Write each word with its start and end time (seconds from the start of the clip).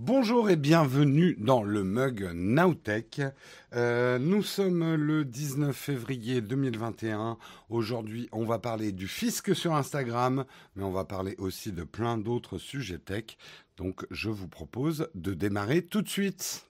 Bonjour 0.00 0.48
et 0.48 0.54
bienvenue 0.54 1.34
dans 1.40 1.64
le 1.64 1.82
mug 1.82 2.30
Nowtech. 2.32 3.20
Euh, 3.74 4.20
nous 4.20 4.44
sommes 4.44 4.94
le 4.94 5.24
19 5.24 5.74
février 5.74 6.40
2021. 6.40 7.36
Aujourd'hui, 7.68 8.28
on 8.30 8.44
va 8.44 8.60
parler 8.60 8.92
du 8.92 9.08
fisc 9.08 9.56
sur 9.56 9.74
Instagram, 9.74 10.44
mais 10.76 10.84
on 10.84 10.92
va 10.92 11.04
parler 11.04 11.34
aussi 11.38 11.72
de 11.72 11.82
plein 11.82 12.16
d'autres 12.16 12.58
sujets 12.58 12.98
tech. 12.98 13.36
Donc, 13.76 14.06
je 14.12 14.30
vous 14.30 14.46
propose 14.46 15.08
de 15.16 15.34
démarrer 15.34 15.82
tout 15.82 16.02
de 16.02 16.08
suite. 16.08 16.64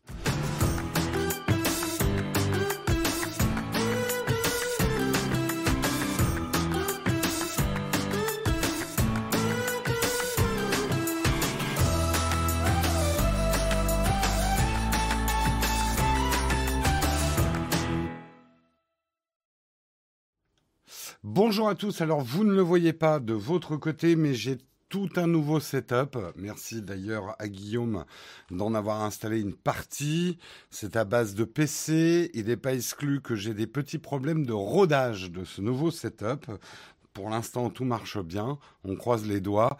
Bonjour 21.41 21.69
à 21.69 21.77
tous. 21.77 22.01
Alors, 22.01 22.21
vous 22.21 22.43
ne 22.43 22.53
le 22.53 22.63
voyez 22.63 22.93
pas 22.93 23.21
de 23.21 23.33
votre 23.33 23.77
côté, 23.77 24.17
mais 24.17 24.35
j'ai 24.35 24.59
tout 24.89 25.09
un 25.15 25.29
nouveau 25.29 25.61
setup. 25.61 26.19
Merci 26.35 26.83
d'ailleurs 26.83 27.37
à 27.39 27.47
Guillaume 27.47 28.05
d'en 28.51 28.75
avoir 28.75 29.05
installé 29.05 29.39
une 29.41 29.55
partie. 29.55 30.39
C'est 30.71 30.97
à 30.97 31.05
base 31.05 31.37
de 31.37 31.45
PC. 31.45 32.33
Il 32.35 32.47
n'est 32.47 32.57
pas 32.57 32.75
exclu 32.75 33.21
que 33.21 33.37
j'ai 33.37 33.55
des 33.55 33.69
petits 33.69 33.99
problèmes 33.99 34.47
de 34.47 34.53
rodage 34.53 35.31
de 35.31 35.45
ce 35.45 35.61
nouveau 35.61 35.93
setup. 35.93 36.51
Pour 37.13 37.31
l'instant, 37.31 37.71
tout 37.71 37.85
marche 37.85 38.19
bien. 38.19 38.59
On 38.85 38.97
croise 38.97 39.27
les 39.27 39.41
doigts. 39.41 39.77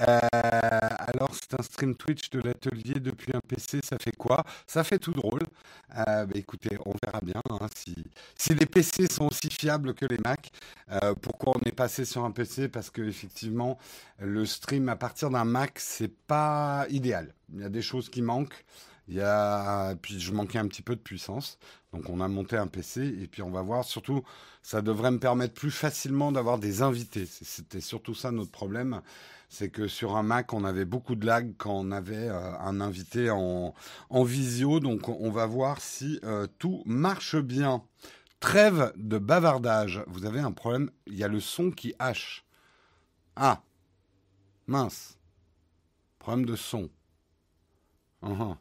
Euh, 0.00 0.18
alors, 0.30 1.34
c'est 1.34 1.58
un 1.58 1.62
stream 1.62 1.94
Twitch 1.94 2.30
de 2.30 2.40
l'atelier 2.40 3.00
depuis 3.00 3.34
un 3.34 3.40
PC. 3.40 3.80
Ça 3.82 3.98
fait 3.98 4.16
quoi? 4.16 4.44
Ça 4.66 4.84
fait 4.84 4.98
tout 4.98 5.12
drôle. 5.12 5.42
Euh, 5.96 6.26
bah, 6.26 6.32
écoutez, 6.34 6.78
on 6.86 6.94
verra 7.02 7.20
bien 7.20 7.42
hein, 7.50 7.66
si, 7.74 7.94
si 8.36 8.54
les 8.54 8.66
PC 8.66 9.06
sont 9.10 9.26
aussi 9.26 9.50
fiables 9.50 9.94
que 9.94 10.06
les 10.06 10.18
Mac. 10.18 10.50
Euh, 10.90 11.14
pourquoi 11.14 11.54
on 11.56 11.60
est 11.68 11.72
passé 11.72 12.04
sur 12.04 12.24
un 12.24 12.30
PC 12.30 12.68
Parce 12.68 12.90
que 12.90 13.02
effectivement, 13.02 13.78
le 14.18 14.46
stream 14.46 14.88
à 14.88 14.96
partir 14.96 15.30
d'un 15.30 15.44
Mac, 15.44 15.78
c'est 15.78 16.14
pas 16.26 16.86
idéal. 16.90 17.34
Il 17.52 17.60
y 17.60 17.64
a 17.64 17.68
des 17.68 17.82
choses 17.82 18.08
qui 18.08 18.22
manquent. 18.22 18.64
Il 19.08 19.14
y 19.14 19.22
a, 19.22 19.94
puis 19.96 20.20
je 20.20 20.32
manquais 20.32 20.58
un 20.58 20.68
petit 20.68 20.82
peu 20.82 20.94
de 20.94 21.00
puissance. 21.00 21.58
Donc 21.94 22.10
on 22.10 22.20
a 22.20 22.28
monté 22.28 22.56
un 22.56 22.66
PC 22.66 23.06
et 23.22 23.26
puis 23.26 23.40
on 23.40 23.50
va 23.50 23.62
voir. 23.62 23.84
Surtout, 23.84 24.22
ça 24.62 24.82
devrait 24.82 25.10
me 25.10 25.18
permettre 25.18 25.54
plus 25.54 25.70
facilement 25.70 26.30
d'avoir 26.30 26.58
des 26.58 26.82
invités. 26.82 27.26
C'était 27.26 27.80
surtout 27.80 28.14
ça 28.14 28.30
notre 28.30 28.50
problème. 28.50 29.00
C'est 29.48 29.70
que 29.70 29.88
sur 29.88 30.16
un 30.16 30.22
Mac, 30.22 30.52
on 30.52 30.62
avait 30.62 30.84
beaucoup 30.84 31.14
de 31.14 31.24
lag 31.24 31.54
quand 31.56 31.72
on 31.72 31.90
avait 31.90 32.28
euh, 32.28 32.58
un 32.58 32.82
invité 32.82 33.30
en, 33.30 33.74
en, 34.10 34.22
visio. 34.24 34.78
Donc 34.78 35.08
on 35.08 35.30
va 35.30 35.46
voir 35.46 35.80
si 35.80 36.20
euh, 36.24 36.46
tout 36.58 36.82
marche 36.84 37.36
bien. 37.36 37.82
Trêve 38.40 38.92
de 38.96 39.16
bavardage. 39.16 40.04
Vous 40.06 40.26
avez 40.26 40.40
un 40.40 40.52
problème. 40.52 40.90
Il 41.06 41.16
y 41.16 41.24
a 41.24 41.28
le 41.28 41.40
son 41.40 41.70
qui 41.70 41.94
hache. 41.98 42.44
Ah. 43.36 43.62
Mince. 44.66 45.18
Problème 46.18 46.44
de 46.44 46.56
son. 46.56 46.90
Uh 48.22 48.54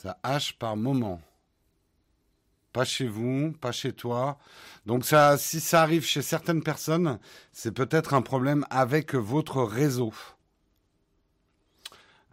Ça 0.00 0.16
hache 0.22 0.52
par 0.52 0.76
moment. 0.76 1.20
Pas 2.72 2.84
chez 2.84 3.08
vous, 3.08 3.50
pas 3.60 3.72
chez 3.72 3.92
toi. 3.92 4.38
Donc 4.86 5.04
ça, 5.04 5.36
si 5.36 5.58
ça 5.58 5.82
arrive 5.82 6.04
chez 6.04 6.22
certaines 6.22 6.62
personnes, 6.62 7.18
c'est 7.50 7.72
peut-être 7.72 8.14
un 8.14 8.22
problème 8.22 8.64
avec 8.70 9.16
votre 9.16 9.60
réseau. 9.64 10.12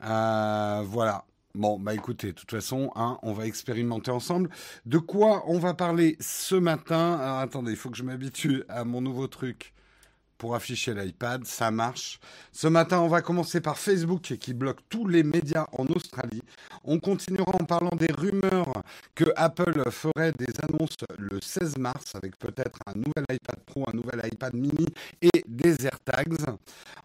Euh, 0.03 0.83
voilà. 0.85 1.25
Bon, 1.55 1.79
bah 1.79 1.95
écoutez, 1.95 2.27
de 2.27 2.31
toute 2.33 2.51
façon, 2.51 2.91
hein, 2.95 3.17
on 3.23 3.33
va 3.33 3.47
expérimenter 3.47 4.11
ensemble. 4.11 4.51
De 4.85 4.99
quoi 4.99 5.43
on 5.47 5.57
va 5.57 5.73
parler 5.73 6.17
ce 6.19 6.53
matin? 6.53 7.39
Attendez, 7.39 7.71
il 7.71 7.77
faut 7.77 7.89
que 7.89 7.97
je 7.97 8.03
m'habitue 8.03 8.63
à 8.69 8.83
mon 8.83 9.01
nouveau 9.01 9.25
truc 9.25 9.73
pour 10.37 10.55
afficher 10.55 10.93
l'iPad, 10.93 11.45
ça 11.45 11.71
marche. 11.71 12.19
Ce 12.51 12.67
matin, 12.67 12.99
on 12.99 13.07
va 13.07 13.21
commencer 13.21 13.61
par 13.61 13.77
Facebook 13.77 14.21
qui 14.39 14.53
bloque 14.53 14.79
tous 14.89 15.07
les 15.07 15.23
médias 15.23 15.67
en 15.73 15.85
Australie. 15.87 16.41
On 16.83 16.99
continuera 16.99 17.53
en 17.59 17.65
parlant 17.65 17.95
des 17.95 18.11
rumeurs 18.11 18.83
que 19.15 19.25
Apple 19.35 19.89
ferait 19.91 20.33
des 20.33 20.53
annonces 20.61 20.97
le 21.17 21.39
16 21.41 21.77
mars 21.77 22.13
avec 22.15 22.37
peut-être 22.37 22.79
un 22.85 22.93
nouvel 22.95 23.25
iPad 23.31 23.59
Pro, 23.65 23.85
un 23.87 23.95
nouvel 23.95 24.21
iPad 24.31 24.53
mini 24.53 24.85
et 25.21 25.43
des 25.47 25.85
AirTags. 25.85 26.37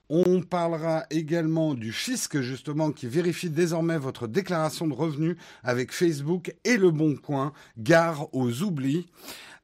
On 0.09 0.43
parlera 0.43 1.05
également 1.11 1.75
du 1.75 1.93
fisc 1.93 2.41
justement 2.41 2.91
qui 2.91 3.07
vérifie 3.07 3.49
désormais 3.49 3.97
votre 3.97 4.27
déclaration 4.27 4.89
de 4.89 4.95
revenus 4.95 5.37
avec 5.63 5.93
Facebook 5.93 6.53
et 6.65 6.77
le 6.77 6.91
Bon 6.91 7.15
Coin. 7.15 7.53
Gare 7.79 8.29
aux 8.35 8.63
oublis. 8.63 9.07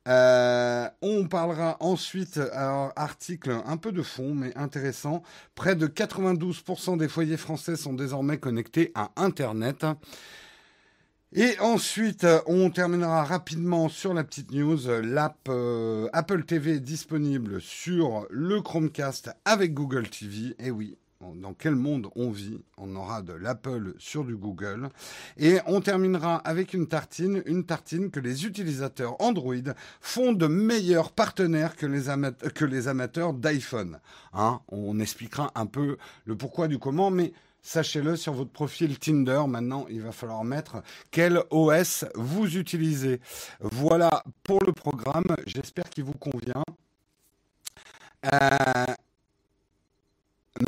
Euh, 0.07 0.89
on 1.03 1.27
parlera 1.27 1.77
ensuite, 1.81 2.39
alors, 2.53 2.93
article 2.97 3.57
un 3.65 3.77
peu 3.77 3.93
de 3.93 4.03
fond, 4.03 4.35
mais 4.35 4.57
intéressant. 4.57 5.23
Près 5.55 5.75
de 5.75 5.87
92% 5.87 6.97
des 6.97 7.09
foyers 7.09 7.37
français 7.37 7.77
sont 7.77 7.95
désormais 7.95 8.39
connectés 8.39 8.93
à 8.95 9.11
Internet. 9.17 9.85
Et 11.33 11.59
ensuite, 11.59 12.27
on 12.47 12.71
terminera 12.71 13.25
rapidement 13.25 13.89
sur 13.89 14.15
la 14.15 14.23
petite 14.23 14.53
news. 14.53 14.79
L'app 15.03 15.49
euh, 15.49 16.09
Apple 16.13 16.45
TV 16.45 16.75
est 16.75 16.81
disponible 16.81 17.61
sur 17.61 18.27
le 18.31 18.63
Chromecast 18.63 19.31
avec 19.45 19.75
Google 19.75 20.09
TV. 20.09 20.55
Et 20.61 20.71
oui, 20.71 20.97
dans 21.21 21.55
quel 21.55 21.75
monde 21.75 22.09
on 22.17 22.31
vit. 22.31 22.59
On 22.77 22.95
aura 22.97 23.23
de 23.23 23.33
l'Apple 23.33 23.95
sur 23.99 24.25
du 24.25 24.37
Google. 24.37 24.89
Et 25.37 25.59
on 25.67 25.81
terminera 25.81 26.37
avec 26.37 26.75
une 26.75 26.87
tartine, 26.87 27.43
une 27.47 27.65
tartine 27.65 28.11
que 28.11 28.21
les 28.21 28.47
utilisateurs 28.47 29.21
Android 29.21 29.55
font 30.01 30.33
de 30.33 30.47
meilleurs 30.47 31.13
partenaires 31.13 31.77
que 31.77 31.87
les, 31.87 32.05
que 32.55 32.65
les 32.65 32.89
amateurs 32.89 33.33
d'iPhone. 33.33 33.99
Hein 34.33 34.61
on 34.69 35.01
expliquera 35.01 35.51
un 35.55 35.67
peu 35.67 35.97
le 36.25 36.37
pourquoi 36.37 36.69
du 36.69 36.79
comment, 36.79 37.11
mais 37.11 37.33
sachez-le 37.63 38.17
sur 38.17 38.33
votre 38.33 38.53
profil 38.53 38.99
Tinder. 38.99 39.43
Maintenant, 39.49 39.87
il 39.91 40.03
va 40.03 40.13
falloir 40.13 40.45
mettre 40.45 40.83
quel 41.11 41.43
OS 41.51 42.05
vous 42.15 42.57
utilisez. 42.57 43.21
Voilà 43.61 44.23
pour 44.45 44.63
le 44.65 44.73
programme. 44.73 45.37
J'espère 45.47 45.91
qu'il 45.91 46.05
vous 46.05 46.13
convient. 46.13 46.65
Euh, 48.33 48.95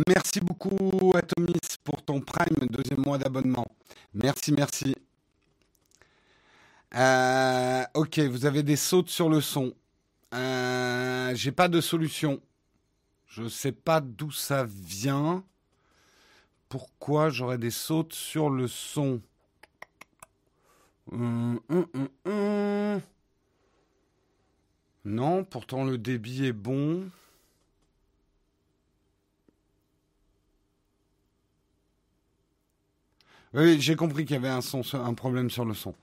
Merci 0.06 0.40
beaucoup, 0.40 1.12
Atomis, 1.14 1.78
pour 1.82 2.02
ton 2.02 2.20
Prime, 2.20 2.66
deuxième 2.70 3.00
mois 3.00 3.16
d'abonnement. 3.16 3.66
Merci, 4.12 4.52
merci. 4.52 4.94
Euh, 6.94 7.84
ok, 7.94 8.18
vous 8.18 8.44
avez 8.44 8.62
des 8.62 8.76
sautes 8.76 9.08
sur 9.08 9.28
le 9.30 9.40
son. 9.40 9.72
Euh, 10.34 11.34
J'ai 11.34 11.52
pas 11.52 11.68
de 11.68 11.80
solution. 11.80 12.40
Je 13.26 13.48
sais 13.48 13.72
pas 13.72 14.00
d'où 14.00 14.30
ça 14.30 14.64
vient. 14.64 15.42
Pourquoi 16.68 17.30
j'aurais 17.30 17.58
des 17.58 17.70
sautes 17.70 18.12
sur 18.12 18.50
le 18.50 18.68
son? 18.68 19.22
Hum, 21.10 21.58
hum, 21.70 21.86
hum, 22.26 23.00
Non, 25.06 25.44
pourtant 25.44 25.84
le 25.84 25.96
débit 25.96 26.44
est 26.44 26.52
bon. 26.52 27.08
Oui, 33.54 33.80
j'ai 33.80 33.96
compris 33.96 34.24
qu'il 34.24 34.34
y 34.34 34.38
avait 34.38 34.48
un, 34.48 34.60
son, 34.60 34.82
un 34.94 35.14
problème 35.14 35.50
sur 35.50 35.64
le 35.64 35.74
son. 35.74 35.94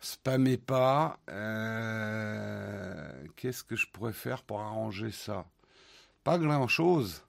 Spammez 0.00 0.56
pas. 0.56 1.18
Euh, 1.30 3.26
qu'est-ce 3.36 3.62
que 3.62 3.76
je 3.76 3.86
pourrais 3.86 4.12
faire 4.12 4.42
pour 4.42 4.60
arranger 4.60 5.12
ça? 5.12 5.46
Pas 6.24 6.38
grand-chose. 6.38 7.22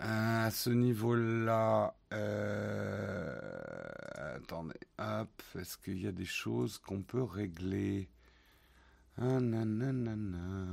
Euh, 0.00 0.46
à 0.46 0.50
ce 0.50 0.70
niveau-là, 0.70 1.94
euh, 2.12 3.38
attendez, 4.36 4.80
hop, 4.98 5.42
est-ce 5.58 5.76
qu'il 5.76 6.00
y 6.00 6.06
a 6.06 6.12
des 6.12 6.24
choses 6.24 6.78
qu'on 6.78 7.02
peut 7.02 7.22
régler? 7.22 8.08
Ah, 9.18 9.40
nanana. 9.40 10.66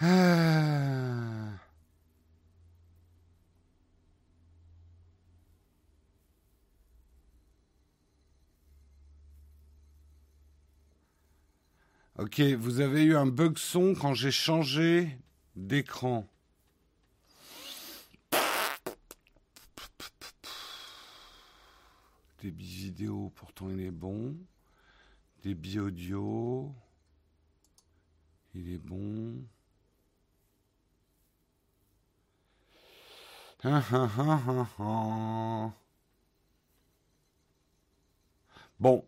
Ah. 0.00 1.65
Ok, 12.18 12.40
vous 12.40 12.80
avez 12.80 13.02
eu 13.02 13.14
un 13.14 13.26
bug 13.26 13.58
son 13.58 13.94
quand 13.94 14.14
j'ai 14.14 14.30
changé 14.30 15.18
d'écran. 15.54 16.26
Débit 22.40 22.64
vidéo, 22.64 23.30
pourtant 23.34 23.68
il 23.68 23.82
est 23.82 23.90
bon. 23.90 24.34
Débit 25.42 25.78
audio, 25.78 26.74
il 28.54 28.72
est 28.72 28.78
bon. 28.78 29.44
Bon, 38.80 39.06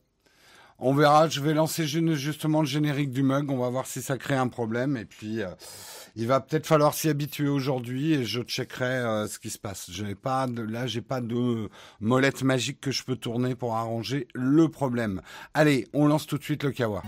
on 0.79 0.95
verra. 0.95 1.29
Je 1.29 1.41
vais 1.41 1.55
lancer 1.55 1.87
justement 1.87 2.61
le 2.61 2.67
générique 2.67 3.11
du 3.11 3.23
mug. 3.23 3.51
On 3.51 3.59
va 3.59 3.69
voir 3.69 3.87
si 3.87 4.03
ça 4.03 4.17
crée 4.17 4.37
un 4.37 4.49
problème. 4.49 4.97
Et 4.97 5.05
puis, 5.05 5.43
euh, 5.43 5.49
il 6.17 6.27
va 6.27 6.41
peut-être 6.41 6.67
falloir 6.67 6.95
s'y 6.95 7.09
habituer 7.09 7.49
aujourd'hui. 7.49 8.15
Et 8.15 8.25
je 8.25 8.43
checkerai 8.43 8.85
euh, 8.85 9.27
ce 9.27 9.39
qui 9.39 9.51
se 9.51 9.59
passe. 9.59 9.91
Je 9.91 10.05
n'ai 10.05 10.15
pas 10.15 10.47
de, 10.47 10.63
là, 10.63 10.87
j'ai 10.87 11.03
pas 11.03 11.21
de 11.21 11.69
molette 12.01 12.43
magique 12.43 12.81
que 12.81 12.91
je 12.91 13.03
peux 13.03 13.17
tourner 13.17 13.55
pour 13.55 13.77
arranger 13.77 14.29
le 14.35 14.69
problème. 14.69 15.23
Allez, 15.55 15.89
on 15.93 16.07
lance 16.07 16.27
tout 16.27 16.39
de 16.39 16.45
suite 16.45 16.65
le 16.65 16.73
kawa. 16.73 17.03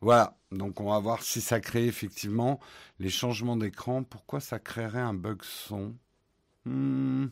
Voilà, 0.00 0.36
donc 0.52 0.80
on 0.80 0.90
va 0.90 0.98
voir 1.00 1.22
si 1.22 1.40
ça 1.40 1.60
crée 1.60 1.86
effectivement 1.86 2.60
les 2.98 3.10
changements 3.10 3.56
d'écran. 3.56 4.02
Pourquoi 4.04 4.40
ça 4.40 4.58
créerait 4.58 5.00
un 5.00 5.14
bug 5.14 5.42
son? 5.42 5.94
Hmm, 6.66 7.28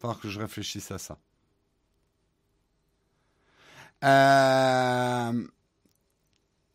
Falloir 0.00 0.20
que 0.20 0.28
je 0.28 0.40
réfléchisse 0.40 0.90
à 0.92 0.98
ça. 0.98 1.18
Euh, 4.04 5.32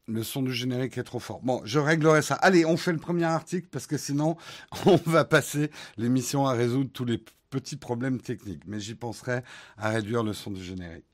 le 0.07 0.23
son 0.23 0.41
du 0.41 0.53
générique 0.53 0.97
est 0.97 1.03
trop 1.03 1.19
fort. 1.19 1.41
Bon, 1.41 1.61
je 1.65 1.79
réglerai 1.79 2.21
ça. 2.21 2.35
Allez, 2.35 2.65
on 2.65 2.75
fait 2.77 2.91
le 2.91 2.97
premier 2.99 3.23
article 3.23 3.67
parce 3.71 3.87
que 3.87 3.97
sinon, 3.97 4.35
on 4.85 4.97
va 5.05 5.23
passer 5.25 5.71
l'émission 5.97 6.45
à 6.45 6.53
résoudre 6.53 6.89
tous 6.91 7.05
les 7.05 7.23
petits 7.53 7.77
problèmes 7.77 8.19
techniques. 8.19 8.63
Mais 8.65 8.79
j'y 8.79 8.95
penserai 8.95 9.43
à 9.77 9.89
réduire 9.89 10.23
le 10.23 10.33
son 10.33 10.49
du 10.49 10.63
générique. 10.63 11.05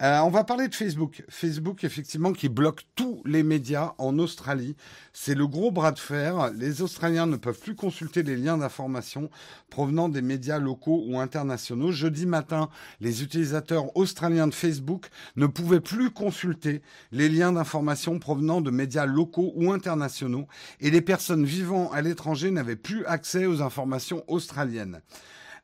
Euh, 0.00 0.20
on 0.20 0.30
va 0.30 0.42
parler 0.42 0.68
de 0.68 0.74
Facebook. 0.74 1.22
Facebook, 1.28 1.84
effectivement, 1.84 2.32
qui 2.32 2.48
bloque 2.48 2.86
tous 2.94 3.22
les 3.26 3.42
médias 3.42 3.92
en 3.98 4.18
Australie. 4.18 4.74
C'est 5.12 5.34
le 5.34 5.46
gros 5.46 5.70
bras 5.70 5.92
de 5.92 5.98
fer. 5.98 6.50
Les 6.54 6.80
Australiens 6.80 7.26
ne 7.26 7.36
peuvent 7.36 7.60
plus 7.60 7.74
consulter 7.74 8.22
les 8.22 8.36
liens 8.36 8.56
d'information 8.56 9.28
provenant 9.68 10.08
des 10.08 10.22
médias 10.22 10.58
locaux 10.58 11.04
ou 11.06 11.18
internationaux. 11.18 11.92
Jeudi 11.92 12.24
matin, 12.24 12.70
les 13.00 13.22
utilisateurs 13.22 13.94
australiens 13.94 14.46
de 14.46 14.54
Facebook 14.54 15.08
ne 15.36 15.46
pouvaient 15.46 15.80
plus 15.80 16.10
consulter 16.10 16.80
les 17.10 17.28
liens 17.28 17.52
d'information 17.52 18.18
provenant 18.18 18.62
de 18.62 18.70
médias 18.70 19.04
locaux 19.04 19.52
ou 19.56 19.70
internationaux 19.72 20.48
et 20.80 20.90
les 20.90 21.02
personnes 21.02 21.44
vivant 21.44 21.92
à 21.92 22.00
l'étranger 22.00 22.50
n'avaient 22.50 22.76
plus 22.76 23.04
accès 23.04 23.44
aux 23.44 23.60
informations 23.60 24.24
australiennes. 24.26 25.02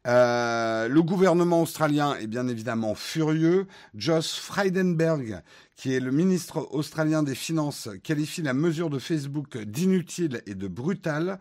Euh, 0.06 0.89
le 0.89 1.03
gouvernement 1.03 1.62
australien 1.62 2.15
est 2.15 2.29
bien 2.29 2.47
évidemment 2.49 2.95
furieux. 2.95 3.67
Josh 3.95 4.35
Frydenberg, 4.35 5.43
qui 5.77 5.93
est 5.93 6.00
le 6.00 6.12
ministre 6.12 6.69
australien 6.71 7.23
des 7.23 7.35
Finances, 7.35 7.89
qualifie 8.05 8.43
la 8.43 8.55
mesure 8.55 8.91
de 8.91 8.99
Facebook 8.99 9.59
d'inutile 9.59 10.41
et 10.47 10.55
de 10.55 10.69
brutale, 10.69 11.39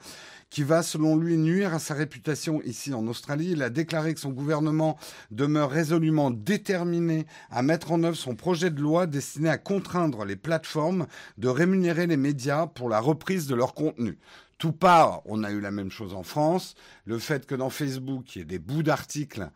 qui 0.50 0.64
va, 0.64 0.82
selon 0.82 1.16
lui, 1.18 1.38
nuire 1.38 1.74
à 1.74 1.80
sa 1.80 1.94
réputation 1.94 2.62
ici 2.64 2.94
en 2.94 3.06
Australie. 3.08 3.52
Il 3.52 3.62
a 3.62 3.70
déclaré 3.70 4.14
que 4.14 4.20
son 4.20 4.32
gouvernement 4.32 4.98
demeure 5.30 5.70
résolument 5.70 6.32
déterminé 6.32 7.28
à 7.52 7.62
mettre 7.62 7.92
en 7.92 8.04
œuvre 8.04 8.18
son 8.18 8.36
projet 8.36 8.72
de 8.72 8.82
loi 8.82 9.08
destiné 9.08 9.50
à 9.50 9.58
contraindre 9.58 10.26
les 10.26 10.36
plateformes 10.36 11.06
de 11.38 11.48
rémunérer 11.48 12.08
les 12.08 12.18
médias 12.18 12.66
pour 12.68 12.90
la 12.90 13.00
reprise 13.00 13.48
de 13.48 13.56
leur 13.56 13.74
contenu. 13.74 14.18
Tout 14.58 14.72
part, 14.72 15.22
on 15.26 15.44
a 15.44 15.52
eu 15.52 15.62
la 15.62 15.72
même 15.72 15.92
chose 15.92 16.14
en 16.14 16.24
France. 16.24 16.76
Le 17.06 17.20
fait 17.20 17.46
que 17.46 17.54
dans 17.54 17.70
Facebook, 17.70 18.36
il 18.36 18.40
y 18.40 18.42
ait 18.42 18.46
des 18.46 18.60
bouts 18.60 18.84
d'articles, 18.84 19.50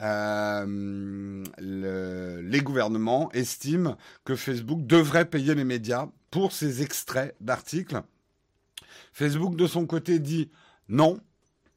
euh, 0.00 1.44
les 1.58 2.60
gouvernements 2.60 3.30
estiment 3.32 3.96
que 4.24 4.34
Facebook 4.34 4.86
devrait 4.86 5.24
payer 5.26 5.54
les 5.54 5.64
médias 5.64 6.08
pour 6.30 6.52
ces 6.52 6.82
extraits 6.82 7.34
d'articles. 7.40 8.02
Facebook, 9.12 9.56
de 9.56 9.66
son 9.66 9.86
côté, 9.86 10.18
dit 10.18 10.50
non, 10.88 11.20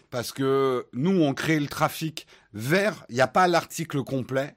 parce 0.10 0.32
que 0.32 0.86
nous, 0.94 1.22
on 1.22 1.34
crée 1.34 1.60
le 1.60 1.68
trafic 1.68 2.28
vers, 2.54 3.06
il 3.10 3.16
n'y 3.16 3.22
a 3.22 3.28
pas 3.28 3.48
l'article 3.48 4.04
complet. 4.04 4.56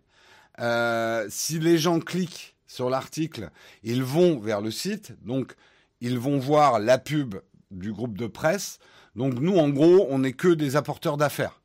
Euh, 0.60 1.26
si 1.28 1.58
les 1.58 1.78
gens 1.78 2.00
cliquent 2.00 2.56
sur 2.66 2.90
l'article, 2.90 3.50
ils 3.82 4.02
vont 4.02 4.38
vers 4.38 4.60
le 4.60 4.70
site, 4.70 5.14
donc 5.24 5.54
ils 6.00 6.18
vont 6.18 6.38
voir 6.38 6.78
la 6.78 6.98
pub 6.98 7.36
du 7.72 7.92
groupe 7.92 8.16
de 8.16 8.26
presse. 8.26 8.78
Donc 9.16 9.34
nous, 9.34 9.56
en 9.56 9.68
gros, 9.68 10.06
on 10.10 10.20
n'est 10.20 10.32
que 10.32 10.48
des 10.48 10.76
apporteurs 10.76 11.16
d'affaires. 11.16 11.60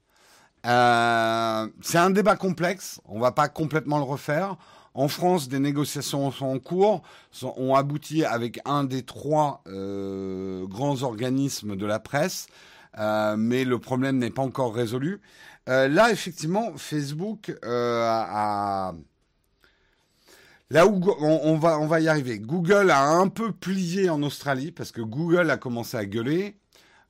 Euh, 0.66 1.68
c'est 1.82 1.98
un 1.98 2.10
débat 2.10 2.36
complexe, 2.36 3.00
on 3.06 3.20
va 3.20 3.32
pas 3.32 3.48
complètement 3.48 3.98
le 3.98 4.04
refaire. 4.04 4.58
En 4.94 5.08
France, 5.08 5.48
des 5.48 5.60
négociations 5.60 6.32
sont 6.32 6.48
en 6.48 6.60
cours, 6.60 7.04
ont 7.44 7.76
abouti 7.76 8.26
avec 8.26 8.60
un 8.66 8.84
des 8.84 9.04
trois 9.04 9.62
euh, 9.68 10.66
grands 10.66 11.04
organismes 11.04 11.76
de 11.76 11.86
la 11.86 12.00
presse, 12.00 12.48
euh, 12.98 13.36
mais 13.38 13.64
le 13.64 13.78
problème 13.78 14.18
n'est 14.18 14.32
pas 14.32 14.42
encore 14.42 14.74
résolu. 14.74 15.22
là, 15.68 16.12
effectivement, 16.12 16.72
Facebook 16.78 17.54
a 17.64 18.94
Là 20.70 20.86
où 20.86 21.02
on, 21.22 21.58
va, 21.58 21.80
on 21.80 21.96
y 21.98 22.08
arriver. 22.10 22.40
Google 22.40 22.92
a 22.92 23.08
un 23.08 23.30
peu 23.30 23.54
plié 23.54 24.10
en 24.10 24.22
Australie 24.22 24.72
parce 24.72 24.92
que 24.92 25.02
Google 25.02 25.50
a 25.50 25.58
commencé 25.58 25.96
à 25.96 26.06
gueuler. 26.06 26.58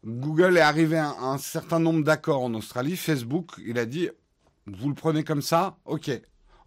Google 0.06 0.58
est 0.58 0.62
arrivé 0.62 0.98
à 0.98 1.16
un, 1.20 1.40
certain 1.40 1.80
nombre 1.80 2.04
d'accords 2.04 2.44
en 2.44 2.54
Australie. 2.54 2.96
Facebook, 2.96 3.54
il 3.66 3.80
a 3.80 3.86
dit, 3.86 4.10
vous 4.68 4.90
le 4.90 4.96
prenez 4.96 5.24
comme 5.24 5.42
ça, 5.42 5.78
ok. 5.86 6.12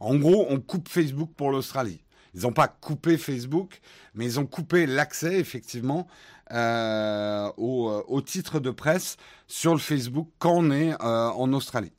En 0.00 0.16
gros, 0.16 0.46
on 0.50 0.58
coupe 0.60 0.88
Facebook 0.88 1.31
pour 1.37 1.52
l'Australie. 1.52 2.02
Ils 2.34 2.42
n'ont 2.42 2.52
pas 2.52 2.69
coupé 2.69 3.19
Facebook, 3.19 3.81
mais 4.14 4.25
ils 4.25 4.40
ont 4.40 4.46
coupé 4.46 4.87
l'accès, 4.87 5.38
effectivement, 5.38 6.08
euh, 6.52 7.50
au, 7.56 7.88
euh, 7.90 8.02
au, 8.08 8.20
titre 8.20 8.58
de 8.58 8.70
presse 8.70 9.16
sur 9.46 9.72
le 9.72 9.78
Facebook 9.78 10.28
quand 10.38 10.54
on 10.56 10.70
est 10.72 10.92
euh, 10.92 11.28
en 11.28 11.52
Australie. 11.52 11.92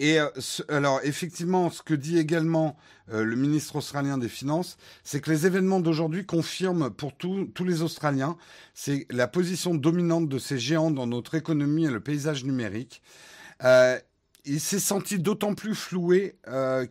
Et 0.00 0.18
euh, 0.18 0.28
alors, 0.68 1.00
effectivement, 1.04 1.70
ce 1.70 1.82
que 1.82 1.94
dit 1.94 2.18
également 2.18 2.76
euh, 3.12 3.24
le 3.24 3.36
ministre 3.36 3.76
australien 3.76 4.18
des 4.18 4.28
Finances, 4.28 4.76
c'est 5.04 5.20
que 5.20 5.30
les 5.30 5.46
événements 5.46 5.80
d'aujourd'hui 5.80 6.26
confirment 6.26 6.90
pour 6.90 7.16
tous 7.16 7.64
les 7.64 7.82
Australiens, 7.82 8.36
c'est 8.74 9.06
la 9.10 9.28
position 9.28 9.74
dominante 9.74 10.28
de 10.28 10.38
ces 10.38 10.58
géants 10.58 10.90
dans 10.90 11.06
notre 11.06 11.34
économie 11.34 11.84
et 11.84 11.90
le 11.90 12.00
paysage 12.00 12.44
numérique. 12.44 13.02
Euh, 13.62 13.98
il 14.44 14.60
s'est 14.60 14.80
senti 14.80 15.18
d'autant 15.18 15.54
plus 15.54 15.74
floué 15.74 16.36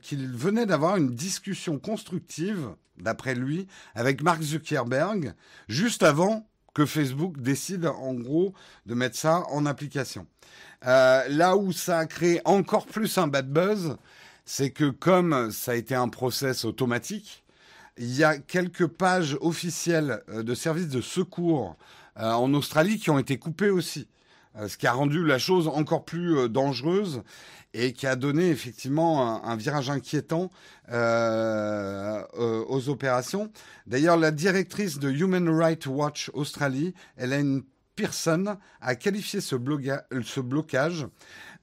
qu'il 0.01 0.27
venait 0.27 0.65
d'avoir 0.65 0.97
une 0.97 1.13
discussion 1.13 1.77
constructive, 1.77 2.69
d'après 2.97 3.35
lui, 3.35 3.67
avec 3.93 4.23
Mark 4.23 4.41
Zuckerberg, 4.41 5.35
juste 5.67 6.01
avant 6.01 6.47
que 6.73 6.85
Facebook 6.85 7.39
décide 7.39 7.85
en 7.85 8.13
gros 8.13 8.53
de 8.85 8.95
mettre 8.95 9.15
ça 9.15 9.43
en 9.49 9.65
application. 9.65 10.27
Euh, 10.85 11.27
là 11.29 11.55
où 11.55 11.71
ça 11.71 11.99
a 11.99 12.05
créé 12.05 12.41
encore 12.45 12.87
plus 12.87 13.17
un 13.17 13.27
bad 13.27 13.49
buzz, 13.49 13.97
c'est 14.45 14.71
que 14.71 14.89
comme 14.89 15.51
ça 15.51 15.71
a 15.71 15.75
été 15.75 15.95
un 15.95 16.09
process 16.09 16.65
automatique, 16.65 17.43
il 17.97 18.13
y 18.15 18.23
a 18.23 18.37
quelques 18.37 18.87
pages 18.87 19.37
officielles 19.41 20.21
euh, 20.29 20.43
de 20.43 20.55
services 20.55 20.89
de 20.89 21.01
secours 21.01 21.77
euh, 22.19 22.31
en 22.31 22.53
Australie 22.53 22.99
qui 22.99 23.09
ont 23.09 23.19
été 23.19 23.37
coupées 23.37 23.69
aussi. 23.69 24.07
Ce 24.67 24.77
qui 24.77 24.87
a 24.87 24.93
rendu 24.93 25.25
la 25.25 25.39
chose 25.39 25.67
encore 25.67 26.05
plus 26.05 26.49
dangereuse 26.49 27.23
et 27.73 27.93
qui 27.93 28.05
a 28.05 28.15
donné 28.15 28.49
effectivement 28.49 29.43
un, 29.43 29.55
virage 29.55 29.89
inquiétant 29.89 30.51
aux 30.91 32.89
opérations. 32.89 33.51
D'ailleurs, 33.87 34.17
la 34.17 34.31
directrice 34.31 34.99
de 34.99 35.09
Human 35.09 35.49
Rights 35.49 35.87
Watch 35.87 36.29
Australie, 36.33 36.93
Hélène 37.17 37.63
Pearson 37.95 38.57
a 38.81 38.95
qualifié 38.95 39.39
ce, 39.39 39.55
blocage 39.55 41.07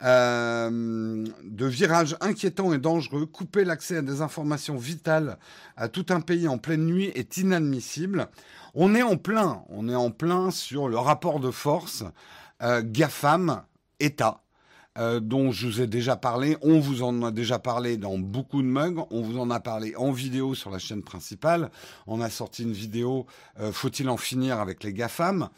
euh, 0.03 1.25
de 1.43 1.67
virage 1.67 2.17
inquiétant 2.21 2.73
et 2.73 2.79
dangereux. 2.79 3.27
Couper 3.27 3.65
l'accès 3.65 3.97
à 3.97 4.03
des 4.03 4.21
informations 4.23 4.77
vitales 4.77 5.39
à 5.77 5.89
tout 5.89 6.07
un 6.11 6.21
pays 6.21 6.49
en 6.49 6.59
pleine 6.59 6.87
nuit 6.87 7.11
est 7.15 7.37
inadmissible. 7.37 8.29
On 8.75 8.95
est 8.95 9.03
en 9.03 9.17
plein, 9.17 9.65
on 9.69 9.89
est 9.89 9.97
en 9.97 10.11
plein 10.11 10.51
sur 10.51 10.89
le 10.89 10.99
rapport 10.99 11.41
de 11.41 11.51
force 11.51 12.05
euh, 12.63 12.83
GAFAM-État. 12.85 14.43
Euh, 14.99 15.21
dont 15.21 15.53
je 15.53 15.69
vous 15.69 15.81
ai 15.81 15.87
déjà 15.87 16.17
parlé. 16.17 16.57
On 16.63 16.81
vous 16.81 17.05
en 17.05 17.23
a 17.23 17.31
déjà 17.31 17.61
parlé 17.61 17.97
dans 17.97 18.19
beaucoup 18.19 18.61
de 18.61 18.67
mugs. 18.67 18.99
On 19.11 19.23
vous 19.23 19.39
en 19.39 19.49
a 19.51 19.61
parlé 19.61 19.95
en 19.95 20.11
vidéo 20.11 20.57
sur 20.57 20.69
la 20.71 20.81
chaîne 20.81 21.05
principale. 21.05 21.71
On 22.09 22.21
a 22.21 22.29
sorti 22.29 22.65
une 22.65 22.73
vidéo 22.73 23.25
Faut-il 23.71 24.09
en 24.09 24.17
finir 24.17 24.59
avec 24.59 24.83
les 24.83 24.93
GAFAM? 24.93 25.49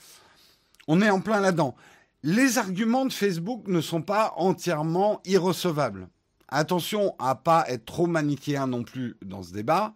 On 0.86 1.00
est 1.00 1.08
en 1.08 1.22
plein 1.22 1.40
là-dedans. 1.40 1.74
Les 2.22 2.58
arguments 2.58 3.06
de 3.06 3.12
Facebook 3.12 3.66
ne 3.68 3.80
sont 3.80 4.02
pas 4.02 4.34
entièrement 4.36 5.20
irrecevables. 5.24 6.08
Attention 6.48 7.14
à 7.18 7.34
pas 7.34 7.64
être 7.68 7.86
trop 7.86 8.06
manichéen 8.06 8.66
non 8.66 8.84
plus 8.84 9.16
dans 9.24 9.42
ce 9.42 9.52
débat. 9.52 9.94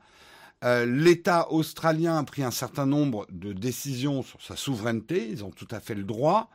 Euh, 0.64 0.86
L'État 0.86 1.52
australien 1.52 2.16
a 2.16 2.24
pris 2.24 2.42
un 2.42 2.50
certain 2.50 2.86
nombre 2.86 3.26
de 3.30 3.52
décisions 3.52 4.22
sur 4.22 4.40
sa 4.42 4.56
souveraineté, 4.56 5.28
ils 5.28 5.44
ont 5.44 5.50
tout 5.50 5.68
à 5.70 5.80
fait 5.80 5.94
le 5.94 6.04
droit. 6.04 6.48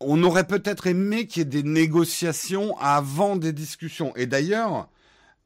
On 0.00 0.22
aurait 0.22 0.46
peut-être 0.46 0.86
aimé 0.86 1.26
qu'il 1.26 1.40
y 1.40 1.42
ait 1.42 1.44
des 1.44 1.62
négociations 1.62 2.76
avant 2.78 3.36
des 3.36 3.52
discussions. 3.52 4.14
Et 4.16 4.26
d'ailleurs, 4.26 4.88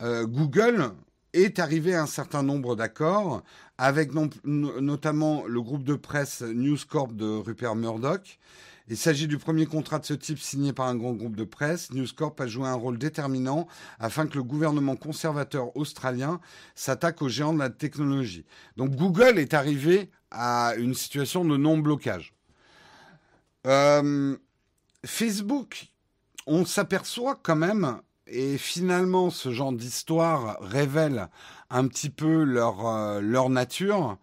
euh, 0.02 0.26
Google 0.26 0.90
est 1.32 1.58
arrivé 1.58 1.94
à 1.94 2.02
un 2.02 2.06
certain 2.06 2.42
nombre 2.42 2.76
d'accords 2.76 3.42
avec 3.78 4.12
notamment 4.44 5.44
le 5.46 5.62
groupe 5.62 5.84
de 5.84 5.94
presse 5.94 6.42
News 6.42 6.78
Corp 6.88 7.14
de 7.16 7.26
Rupert 7.26 7.74
Murdoch. 7.74 8.38
Il 8.88 8.96
s'agit 8.96 9.26
du 9.26 9.38
premier 9.38 9.64
contrat 9.64 10.00
de 10.00 10.04
ce 10.04 10.12
type 10.12 10.38
signé 10.38 10.72
par 10.72 10.88
un 10.88 10.96
grand 10.96 11.14
groupe 11.14 11.36
de 11.36 11.44
presse. 11.44 11.90
News 11.92 12.08
Corp 12.14 12.38
a 12.40 12.46
joué 12.46 12.66
un 12.66 12.74
rôle 12.74 12.98
déterminant 12.98 13.66
afin 13.98 14.26
que 14.26 14.34
le 14.34 14.42
gouvernement 14.42 14.96
conservateur 14.96 15.74
australien 15.76 16.40
s'attaque 16.74 17.22
aux 17.22 17.28
géants 17.28 17.54
de 17.54 17.58
la 17.58 17.70
technologie. 17.70 18.44
Donc 18.76 18.94
Google 18.94 19.38
est 19.38 19.54
arrivé 19.54 20.10
à 20.30 20.74
une 20.76 20.94
situation 20.94 21.44
de 21.44 21.56
non-blocage. 21.56 22.34
Euh, 23.66 24.36
Facebook, 25.04 25.86
on 26.46 26.64
s'aperçoit 26.64 27.38
quand 27.42 27.56
même, 27.56 28.00
et 28.26 28.58
finalement 28.58 29.30
ce 29.30 29.52
genre 29.52 29.72
d'histoire 29.72 30.58
révèle 30.60 31.28
un 31.70 31.86
petit 31.86 32.10
peu 32.10 32.42
leur, 32.44 32.86
euh, 32.86 33.20
leur 33.20 33.50
nature, 33.50 34.18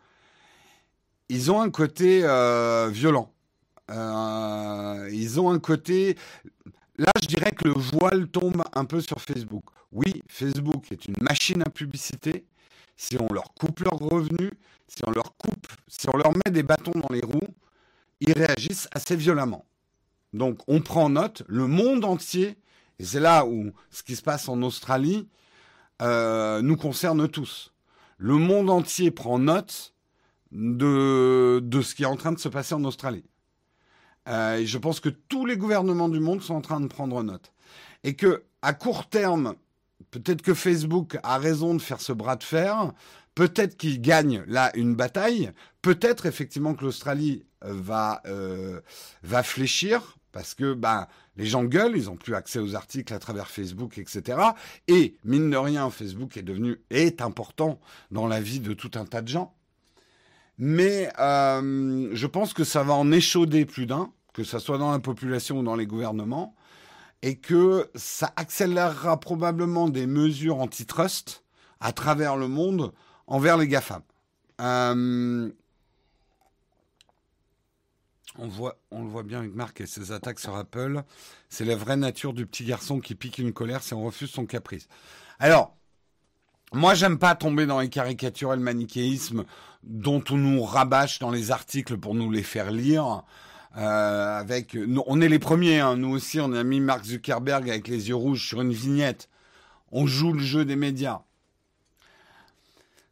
ils 1.29 1.51
ont 1.51 1.61
un 1.61 1.69
côté 1.69 2.21
euh, 2.23 2.89
violent. 2.91 3.31
ils 3.89 5.39
ont 5.39 5.51
un 5.51 5.59
côté... 5.59 6.17
Là, 6.97 7.11
je 7.21 7.27
dirais 7.27 7.51
que 7.51 7.65
le 7.65 7.73
voile 7.73 8.27
tombe 8.27 8.61
un 8.73 8.83
peu 8.83 8.99
sur 8.99 9.21
Facebook. 9.21 9.63
Oui, 9.93 10.21
Facebook 10.27 10.91
est 10.91 11.05
une 11.05 11.15
machine 11.21 11.61
à 11.61 11.69
publicité. 11.69 12.45
Si 12.97 13.15
on 13.17 13.31
leur 13.31 13.53
coupe 13.53 13.79
leurs 13.79 13.97
revenus, 13.97 14.51
si 14.89 15.01
on 15.07 15.11
leur 15.11 15.37
coupe, 15.37 15.67
si 15.87 16.09
on 16.13 16.17
leur 16.17 16.33
met 16.33 16.51
des 16.51 16.63
bâtons 16.63 16.91
dans 16.91 17.13
les 17.13 17.21
roues, 17.21 17.55
ils 18.21 18.33
réagissent 18.33 18.87
assez 18.91 19.15
violemment. 19.15 19.65
Donc 20.33 20.59
on 20.67 20.81
prend 20.81 21.09
note, 21.09 21.43
le 21.47 21.67
monde 21.67 22.05
entier, 22.05 22.57
et 22.99 23.05
c'est 23.05 23.19
là 23.19 23.45
où 23.45 23.71
ce 23.89 24.03
qui 24.03 24.15
se 24.15 24.21
passe 24.21 24.49
en 24.49 24.61
Australie 24.61 25.27
euh, 26.01 26.61
nous 26.61 26.77
concerne 26.77 27.27
tous. 27.27 27.73
Le 28.17 28.35
monde 28.35 28.69
entier 28.69 29.11
prend 29.11 29.39
note 29.39 29.93
de, 30.51 31.61
ce 31.81 31.95
qui 31.95 32.03
est 32.03 32.07
en 32.07 32.17
train 32.17 32.31
de 32.31 32.39
se 32.39 32.49
passer 32.49 32.73
en 32.73 32.83
Australie. 32.83 33.25
Euh, 34.27 34.57
et 34.57 34.65
je 34.65 34.77
pense 34.77 34.99
que 34.99 35.09
tous 35.09 35.45
les 35.45 35.57
gouvernements 35.57 36.09
du 36.09 36.19
monde 36.19 36.41
sont 36.41 36.55
en 36.55 36.61
train 36.61 36.81
de 36.81 36.87
prendre 36.87 37.23
note. 37.23 37.53
Et 38.03 38.15
que, 38.15 38.43
à 38.61 38.73
court 38.73 39.07
terme, 39.07 39.55
peut-être 40.11 40.41
que 40.41 40.53
Facebook 40.53 41.17
a 41.23 41.37
raison 41.37 41.73
de 41.73 41.81
faire 41.81 42.01
ce 42.01 42.11
bras 42.11 42.35
de 42.35 42.43
fer, 42.43 42.93
peut-être 43.35 43.77
qu'il 43.77 44.01
gagne 44.01 44.43
là 44.47 44.71
une 44.75 44.95
bataille, 44.95 45.51
peut-être 45.81 46.25
effectivement 46.25 46.73
que 46.73 46.85
l'Australie 46.85 47.45
va, 47.61 48.21
euh, 48.25 48.81
va 49.23 49.43
fléchir 49.43 50.17
parce 50.31 50.53
que 50.53 50.73
bah, 50.73 51.07
les 51.37 51.45
gens 51.45 51.63
gueulent, 51.63 51.97
ils 51.97 52.05
n'ont 52.05 52.15
plus 52.15 52.35
accès 52.35 52.59
aux 52.59 52.75
articles 52.75 53.13
à 53.13 53.19
travers 53.19 53.49
Facebook, 53.49 53.97
etc. 53.97 54.37
Et 54.87 55.17
mine 55.23 55.49
de 55.49 55.57
rien, 55.57 55.89
Facebook 55.89 56.37
est 56.37 56.43
devenu 56.43 56.81
est 56.89 57.21
important 57.21 57.79
dans 58.11 58.27
la 58.27 58.39
vie 58.39 58.59
de 58.59 58.73
tout 58.73 58.91
un 58.95 59.05
tas 59.05 59.21
de 59.21 59.27
gens. 59.27 59.55
Mais 60.57 61.09
euh, 61.19 62.09
je 62.13 62.27
pense 62.27 62.53
que 62.53 62.63
ça 62.63 62.83
va 62.83 62.93
en 62.93 63.11
échauder 63.11 63.65
plus 63.65 63.85
d'un, 63.85 64.11
que 64.33 64.43
ce 64.43 64.59
soit 64.59 64.77
dans 64.77 64.91
la 64.91 64.99
population 64.99 65.59
ou 65.59 65.63
dans 65.63 65.75
les 65.75 65.87
gouvernements, 65.87 66.55
et 67.21 67.37
que 67.37 67.89
ça 67.95 68.31
accélérera 68.35 69.19
probablement 69.19 69.89
des 69.89 70.05
mesures 70.05 70.59
antitrust 70.59 71.43
à 71.79 71.91
travers 71.91 72.35
le 72.35 72.47
monde 72.47 72.93
envers 73.29 73.57
les 73.57 73.67
GAFAM. 73.67 74.01
Euh, 74.59 75.49
on, 78.37 78.47
voit, 78.47 78.77
on 78.91 79.03
le 79.03 79.09
voit 79.09 79.23
bien 79.23 79.39
avec 79.39 79.53
Marc 79.53 79.79
et 79.79 79.85
ses 79.85 80.11
attaques 80.11 80.39
sur 80.39 80.55
Apple. 80.55 81.03
C'est 81.47 81.63
la 81.63 81.75
vraie 81.75 81.95
nature 81.95 82.33
du 82.33 82.45
petit 82.45 82.65
garçon 82.65 82.99
qui 82.99 83.15
pique 83.15 83.37
une 83.37 83.53
colère 83.53 83.81
si 83.81 83.93
on 83.93 84.03
refuse 84.03 84.29
son 84.29 84.45
caprice. 84.45 84.87
Alors, 85.39 85.77
moi, 86.73 86.93
j'aime 86.95 87.17
pas 87.17 87.35
tomber 87.35 87.65
dans 87.65 87.79
les 87.79 87.89
caricatures 87.89 88.53
et 88.53 88.57
le 88.57 88.61
manichéisme 88.61 89.45
dont 89.83 90.23
on 90.29 90.35
nous 90.35 90.63
rabâche 90.63 91.19
dans 91.19 91.31
les 91.31 91.51
articles 91.51 91.97
pour 91.97 92.15
nous 92.15 92.29
les 92.29 92.43
faire 92.43 92.71
lire. 92.71 93.23
Euh, 93.77 94.39
avec, 94.39 94.75
on 95.05 95.21
est 95.21 95.29
les 95.29 95.39
premiers, 95.39 95.79
hein. 95.79 95.95
nous 95.95 96.09
aussi, 96.09 96.39
on 96.39 96.51
a 96.53 96.63
mis 96.63 96.79
Mark 96.79 97.05
Zuckerberg 97.05 97.69
avec 97.69 97.87
les 97.87 98.09
yeux 98.09 98.15
rouges 98.15 98.47
sur 98.47 98.61
une 98.61 98.73
vignette. 98.73 99.29
On 99.91 100.05
joue 100.07 100.33
le 100.33 100.41
jeu 100.41 100.65
des 100.65 100.75
médias. 100.75 101.21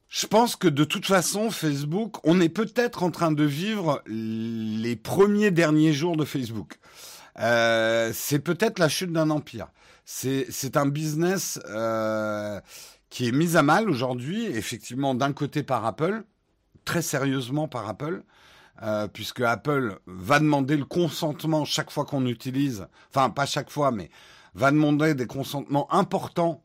Je 0.09 0.25
pense 0.25 0.55
que 0.55 0.67
de 0.67 0.83
toute 0.85 1.05
façon, 1.05 1.51
Facebook, 1.51 2.15
on 2.23 2.39
est 2.39 2.49
peut-être 2.49 3.03
en 3.03 3.11
train 3.11 3.31
de 3.31 3.43
vivre 3.43 4.01
les 4.07 4.95
premiers 4.95 5.51
derniers 5.51 5.91
jours 5.91 6.15
de 6.15 6.23
Facebook. 6.23 6.79
Euh, 7.39 8.11
c'est 8.13 8.39
peut-être 8.39 8.79
la 8.79 8.87
chute 8.87 9.11
d'un 9.11 9.29
empire. 9.29 9.67
C'est 10.05 10.77
un 10.77 10.85
business 10.85 11.59
euh, 11.67 12.61
qui 13.09 13.27
est 13.27 13.33
mis 13.33 13.57
à 13.57 13.63
mal 13.63 13.89
aujourd'hui, 13.89 14.45
effectivement, 14.45 15.13
d'un 15.13 15.33
côté 15.33 15.61
par 15.61 15.85
Apple, 15.85 16.23
très 16.85 17.01
sérieusement 17.01 17.67
par 17.67 17.89
Apple, 17.89 18.23
euh, 18.83 19.09
puisque 19.09 19.41
Apple 19.41 19.99
va 20.07 20.39
demander 20.39 20.77
le 20.77 20.85
consentement 20.85 21.65
chaque 21.65 21.91
fois 21.91 22.05
qu'on 22.05 22.25
utilise, 22.25 22.87
enfin 23.09 23.29
pas 23.29 23.45
chaque 23.45 23.69
fois, 23.69 23.91
mais 23.91 24.09
va 24.55 24.71
demander 24.71 25.13
des 25.13 25.27
consentements 25.27 25.93
importants 25.93 26.63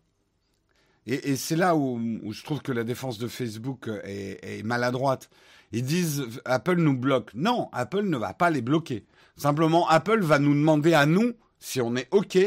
et, 1.06 1.36
c'est 1.36 1.56
là 1.56 1.74
où, 1.74 2.00
je 2.30 2.42
trouve 2.44 2.62
que 2.62 2.72
la 2.72 2.84
défense 2.84 3.18
de 3.18 3.26
Facebook 3.26 3.90
est, 4.04 4.64
maladroite. 4.64 5.30
Ils 5.72 5.82
disent 5.82 6.24
Apple 6.44 6.76
nous 6.76 6.96
bloque. 6.96 7.32
Non, 7.34 7.68
Apple 7.72 8.02
ne 8.02 8.16
va 8.16 8.34
pas 8.34 8.50
les 8.50 8.62
bloquer. 8.62 9.04
Simplement, 9.36 9.88
Apple 9.88 10.20
va 10.20 10.38
nous 10.38 10.54
demander 10.54 10.94
à 10.94 11.06
nous 11.06 11.32
si 11.58 11.80
on 11.80 11.96
est 11.96 12.08
OK 12.12 12.38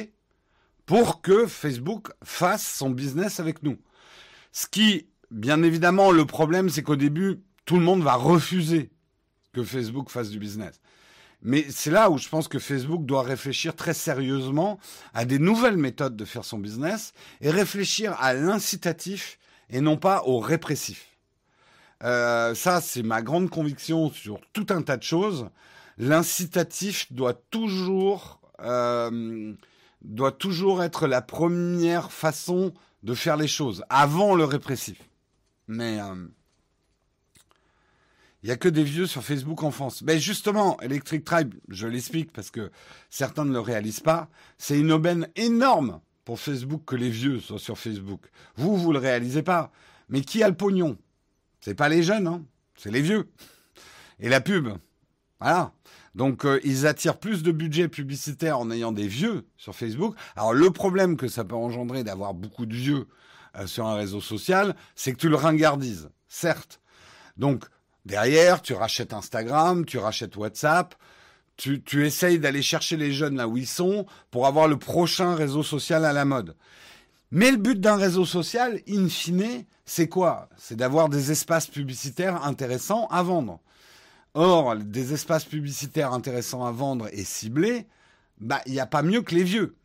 pour 0.85 1.21
que 1.21 1.47
Facebook 1.47 2.09
fasse 2.23 2.65
son 2.65 2.91
business 2.91 3.39
avec 3.39 3.63
nous. 3.63 3.77
Ce 4.51 4.67
qui, 4.67 5.07
bien 5.31 5.63
évidemment, 5.63 6.11
le 6.11 6.25
problème, 6.25 6.69
c'est 6.69 6.83
qu'au 6.83 6.95
début, 6.95 7.41
tout 7.65 7.75
le 7.75 7.81
monde 7.81 8.03
va 8.03 8.13
refuser 8.13 8.91
que 9.51 9.63
Facebook 9.63 10.09
fasse 10.09 10.29
du 10.29 10.39
business. 10.39 10.79
Mais 11.47 11.63
c'est 11.69 11.91
là 11.91 12.09
où 12.09 12.17
je 12.17 12.27
pense 12.27 12.47
que 12.47 12.57
Facebook 12.57 13.05
doit 13.05 13.21
réfléchir 13.21 13.75
très 13.75 13.93
sérieusement 13.93 14.79
à 15.13 15.25
des 15.25 15.37
nouvelles 15.37 15.77
méthodes 15.77 16.15
de 16.15 16.25
faire 16.25 16.43
son 16.43 16.57
business 16.57 17.13
et 17.39 17.51
réfléchir 17.51 18.15
à 18.19 18.33
l'incitatif 18.33 19.37
et 19.69 19.79
non 19.79 19.95
pas 19.95 20.23
au 20.25 20.39
répressif. 20.39 21.15
Euh, 22.03 22.55
ça, 22.55 22.81
c'est 22.81 23.03
ma 23.03 23.21
grande 23.21 23.51
conviction 23.51 24.09
sur 24.09 24.41
tout 24.53 24.65
un 24.69 24.81
tas 24.81 24.97
de 24.97 25.03
choses. 25.03 25.47
L'incitatif 25.99 27.13
doit 27.13 27.35
toujours, 27.51 28.41
euh, 28.61 29.53
doit 30.01 30.31
toujours 30.31 30.81
être 30.81 31.05
la 31.05 31.21
première 31.21 32.11
façon 32.11 32.73
de 33.03 33.13
faire 33.13 33.37
les 33.37 33.47
choses, 33.47 33.83
avant 33.89 34.33
le 34.33 34.45
répressif. 34.45 34.97
Mais 35.67 35.99
euh, 36.01 36.15
il 38.45 38.49
n'y 38.49 38.53
a 38.53 38.57
que 38.57 38.69
des 38.69 38.83
vieux 38.83 39.07
sur 39.07 39.23
Facebook 39.23 39.63
en 39.63 39.71
France. 39.71 40.03
Mais 40.03 40.19
justement, 40.19 40.79
Electric 40.81 41.25
Tribe, 41.25 41.55
je 41.67 41.87
l'explique 41.87 42.31
parce 42.31 42.51
que 42.51 42.69
certains 43.09 43.43
ne 43.43 43.51
le 43.51 43.59
réalisent 43.59 44.01
pas, 44.01 44.29
c'est 44.59 44.79
une 44.79 44.91
aubaine 44.91 45.27
énorme 45.35 45.99
pour 46.25 46.39
Facebook 46.39 46.83
que 46.85 46.95
les 46.95 47.09
vieux 47.09 47.39
soient 47.39 47.57
sur 47.57 47.79
Facebook. 47.79 48.21
Vous, 48.55 48.77
vous 48.77 48.93
le 48.93 48.99
réalisez 48.99 49.41
pas. 49.41 49.71
Mais 50.09 50.21
qui 50.21 50.43
a 50.43 50.47
le 50.47 50.53
pognon? 50.55 50.95
C'est 51.59 51.73
pas 51.73 51.89
les 51.89 52.03
jeunes, 52.03 52.27
hein 52.27 52.43
c'est 52.75 52.91
les 52.91 53.01
vieux. 53.01 53.31
Et 54.19 54.29
la 54.29 54.41
pub. 54.41 54.69
Voilà. 55.39 55.71
Donc 56.13 56.45
euh, 56.45 56.59
ils 56.63 56.85
attirent 56.85 57.17
plus 57.17 57.41
de 57.41 57.51
budget 57.51 57.87
publicitaire 57.87 58.59
en 58.59 58.69
ayant 58.69 58.91
des 58.91 59.07
vieux 59.07 59.47
sur 59.57 59.73
Facebook. 59.73 60.15
Alors 60.35 60.53
le 60.53 60.69
problème 60.69 61.17
que 61.17 61.27
ça 61.27 61.45
peut 61.45 61.55
engendrer 61.55 62.03
d'avoir 62.03 62.35
beaucoup 62.35 62.67
de 62.67 62.75
vieux 62.75 63.07
euh, 63.57 63.65
sur 63.65 63.87
un 63.87 63.95
réseau 63.95 64.21
social, 64.21 64.75
c'est 64.93 65.13
que 65.13 65.17
tu 65.17 65.29
le 65.29 65.35
ringardises, 65.35 66.11
certes. 66.27 66.79
Donc 67.37 67.65
Derrière, 68.05 68.61
tu 68.61 68.73
rachètes 68.73 69.13
Instagram, 69.13 69.85
tu 69.85 69.97
rachètes 69.97 70.37
WhatsApp, 70.37 70.95
tu, 71.57 71.81
tu 71.81 72.05
essayes 72.05 72.39
d'aller 72.39 72.61
chercher 72.61 72.97
les 72.97 73.11
jeunes 73.11 73.37
là 73.37 73.47
où 73.47 73.57
ils 73.57 73.67
sont 73.67 74.05
pour 74.29 74.45
avoir 74.45 74.67
le 74.67 74.77
prochain 74.77 75.35
réseau 75.35 75.63
social 75.63 76.05
à 76.05 76.13
la 76.13 76.25
mode. 76.25 76.55
Mais 77.31 77.51
le 77.51 77.57
but 77.57 77.79
d'un 77.79 77.95
réseau 77.95 78.25
social, 78.25 78.79
in 78.87 79.09
fine, 79.09 79.65
c'est 79.85 80.07
quoi? 80.07 80.49
C'est 80.57 80.75
d'avoir 80.75 81.09
des 81.09 81.31
espaces 81.31 81.67
publicitaires 81.67 82.43
intéressants 82.45 83.07
à 83.07 83.23
vendre. 83.23 83.59
Or, 84.35 84.75
des 84.75 85.13
espaces 85.13 85.45
publicitaires 85.45 86.13
intéressants 86.13 86.65
à 86.65 86.71
vendre 86.71 87.07
et 87.11 87.23
ciblés, 87.23 87.87
bah, 88.39 88.61
il 88.65 88.73
n'y 88.73 88.79
a 88.79 88.85
pas 88.85 89.01
mieux 89.01 89.21
que 89.21 89.33
les 89.33 89.43
vieux. 89.43 89.75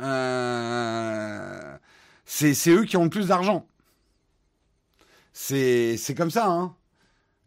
Euh, 0.00 1.76
c'est 2.24 2.70
eux 2.70 2.84
qui 2.84 2.96
ont 2.96 3.04
le 3.04 3.10
plus 3.10 3.28
d'argent. 3.28 3.66
C'est 5.32 6.14
comme 6.16 6.30
ça, 6.30 6.48
hein. 6.48 6.74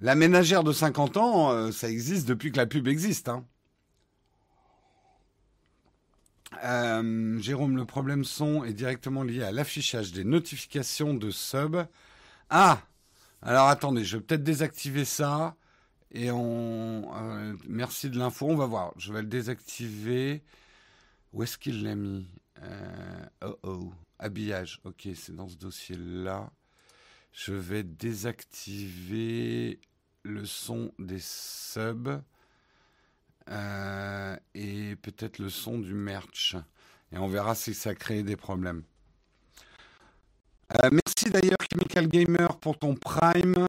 La 0.06 0.14
ménagère 0.14 0.64
de 0.64 0.72
50 0.72 1.18
ans, 1.18 1.50
euh, 1.50 1.72
ça 1.72 1.90
existe 1.90 2.28
depuis 2.28 2.52
que 2.52 2.58
la 2.58 2.68
pub 2.68 2.88
existe. 2.88 3.28
Hein. 3.28 3.44
Euh, 6.64 7.40
Jérôme, 7.40 7.76
le 7.76 7.86
problème 7.86 8.24
son 8.24 8.64
est 8.64 8.74
directement 8.74 9.24
lié 9.24 9.42
à 9.42 9.52
l'affichage 9.52 10.12
des 10.12 10.24
notifications 10.24 11.16
de 11.16 11.32
sub. 11.32 11.78
Ah 12.52 12.84
Alors 13.42 13.68
attendez, 13.68 14.06
je 14.06 14.18
vais 14.18 14.24
peut-être 14.24 14.44
désactiver 14.44 15.06
ça 15.06 15.56
Et 16.12 16.30
on. 16.30 17.12
Euh, 17.16 17.56
merci 17.68 18.12
de 18.12 18.20
l'info. 18.20 18.46
On 18.48 18.56
va 18.56 18.68
voir. 18.68 18.94
Je 18.98 19.12
vais 19.12 19.24
le 19.24 19.28
désactiver. 19.28 20.44
Où 21.34 21.42
est-ce 21.42 21.58
qu'il 21.58 21.82
l'a 21.82 21.96
mis? 21.96 22.30
Oh 23.44 23.58
oh. 23.64 23.92
Habillage. 24.20 24.82
Ok, 24.84 25.08
c'est 25.16 25.36
dans 25.36 25.48
ce 25.48 25.58
dossier-là. 25.58 26.52
Je 27.32 27.54
vais 27.54 27.82
désactiver 27.82 29.80
le 30.26 30.46
son 30.46 30.92
des 31.00 31.22
subs. 31.22 32.22
Euh, 33.50 34.36
et 34.56 34.96
peut-être 34.96 35.40
le 35.40 35.50
son 35.50 35.80
du 35.80 35.94
merch. 35.94 36.56
Et 37.12 37.18
on 37.18 37.28
verra 37.28 37.56
si 37.56 37.74
ça 37.74 37.94
crée 37.94 38.24
des 38.24 38.36
problèmes. 38.36 38.84
Euh, 40.74 40.90
merci 40.92 41.30
d'ailleurs 41.32 41.60
Chemical 41.72 42.08
Gamer 42.08 42.58
pour 42.58 42.80
ton 42.80 42.96
Prime. 42.96 43.68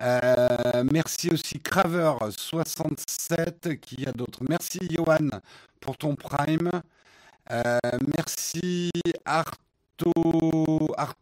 Euh, 0.00 0.84
merci 0.90 1.28
aussi 1.28 1.58
Craver67 1.58 3.78
qui 3.78 4.06
a 4.06 4.12
d'autres. 4.12 4.40
Merci 4.48 4.78
Johan 4.90 5.28
pour 5.80 5.98
ton 5.98 6.14
Prime. 6.14 6.70
Merci 8.16 8.90
Arto, 9.24 10.12
Art, 10.96 11.14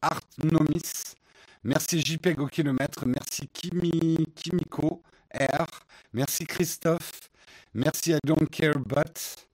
Artnomis. 0.00 1.16
Merci 1.64 2.00
JPEG 2.00 2.40
au 2.40 2.46
kilomètre. 2.46 3.06
Merci 3.06 3.48
Kimi, 3.48 4.26
Kimiko 4.34 5.02
R. 5.32 5.66
Merci 6.12 6.44
Christophe. 6.44 7.30
Merci 7.74 8.12
à 8.12 8.18
Don't 8.24 8.48
Care 8.50 8.78
But. 8.78 9.46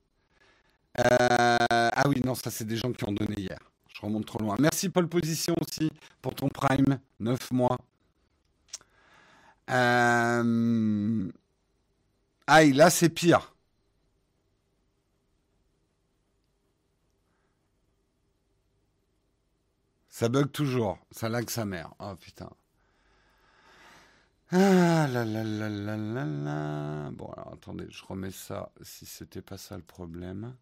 ah 0.97 2.09
oui, 2.09 2.21
non, 2.25 2.35
ça 2.35 2.51
c'est 2.51 2.67
des 2.67 2.77
gens 2.77 2.93
qui 2.93 3.05
ont 3.05 3.13
donné 3.13 3.35
hier. 3.37 3.59
Je 3.95 4.01
remonte 4.07 4.27
trop 4.27 4.39
loin. 4.39 4.57
Merci 4.59 4.89
Paul 4.89 5.09
Position 5.09 5.55
aussi 5.61 5.91
pour 6.23 6.35
ton 6.35 6.49
Prime, 6.49 6.99
9 7.21 7.51
mois. 7.51 7.79
Euh... 9.71 11.29
Aïe, 12.47 12.73
là 12.73 12.91
c'est 12.91 13.11
pire. 13.11 13.55
Ça 20.19 20.29
bug 20.29 20.51
toujours. 20.51 20.99
Ça 21.13 21.29
lag 21.29 21.49
sa 21.49 21.65
mère. 21.65 21.95
Oh 22.01 22.13
putain. 22.17 22.51
Ah 24.51 25.07
là 25.07 25.25
là 25.25 25.45
là 25.45 25.69
là 25.69 25.97
là 25.97 26.25
là. 26.25 27.11
Bon 27.13 27.31
alors 27.37 27.53
attendez, 27.53 27.87
je 27.89 28.05
remets 28.05 28.33
ça 28.33 28.73
si 28.83 29.07
c'était 29.07 29.43
pas 29.43 29.59
ça 29.59 29.77
le 29.77 29.85
problème. 29.85 30.57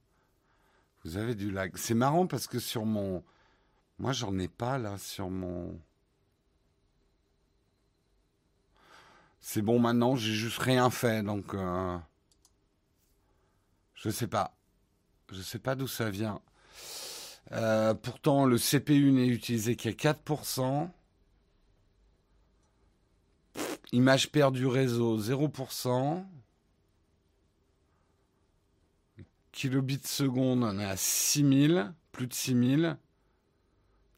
Vous 1.05 1.17
avez 1.17 1.35
du 1.35 1.51
lag. 1.51 1.75
C'est 1.79 1.95
marrant 1.95 2.27
parce 2.27 2.47
que 2.47 2.59
sur 2.59 2.85
mon. 2.85 3.25
Moi, 3.99 4.13
j'en 4.13 4.39
ai 4.39 4.49
pas 4.49 4.77
là 4.77 4.99
sur 4.99 5.31
mon. 5.31 5.81
C'est 9.41 9.63
bon 9.63 9.79
maintenant, 9.79 10.17
j'ai 10.17 10.35
juste 10.35 10.59
rien 10.59 10.91
fait 10.91 11.23
donc. 11.23 11.55
Euh... 11.55 11.97
Je 13.95 14.11
sais 14.11 14.27
pas. 14.27 14.55
Je 15.33 15.41
sais 15.41 15.61
pas 15.61 15.75
d'où 15.75 15.87
ça 15.87 16.11
vient. 16.11 16.43
Euh, 17.53 17.95
pourtant, 17.95 18.45
le 18.47 18.59
CPU 18.59 19.13
n'est 19.13 19.29
utilisé 19.29 19.77
qu'à 19.77 19.91
4%. 19.91 20.91
Image 23.93 24.31
perdue 24.31 24.67
réseau 24.67 25.19
0% 25.19 26.25
kilobits 29.57 30.01
seconde, 30.05 30.65
on 30.65 30.79
est 30.79 30.85
à 30.85 30.99
6000, 30.99 31.95
plus 32.13 32.27
de 32.27 32.35
6000. 32.35 32.99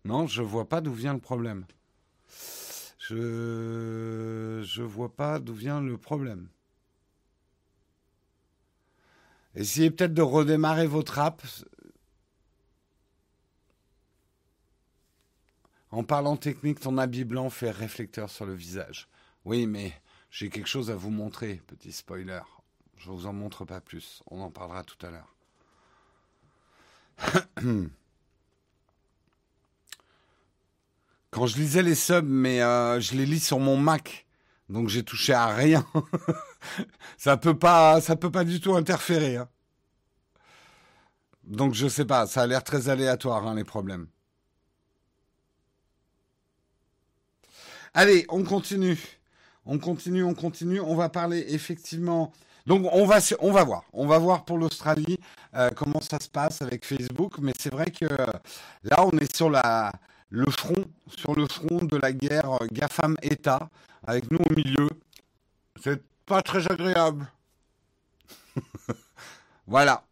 Non, 0.04 0.26
je 0.26 0.42
vois 0.42 0.68
pas 0.68 0.80
d'où 0.80 0.92
vient 0.92 1.14
le 1.14 1.20
problème. 1.20 1.64
Je 2.98 4.62
je 4.64 4.82
vois 4.82 5.14
pas 5.14 5.38
d'où 5.38 5.54
vient 5.54 5.80
le 5.80 5.96
problème. 5.96 6.48
Essayez 9.54 9.92
peut-être 9.92 10.12
de 10.12 10.22
redémarrer 10.22 10.88
votre 10.88 11.20
app. 11.20 11.40
En 15.90 16.04
parlant 16.04 16.36
technique, 16.36 16.80
ton 16.80 16.98
habit 16.98 17.24
blanc 17.24 17.48
fait 17.50 17.70
réflecteur 17.70 18.28
sur 18.28 18.44
le 18.44 18.54
visage. 18.54 19.08
Oui, 19.44 19.66
mais 19.66 19.92
j'ai 20.30 20.50
quelque 20.50 20.68
chose 20.68 20.90
à 20.90 20.94
vous 20.94 21.10
montrer, 21.10 21.62
petit 21.66 21.92
spoiler. 21.92 22.40
Je 22.96 23.10
vous 23.10 23.26
en 23.26 23.32
montre 23.32 23.64
pas 23.64 23.80
plus. 23.80 24.22
On 24.30 24.40
en 24.40 24.50
parlera 24.50 24.84
tout 24.84 25.06
à 25.06 25.10
l'heure. 25.10 25.34
Quand 31.30 31.46
je 31.46 31.56
lisais 31.56 31.82
les 31.82 31.94
subs, 31.94 32.26
mais 32.26 32.62
euh, 32.62 33.00
je 33.00 33.14
les 33.14 33.26
lis 33.26 33.40
sur 33.40 33.58
mon 33.58 33.76
Mac, 33.76 34.26
donc 34.68 34.88
j'ai 34.88 35.04
touché 35.04 35.32
à 35.32 35.46
rien. 35.48 35.86
ça 37.16 37.36
peut 37.36 37.56
peut 37.56 38.30
pas 38.30 38.44
du 38.44 38.60
tout 38.60 38.74
interférer. 38.74 39.36
Hein. 39.36 39.48
Donc 41.44 41.74
je 41.74 41.88
sais 41.88 42.04
pas, 42.04 42.26
ça 42.26 42.42
a 42.42 42.46
l'air 42.46 42.62
très 42.62 42.88
aléatoire 42.88 43.46
hein, 43.46 43.54
les 43.54 43.64
problèmes. 43.64 44.08
Allez, 48.00 48.24
on 48.28 48.44
continue. 48.44 48.96
On 49.66 49.80
continue, 49.80 50.22
on 50.22 50.32
continue. 50.32 50.78
On 50.80 50.94
va 50.94 51.08
parler 51.08 51.44
effectivement 51.48 52.32
donc 52.64 52.86
on 52.92 53.06
va, 53.06 53.18
voir. 53.64 53.82
On 53.92 54.06
va 54.06 54.18
voir 54.18 54.44
pour 54.44 54.56
l'Australie 54.56 55.18
euh, 55.54 55.70
comment 55.74 56.00
ça 56.00 56.20
se 56.20 56.28
passe 56.28 56.62
avec 56.62 56.84
Facebook. 56.84 57.38
Mais 57.40 57.52
c'est 57.58 57.72
vrai 57.72 57.90
que 57.90 58.04
là, 58.84 59.04
on 59.04 59.10
est 59.18 59.34
sur 59.34 59.50
la, 59.50 59.90
le 60.28 60.48
front, 60.48 60.84
sur 61.16 61.34
le 61.34 61.48
front 61.48 61.84
de 61.86 61.96
la 61.96 62.12
guerre 62.12 62.58
GAFAM-État, 62.70 63.68
avec 64.06 64.30
nous 64.30 64.38
au 64.38 64.54
milieu. 64.54 64.88
C'est 65.82 66.00
pas 66.24 66.42
très 66.42 66.70
agréable. 66.70 67.26
voilà. 69.66 70.04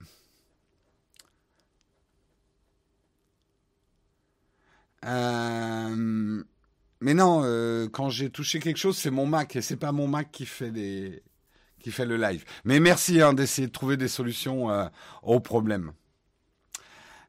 Euh, 5.05 6.43
mais 7.01 7.15
non, 7.15 7.43
euh, 7.45 7.89
quand 7.89 8.09
j'ai 8.09 8.31
touché 8.31 8.59
quelque 8.59 8.79
chose, 8.79 8.97
c'est 8.97 9.11
mon 9.11 9.27
Mac 9.27 9.55
et 9.57 9.63
c'est 9.63 9.77
pas 9.77 9.93
mon 9.93 10.09
Mac 10.09 10.31
qui 10.31 10.47
fait 10.47 10.71
le 10.71 12.17
live. 12.17 12.45
Mais 12.65 12.81
merci 12.81 13.21
hein, 13.21 13.35
d'essayer 13.35 13.67
de 13.67 13.73
trouver 13.73 13.97
des 13.97 14.09
solutions 14.09 14.71
euh, 14.71 14.87
aux 15.23 15.41
problèmes. 15.41 15.93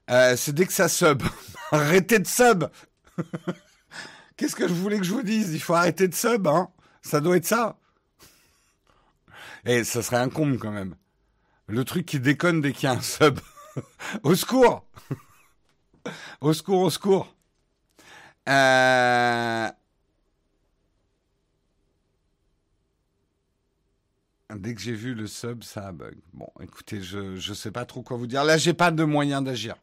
Euh, 0.10 0.38
c'est 0.38 0.53
dès 0.53 0.65
que 0.65 0.73
ça 0.73 0.88
sub. 0.88 1.21
Arrêtez 1.71 2.19
de 2.19 2.27
sub 2.27 2.65
Qu'est-ce 4.38 4.56
que 4.56 4.67
je 4.67 4.73
voulais 4.73 4.99
que 4.99 5.03
je 5.03 5.12
vous 5.12 5.23
dise? 5.23 5.53
Il 5.53 5.60
faut 5.60 5.73
arrêter 5.73 6.08
de 6.08 6.13
sub, 6.13 6.47
hein 6.47 6.69
Ça 7.01 7.19
doit 7.19 7.38
être 7.38 7.45
ça. 7.45 7.77
Et 9.65 9.84
ça 9.84 10.01
serait 10.01 10.17
un 10.17 10.30
comble 10.30 10.60
quand 10.60 10.71
même. 10.71 10.95
Le 11.67 11.84
truc 11.84 12.06
qui 12.06 12.19
déconne 12.19 12.62
dès 12.62 12.71
qu'il 12.71 12.84
y 12.84 12.88
a 12.88 12.95
un 12.95 13.01
sub. 13.01 13.39
au 14.23 14.36
secours 14.36 14.86
Au 16.39 16.53
secours, 16.53 16.82
au 16.84 16.89
secours 16.89 17.37
euh... 18.47 19.69
Dès 24.55 24.73
que 24.73 24.81
j'ai 24.81 24.93
vu 24.93 25.13
le 25.13 25.27
sub, 25.27 25.63
ça 25.63 25.91
bug. 25.91 26.15
Bon, 26.33 26.47
écoutez, 26.62 27.01
je 27.01 27.36
ne 27.36 27.53
sais 27.53 27.71
pas 27.71 27.86
trop 27.86 28.01
quoi 28.01 28.15
vous 28.15 28.27
dire. 28.27 28.43
Là, 28.45 28.57
j'ai 28.57 28.73
pas 28.73 28.91
de 28.91 29.03
moyen 29.03 29.41
d'agir. 29.41 29.75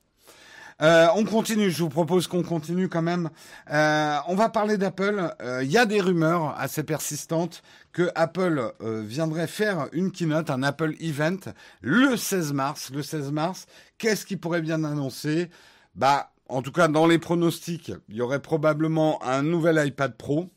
Euh, 0.83 1.07
on 1.15 1.25
continue, 1.25 1.71
je 1.71 1.83
vous 1.83 1.91
propose 1.91 2.27
qu'on 2.27 2.43
continue 2.43 2.89
quand 2.89 3.03
même. 3.03 3.31
Euh, 3.71 4.17
on 4.27 4.35
va 4.35 4.49
parler 4.49 4.77
d'Apple. 4.79 5.35
Il 5.63 5.71
y 5.71 5.79
a 5.79 5.87
des 5.87 6.01
rumeurs 6.01 6.59
assez 6.59 6.83
persistantes 6.83 7.63
que 7.93 8.11
Apple 8.15 8.73
viendrait 8.81 9.47
faire 9.47 9.89
une 9.93 10.11
keynote, 10.11 10.51
un 10.51 10.63
Apple 10.63 10.95
Event, 10.99 11.53
le 11.83 12.17
16 12.17 12.55
mars. 12.55 12.91
Le 12.91 13.03
16 13.03 13.31
mars, 13.33 13.67
qu'est-ce 13.99 14.25
qui 14.25 14.37
pourrait 14.37 14.63
bien 14.63 14.83
annoncer? 14.83 15.51
Bah, 15.95 16.34
en 16.55 16.63
tout 16.63 16.73
cas, 16.73 16.89
dans 16.89 17.07
les 17.07 17.19
pronostics, 17.19 17.93
il 18.09 18.17
y 18.17 18.21
aurait 18.21 18.43
probablement 18.43 19.23
un 19.23 19.43
nouvel 19.43 19.85
iPad 19.87 20.17
Pro 20.17 20.51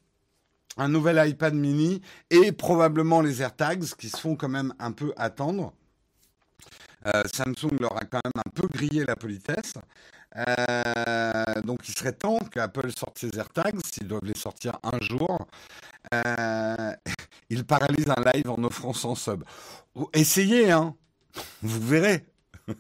un 0.78 0.90
nouvel 0.90 1.28
iPad 1.28 1.54
mini 1.54 2.02
et 2.30 2.52
probablement 2.52 3.22
les 3.22 3.42
AirTags 3.42 3.84
qui 3.98 4.10
se 4.10 4.18
font 4.18 4.36
quand 4.36 4.50
même 4.50 4.74
un 4.80 4.92
peu 4.92 5.14
attendre. 5.18 5.74
Euh, 7.06 7.24
Samsung 7.34 7.78
leur 7.80 7.96
a 7.98 8.06
quand 8.06 8.22
même 8.24 8.44
un 8.46 8.50
peu 8.54 8.68
grillé 8.68 9.06
la 9.06 9.16
politesse. 9.16 9.74
Euh, 10.36 11.62
donc 11.64 11.88
il 11.88 11.98
serait 11.98 12.14
temps 12.14 12.40
qu'Apple 12.52 12.92
sorte 12.92 13.18
ses 13.18 13.38
AirTags, 13.38 13.80
s'ils 13.86 14.08
doivent 14.08 14.26
les 14.26 14.38
sortir 14.38 14.78
un 14.84 15.00
jour. 15.02 15.48
Euh, 16.14 16.94
ils 17.50 17.66
paralysent 17.66 18.14
un 18.16 18.32
live 18.34 18.50
en 18.50 18.64
offrant 18.64 18.94
son 18.94 19.16
sub. 19.16 19.44
Essayez, 20.14 20.72
hein 20.72 20.96
Vous 21.62 21.82
verrez. 21.82 22.26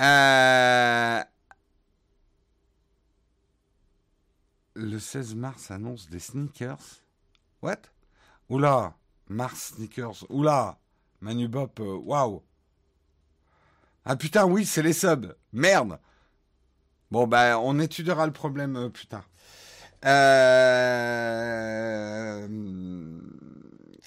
euh, 0.00 1.22
le 4.74 4.98
16 4.98 5.34
mars 5.34 5.70
annonce 5.70 6.08
des 6.08 6.18
sneakers. 6.18 7.02
What? 7.62 7.82
Oula, 8.48 8.94
Mars 9.28 9.74
sneakers. 9.74 10.24
Oula, 10.28 10.78
Manu 11.20 11.48
Bop, 11.48 11.80
euh, 11.80 11.96
waouh. 11.96 12.42
Ah 14.04 14.16
putain, 14.16 14.44
oui, 14.44 14.64
c'est 14.64 14.82
les 14.82 14.92
subs. 14.92 15.34
Merde. 15.52 15.98
Bon, 17.10 17.26
ben, 17.26 17.56
on 17.58 17.78
étudiera 17.80 18.26
le 18.26 18.32
problème 18.32 18.76
euh, 18.76 18.88
plus 18.88 19.06
tard. 19.06 19.28
Euh... 20.04 20.86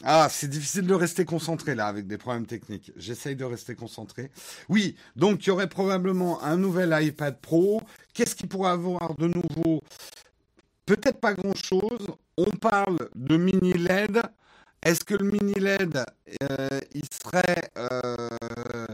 Ah, 0.03 0.27
c'est 0.29 0.47
difficile 0.47 0.87
de 0.87 0.93
rester 0.93 1.25
concentré 1.25 1.75
là 1.75 1.87
avec 1.87 2.07
des 2.07 2.17
problèmes 2.17 2.45
techniques. 2.45 2.91
J'essaye 2.95 3.35
de 3.35 3.43
rester 3.43 3.75
concentré. 3.75 4.31
Oui, 4.69 4.95
donc 5.15 5.45
il 5.45 5.49
y 5.49 5.51
aurait 5.51 5.67
probablement 5.67 6.41
un 6.41 6.55
nouvel 6.55 6.97
iPad 7.01 7.37
Pro. 7.39 7.81
Qu'est-ce 8.13 8.35
qu'il 8.35 8.47
pourrait 8.47 8.71
avoir 8.71 9.15
de 9.15 9.27
nouveau? 9.27 9.81
Peut-être 10.85 11.19
pas 11.19 11.33
grand-chose. 11.33 12.07
On 12.37 12.49
parle 12.51 12.97
de 13.15 13.35
mini 13.37 13.73
LED. 13.73 14.21
Est-ce 14.81 15.03
que 15.03 15.15
le 15.15 15.29
mini 15.29 15.53
LED, 15.55 16.05
euh, 16.41 16.79
il 16.93 17.03
serait, 17.11 17.69
euh, 17.77 18.87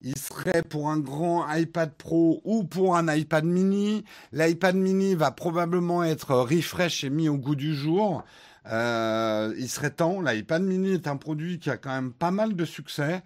il 0.00 0.16
serait 0.16 0.62
pour 0.62 0.88
un 0.88 1.00
grand 1.00 1.52
iPad 1.52 1.92
Pro 1.92 2.40
ou 2.44 2.62
pour 2.62 2.96
un 2.96 3.12
iPad 3.12 3.44
Mini? 3.44 4.04
L'iPad 4.32 4.76
Mini 4.76 5.16
va 5.16 5.32
probablement 5.32 6.04
être 6.04 6.32
refresh 6.36 7.02
et 7.02 7.10
mis 7.10 7.28
au 7.28 7.36
goût 7.38 7.56
du 7.56 7.74
jour. 7.74 8.22
Euh, 8.66 9.54
il 9.58 9.68
serait 9.68 9.90
temps. 9.90 10.20
L'iPad 10.20 10.62
Mini 10.62 10.94
est 10.94 11.08
un 11.08 11.16
produit 11.16 11.58
qui 11.58 11.70
a 11.70 11.76
quand 11.76 11.90
même 11.90 12.12
pas 12.12 12.30
mal 12.30 12.54
de 12.54 12.64
succès, 12.64 13.22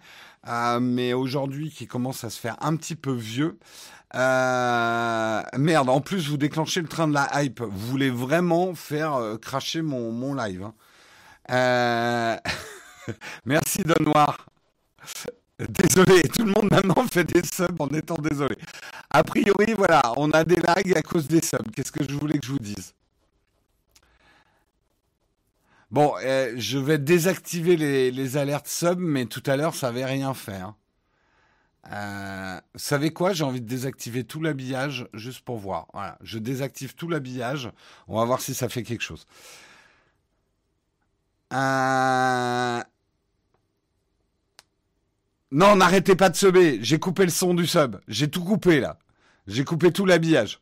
mais 0.81 1.13
aujourd'hui 1.13 1.69
qui 1.71 1.87
commence 1.87 2.23
à 2.23 2.29
se 2.29 2.39
faire 2.39 2.57
un 2.61 2.75
petit 2.75 2.95
peu 2.95 3.13
vieux. 3.13 3.57
merde, 4.13 5.89
en 5.89 6.01
plus 6.01 6.29
vous 6.29 6.37
déclenchez 6.37 6.81
le 6.81 6.87
train 6.87 7.07
de 7.07 7.13
la 7.13 7.43
hype. 7.43 7.61
Vous 7.61 7.87
voulez 7.87 8.09
vraiment 8.09 8.73
faire 8.73 9.37
cracher 9.41 9.81
mon, 9.81 10.33
live. 10.33 10.63
Hein. 10.63 10.73
Euh... 11.51 12.37
Merci 13.45 13.83
Noir. 13.99 14.47
Désolé, 15.59 16.21
tout 16.23 16.45
le 16.45 16.51
monde 16.51 16.69
maintenant 16.69 17.03
fait 17.11 17.23
des 17.23 17.41
subs 17.43 17.79
en 17.79 17.87
étant 17.87 18.17
désolé. 18.21 18.55
A 19.09 19.23
priori, 19.23 19.73
voilà, 19.75 20.13
on 20.17 20.29
a 20.31 20.43
des 20.43 20.57
lags 20.57 20.95
à 20.95 21.01
cause 21.01 21.27
des 21.27 21.41
subs. 21.41 21.71
Qu'est-ce 21.75 21.91
que 21.91 22.03
je 22.07 22.13
voulais 22.13 22.37
que 22.37 22.45
je 22.45 22.51
vous 22.51 22.59
dise? 22.59 22.93
Bon, 25.91 26.13
euh, 26.23 26.53
je 26.57 26.77
vais 26.77 26.97
désactiver 26.97 27.77
les, 27.77 28.37
alertes 28.37 28.67
sub, 28.67 28.99
mais 28.99 29.25
tout 29.25 29.43
à 29.45 29.55
l'heure, 29.55 29.73
ça 29.75 29.87
n'avait 29.87 30.05
rien 30.05 30.33
fait. 30.33 30.55
Hein. 30.55 30.75
Euh, 31.91 32.59
vous 32.73 32.79
savez 32.79 33.13
quoi? 33.13 33.31
J'ai 33.33 33.45
envie 33.45 33.61
de 33.61 33.67
désactiver 33.67 34.25
tout 34.25 34.41
l'habillage 34.41 35.07
juste 35.13 35.41
pour 35.41 35.57
voir. 35.57 35.87
Voilà, 35.93 36.17
je 36.21 36.39
désactive 36.39 36.95
tout 36.95 37.07
l'habillage. 37.07 37.71
On 38.07 38.17
va 38.17 38.25
voir 38.25 38.41
si 38.41 38.53
ça 38.53 38.67
fait 38.69 38.83
quelque 38.83 39.03
chose. 39.03 39.25
Euh... 41.53 42.81
Non, 45.51 45.75
n'arrêtez 45.77 46.15
pas 46.15 46.29
de 46.29 46.35
subber. 46.35 46.79
J'ai 46.83 46.99
coupé 46.99 47.23
le 47.23 47.31
son 47.31 47.53
du 47.53 47.65
sub. 47.65 47.97
J'ai 48.07 48.29
tout 48.29 48.43
coupé 48.43 48.79
là. 48.81 48.99
J'ai 49.47 49.63
coupé 49.63 49.91
tout 49.93 50.05
l'habillage. 50.05 50.59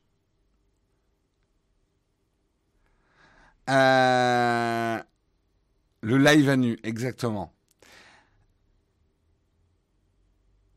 Euh... 3.69 5.01
Le 6.05 6.19
live 6.19 6.49
à 6.49 6.55
nu, 6.55 6.77
exactement. 6.83 7.51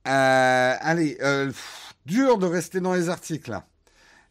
Euh, 0.06 0.74
allez, 0.80 1.18
euh, 1.20 1.52
dur 2.06 2.38
de 2.38 2.46
rester 2.46 2.80
dans 2.80 2.94
les 2.94 3.10
articles. 3.10 3.60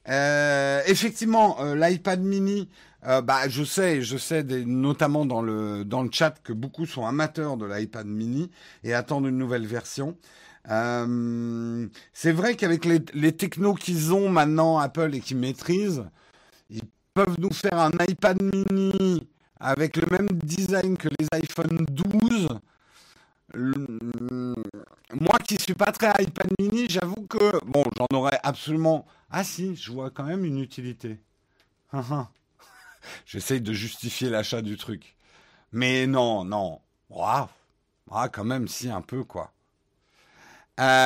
Euh, 0.10 0.82
effectivement, 0.88 1.58
l'iPad 1.76 2.20
mini 2.20 2.68
bah, 3.04 3.48
je 3.48 3.64
sais, 3.64 4.02
je 4.02 4.18
sais, 4.18 4.42
notamment 4.44 5.28
dans 5.28 5.44
le 5.44 5.86
dans 5.86 6.02
le 6.02 6.10
chat, 6.12 6.32
que 6.44 6.52
beaucoup 6.52 6.88
sont 6.88 7.06
amateurs 7.06 7.58
de 7.58 7.68
l'iPad 7.68 8.08
Mini 8.08 8.50
et 8.84 8.96
attendent 8.96 9.28
une 9.28 9.38
nouvelle 9.38 9.68
version. 9.68 10.18
C'est 10.66 12.32
vrai 12.32 12.56
qu'avec 12.56 12.86
les, 12.86 13.02
les 13.14 13.34
technos 13.34 13.76
qu'ils 13.76 14.14
ont 14.14 14.30
maintenant, 14.30 14.80
Apple, 14.80 15.14
et 15.14 15.20
qu'ils 15.20 15.38
maîtrisent, 15.38 16.06
ils 16.72 16.82
peuvent 17.14 17.40
nous 17.40 17.54
faire 17.54 17.78
un 17.78 17.92
iPad 18.10 18.42
Mini 18.42 19.28
avec 19.60 19.98
le 19.98 20.08
même 20.12 20.28
design 20.44 20.98
que 20.98 21.10
les 21.20 21.28
iPhone 21.32 21.86
12. 21.90 22.50
moi 25.14 25.38
qui 25.48 25.58
suis 25.60 25.74
pas 25.74 25.92
très 25.92 26.12
iPad 26.24 26.52
mini, 26.60 26.88
j'avoue 26.90 27.28
que 27.28 27.66
bon, 27.66 27.84
j'en 27.98 28.18
aurais 28.18 28.40
absolument. 28.44 29.06
Ah 29.30 29.44
si, 29.44 29.76
je 29.76 29.92
vois 29.92 30.10
quand 30.12 30.24
même 30.24 30.46
une 30.46 30.60
utilité. 30.60 31.20
Hein, 31.94 32.04
hein. 32.12 32.30
J'essaye 33.26 33.62
de 33.62 33.74
justifier 33.74 34.30
l'achat 34.30 34.62
du 34.62 34.78
truc. 34.78 35.16
Mais 35.72 36.08
non, 36.08 36.44
non. 36.46 36.82
Ah, 38.12 38.30
quand 38.30 38.44
même, 38.44 38.68
si, 38.68 38.90
un 38.90 39.02
peu, 39.02 39.24
quoi. 39.24 39.52
Euh, 40.80 41.06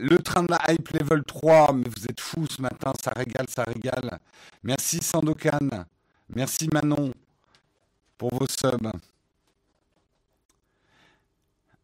le 0.00 0.16
train 0.18 0.42
de 0.42 0.50
la 0.50 0.72
hype 0.72 0.88
level 0.90 1.24
3, 1.24 1.72
mais 1.74 1.88
vous 1.94 2.06
êtes 2.06 2.20
fous 2.20 2.46
ce 2.48 2.62
matin, 2.62 2.92
ça 3.02 3.12
régale, 3.14 3.46
ça 3.48 3.64
régale. 3.64 4.18
Merci 4.62 4.98
Sandokan, 5.02 5.84
merci 6.34 6.68
Manon 6.72 7.12
pour 8.18 8.34
vos 8.34 8.46
subs. 8.46 8.92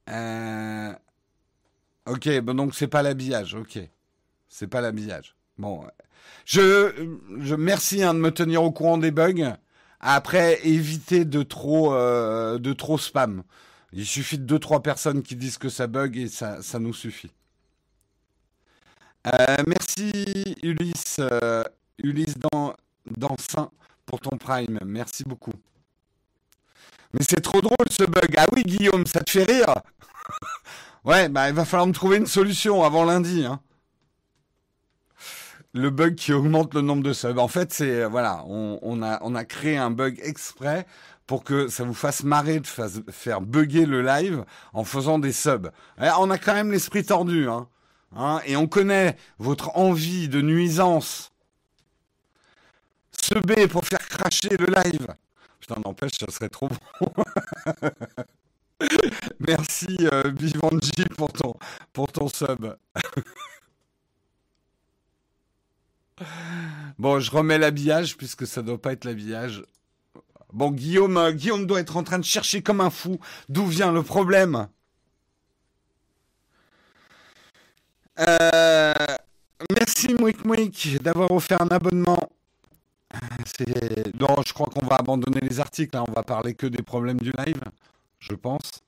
Euh, 0.09 0.93
ok, 2.07 2.29
donc 2.41 2.75
c'est 2.75 2.89
pas 2.89 3.03
l'habillage, 3.03 3.55
ok. 3.55 3.79
C'est 4.49 4.67
pas 4.67 4.81
l'habillage. 4.81 5.37
Bon, 5.59 5.87
je, 6.45 7.09
je 7.39 7.55
merci 7.55 8.03
hein, 8.03 8.15
de 8.15 8.19
me 8.19 8.31
tenir 8.31 8.63
au 8.63 8.73
courant 8.73 8.99
des 8.99 9.11
bugs. 9.11 9.55
Après, 10.01 10.67
évitez 10.67 11.25
de 11.25 11.43
trop, 11.43 11.95
euh, 11.95 12.59
de 12.59 12.73
trop 12.73 12.99
spam. 12.99 13.43
Il 13.93 14.07
suffit 14.07 14.39
de 14.39 14.45
deux 14.45 14.59
trois 14.59 14.83
personnes 14.83 15.23
qui 15.23 15.37
disent 15.37 15.59
que 15.59 15.69
ça 15.69 15.87
bug 15.87 16.17
et 16.17 16.29
ça, 16.29 16.63
ça 16.63 16.79
nous 16.79 16.95
suffit. 16.95 17.33
Euh, 19.27 19.57
merci 19.67 20.57
Ulysse, 20.63 21.21
Ulysse 21.99 22.39
dans, 22.51 22.75
dans 23.19 23.37
Saint 23.39 23.71
pour 24.11 24.19
ton 24.19 24.37
prime. 24.37 24.81
Merci 24.85 25.23
beaucoup. 25.23 25.53
Mais 27.13 27.25
c'est 27.29 27.41
trop 27.41 27.61
drôle 27.61 27.77
ce 27.89 28.03
bug. 28.03 28.35
Ah 28.37 28.47
oui 28.53 28.65
Guillaume, 28.65 29.07
ça 29.07 29.21
te 29.21 29.31
fait 29.31 29.45
rire 29.45 29.73
Ouais, 31.05 31.29
bah 31.29 31.49
il 31.49 31.55
va 31.55 31.65
falloir 31.65 31.87
me 31.87 31.93
trouver 31.93 32.17
une 32.17 32.27
solution 32.27 32.83
avant 32.83 33.05
lundi. 33.05 33.47
Hein 33.47 33.61
le 35.73 35.91
bug 35.91 36.17
qui 36.17 36.33
augmente 36.33 36.75
le 36.75 36.81
nombre 36.81 37.05
de 37.05 37.13
subs. 37.13 37.39
En 37.39 37.47
fait, 37.47 37.73
c'est 37.73 38.05
voilà, 38.05 38.45
on, 38.49 39.01
a 39.01 39.21
on 39.23 39.37
a 39.37 39.45
créé 39.45 39.77
un 39.77 39.93
bug 39.93 40.19
exprès 40.25 40.87
pour 41.29 41.45
que 41.45 41.69
ça 41.69 41.85
vous 41.85 41.95
fasse 41.95 42.25
marrer 42.25 42.59
de 42.59 42.67
faire 42.67 43.41
bugger 43.41 43.87
le 43.87 44.03
live 44.03 44.45
en 44.73 44.83
faisant 44.83 45.21
des 45.21 45.31
subs. 45.31 45.71
on 45.99 46.31
a 46.31 46.39
quand 46.39 46.55
même 46.55 46.73
l'esprit 46.73 47.05
tordu, 47.05 47.49
hein, 47.49 47.69
hein, 48.17 48.41
et 48.45 48.57
on 48.57 48.67
connaît 48.67 49.17
votre 49.39 49.77
envie 49.77 50.29
de 50.29 50.41
nuisance. 50.41 51.30
Subber 53.23 53.69
pour 53.69 53.85
faire 53.85 54.07
cracher 54.09 54.57
le 54.57 54.67
live. 54.67 55.07
Putain, 55.61 55.81
n'empêche, 55.85 56.13
ça 56.19 56.31
serait 56.31 56.49
trop 56.49 56.69
bon. 56.69 57.13
Merci 59.41 59.97
euh, 60.13 60.31
Bivanji 60.31 61.05
pour 61.17 61.33
ton, 61.33 61.55
pour 61.93 62.11
ton 62.11 62.29
sub. 62.29 62.75
Bon, 66.99 67.19
je 67.21 67.31
remets 67.31 67.59
l'habillage 67.59 68.17
puisque 68.17 68.47
ça 68.47 68.63
doit 68.63 68.81
pas 68.81 68.93
être 68.93 69.05
l'habillage. 69.05 69.65
Bon, 70.53 70.71
Guillaume, 70.71 71.17
euh, 71.17 71.33
Guillaume 71.33 71.67
doit 71.67 71.81
être 71.81 71.97
en 71.97 72.03
train 72.03 72.19
de 72.19 72.25
chercher 72.25 72.63
comme 72.63 72.81
un 72.81 72.91
fou 72.91 73.19
d'où 73.49 73.67
vient 73.67 73.93
le 73.93 74.03
problème? 74.03 74.69
Euh, 78.19 78.93
merci 79.73 80.13
Mouik 80.15 80.45
Mouik 80.45 80.99
d'avoir 81.01 81.31
offert 81.31 81.63
un 81.63 81.69
abonnement. 81.69 82.31
Non, 84.21 84.37
je 84.47 84.53
crois 84.53 84.67
qu'on 84.67 84.87
va 84.87 84.97
abandonner 84.97 85.41
les 85.41 85.61
articles. 85.61 85.97
Hein. 85.97 86.05
On 86.09 86.13
va 86.13 86.23
parler 86.23 86.55
que 86.55 86.67
des 86.67 86.83
problèmes 86.83 87.21
du 87.21 87.33
live, 87.33 87.61
je 88.19 88.35
pense. 88.35 88.83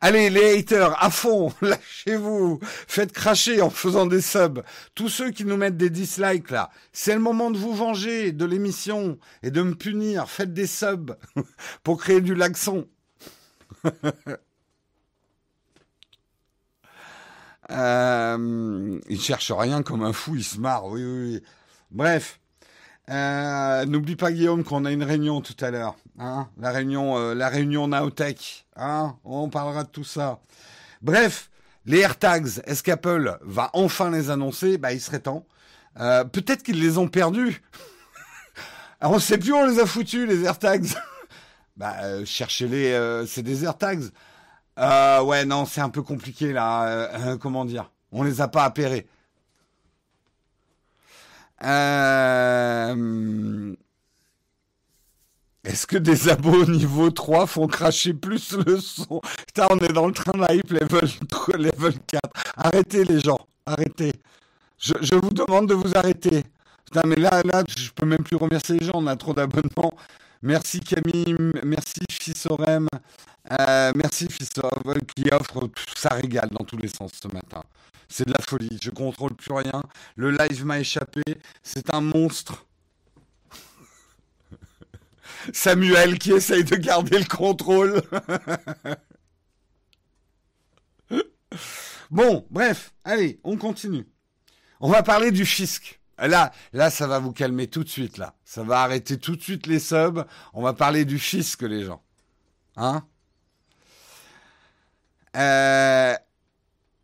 Allez, 0.00 0.30
les 0.30 0.58
haters, 0.58 1.00
à 1.02 1.10
fond, 1.10 1.52
lâchez-vous, 1.62 2.58
faites 2.62 3.12
cracher 3.12 3.62
en 3.62 3.70
faisant 3.70 4.06
des 4.06 4.20
subs. 4.20 4.64
Tous 4.94 5.08
ceux 5.08 5.30
qui 5.30 5.44
nous 5.44 5.56
mettent 5.56 5.76
des 5.76 5.90
dislikes 5.90 6.50
là, 6.50 6.70
c'est 6.92 7.14
le 7.14 7.20
moment 7.20 7.52
de 7.52 7.58
vous 7.58 7.74
venger 7.74 8.32
de 8.32 8.44
l'émission 8.44 9.18
et 9.42 9.50
de 9.50 9.62
me 9.62 9.74
punir. 9.74 10.28
Faites 10.28 10.52
des 10.52 10.66
subs 10.66 11.16
pour 11.84 11.98
créer 12.00 12.20
du 12.20 12.34
laxon. 12.34 12.88
euh, 17.70 19.00
il 19.08 19.20
cherche 19.20 19.52
rien 19.52 19.82
comme 19.82 20.02
un 20.02 20.12
fou, 20.12 20.34
il 20.34 20.44
se 20.44 20.58
marre. 20.58 20.86
Oui, 20.86 21.04
oui, 21.04 21.34
oui. 21.34 21.42
Bref. 21.90 22.40
Euh, 23.10 23.84
n'oublie 23.84 24.16
pas 24.16 24.30
Guillaume 24.30 24.62
qu'on 24.62 24.84
a 24.84 24.92
une 24.92 25.02
réunion 25.02 25.40
tout 25.40 25.56
à 25.64 25.70
l'heure. 25.70 25.96
Hein 26.18 26.48
la 26.58 26.70
réunion, 26.70 27.18
euh, 27.18 27.34
la 27.34 27.48
réunion 27.48 27.88
Naotech. 27.88 28.66
Hein 28.76 29.16
On 29.24 29.48
parlera 29.48 29.84
de 29.84 29.88
tout 29.88 30.04
ça. 30.04 30.38
Bref, 31.02 31.50
les 31.84 31.98
AirTags, 31.98 32.62
est-ce 32.64 32.82
qu'Apple 32.82 33.38
va 33.42 33.70
enfin 33.72 34.10
les 34.10 34.30
annoncer? 34.30 34.78
Bah, 34.78 34.92
il 34.92 35.00
serait 35.00 35.20
temps. 35.20 35.44
Euh, 35.98 36.24
peut-être 36.24 36.62
qu'ils 36.62 36.80
les 36.80 36.96
ont 36.98 37.08
perdus. 37.08 37.60
On 39.00 39.18
sait 39.18 39.36
plus 39.36 39.50
où 39.52 39.56
on 39.56 39.66
les 39.66 39.80
a 39.80 39.86
foutus, 39.86 40.28
les 40.28 40.44
AirTags. 40.44 40.86
bah, 41.76 42.24
cherchez-les, 42.24 43.24
c'est 43.26 43.42
des 43.42 43.64
AirTags. 43.64 44.04
ouais, 44.78 45.44
non, 45.44 45.66
c'est 45.66 45.80
un 45.80 45.88
peu 45.88 46.02
compliqué 46.02 46.52
là. 46.52 47.36
comment 47.40 47.64
dire? 47.64 47.90
On 48.12 48.22
les 48.22 48.40
a 48.40 48.46
pas 48.46 48.62
appairés. 48.62 49.08
Euh, 51.64 52.94
Est-ce 55.64 55.86
que 55.86 55.96
des 55.96 56.28
abos 56.28 56.66
niveau 56.66 57.10
3 57.10 57.46
font 57.46 57.66
cracher 57.68 58.14
plus 58.14 58.52
le 58.66 58.80
son? 58.80 59.20
Putain, 59.46 59.66
on 59.70 59.78
est 59.78 59.92
dans 59.92 60.06
le 60.06 60.12
train 60.12 60.32
hype 60.50 60.70
level, 60.70 61.08
level 61.56 61.94
4. 62.06 62.20
Arrêtez 62.56 63.04
les 63.04 63.20
gens, 63.20 63.38
arrêtez. 63.66 64.12
Je, 64.78 64.92
je 65.00 65.14
vous 65.14 65.30
demande 65.30 65.68
de 65.68 65.74
vous 65.74 65.96
arrêter. 65.96 66.42
Putain, 66.84 67.02
mais 67.06 67.16
là, 67.16 67.42
là, 67.44 67.62
je 67.68 67.90
peux 67.90 68.06
même 68.06 68.24
plus 68.24 68.36
remercier 68.36 68.78
les 68.78 68.86
gens, 68.86 68.94
on 68.96 69.06
a 69.06 69.16
trop 69.16 69.32
d'abonnements. 69.34 69.94
Merci 70.42 70.80
Camille, 70.80 71.36
merci 71.62 72.00
Fissorem, 72.10 72.88
euh, 73.52 73.92
merci 73.94 74.26
Fissorem 74.28 75.00
qui 75.14 75.24
offre, 75.32 75.68
ça 75.96 76.08
régale 76.14 76.48
dans 76.50 76.64
tous 76.64 76.76
les 76.76 76.88
sens 76.88 77.12
ce 77.22 77.28
matin. 77.28 77.62
C'est 78.08 78.26
de 78.26 78.32
la 78.32 78.40
folie, 78.40 78.78
je 78.82 78.90
contrôle 78.90 79.34
plus 79.34 79.52
rien. 79.52 79.82
Le 80.16 80.30
live 80.30 80.64
m'a 80.64 80.80
échappé, 80.80 81.22
c'est 81.62 81.92
un 81.94 82.00
monstre. 82.00 82.66
Samuel 85.52 86.18
qui 86.18 86.32
essaye 86.32 86.64
de 86.64 86.76
garder 86.76 87.18
le 87.18 87.24
contrôle. 87.24 88.02
bon, 92.10 92.46
bref, 92.50 92.92
allez, 93.04 93.40
on 93.44 93.56
continue. 93.56 94.06
On 94.80 94.90
va 94.90 95.02
parler 95.02 95.30
du 95.30 95.46
fisc. 95.46 96.00
Là, 96.18 96.52
là, 96.72 96.90
ça 96.90 97.06
va 97.06 97.18
vous 97.18 97.32
calmer 97.32 97.66
tout 97.66 97.82
de 97.82 97.88
suite, 97.88 98.18
là. 98.18 98.34
Ça 98.44 98.62
va 98.62 98.82
arrêter 98.82 99.18
tout 99.18 99.36
de 99.36 99.42
suite 99.42 99.66
les 99.66 99.78
subs. 99.78 100.24
On 100.52 100.62
va 100.62 100.72
parler 100.72 101.04
du 101.04 101.18
fisc, 101.18 101.62
les 101.62 101.84
gens. 101.84 102.02
Hein? 102.76 103.04
Euh... 105.36 106.14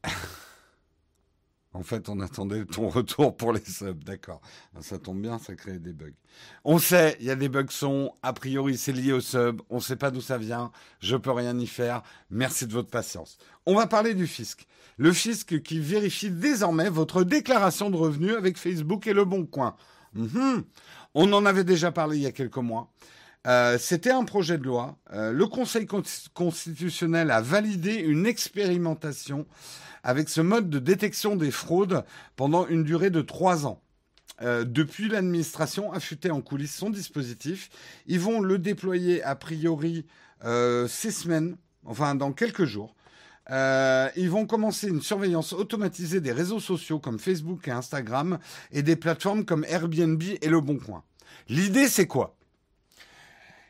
En 1.78 1.84
fait, 1.84 2.08
on 2.08 2.18
attendait 2.18 2.64
ton 2.64 2.88
retour 2.88 3.36
pour 3.36 3.52
les 3.52 3.64
subs, 3.64 4.02
d'accord. 4.02 4.40
Ça 4.80 4.98
tombe 4.98 5.20
bien, 5.22 5.38
ça 5.38 5.54
crée 5.54 5.78
des 5.78 5.92
bugs. 5.92 6.10
On 6.64 6.80
sait, 6.80 7.16
il 7.20 7.26
y 7.26 7.30
a 7.30 7.36
des 7.36 7.48
bugs 7.48 7.66
son, 7.70 8.12
a 8.24 8.32
priori 8.32 8.76
c'est 8.76 8.90
lié 8.90 9.12
au 9.12 9.20
sub, 9.20 9.62
on 9.70 9.76
ne 9.76 9.80
sait 9.80 9.94
pas 9.94 10.10
d'où 10.10 10.20
ça 10.20 10.38
vient, 10.38 10.72
je 10.98 11.14
peux 11.14 11.30
rien 11.30 11.56
y 11.56 11.68
faire. 11.68 12.02
Merci 12.30 12.66
de 12.66 12.72
votre 12.72 12.90
patience. 12.90 13.38
On 13.64 13.76
va 13.76 13.86
parler 13.86 14.14
du 14.14 14.26
fisc. 14.26 14.66
Le 14.96 15.12
fisc 15.12 15.62
qui 15.62 15.78
vérifie 15.78 16.30
désormais 16.30 16.90
votre 16.90 17.22
déclaration 17.22 17.90
de 17.90 17.96
revenus 17.96 18.34
avec 18.34 18.58
Facebook 18.58 19.06
et 19.06 19.12
Le 19.12 19.24
Bon 19.24 19.46
Coin. 19.46 19.76
Mmh. 20.14 20.62
On 21.14 21.32
en 21.32 21.46
avait 21.46 21.62
déjà 21.62 21.92
parlé 21.92 22.16
il 22.16 22.22
y 22.24 22.26
a 22.26 22.32
quelques 22.32 22.56
mois. 22.56 22.90
Euh, 23.46 23.78
C'était 23.78 24.10
un 24.10 24.24
projet 24.24 24.58
de 24.58 24.64
loi. 24.64 24.98
Euh, 25.12 25.30
le 25.30 25.46
Conseil 25.46 25.86
constitutionnel 26.34 27.30
a 27.30 27.40
validé 27.40 27.94
une 27.94 28.26
expérimentation 28.26 29.46
avec 30.09 30.31
ce 30.31 30.40
mode 30.40 30.71
de 30.71 30.79
détection 30.79 31.37
des 31.37 31.51
fraudes 31.51 32.03
pendant 32.35 32.66
une 32.66 32.83
durée 32.83 33.11
de 33.11 33.21
trois 33.21 33.66
ans. 33.66 33.83
Euh, 34.40 34.64
depuis, 34.64 35.07
l'administration 35.07 35.92
a 35.92 35.97
affûté 35.97 36.31
en 36.31 36.40
coulisses 36.40 36.75
son 36.75 36.88
dispositif. 36.88 37.68
Ils 38.07 38.18
vont 38.18 38.40
le 38.40 38.57
déployer 38.57 39.23
a 39.23 39.37
priori 39.37 40.07
euh, 40.47 40.88
six 40.88 41.12
semaines, 41.12 41.59
enfin 41.85 42.14
dans 42.14 42.33
quelques 42.33 42.64
jours. 42.64 42.94
Euh, 43.51 44.09
ils 44.16 44.31
vont 44.31 44.47
commencer 44.47 44.88
une 44.88 45.03
surveillance 45.03 45.53
automatisée 45.53 46.23
des 46.23 46.33
réseaux 46.33 46.61
sociaux 46.61 46.99
comme 46.99 47.18
Facebook 47.18 47.68
et 47.68 47.71
Instagram 47.71 48.38
et 48.73 48.83
des 48.83 48.97
plateformes 48.97 49.44
comme 49.44 49.66
Airbnb 49.68 50.23
et 50.23 50.49
Le 50.49 50.62
Bon 50.62 50.79
Coin. 50.79 51.03
L'idée, 51.51 51.87
c'est 51.87 52.07
quoi? 52.07 52.35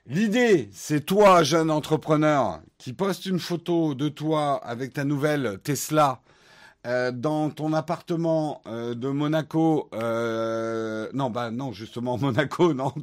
L'idée, 0.07 0.71
c'est 0.73 1.05
toi, 1.05 1.43
jeune 1.43 1.71
entrepreneur, 1.71 2.61
qui 2.79 2.93
poste 2.93 3.27
une 3.27 3.41
photo 3.41 3.97
de 3.97 4.09
toi 4.09 4.65
avec 4.65 4.93
ta 4.93 5.03
nouvelle 5.03 5.59
Tesla 5.65 6.23
euh, 6.89 7.13
dans 7.13 7.51
ton 7.51 7.75
appartement 7.75 8.63
euh, 8.67 8.95
de 8.95 9.09
Monaco. 9.09 9.91
Euh, 9.93 11.09
non, 11.13 11.29
bah 11.29 11.51
non, 11.51 11.71
justement 11.71 12.17
Monaco, 12.21 12.73
non, 12.73 12.95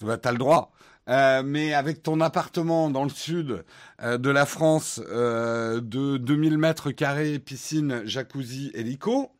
bah, 0.00 0.16
t'as 0.16 0.32
le 0.32 0.38
droit. 0.38 0.72
Mais 1.06 1.74
avec 1.74 2.04
ton 2.04 2.20
appartement 2.20 2.88
dans 2.88 3.02
le 3.02 3.10
sud 3.10 3.64
de 4.00 4.30
la 4.30 4.46
France 4.46 5.00
de 5.00 6.16
2000 6.16 6.56
mètres 6.56 6.92
carrés, 6.92 7.40
piscine, 7.40 8.02
jacuzzi, 8.04 8.70
hélico, 8.74 9.32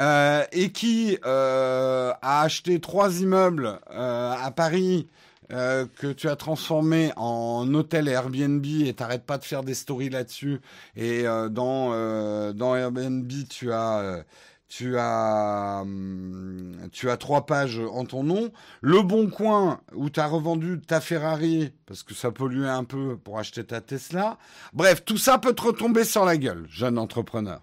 et 0.00 0.70
qui 0.72 1.18
a 1.24 2.14
acheté 2.22 2.80
trois 2.80 3.20
immeubles 3.20 3.80
à 3.90 4.52
Paris 4.54 5.08
euh, 5.52 5.86
que 5.98 6.06
tu 6.06 6.28
as 6.28 6.36
transformé 6.36 7.12
en 7.16 7.72
hôtel 7.74 8.08
Airbnb 8.08 8.64
et 8.64 8.94
t'arrêtes 8.94 9.24
pas 9.24 9.36
de 9.36 9.44
faire 9.44 9.62
des 9.62 9.74
stories 9.74 10.08
là-dessus. 10.08 10.60
Et 10.96 11.26
euh, 11.26 11.50
dans 11.50 11.90
euh, 11.92 12.52
dans 12.54 12.74
Airbnb, 12.74 13.30
tu 13.50 13.70
as 13.70 14.24
tu 14.68 14.96
as 14.98 15.80
hum, 15.82 16.88
tu 16.92 17.10
as 17.10 17.16
trois 17.18 17.44
pages 17.44 17.78
en 17.78 18.06
ton 18.06 18.24
nom. 18.24 18.50
Le 18.80 19.02
Bon 19.02 19.28
Coin 19.28 19.80
où 19.94 20.08
tu 20.08 20.18
as 20.18 20.26
revendu 20.26 20.80
ta 20.80 21.02
Ferrari 21.02 21.72
parce 21.86 22.02
que 22.02 22.14
ça 22.14 22.30
polluait 22.30 22.68
un 22.68 22.84
peu 22.84 23.18
pour 23.18 23.38
acheter 23.38 23.64
ta 23.64 23.82
Tesla. 23.82 24.38
Bref, 24.72 25.04
tout 25.04 25.18
ça 25.18 25.38
peut 25.38 25.52
te 25.52 25.62
retomber 25.62 26.04
sur 26.04 26.24
la 26.24 26.38
gueule, 26.38 26.64
jeune 26.70 26.98
entrepreneur. 26.98 27.60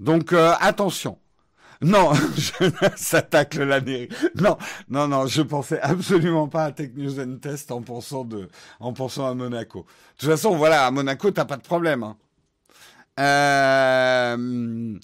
Donc 0.00 0.32
attention. 0.32 1.18
Non, 1.82 2.12
je 2.14 2.68
s'attaque 2.96 3.54
l'année. 3.54 4.08
Non, 4.34 4.58
non, 4.88 5.08
non, 5.08 5.26
je 5.26 5.40
pensais 5.42 5.80
absolument 5.80 6.48
pas 6.48 6.64
à 6.64 6.72
Tech 6.72 6.90
News 6.94 7.18
and 7.20 7.36
Test 7.36 7.72
en 7.72 7.80
pensant 7.80 8.24
de, 8.24 8.48
en 8.80 8.92
pensant 8.92 9.26
à 9.26 9.34
Monaco. 9.34 9.80
De 9.80 10.20
toute 10.20 10.28
façon, 10.28 10.56
voilà, 10.56 10.86
à 10.86 10.90
Monaco, 10.90 11.30
t'as 11.30 11.46
pas 11.46 11.56
de 11.56 11.62
problème. 11.62 12.02
Hein. 12.02 12.16
Euh, 13.18 14.98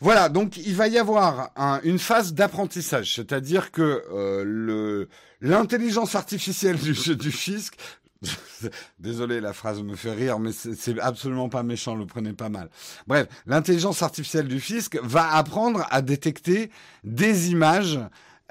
voilà, 0.00 0.28
donc 0.28 0.58
il 0.58 0.74
va 0.74 0.88
y 0.88 0.98
avoir 0.98 1.50
un, 1.56 1.80
une 1.82 1.98
phase 1.98 2.34
d'apprentissage, 2.34 3.14
c'est-à-dire 3.14 3.70
que 3.72 4.04
euh, 4.12 5.06
l'intelligence 5.40 6.14
artificielle 6.14 6.76
du 7.16 7.32
fisc 7.32 7.74
Désolé, 8.98 9.40
la 9.40 9.52
phrase 9.52 9.82
me 9.82 9.96
fait 9.96 10.12
rire, 10.12 10.38
mais 10.38 10.52
c'est 10.52 10.98
absolument 11.00 11.48
pas 11.48 11.62
méchant, 11.62 11.94
le 11.94 12.06
prenez 12.06 12.32
pas 12.32 12.48
mal. 12.48 12.68
Bref, 13.06 13.28
l'intelligence 13.46 14.02
artificielle 14.02 14.48
du 14.48 14.60
fisc 14.60 14.98
va 15.02 15.34
apprendre 15.34 15.86
à 15.90 16.02
détecter 16.02 16.70
des 17.04 17.50
images, 17.50 18.00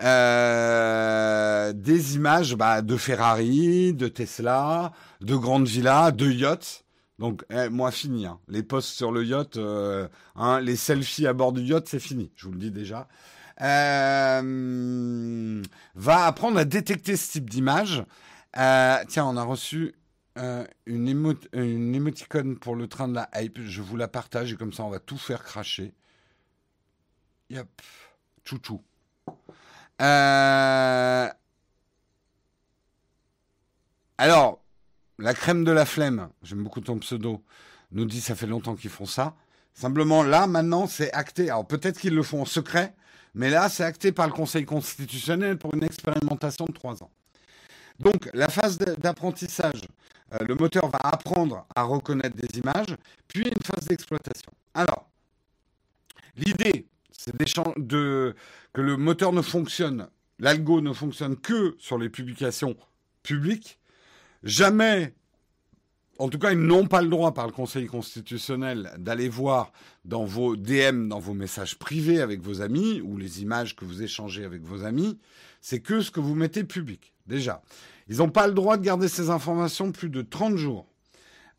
euh, 0.02 1.74
des 1.74 2.16
images 2.16 2.56
bah, 2.56 2.82
de 2.82 2.98
Ferrari, 2.98 3.94
de 3.94 4.08
Tesla, 4.08 4.92
de 5.22 5.36
grandes 5.36 5.68
villas, 5.68 6.12
de 6.12 6.30
yachts. 6.30 6.84
Donc, 7.18 7.44
eh, 7.50 7.70
moi, 7.70 7.92
fini. 7.92 8.26
Hein. 8.26 8.40
Les 8.50 8.62
posts 8.62 8.90
sur 8.90 9.12
le 9.12 9.24
yacht, 9.24 9.56
euh, 9.56 10.08
hein, 10.36 10.60
les 10.60 10.76
selfies 10.76 11.28
à 11.28 11.34
bord 11.34 11.54
du 11.54 11.62
yacht, 11.62 11.88
c'est 11.88 12.00
fini. 12.00 12.32
Je 12.36 12.46
vous 12.46 12.52
le 12.52 12.60
dis 12.60 12.72
déjà. 12.72 13.08
Euh, 13.62 14.42
va 15.96 16.26
apprendre 16.26 16.58
à 16.58 16.66
détecter 16.66 17.16
ce 17.16 17.32
type 17.32 17.50
d'image 17.50 18.04
euh, 18.58 19.04
tiens, 19.08 19.26
on 19.26 19.38
a 19.38 19.44
reçu 19.44 19.96
euh, 20.38 20.66
une, 20.86 21.36
une 21.54 21.96
émoticône 21.96 22.58
pour 22.58 22.76
le 22.76 22.88
train 22.88 23.08
de 23.08 23.16
la 23.16 23.30
hype. 23.36 23.60
Je 23.62 23.82
vous 23.82 23.98
la 23.98 24.08
partage 24.08 24.54
et 24.54 24.56
comme 24.56 24.74
ça, 24.74 24.84
on 24.84 24.90
va 24.90 25.00
tout 25.00 25.18
faire 25.18 25.44
cracher. 25.44 25.94
Yep. 27.50 27.68
Chouchou. 28.44 28.82
Euh... 30.02 31.30
Alors, 34.18 34.64
la 35.20 35.34
crème 35.34 35.64
de 35.64 35.72
la 35.72 35.86
flemme, 35.86 36.30
j'aime 36.44 36.64
beaucoup 36.64 36.82
ton 36.82 37.00
pseudo, 37.00 37.44
nous 37.92 38.06
dit 38.06 38.22
ça 38.22 38.36
fait 38.36 38.48
longtemps 38.48 38.76
qu'ils 38.76 38.90
font 38.90 39.06
ça. 39.06 39.36
Simplement, 39.74 40.24
là, 40.24 40.48
maintenant, 40.48 40.88
c'est 40.88 41.12
acté. 41.14 41.50
Alors, 41.50 41.68
peut-être 41.68 42.00
qu'ils 42.00 42.16
le 42.16 42.24
font 42.24 42.42
en 42.42 42.46
secret, 42.46 42.96
mais 43.34 43.50
là, 43.50 43.68
c'est 43.68 43.84
acté 43.84 44.12
par 44.12 44.28
le 44.28 44.34
Conseil 44.34 44.66
constitutionnel 44.66 45.58
pour 45.58 45.74
une 45.74 45.84
expérimentation 45.84 46.66
de 46.66 46.74
trois 46.74 47.04
ans. 47.04 47.12
Donc 48.00 48.30
la 48.34 48.48
phase 48.48 48.78
d'apprentissage, 48.78 49.82
euh, 50.34 50.46
le 50.46 50.56
moteur 50.56 50.90
va 50.90 51.00
apprendre 51.04 51.66
à 51.76 51.84
reconnaître 51.84 52.36
des 52.36 52.60
images, 52.60 52.96
puis 53.28 53.44
une 53.44 53.64
phase 53.64 53.86
d'exploitation. 53.88 54.52
Alors, 54.74 55.10
l'idée, 56.36 56.88
c'est 57.12 57.36
de, 57.78 58.36
que 58.74 58.82
le 58.82 58.98
moteur 58.98 59.32
ne 59.34 59.42
fonctionne, 59.42 60.08
l'algo 60.40 60.82
ne 60.82 60.94
fonctionne 60.94 61.38
que 61.38 61.76
sur 61.80 61.98
les 61.98 62.10
publications 62.10 62.76
publiques. 63.24 63.80
Jamais, 64.44 65.14
en 66.18 66.30
tout 66.30 66.40
cas, 66.40 66.52
ils 66.52 66.60
n'ont 66.60 66.88
pas 66.88 67.02
le 67.02 67.10
droit 67.10 67.34
par 67.34 67.46
le 67.46 67.52
Conseil 67.52 67.88
constitutionnel 67.88 68.92
d'aller 68.98 69.28
voir 69.28 69.72
dans 70.06 70.24
vos 70.24 70.56
DM, 70.56 71.10
dans 71.10 71.20
vos 71.20 71.34
messages 71.34 71.78
privés 71.78 72.22
avec 72.22 72.42
vos 72.42 72.62
amis, 72.62 73.02
ou 73.02 73.18
les 73.18 73.42
images 73.42 73.76
que 73.76 73.84
vous 73.84 74.02
échangez 74.02 74.46
avec 74.46 74.64
vos 74.64 74.86
amis. 74.86 75.20
C'est 75.62 75.82
que 75.82 76.02
ce 76.02 76.12
que 76.12 76.20
vous 76.20 76.36
mettez 76.36 76.64
public 76.64 77.14
déjà. 77.28 77.62
Ils 78.08 78.18
n'ont 78.18 78.30
pas 78.30 78.48
le 78.48 78.54
droit 78.54 78.78
de 78.78 78.84
garder 78.84 79.08
ces 79.08 79.30
informations 79.30 79.92
plus 79.92 80.10
de 80.10 80.22
30 80.22 80.58
jours. 80.58 80.88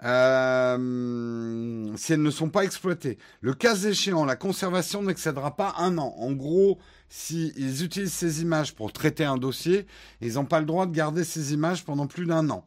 Euh, 0.04 1.96
si 1.96 2.12
elles 2.12 2.22
ne 2.22 2.30
sont 2.30 2.50
pas 2.50 2.64
exploitées. 2.64 3.16
Le 3.40 3.54
cas 3.54 3.74
échéant, 3.74 4.26
la 4.26 4.36
conservation 4.36 5.02
n'excédera 5.02 5.56
pas 5.56 5.74
un 5.78 5.96
an. 5.96 6.14
En 6.18 6.32
gros, 6.32 6.78
s'ils 7.08 7.82
utilisent 7.82 8.12
ces 8.12 8.42
images 8.42 8.74
pour 8.74 8.92
traiter 8.92 9.24
un 9.24 9.38
dossier, 9.38 9.86
ils 10.20 10.34
n'ont 10.34 10.44
pas 10.44 10.60
le 10.60 10.66
droit 10.66 10.86
de 10.86 10.94
garder 10.94 11.24
ces 11.24 11.54
images 11.54 11.84
pendant 11.84 12.06
plus 12.06 12.26
d'un 12.26 12.50
an. 12.50 12.66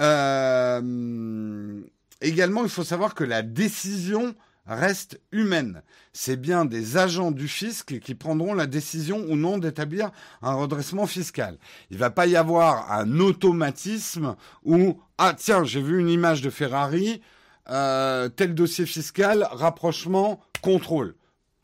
Euh, 0.00 1.80
également, 2.20 2.62
il 2.64 2.70
faut 2.70 2.84
savoir 2.84 3.14
que 3.14 3.24
la 3.24 3.42
décision 3.42 4.34
reste 4.66 5.20
humaine. 5.30 5.82
C'est 6.12 6.36
bien 6.36 6.64
des 6.64 6.96
agents 6.96 7.30
du 7.30 7.48
fisc 7.48 8.00
qui 8.00 8.14
prendront 8.14 8.54
la 8.54 8.66
décision 8.66 9.24
ou 9.28 9.36
non 9.36 9.58
d'établir 9.58 10.10
un 10.42 10.54
redressement 10.54 11.06
fiscal. 11.06 11.58
Il 11.90 11.94
ne 11.94 12.00
va 12.00 12.10
pas 12.10 12.26
y 12.26 12.36
avoir 12.36 12.90
un 12.92 13.20
automatisme 13.20 14.34
où 14.64 15.00
ah 15.18 15.34
tiens 15.36 15.64
j'ai 15.64 15.80
vu 15.80 16.00
une 16.00 16.08
image 16.08 16.42
de 16.42 16.50
Ferrari, 16.50 17.22
euh, 17.70 18.28
tel 18.28 18.54
dossier 18.54 18.86
fiscal, 18.86 19.46
rapprochement, 19.52 20.40
contrôle. 20.62 21.14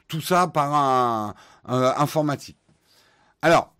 Tout 0.06 0.20
ça 0.20 0.46
par 0.46 0.72
un, 0.74 1.34
un 1.64 1.94
informatique. 1.96 2.58
Alors, 3.40 3.74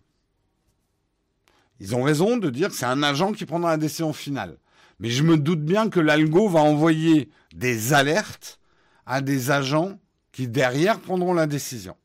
ils 1.79 1.95
ont 1.95 2.03
raison 2.03 2.37
de 2.37 2.49
dire 2.49 2.69
que 2.69 2.75
c'est 2.75 2.85
un 2.85 3.03
agent 3.03 3.33
qui 3.33 3.45
prendra 3.45 3.71
la 3.71 3.77
décision 3.77 4.13
finale. 4.13 4.57
Mais 4.99 5.09
je 5.09 5.23
me 5.23 5.37
doute 5.37 5.61
bien 5.61 5.89
que 5.89 5.99
l'algo 5.99 6.47
va 6.47 6.61
envoyer 6.61 7.29
des 7.53 7.93
alertes 7.93 8.59
à 9.05 9.21
des 9.21 9.51
agents 9.51 9.99
qui 10.31 10.47
derrière 10.47 10.99
prendront 10.99 11.33
la 11.33 11.47
décision. 11.47 11.95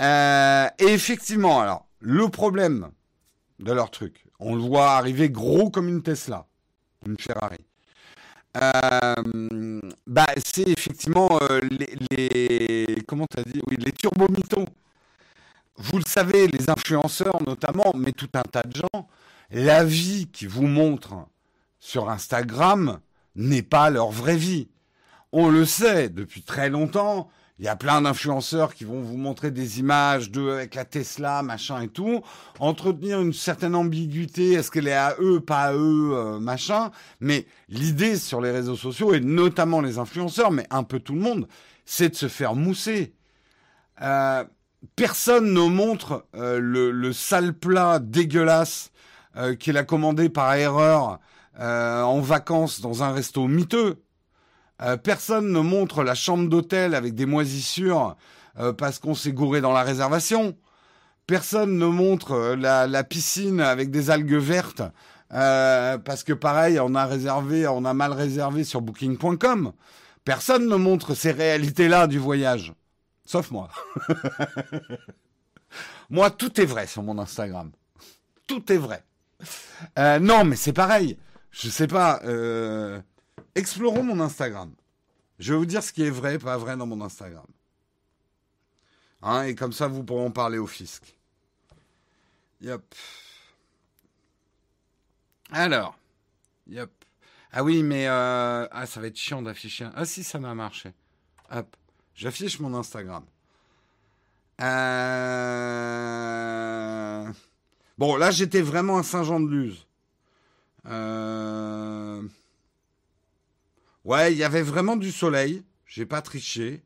Euh, 0.00 0.66
et 0.78 0.86
effectivement, 0.86 1.60
alors, 1.60 1.86
le 2.00 2.28
problème 2.28 2.90
de 3.60 3.72
leur 3.72 3.90
truc, 3.90 4.24
on 4.40 4.54
le 4.54 4.60
voit 4.60 4.92
arriver 4.92 5.30
gros 5.30 5.70
comme 5.70 5.88
une 5.88 6.02
Tesla, 6.02 6.46
une 7.06 7.16
Ferrari. 7.16 7.64
Euh, 8.56 9.80
bah, 10.06 10.26
c'est 10.36 10.68
effectivement 10.68 11.38
euh, 11.42 11.60
les, 11.60 11.96
les, 12.10 13.02
comment 13.06 13.26
t'as 13.28 13.42
dit 13.42 13.60
oui 13.68 13.76
les. 13.78 13.92
Vous 15.76 15.98
le 15.98 16.04
savez, 16.06 16.46
les 16.48 16.70
influenceurs 16.70 17.42
notamment, 17.46 17.92
mais 17.96 18.12
tout 18.12 18.30
un 18.34 18.42
tas 18.42 18.62
de 18.62 18.76
gens, 18.76 19.08
la 19.50 19.84
vie 19.84 20.28
qu'ils 20.28 20.48
vous 20.48 20.66
montrent 20.66 21.26
sur 21.80 22.10
Instagram 22.10 23.00
n'est 23.34 23.62
pas 23.62 23.90
leur 23.90 24.10
vraie 24.10 24.36
vie 24.36 24.68
on 25.36 25.48
le 25.48 25.64
sait 25.64 26.08
depuis 26.08 26.42
très 26.42 26.70
longtemps. 26.70 27.28
Il 27.58 27.64
y 27.64 27.68
a 27.68 27.74
plein 27.74 28.02
d'influenceurs 28.02 28.72
qui 28.72 28.84
vont 28.84 29.00
vous 29.00 29.16
montrer 29.16 29.50
des 29.50 29.80
images 29.80 30.30
de 30.30 30.48
avec 30.48 30.76
la 30.76 30.84
Tesla, 30.84 31.42
machin 31.42 31.82
et 31.82 31.88
tout, 31.88 32.22
entretenir 32.60 33.20
une 33.20 33.32
certaine 33.32 33.74
ambiguïté, 33.74 34.52
est-ce 34.52 34.70
qu'elle 34.70 34.86
est 34.86 34.92
à 34.92 35.16
eux, 35.20 35.40
pas 35.40 35.62
à 35.62 35.72
eux, 35.74 36.12
euh, 36.14 36.38
machin. 36.38 36.92
Mais 37.18 37.46
l'idée 37.68 38.16
sur 38.16 38.40
les 38.40 38.52
réseaux 38.52 38.76
sociaux 38.76 39.12
et 39.12 39.20
notamment 39.20 39.80
les 39.80 39.98
influenceurs, 39.98 40.52
mais 40.52 40.66
un 40.70 40.84
peu 40.84 41.00
tout 41.00 41.14
le 41.14 41.20
monde, 41.20 41.48
c'est 41.84 42.10
de 42.10 42.14
se 42.14 42.28
faire 42.28 42.54
mousser. 42.54 43.12
Euh, 44.02 44.44
personne 44.96 45.52
ne 45.52 45.68
montre 45.68 46.26
euh, 46.34 46.58
le, 46.60 47.12
sale 47.12 47.54
plat 47.54 47.98
dégueulasse 47.98 48.90
qu'il 49.58 49.76
a 49.76 49.82
commandé 49.82 50.28
par 50.28 50.54
erreur 50.54 51.18
en 51.58 52.20
vacances 52.20 52.80
dans 52.80 53.02
un 53.02 53.10
resto 53.10 53.48
miteux. 53.48 54.04
Euh, 54.82 54.96
personne 54.96 55.52
ne 55.52 55.60
montre 55.60 56.02
la 56.02 56.14
chambre 56.14 56.48
d'hôtel 56.48 56.94
avec 56.94 57.14
des 57.14 57.26
moisissures 57.26 58.16
euh, 58.58 58.72
parce 58.72 58.98
qu'on 58.98 59.14
s'est 59.14 59.32
gouré 59.32 59.60
dans 59.60 59.72
la 59.72 59.82
réservation. 59.82 60.56
Personne 61.26 61.78
ne 61.78 61.86
montre 61.86 62.32
euh, 62.32 62.56
la, 62.56 63.04
piscine 63.04 63.60
avec 63.60 63.90
des 63.90 64.10
algues 64.10 64.34
vertes 64.34 64.82
parce 65.30 66.22
que 66.22 66.32
pareil, 66.32 66.78
on 66.78 66.94
a 66.94 67.06
réservé, 67.06 67.66
on 67.66 67.84
a 67.84 67.92
mal 67.92 68.12
réservé 68.12 68.62
sur 68.62 68.82
Booking.com. 68.82 69.72
Personne 70.24 70.68
ne 70.68 70.76
montre 70.76 71.14
ces 71.14 71.32
réalités-là 71.32 72.06
du 72.06 72.18
voyage, 72.18 72.72
sauf 73.24 73.50
moi. 73.50 73.70
moi, 76.10 76.30
tout 76.30 76.60
est 76.60 76.66
vrai 76.66 76.86
sur 76.86 77.02
mon 77.02 77.18
Instagram. 77.18 77.70
Tout 78.46 78.72
est 78.72 78.78
vrai. 78.78 79.04
non, 80.20 80.44
mais 80.44 80.56
c'est 80.56 80.72
pareil. 80.72 81.18
Je 81.50 81.68
sais 81.68 81.86
pas. 81.86 82.20
Explorons 83.54 84.02
mon 84.02 84.20
Instagram. 84.20 84.72
Je 85.38 85.52
vais 85.52 85.58
vous 85.58 85.66
dire 85.66 85.82
ce 85.82 85.92
qui 85.92 86.02
est 86.02 86.10
vrai 86.10 86.38
pas 86.38 86.56
vrai 86.56 86.76
dans 86.76 86.86
mon 86.86 87.00
Instagram. 87.00 87.46
Hein, 89.22 89.44
et 89.44 89.54
comme 89.54 89.72
ça, 89.72 89.88
vous 89.88 90.04
pourrez 90.04 90.24
en 90.24 90.30
parler 90.30 90.58
au 90.58 90.66
fisc. 90.66 91.16
Yep. 92.60 92.94
Alors. 95.50 95.98
Yep. 96.66 96.90
Ah 97.52 97.62
oui, 97.62 97.82
mais 97.82 98.08
euh, 98.08 98.66
ah, 98.70 98.86
ça 98.86 99.00
va 99.00 99.06
être 99.06 99.16
chiant 99.16 99.40
d'afficher. 99.42 99.88
Ah 99.94 100.04
si, 100.04 100.24
ça 100.24 100.38
m'a 100.38 100.54
marché. 100.54 100.92
Hop. 101.50 101.76
J'affiche 102.14 102.60
mon 102.60 102.74
Instagram. 102.74 103.24
Euh... 104.60 105.34
Bon, 107.98 108.16
là, 108.16 108.30
j'étais 108.30 108.62
vraiment 108.62 108.98
à 108.98 109.02
Saint-Jean-de-Luz. 109.02 109.86
Euh... 110.86 112.22
Ouais, 114.04 114.32
il 114.32 114.38
y 114.38 114.44
avait 114.44 114.62
vraiment 114.62 114.96
du 114.96 115.10
soleil. 115.10 115.64
J'ai 115.86 116.06
pas 116.06 116.22
triché. 116.22 116.84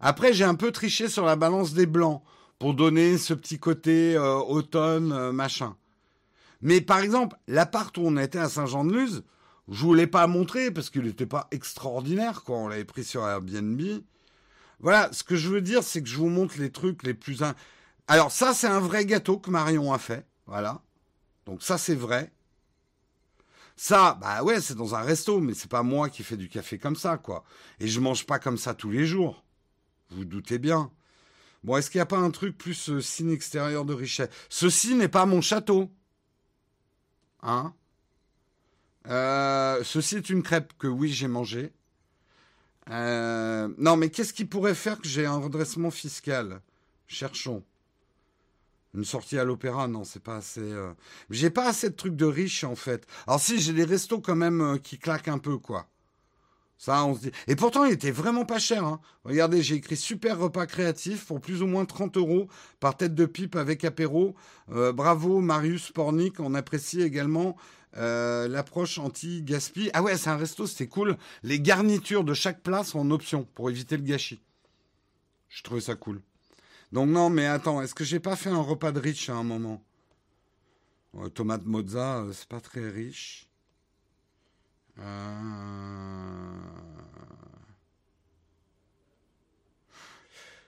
Après, 0.00 0.32
j'ai 0.32 0.44
un 0.44 0.56
peu 0.56 0.72
triché 0.72 1.08
sur 1.08 1.24
la 1.24 1.36
balance 1.36 1.72
des 1.72 1.86
blancs 1.86 2.22
pour 2.58 2.74
donner 2.74 3.16
ce 3.18 3.34
petit 3.34 3.58
côté 3.58 4.16
euh, 4.16 4.34
automne, 4.36 5.30
machin. 5.32 5.76
Mais 6.62 6.80
par 6.80 6.98
exemple, 7.00 7.36
l'appart 7.46 7.96
où 7.98 8.02
on 8.04 8.16
était 8.16 8.38
à 8.38 8.48
Saint-Jean-de-Luz, 8.48 9.22
je 9.68 9.80
voulais 9.84 10.06
pas 10.06 10.26
montrer 10.26 10.70
parce 10.70 10.90
qu'il 10.90 11.02
n'était 11.02 11.26
pas 11.26 11.46
extraordinaire, 11.50 12.42
quoi. 12.42 12.56
On 12.56 12.68
l'avait 12.68 12.84
pris 12.84 13.04
sur 13.04 13.26
Airbnb. 13.26 13.80
Voilà, 14.80 15.08
ce 15.12 15.22
que 15.22 15.36
je 15.36 15.48
veux 15.48 15.60
dire, 15.60 15.82
c'est 15.82 16.02
que 16.02 16.08
je 16.08 16.16
vous 16.16 16.28
montre 16.28 16.58
les 16.58 16.70
trucs 16.70 17.02
les 17.02 17.14
plus... 17.14 17.42
Alors 18.06 18.30
ça, 18.30 18.52
c'est 18.52 18.66
un 18.66 18.80
vrai 18.80 19.06
gâteau 19.06 19.38
que 19.38 19.50
Marion 19.50 19.92
a 19.92 19.98
fait. 19.98 20.26
Voilà. 20.46 20.82
Donc 21.46 21.62
ça, 21.62 21.78
c'est 21.78 21.94
vrai. 21.94 22.32
Ça, 23.76 24.16
bah 24.20 24.42
ouais, 24.42 24.60
c'est 24.60 24.76
dans 24.76 24.94
un 24.94 25.00
resto, 25.00 25.40
mais 25.40 25.54
c'est 25.54 25.70
pas 25.70 25.82
moi 25.82 26.08
qui 26.08 26.22
fais 26.22 26.36
du 26.36 26.48
café 26.48 26.78
comme 26.78 26.96
ça, 26.96 27.16
quoi. 27.18 27.44
Et 27.80 27.88
je 27.88 28.00
mange 28.00 28.26
pas 28.26 28.38
comme 28.38 28.58
ça 28.58 28.74
tous 28.74 28.90
les 28.90 29.06
jours. 29.06 29.44
Vous, 30.10 30.24
doutez 30.24 30.58
bien. 30.58 30.92
Bon, 31.64 31.76
est-ce 31.76 31.90
qu'il 31.90 31.98
n'y 31.98 32.02
a 32.02 32.06
pas 32.06 32.18
un 32.18 32.30
truc 32.30 32.56
plus 32.56 32.90
euh, 32.90 33.00
signe 33.00 33.30
extérieur 33.30 33.84
de 33.84 33.94
richesse? 33.94 34.28
Ceci 34.48 34.94
n'est 34.94 35.08
pas 35.08 35.26
mon 35.26 35.40
château. 35.40 35.90
Hein? 37.42 37.74
Euh, 39.08 39.82
Ceci 39.82 40.16
est 40.16 40.30
une 40.30 40.42
crêpe 40.42 40.72
que 40.78 40.86
oui, 40.86 41.10
j'ai 41.10 41.28
mangée. 41.28 41.72
Euh, 42.90 43.68
non, 43.78 43.96
mais 43.96 44.10
qu'est-ce 44.10 44.32
qui 44.32 44.44
pourrait 44.44 44.74
faire 44.74 45.00
que 45.00 45.08
j'ai 45.08 45.26
un 45.26 45.38
redressement 45.38 45.90
fiscal? 45.90 46.60
Cherchons. 47.06 47.62
Une 48.94 49.04
sortie 49.04 49.38
à 49.38 49.44
l'opéra, 49.44 49.88
non, 49.88 50.04
c'est 50.04 50.22
pas 50.22 50.36
assez. 50.36 50.60
Euh... 50.60 50.92
J'ai 51.30 51.50
pas 51.50 51.68
assez 51.68 51.90
de 51.90 51.96
trucs 51.96 52.14
de 52.16 52.26
riches 52.26 52.62
en 52.62 52.76
fait. 52.76 53.06
Alors 53.26 53.40
si, 53.40 53.60
j'ai 53.60 53.72
des 53.72 53.84
restos 53.84 54.20
quand 54.20 54.36
même 54.36 54.60
euh, 54.60 54.76
qui 54.78 54.98
claquent 54.98 55.28
un 55.28 55.38
peu, 55.38 55.58
quoi. 55.58 55.88
Ça, 56.76 57.04
on 57.04 57.14
se 57.14 57.20
dit. 57.20 57.30
Et 57.46 57.56
pourtant, 57.56 57.84
il 57.84 57.92
était 57.92 58.10
vraiment 58.10 58.44
pas 58.44 58.58
cher. 58.58 58.84
Hein. 58.84 59.00
Regardez, 59.24 59.62
j'ai 59.62 59.76
écrit 59.76 59.96
super 59.96 60.38
repas 60.38 60.66
créatif 60.66 61.24
pour 61.26 61.40
plus 61.40 61.62
ou 61.62 61.66
moins 61.66 61.84
30 61.86 62.16
euros 62.18 62.48
par 62.78 62.96
tête 62.96 63.14
de 63.14 63.26
pipe 63.26 63.56
avec 63.56 63.84
apéro. 63.84 64.34
Bravo, 64.68 65.40
Marius 65.40 65.92
Pornic. 65.92 66.40
On 66.40 66.52
apprécie 66.52 67.00
également 67.00 67.56
euh, 67.96 68.48
l'approche 68.48 68.98
anti-gaspi. 68.98 69.90
Ah 69.92 70.02
ouais, 70.02 70.16
c'est 70.16 70.30
un 70.30 70.36
resto, 70.36 70.66
c'était 70.66 70.88
cool. 70.88 71.16
Les 71.42 71.60
garnitures 71.60 72.24
de 72.24 72.34
chaque 72.34 72.62
plat 72.62 72.84
sont 72.84 72.98
en 72.98 73.10
option 73.10 73.46
pour 73.54 73.70
éviter 73.70 73.96
le 73.96 74.02
gâchis. 74.02 74.40
Je 75.48 75.62
trouvais 75.62 75.80
ça 75.80 75.94
cool. 75.94 76.20
Donc 76.92 77.08
non, 77.08 77.30
mais 77.30 77.46
attends, 77.46 77.82
est-ce 77.82 77.94
que 77.94 78.04
j'ai 78.04 78.20
pas 78.20 78.36
fait 78.36 78.50
un 78.50 78.60
repas 78.60 78.92
de 78.92 79.00
riche 79.00 79.28
à 79.30 79.34
un 79.34 79.44
moment? 79.44 79.82
Tomate 81.34 81.64
mozza, 81.64 82.18
euh, 82.18 82.32
c'est 82.32 82.48
pas 82.48 82.60
très 82.60 82.90
riche. 82.90 83.48
Euh, 84.98 86.52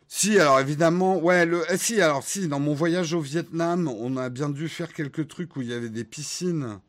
si, 0.07 0.39
alors 0.39 0.61
évidemment, 0.61 1.19
ouais, 1.19 1.49
eh, 1.71 1.77
si, 1.77 2.01
alors 2.01 2.23
si, 2.23 2.49
dans 2.49 2.61
mon 2.61 2.75
voyage 2.75 3.13
au 3.13 3.21
Vietnam, 3.21 3.89
on 3.89 4.17
a 4.17 4.29
bien 4.29 4.49
dû 4.49 4.69
faire 4.69 4.93
quelques 4.93 5.29
trucs 5.29 5.57
où 5.57 5.63
il 5.63 5.69
y 5.69 5.75
avait 5.75 5.91
des 5.91 6.05
piscines. 6.05 6.81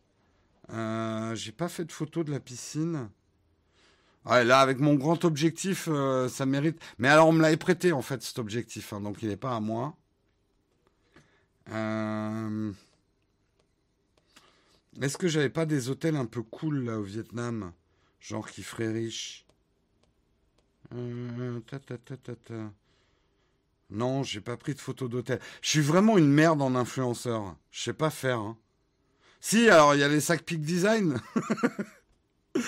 Euh, 0.71 1.35
j'ai 1.35 1.51
pas 1.51 1.69
fait 1.69 1.85
de 1.85 1.91
photo 1.91 2.23
de 2.23 2.31
la 2.31 2.39
piscine. 2.39 3.09
Ouais, 4.25 4.43
là, 4.43 4.59
avec 4.59 4.79
mon 4.79 4.95
grand 4.95 5.23
objectif, 5.23 5.87
euh, 5.89 6.27
ça 6.27 6.45
mérite. 6.45 6.81
Mais 6.97 7.07
alors, 7.07 7.29
on 7.29 7.31
me 7.31 7.41
l'avait 7.41 7.57
prêté, 7.57 7.93
en 7.93 8.01
fait, 8.01 8.21
cet 8.21 8.39
objectif. 8.39 8.91
Hein, 8.91 9.01
donc, 9.01 9.21
il 9.21 9.29
n'est 9.29 9.37
pas 9.37 9.55
à 9.55 9.59
moi. 9.61 9.95
Euh, 11.71 12.71
est-ce 15.01 15.17
que 15.17 15.27
j'avais 15.27 15.49
pas 15.49 15.65
des 15.65 15.89
hôtels 15.89 16.17
un 16.17 16.25
peu 16.25 16.41
cool, 16.43 16.85
là, 16.85 16.99
au 16.99 17.03
Vietnam? 17.03 17.71
Genre 18.19 18.49
qui 18.49 18.63
ferait 18.63 18.91
riche 18.91 19.45
Non, 23.89 24.23
j'ai 24.23 24.41
pas 24.41 24.57
pris 24.57 24.73
de 24.73 24.79
photo 24.79 25.07
d'hôtel. 25.07 25.39
Je 25.61 25.69
suis 25.69 25.81
vraiment 25.81 26.17
une 26.17 26.29
merde 26.29 26.61
en 26.61 26.75
influenceur. 26.75 27.55
Je 27.71 27.83
sais 27.83 27.93
pas 27.93 28.09
faire. 28.09 28.39
Hein. 28.39 28.57
Si, 29.39 29.69
alors, 29.69 29.95
il 29.95 30.01
y 30.01 30.03
a 30.03 30.07
les 30.07 30.21
sacs 30.21 30.43
Peak 30.43 30.61
Design. 30.61 31.21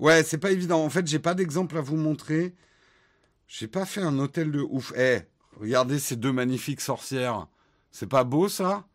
Ouais, 0.00 0.24
c'est 0.24 0.38
pas 0.38 0.50
évident. 0.50 0.82
En 0.82 0.88
fait, 0.90 1.06
j'ai 1.06 1.18
pas 1.18 1.34
d'exemple 1.34 1.76
à 1.76 1.82
vous 1.82 1.96
montrer. 1.96 2.54
J'ai 3.48 3.68
pas 3.68 3.84
fait 3.86 4.00
un 4.00 4.18
hôtel 4.18 4.50
de 4.50 4.60
ouf. 4.60 4.92
Eh, 4.96 5.20
regardez 5.58 5.98
ces 5.98 6.16
deux 6.16 6.32
magnifiques 6.32 6.80
sorcières. 6.80 7.48
C'est 7.92 8.08
pas 8.08 8.24
beau 8.24 8.48
ça? 8.48 8.86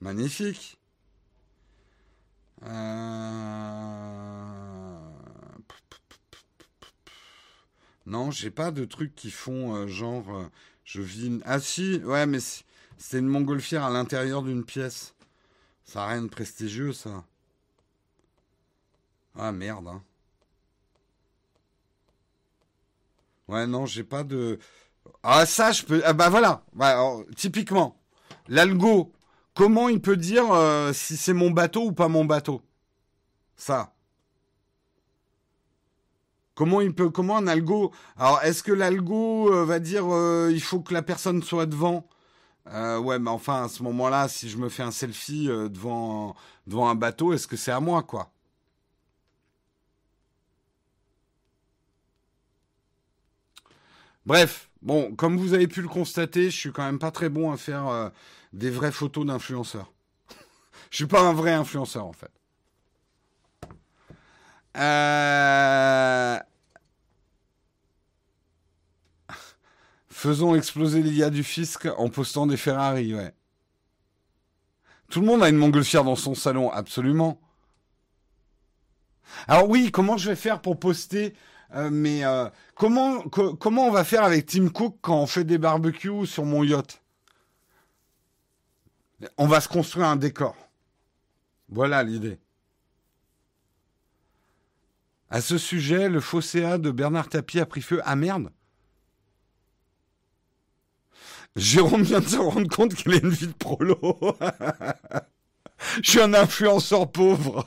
Magnifique. 0.00 0.78
Euh... 2.64 3.12
Non, 8.06 8.30
j'ai 8.30 8.50
pas 8.50 8.70
de 8.70 8.84
trucs 8.84 9.14
qui 9.14 9.30
font 9.30 9.74
euh, 9.74 9.86
genre 9.86 10.36
euh, 10.36 10.46
je 10.84 11.02
vis. 11.02 11.40
Ah 11.44 11.60
si, 11.60 11.96
ouais, 12.04 12.26
mais 12.26 12.38
c'est 12.98 13.18
une 13.18 13.26
montgolfière 13.28 13.84
à 13.84 13.90
l'intérieur 13.90 14.42
d'une 14.42 14.64
pièce. 14.64 15.14
Ça 15.84 16.00
n'a 16.00 16.06
rien 16.08 16.22
de 16.22 16.28
prestigieux, 16.28 16.92
ça. 16.92 17.24
Ah 19.36 19.52
merde. 19.52 19.88
Hein. 19.88 20.02
Ouais, 23.48 23.66
non, 23.66 23.86
j'ai 23.86 24.04
pas 24.04 24.24
de. 24.24 24.58
Ah 25.22 25.46
ça, 25.46 25.72
je 25.72 25.84
peux. 25.84 26.02
Ah 26.04 26.12
bah 26.12 26.28
voilà. 26.28 26.64
typiquement, 27.36 28.00
l'algo. 28.48 29.12
Comment 29.54 29.90
il 29.90 30.00
peut 30.00 30.16
dire 30.16 30.50
euh, 30.52 30.94
si 30.94 31.16
c'est 31.16 31.34
mon 31.34 31.50
bateau 31.50 31.88
ou 31.88 31.92
pas 31.92 32.08
mon 32.08 32.24
bateau? 32.24 32.62
Ça. 33.56 33.91
Comment 36.54 36.80
il 36.82 36.94
peut, 36.94 37.08
comment 37.10 37.36
un 37.38 37.46
algo, 37.46 37.92
alors 38.18 38.42
est-ce 38.42 38.62
que 38.62 38.72
l'algo 38.72 39.52
euh, 39.52 39.64
va 39.64 39.78
dire 39.78 40.04
euh, 40.14 40.50
il 40.52 40.60
faut 40.62 40.80
que 40.80 40.92
la 40.94 41.02
personne 41.02 41.42
soit 41.42 41.66
devant? 41.66 42.06
Euh, 42.68 42.98
Ouais, 42.98 43.18
mais 43.20 43.30
enfin 43.30 43.64
à 43.64 43.68
ce 43.68 43.82
moment-là, 43.84 44.28
si 44.28 44.48
je 44.50 44.58
me 44.58 44.68
fais 44.70 44.82
un 44.84 44.90
selfie 44.92 45.46
devant 45.48 46.36
devant 46.68 46.88
un 46.90 46.96
bateau, 46.96 47.32
est-ce 47.34 47.46
que 47.48 47.56
c'est 47.56 47.72
à 47.72 47.80
moi 47.80 48.02
quoi? 48.04 48.32
Bref, 54.26 54.70
bon, 54.82 55.14
comme 55.16 55.36
vous 55.36 55.54
avez 55.54 55.66
pu 55.68 55.82
le 55.82 55.88
constater, 55.88 56.50
je 56.50 56.56
suis 56.56 56.72
quand 56.72 56.84
même 56.84 56.98
pas 56.98 57.10
très 57.10 57.28
bon 57.28 57.50
à 57.52 57.56
faire 57.56 58.10
des 58.52 58.70
vraies 58.70 58.92
photos 58.92 59.26
d'influenceurs. 59.26 59.92
je 60.90 60.96
suis 60.96 61.06
pas 61.06 61.22
un 61.22 61.32
vrai 61.34 61.52
influenceur 61.52 62.06
en 62.06 62.12
fait. 62.12 62.32
Euh... 64.76 66.38
Faisons 70.08 70.54
exploser 70.54 71.02
l'IA 71.02 71.30
du 71.30 71.42
fisc 71.42 71.88
en 71.96 72.08
postant 72.08 72.46
des 72.46 72.56
Ferrari, 72.56 73.14
ouais. 73.14 73.34
Tout 75.10 75.20
le 75.20 75.26
monde 75.26 75.42
a 75.42 75.48
une 75.48 75.56
montgolfière 75.56 76.04
dans 76.04 76.16
son 76.16 76.34
salon, 76.34 76.70
absolument. 76.70 77.40
Alors 79.48 79.68
oui, 79.68 79.90
comment 79.90 80.16
je 80.16 80.30
vais 80.30 80.36
faire 80.36 80.60
pour 80.60 80.78
poster 80.78 81.34
euh, 81.74 81.88
mais 81.90 82.24
euh, 82.24 82.48
comment 82.74 83.22
comment 83.22 83.86
on 83.86 83.90
va 83.90 84.04
faire 84.04 84.24
avec 84.24 84.46
Tim 84.46 84.68
Cook 84.68 84.98
quand 85.00 85.18
on 85.18 85.26
fait 85.26 85.44
des 85.44 85.58
barbecues 85.58 86.26
sur 86.26 86.44
mon 86.44 86.64
yacht? 86.64 87.02
On 89.38 89.46
va 89.46 89.60
se 89.60 89.68
construire 89.68 90.06
un 90.08 90.16
décor. 90.16 90.56
Voilà 91.68 92.02
l'idée. 92.02 92.38
À 95.32 95.40
ce 95.40 95.56
sujet, 95.56 96.10
le 96.10 96.20
fosséa 96.20 96.76
de 96.76 96.90
Bernard 96.90 97.30
Tapie 97.30 97.58
a 97.58 97.64
pris 97.64 97.80
feu. 97.80 98.02
Ah 98.04 98.16
merde 98.16 98.50
Jérôme 101.56 102.02
vient 102.02 102.20
de 102.20 102.28
se 102.28 102.36
rendre 102.36 102.68
compte 102.68 102.94
qu'il 102.94 103.14
a 103.14 103.16
une 103.16 103.30
vie 103.30 103.46
de 103.46 103.54
prolo. 103.54 103.98
Je 106.02 106.10
suis 106.10 106.20
un 106.20 106.34
influenceur 106.34 107.10
pauvre. 107.10 107.66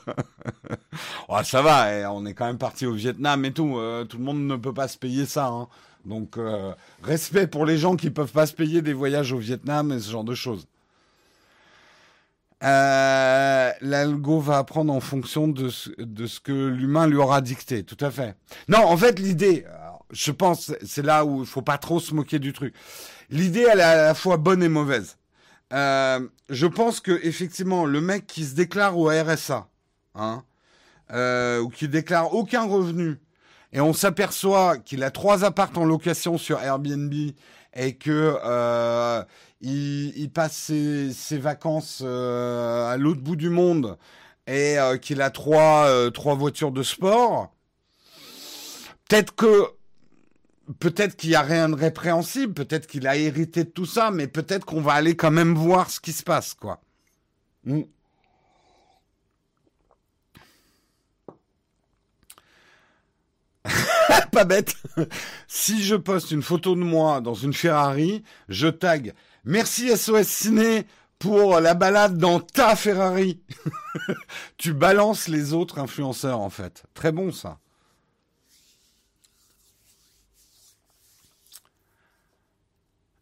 oh, 1.28 1.42
ça 1.42 1.60
va, 1.60 1.92
eh, 1.92 2.06
on 2.06 2.24
est 2.24 2.34
quand 2.34 2.46
même 2.46 2.56
parti 2.56 2.86
au 2.86 2.94
Vietnam 2.94 3.44
et 3.44 3.52
tout. 3.52 3.78
Euh, 3.78 4.04
tout 4.04 4.18
le 4.18 4.24
monde 4.24 4.46
ne 4.46 4.54
peut 4.54 4.72
pas 4.72 4.86
se 4.86 4.96
payer 4.96 5.26
ça. 5.26 5.48
Hein. 5.48 5.66
Donc, 6.04 6.38
euh, 6.38 6.72
respect 7.02 7.48
pour 7.48 7.66
les 7.66 7.78
gens 7.78 7.96
qui 7.96 8.10
peuvent 8.10 8.30
pas 8.30 8.46
se 8.46 8.54
payer 8.54 8.80
des 8.80 8.92
voyages 8.92 9.32
au 9.32 9.38
Vietnam 9.38 9.90
et 9.90 9.98
ce 9.98 10.12
genre 10.12 10.24
de 10.24 10.36
choses. 10.36 10.68
Euh, 12.66 13.70
l'algo 13.80 14.40
va 14.40 14.58
apprendre 14.58 14.92
en 14.92 15.00
fonction 15.00 15.46
de 15.46 15.68
ce, 15.68 15.90
que 16.40 16.66
l'humain 16.68 17.06
lui 17.06 17.16
aura 17.16 17.40
dicté, 17.40 17.84
tout 17.84 18.02
à 18.04 18.10
fait. 18.10 18.36
Non, 18.68 18.78
en 18.78 18.96
fait, 18.96 19.20
l'idée, 19.20 19.64
je 20.10 20.32
pense, 20.32 20.72
c'est 20.84 21.04
là 21.04 21.24
où 21.24 21.40
il 21.40 21.46
faut 21.46 21.62
pas 21.62 21.78
trop 21.78 22.00
se 22.00 22.12
moquer 22.12 22.40
du 22.40 22.52
truc. 22.52 22.74
L'idée, 23.30 23.66
elle 23.70 23.80
est 23.80 23.84
à 23.84 23.96
la 23.96 24.14
fois 24.14 24.36
bonne 24.36 24.62
et 24.62 24.68
mauvaise. 24.68 25.16
Euh, 25.72 26.26
je 26.48 26.66
pense 26.66 27.00
que 27.00 27.20
effectivement, 27.24 27.86
le 27.86 28.00
mec 28.00 28.26
qui 28.26 28.44
se 28.44 28.54
déclare 28.54 28.98
au 28.98 29.08
RSA, 29.08 29.68
hein, 30.14 30.42
euh, 31.12 31.60
ou 31.60 31.68
qui 31.68 31.88
déclare 31.88 32.34
aucun 32.34 32.66
revenu, 32.66 33.18
et 33.72 33.80
on 33.80 33.92
s'aperçoit 33.92 34.78
qu'il 34.78 35.02
a 35.02 35.10
trois 35.10 35.44
appartes 35.44 35.76
en 35.76 35.84
location 35.84 36.38
sur 36.38 36.60
Airbnb 36.60 37.12
et 37.76 37.94
que 37.94 38.38
euh, 38.44 39.22
il, 39.60 40.30
passe 40.32 40.72
ses, 41.12 41.38
vacances 41.38 42.02
euh, 42.04 42.88
à 42.88 42.96
l'autre 42.96 43.20
bout 43.20 43.36
du 43.36 43.50
monde 43.50 43.96
et 44.46 44.78
euh, 44.78 44.96
qu'il 44.96 45.20
a 45.22 45.30
trois, 45.30 45.86
euh, 45.86 46.10
trois 46.10 46.34
voitures 46.34 46.72
de 46.72 46.82
sport, 46.82 47.52
peut-être 49.08 49.34
que 49.34 49.64
peut-être 50.78 51.16
qu'il 51.16 51.30
n'y 51.30 51.36
a 51.36 51.42
rien 51.42 51.68
de 51.68 51.74
répréhensible, 51.74 52.52
peut-être 52.52 52.86
qu'il 52.86 53.06
a 53.06 53.16
hérité 53.16 53.64
de 53.64 53.70
tout 53.70 53.86
ça, 53.86 54.10
mais 54.10 54.26
peut-être 54.26 54.64
qu'on 54.64 54.80
va 54.80 54.92
aller 54.92 55.16
quand 55.16 55.30
même 55.30 55.54
voir 55.54 55.90
ce 55.90 56.00
qui 56.00 56.12
se 56.12 56.22
passe, 56.22 56.54
quoi. 56.54 56.80
Hmm. 57.64 57.82
pas 64.32 64.44
bête. 64.44 64.74
si 65.48 65.82
je 65.82 65.96
poste 65.96 66.30
une 66.30 66.42
photo 66.42 66.74
de 66.74 66.80
moi 66.80 67.20
dans 67.20 67.34
une 67.34 67.54
Ferrari, 67.54 68.22
je 68.48 68.68
tag 68.68 69.14
Merci 69.44 69.96
SOS 69.96 70.26
Ciné 70.26 70.86
pour 71.18 71.60
la 71.60 71.74
balade 71.74 72.18
dans 72.18 72.40
ta 72.40 72.76
Ferrari. 72.76 73.40
tu 74.56 74.72
balances 74.72 75.28
les 75.28 75.52
autres 75.52 75.78
influenceurs 75.78 76.40
en 76.40 76.50
fait. 76.50 76.84
Très 76.94 77.12
bon 77.12 77.32
ça. 77.32 77.58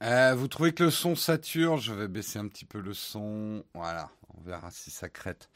Euh, 0.02 0.34
vous 0.34 0.48
trouvez 0.48 0.72
que 0.72 0.84
le 0.84 0.90
son 0.90 1.14
sature? 1.14 1.78
Je 1.78 1.94
vais 1.94 2.08
baisser 2.08 2.38
un 2.38 2.48
petit 2.48 2.66
peu 2.66 2.80
le 2.80 2.92
son. 2.92 3.64
Voilà, 3.74 4.10
on 4.38 4.48
verra 4.48 4.70
si 4.70 4.90
ça 4.90 5.08
crête. 5.08 5.48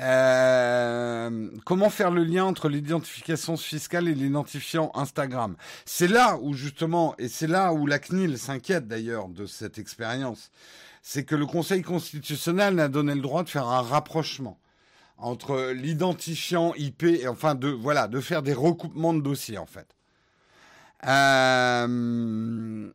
Euh, 0.00 1.50
comment 1.64 1.90
faire 1.90 2.10
le 2.10 2.24
lien 2.24 2.44
entre 2.44 2.68
l'identification 2.68 3.56
fiscale 3.56 4.08
et 4.08 4.14
l'identifiant 4.14 4.90
Instagram? 4.94 5.56
C'est 5.84 6.08
là 6.08 6.38
où 6.40 6.54
justement, 6.54 7.14
et 7.18 7.28
c'est 7.28 7.46
là 7.46 7.72
où 7.72 7.86
la 7.86 7.98
CNIL 7.98 8.38
s'inquiète 8.38 8.86
d'ailleurs 8.88 9.28
de 9.28 9.46
cette 9.46 9.78
expérience, 9.78 10.50
c'est 11.02 11.24
que 11.24 11.34
le 11.34 11.46
Conseil 11.46 11.82
constitutionnel 11.82 12.74
n'a 12.74 12.88
donné 12.88 13.14
le 13.14 13.20
droit 13.20 13.44
de 13.44 13.48
faire 13.48 13.68
un 13.68 13.82
rapprochement 13.82 14.58
entre 15.18 15.70
l'identifiant 15.72 16.74
IP 16.74 17.04
et 17.04 17.28
enfin 17.28 17.54
de 17.54 17.68
voilà 17.68 18.08
de 18.08 18.20
faire 18.20 18.42
des 18.42 18.54
recoupements 18.54 19.14
de 19.14 19.20
dossiers 19.20 19.58
en 19.58 19.66
fait. 19.66 19.86
Euh, 21.06 22.90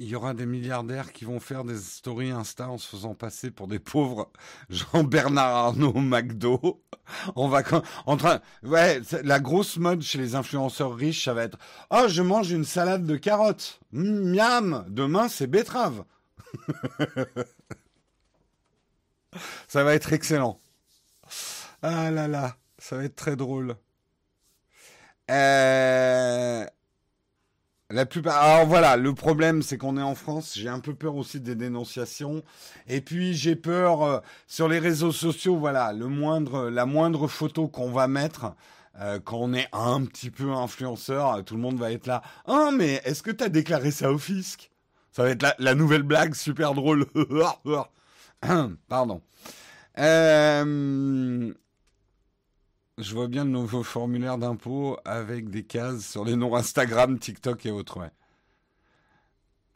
il 0.00 0.08
y 0.08 0.14
aura 0.14 0.32
des 0.32 0.46
milliardaires 0.46 1.12
qui 1.12 1.24
vont 1.24 1.40
faire 1.40 1.64
des 1.64 1.76
stories 1.76 2.30
Insta 2.30 2.68
en 2.68 2.78
se 2.78 2.86
faisant 2.86 3.14
passer 3.14 3.50
pour 3.50 3.66
des 3.66 3.80
pauvres 3.80 4.30
Jean-Bernard 4.70 5.56
Arnault 5.56 6.00
McDo. 6.00 6.82
On 7.34 7.48
va 7.48 7.62
en 8.06 8.16
train, 8.16 8.40
ouais, 8.62 9.00
la 9.24 9.40
grosse 9.40 9.76
mode 9.76 10.02
chez 10.02 10.18
les 10.18 10.34
influenceurs 10.34 10.94
riches, 10.94 11.24
ça 11.24 11.34
va 11.34 11.44
être, 11.44 11.58
oh, 11.90 12.04
je 12.06 12.22
mange 12.22 12.50
une 12.50 12.64
salade 12.64 13.06
de 13.06 13.16
carottes. 13.16 13.80
miam, 13.92 14.84
demain 14.88 15.28
c'est 15.28 15.48
betterave. 15.48 16.04
ça 19.68 19.82
va 19.82 19.94
être 19.94 20.12
excellent. 20.12 20.60
Ah 21.82 22.10
là 22.10 22.28
là, 22.28 22.56
ça 22.78 22.96
va 22.96 23.04
être 23.04 23.16
très 23.16 23.36
drôle. 23.36 23.76
Euh... 25.30 26.66
La 27.90 28.04
plupart. 28.04 28.36
Alors 28.36 28.66
voilà, 28.66 28.96
le 28.98 29.14
problème, 29.14 29.62
c'est 29.62 29.78
qu'on 29.78 29.96
est 29.96 30.02
en 30.02 30.14
France. 30.14 30.52
J'ai 30.54 30.68
un 30.68 30.80
peu 30.80 30.94
peur 30.94 31.16
aussi 31.16 31.40
des 31.40 31.54
dénonciations. 31.54 32.42
Et 32.86 33.00
puis 33.00 33.32
j'ai 33.32 33.56
peur 33.56 34.02
euh, 34.02 34.20
sur 34.46 34.68
les 34.68 34.78
réseaux 34.78 35.12
sociaux. 35.12 35.56
Voilà, 35.56 35.94
le 35.94 36.06
moindre, 36.06 36.68
la 36.68 36.84
moindre 36.84 37.28
photo 37.28 37.66
qu'on 37.66 37.90
va 37.90 38.06
mettre. 38.06 38.54
Euh, 39.00 39.18
quand 39.24 39.38
on 39.38 39.54
est 39.54 39.68
un 39.72 40.04
petit 40.04 40.30
peu 40.30 40.52
influenceur, 40.52 41.42
tout 41.44 41.54
le 41.54 41.62
monde 41.62 41.78
va 41.78 41.90
être 41.90 42.06
là. 42.06 42.22
Ah, 42.46 42.70
mais 42.74 43.00
est-ce 43.04 43.22
que 43.22 43.30
tu 43.30 43.44
as 43.44 43.48
déclaré 43.48 43.90
ça 43.90 44.12
au 44.12 44.18
fisc? 44.18 44.70
Ça 45.12 45.22
va 45.22 45.30
être 45.30 45.42
la, 45.42 45.54
la 45.58 45.74
nouvelle 45.74 46.02
blague 46.02 46.34
super 46.34 46.74
drôle. 46.74 47.06
Pardon. 48.88 49.22
Euh, 49.98 51.52
je 52.98 53.14
vois 53.14 53.28
bien 53.28 53.44
le 53.44 53.50
nouveau 53.50 53.82
formulaire 53.82 54.38
d'impôt 54.38 54.98
avec 55.04 55.50
des 55.50 55.62
cases 55.62 56.04
sur 56.04 56.24
les 56.24 56.34
noms 56.36 56.56
Instagram, 56.56 57.18
TikTok 57.18 57.64
et 57.66 57.70
autres. 57.70 58.10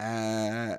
Euh, 0.01 0.77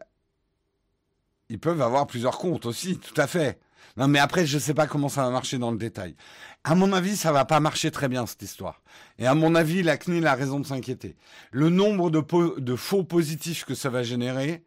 ils 1.49 1.59
peuvent 1.59 1.81
avoir 1.81 2.07
plusieurs 2.07 2.39
comptes 2.39 2.67
aussi, 2.67 2.99
tout 2.99 3.19
à 3.19 3.27
fait. 3.27 3.59
Non, 3.97 4.09
mais 4.09 4.19
après, 4.19 4.45
je 4.47 4.57
ne 4.57 4.61
sais 4.61 4.75
pas 4.75 4.87
comment 4.87 5.09
ça 5.09 5.23
va 5.23 5.31
marcher 5.31 5.57
dans 5.59 5.71
le 5.71 5.79
détail. 5.79 6.17
À 6.65 6.75
mon 6.75 6.93
avis, 6.93 7.17
ça 7.17 7.33
va 7.33 7.45
pas 7.45 7.61
marcher 7.61 7.91
très 7.91 8.09
bien 8.09 8.27
cette 8.27 8.43
histoire. 8.43 8.83
Et 9.19 9.27
à 9.27 9.35
mon 9.35 9.55
avis, 9.55 9.83
la 9.83 9.97
CNIL 9.97 10.27
a 10.27 10.35
raison 10.35 10.61
de 10.61 10.67
s'inquiéter. 10.67 11.17
Le 11.51 11.71
nombre 11.71 12.11
de, 12.11 12.77
faux 12.77 13.05
positifs 13.05 13.65
que 13.65 13.75
ça 13.75 13.91
va 13.91 14.03
générer, 14.03 14.65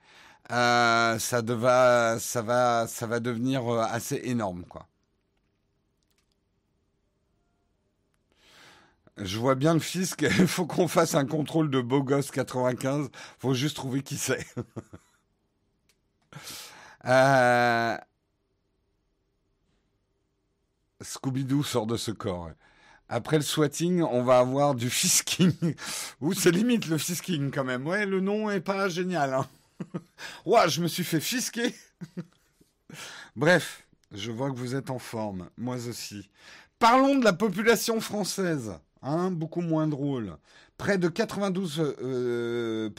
ça, 0.50 1.18
va, 1.20 2.18
ça, 2.20 2.42
va, 2.42 2.88
ça 2.88 3.06
va 3.06 3.20
devenir 3.20 3.68
assez 3.70 4.22
énorme, 4.24 4.64
quoi. 4.68 4.88
Je 9.18 9.38
vois 9.38 9.56
bien 9.56 9.74
le 9.74 9.80
fisc. 9.80 10.22
Il 10.22 10.48
faut 10.48 10.66
qu'on 10.66 10.88
fasse 10.88 11.16
un 11.16 11.26
contrôle 11.26 11.70
de 11.70 11.82
beau 11.82 12.04
gosse 12.04 12.32
95. 12.32 13.10
Faut 13.40 13.54
juste 13.54 13.76
trouver 13.76 14.04
qui 14.04 14.18
c'est. 14.18 14.46
euh... 17.06 17.98
Scooby-Doo 21.02 21.64
sort 21.64 21.88
de 21.88 21.98
ce 21.98 22.12
corps. 22.12 22.52
Après 23.10 23.38
le 23.38 23.44
swatting, 23.44 24.02
on 24.02 24.24
va 24.24 24.40
avoir 24.40 24.76
du 24.76 24.90
fisking. 24.90 25.54
Ou 26.22 26.34
c'est 26.34 26.52
limite 26.52 26.88
le 26.88 26.98
fisking 26.98 27.52
quand 27.52 27.64
même. 27.64 27.88
Ouais, 27.88 28.06
le 28.06 28.20
nom 28.20 28.50
est 28.50 28.62
pas 28.62 28.90
génial. 28.90 29.34
Hein. 29.34 29.48
Ouah, 30.46 30.68
je 30.68 30.82
me 30.82 30.88
suis 30.88 31.04
fait 31.04 31.20
fisquer. 31.20 31.74
Bref, 33.36 33.88
je 34.12 34.32
vois 34.32 34.52
que 34.52 34.56
vous 34.56 34.76
êtes 34.76 34.90
en 34.90 35.00
forme. 35.00 35.50
Moi 35.58 35.88
aussi. 35.88 36.30
Parlons 36.80 37.16
de 37.16 37.24
la 37.24 37.34
population 37.34 38.00
française. 38.00 38.74
Hein, 39.04 39.32
beaucoup 39.32 39.62
moins 39.62 39.88
drôle. 39.88 40.38
Près 40.78 40.98
de 40.98 41.08
92% 41.08 41.96
euh, 42.02 42.90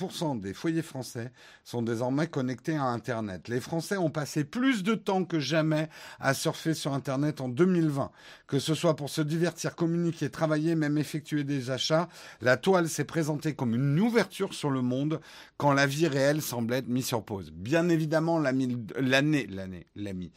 des 0.40 0.55
foyers 0.55 0.82
français 0.82 1.32
sont 1.64 1.82
désormais 1.82 2.26
connectés 2.26 2.76
à 2.76 2.84
Internet. 2.84 3.49
Les 3.49 3.61
Français 3.61 3.96
ont 3.96 4.11
passé 4.11 4.44
plus 4.44 4.82
de 4.82 4.94
temps 4.94 5.24
que 5.24 5.38
jamais 5.38 5.88
à 6.18 6.34
surfer 6.34 6.74
sur 6.74 6.92
Internet 6.92 7.40
en 7.40 7.49
2020. 7.49 8.11
Que 8.46 8.59
ce 8.59 8.74
soit 8.74 8.96
pour 8.96 9.11
se 9.11 9.22
divertir, 9.22 9.76
communiquer, 9.76 10.30
travailler, 10.30 10.74
même 10.74 10.99
effectuer 10.99 11.44
des 11.44 11.70
achats, 11.70 12.09
la 12.40 12.57
toile 12.57 12.88
s'est 12.88 13.05
présentée 13.05 13.55
comme 13.55 13.74
une 13.74 13.99
ouverture 14.01 14.55
sur 14.55 14.70
le 14.70 14.82
monde 14.82 15.20
quand 15.57 15.72
la 15.72 15.86
vie 15.86 16.09
réelle 16.09 16.42
semblait 16.42 16.78
être 16.78 16.88
mise 16.88 17.07
sur 17.07 17.24
pause. 17.24 17.53
Bien 17.53 17.88
évidemment, 17.88 18.38
l'année, 18.38 18.68
l'année, 18.99 19.86
l'ami. 19.94 20.32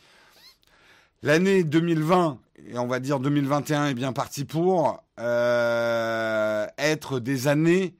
L'année 1.24 1.64
2020 1.64 2.40
et 2.68 2.78
on 2.78 2.88
va 2.88 3.00
dire 3.00 3.20
2021 3.20 3.88
est 3.88 3.94
bien 3.94 4.14
parti 4.14 4.46
pour 4.46 5.04
euh, 5.20 6.66
être 6.78 7.20
des 7.20 7.48
années 7.48 7.96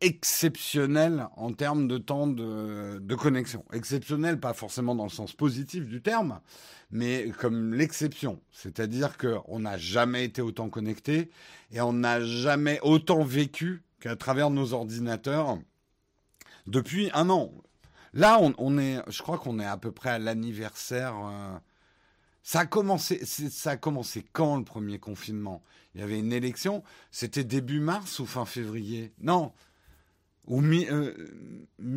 exceptionnelles 0.00 1.28
en 1.36 1.52
termes 1.52 1.86
de 1.86 1.98
temps 1.98 2.26
de, 2.26 3.14
connexion. 3.14 3.64
Exceptionnelles, 3.72 4.40
pas 4.40 4.52
forcément 4.52 4.94
dans 4.94 5.04
le 5.04 5.10
sens 5.10 5.32
positif 5.32 5.86
du 5.86 6.02
terme, 6.02 6.40
mais 6.90 7.32
comme 7.38 7.72
l'exception. 7.72 8.40
C'est-à-dire 8.50 9.16
qu'on 9.16 9.60
n'a 9.60 9.78
jamais 9.78 10.24
été 10.24 10.42
autant 10.42 10.68
connecté 10.68 11.30
et 11.72 11.80
on 11.80 11.92
n'a 11.92 12.20
jamais 12.20 12.80
autant 12.82 13.22
vécu 13.22 13.82
qu'à 14.00 14.16
travers 14.16 14.50
nos 14.50 14.72
ordinateurs 14.72 15.58
depuis 16.66 17.10
un 17.14 17.30
an. 17.30 17.52
Là, 18.12 18.40
on, 18.40 18.78
est, 18.78 19.00
je 19.08 19.22
crois 19.22 19.38
qu'on 19.38 19.60
est 19.60 19.66
à 19.66 19.76
peu 19.76 19.92
près 19.92 20.10
à 20.10 20.18
l'anniversaire. 20.18 21.14
Euh, 21.16 21.58
ça 22.46 22.60
a 22.60 23.76
commencé, 23.76 24.24
quand 24.32 24.56
le 24.56 24.62
premier 24.62 25.00
confinement? 25.00 25.64
Il 25.94 26.00
y 26.00 26.04
avait 26.04 26.20
une 26.20 26.32
élection, 26.32 26.84
c'était 27.10 27.42
début 27.42 27.80
mars 27.80 28.20
ou 28.20 28.26
fin 28.26 28.44
février? 28.44 29.12
Non, 29.18 29.52
ou 30.46 30.60
mi, 30.60 30.86
euh, 30.88 31.12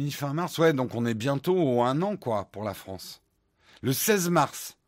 fin 0.10 0.34
mars. 0.34 0.58
Ouais, 0.58 0.74
donc 0.74 0.96
on 0.96 1.06
est 1.06 1.14
bientôt 1.14 1.56
au 1.56 1.84
un 1.84 2.02
an 2.02 2.18
quoi 2.18 2.46
pour 2.46 2.64
la 2.64 2.74
France. 2.74 3.22
Le 3.84 3.94
16 3.94 4.30
mars. 4.30 4.80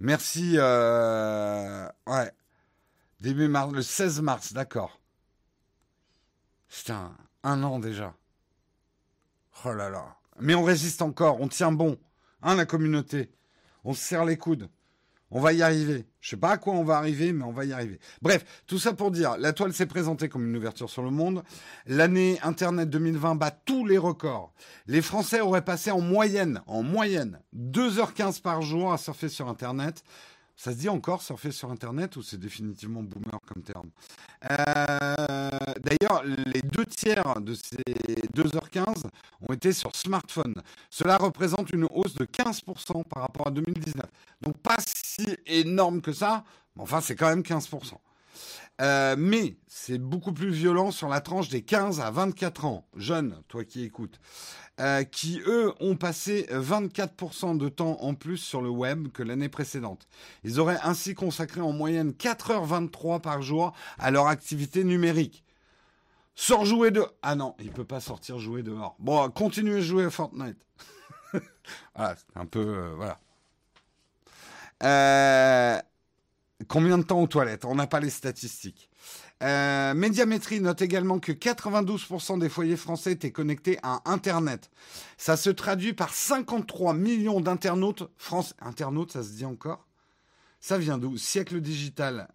Merci. 0.00 0.54
Euh, 0.56 1.86
ouais, 2.06 2.32
début 3.20 3.48
mars, 3.48 3.74
le 3.74 3.82
16 3.82 4.22
mars, 4.22 4.54
d'accord. 4.54 5.02
Un, 6.88 7.14
un 7.42 7.62
an 7.62 7.78
déjà. 7.78 8.14
Oh 9.66 9.74
là 9.74 9.90
là. 9.90 10.16
Mais 10.40 10.54
on 10.54 10.64
résiste 10.64 11.02
encore, 11.02 11.42
on 11.42 11.48
tient 11.48 11.72
bon. 11.72 11.98
Hein, 12.40 12.54
la 12.54 12.64
communauté. 12.64 13.30
On 13.84 13.92
se 13.92 14.02
serre 14.02 14.24
les 14.24 14.38
coudes. 14.38 14.70
On 15.36 15.40
va 15.40 15.52
y 15.52 15.62
arriver. 15.62 16.06
Je 16.20 16.30
sais 16.30 16.36
pas 16.36 16.52
à 16.52 16.58
quoi 16.58 16.74
on 16.74 16.84
va 16.84 16.96
arriver, 16.96 17.32
mais 17.32 17.42
on 17.42 17.50
va 17.50 17.64
y 17.64 17.72
arriver. 17.72 17.98
Bref, 18.22 18.44
tout 18.68 18.78
ça 18.78 18.92
pour 18.92 19.10
dire, 19.10 19.36
la 19.36 19.52
toile 19.52 19.72
s'est 19.72 19.84
présentée 19.84 20.28
comme 20.28 20.46
une 20.46 20.56
ouverture 20.56 20.88
sur 20.88 21.02
le 21.02 21.10
monde. 21.10 21.42
L'année 21.86 22.38
Internet 22.44 22.88
2020 22.88 23.34
bat 23.34 23.50
tous 23.50 23.84
les 23.84 23.98
records. 23.98 24.54
Les 24.86 25.02
Français 25.02 25.40
auraient 25.40 25.64
passé 25.64 25.90
en 25.90 26.00
moyenne, 26.00 26.62
en 26.68 26.84
moyenne, 26.84 27.40
2h15 27.56 28.42
par 28.42 28.62
jour 28.62 28.92
à 28.92 28.96
surfer 28.96 29.28
sur 29.28 29.48
Internet. 29.48 30.04
Ça 30.56 30.72
se 30.72 30.76
dit 30.76 30.88
encore 30.88 31.22
surfer 31.22 31.50
sur 31.50 31.70
Internet 31.70 32.16
ou 32.16 32.22
c'est 32.22 32.38
définitivement 32.38 33.02
boomer 33.02 33.40
comme 33.46 33.62
terme? 33.62 33.90
Euh, 34.50 35.50
D'ailleurs, 35.80 36.22
les 36.24 36.62
deux 36.62 36.86
tiers 36.86 37.40
de 37.40 37.54
ces 37.54 37.82
2h15 38.34 39.04
ont 39.48 39.52
été 39.52 39.72
sur 39.72 39.94
smartphone. 39.94 40.54
Cela 40.90 41.16
représente 41.16 41.72
une 41.72 41.86
hausse 41.90 42.14
de 42.14 42.24
15% 42.24 43.04
par 43.04 43.22
rapport 43.22 43.48
à 43.48 43.50
2019. 43.50 44.06
Donc 44.42 44.56
pas 44.58 44.76
si 44.78 45.36
énorme 45.46 46.00
que 46.00 46.12
ça, 46.12 46.44
mais 46.76 46.82
enfin 46.82 47.00
c'est 47.00 47.16
quand 47.16 47.28
même 47.28 47.42
15%. 47.42 47.94
Euh, 48.80 49.14
mais 49.16 49.56
c'est 49.68 49.98
beaucoup 49.98 50.32
plus 50.32 50.50
violent 50.50 50.90
sur 50.90 51.08
la 51.08 51.20
tranche 51.20 51.48
des 51.48 51.62
15 51.62 52.00
à 52.00 52.10
24 52.10 52.64
ans. 52.64 52.86
Jeunes, 52.96 53.40
toi 53.48 53.64
qui 53.64 53.84
écoutes. 53.84 54.20
Euh, 54.80 55.04
qui 55.04 55.40
eux 55.46 55.72
ont 55.78 55.94
passé 55.94 56.48
24% 56.50 57.56
de 57.56 57.68
temps 57.68 57.98
en 58.00 58.14
plus 58.14 58.38
sur 58.38 58.60
le 58.60 58.68
web 58.68 59.08
que 59.12 59.22
l'année 59.22 59.48
précédente. 59.48 60.08
Ils 60.42 60.58
auraient 60.58 60.80
ainsi 60.82 61.14
consacré 61.14 61.60
en 61.60 61.72
moyenne 61.72 62.10
4h23 62.10 63.20
par 63.20 63.40
jour 63.40 63.72
à 63.98 64.10
leur 64.10 64.26
activité 64.26 64.82
numérique. 64.82 65.44
Sors 66.34 66.64
jouer 66.64 66.90
de... 66.90 67.04
Ah 67.22 67.36
non, 67.36 67.54
il 67.60 67.70
peut 67.70 67.84
pas 67.84 68.00
sortir 68.00 68.40
jouer 68.40 68.64
dehors. 68.64 68.96
Bon, 68.98 69.30
continuez 69.30 69.76
à 69.76 69.80
jouer 69.80 70.04
à 70.06 70.10
Fortnite. 70.10 70.58
voilà, 71.94 72.16
c'est 72.16 72.36
un 72.36 72.46
peu... 72.46 72.66
Euh, 72.66 72.94
voilà. 72.96 73.20
Euh, 74.82 75.80
combien 76.68 76.98
de 76.98 77.02
temps 77.02 77.20
aux 77.20 77.26
toilettes? 77.26 77.64
On 77.64 77.74
n'a 77.74 77.86
pas 77.86 78.00
les 78.00 78.10
statistiques. 78.10 78.90
Euh, 79.42 79.94
Médiamétrie 79.94 80.60
note 80.60 80.80
également 80.82 81.18
que 81.18 81.32
92% 81.32 82.38
des 82.38 82.48
foyers 82.48 82.76
français 82.76 83.12
étaient 83.12 83.32
connectés 83.32 83.78
à 83.82 84.02
Internet. 84.04 84.70
Ça 85.16 85.36
se 85.36 85.50
traduit 85.50 85.92
par 85.92 86.14
53 86.14 86.94
millions 86.94 87.40
d'internautes 87.40 88.10
français. 88.16 88.54
Internautes, 88.60 89.12
ça 89.12 89.22
se 89.22 89.30
dit 89.30 89.44
encore? 89.44 89.86
Ça 90.60 90.78
vient 90.78 90.98
d'où? 90.98 91.16
Siècle 91.16 91.60
digital. 91.60 92.28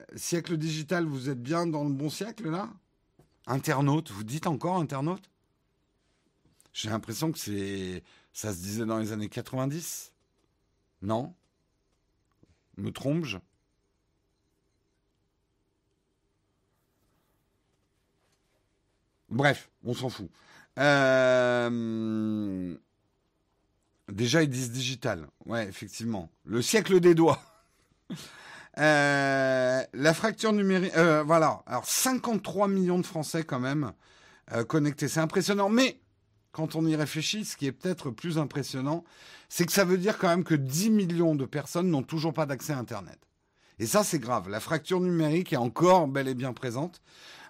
Euh, 0.00 0.04
siècle 0.16 0.56
digital, 0.56 1.06
vous 1.06 1.30
êtes 1.30 1.42
bien 1.42 1.66
dans 1.66 1.84
le 1.84 1.92
bon 1.92 2.10
siècle 2.10 2.50
là? 2.50 2.68
Internaute, 3.46 4.10
vous 4.10 4.24
dites 4.24 4.46
encore 4.46 4.76
internaute 4.76 5.30
J'ai 6.74 6.90
l'impression 6.90 7.32
que 7.32 7.38
c'est 7.38 8.02
ça 8.32 8.52
se 8.52 8.58
disait 8.58 8.86
dans 8.86 8.98
les 8.98 9.12
années 9.12 9.28
90. 9.28 10.12
Non? 11.02 11.34
Me 12.78 12.90
trompe-je 12.90 13.38
Bref, 19.28 19.68
on 19.84 19.92
s'en 19.94 20.08
fout. 20.08 20.30
Euh, 20.78 22.74
déjà, 24.10 24.42
ils 24.42 24.48
disent 24.48 24.70
digital. 24.70 25.26
Ouais, 25.44 25.66
effectivement. 25.66 26.30
Le 26.44 26.62
siècle 26.62 27.00
des 27.00 27.14
doigts. 27.14 27.40
Euh, 28.78 29.82
la 29.92 30.14
fracture 30.14 30.52
numérique. 30.52 30.92
Euh, 30.96 31.24
voilà. 31.24 31.64
Alors, 31.66 31.84
53 31.84 32.68
millions 32.68 33.00
de 33.00 33.06
Français, 33.06 33.42
quand 33.42 33.58
même, 33.58 33.92
connectés. 34.68 35.08
C'est 35.08 35.18
impressionnant. 35.18 35.68
Mais, 35.68 35.98
quand 36.52 36.74
on 36.74 36.86
y 36.86 36.96
réfléchit, 36.96 37.44
ce 37.44 37.56
qui 37.56 37.66
est 37.66 37.72
peut-être 37.72 38.10
plus 38.10 38.38
impressionnant, 38.38 39.04
c'est 39.48 39.66
que 39.66 39.72
ça 39.72 39.84
veut 39.84 39.98
dire 39.98 40.18
quand 40.18 40.28
même 40.28 40.44
que 40.44 40.54
10 40.54 40.90
millions 40.90 41.34
de 41.34 41.44
personnes 41.44 41.90
n'ont 41.90 42.02
toujours 42.02 42.32
pas 42.32 42.46
d'accès 42.46 42.72
à 42.72 42.78
Internet. 42.78 43.18
Et 43.78 43.86
ça, 43.86 44.02
c'est 44.02 44.18
grave. 44.18 44.48
La 44.48 44.60
fracture 44.60 45.00
numérique 45.00 45.52
est 45.52 45.56
encore 45.56 46.08
bel 46.08 46.26
et 46.26 46.34
bien 46.34 46.52
présente. 46.52 47.00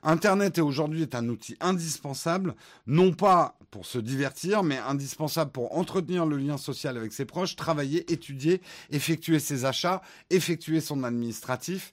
Internet 0.02 0.58
est 0.58 0.62
aujourd'hui 0.62 1.02
est 1.02 1.14
un 1.14 1.28
outil 1.28 1.56
indispensable, 1.60 2.54
non 2.86 3.12
pas 3.12 3.58
pour 3.70 3.86
se 3.86 3.98
divertir, 3.98 4.62
mais 4.62 4.78
indispensable 4.78 5.50
pour 5.50 5.76
entretenir 5.76 6.24
le 6.24 6.36
lien 6.36 6.56
social 6.56 6.96
avec 6.96 7.12
ses 7.12 7.24
proches, 7.24 7.56
travailler, 7.56 8.10
étudier, 8.12 8.60
effectuer 8.90 9.40
ses 9.40 9.64
achats, 9.64 10.02
effectuer 10.30 10.80
son 10.80 11.02
administratif. 11.02 11.92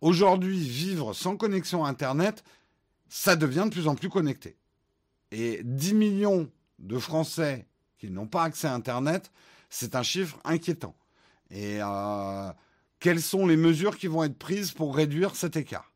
Aujourd'hui, 0.00 0.58
vivre 0.58 1.14
sans 1.14 1.36
connexion 1.36 1.84
Internet, 1.84 2.44
ça 3.08 3.36
devient 3.36 3.64
de 3.66 3.70
plus 3.70 3.88
en 3.88 3.94
plus 3.94 4.10
connecté. 4.10 4.56
Et 5.32 5.60
10 5.64 5.94
millions 5.94 6.50
de 6.78 6.98
Français 6.98 7.66
qui 7.98 8.10
n'ont 8.10 8.26
pas 8.26 8.44
accès 8.44 8.68
à 8.68 8.74
Internet, 8.74 9.32
c'est 9.70 9.94
un 9.94 10.02
chiffre 10.02 10.38
inquiétant. 10.44 10.94
Et 11.50 11.78
euh, 11.80 12.50
quelles 13.00 13.22
sont 13.22 13.46
les 13.46 13.56
mesures 13.56 13.96
qui 13.98 14.06
vont 14.06 14.24
être 14.24 14.38
prises 14.38 14.72
pour 14.72 14.94
réduire 14.94 15.36
cet 15.36 15.56
écart? 15.56 15.92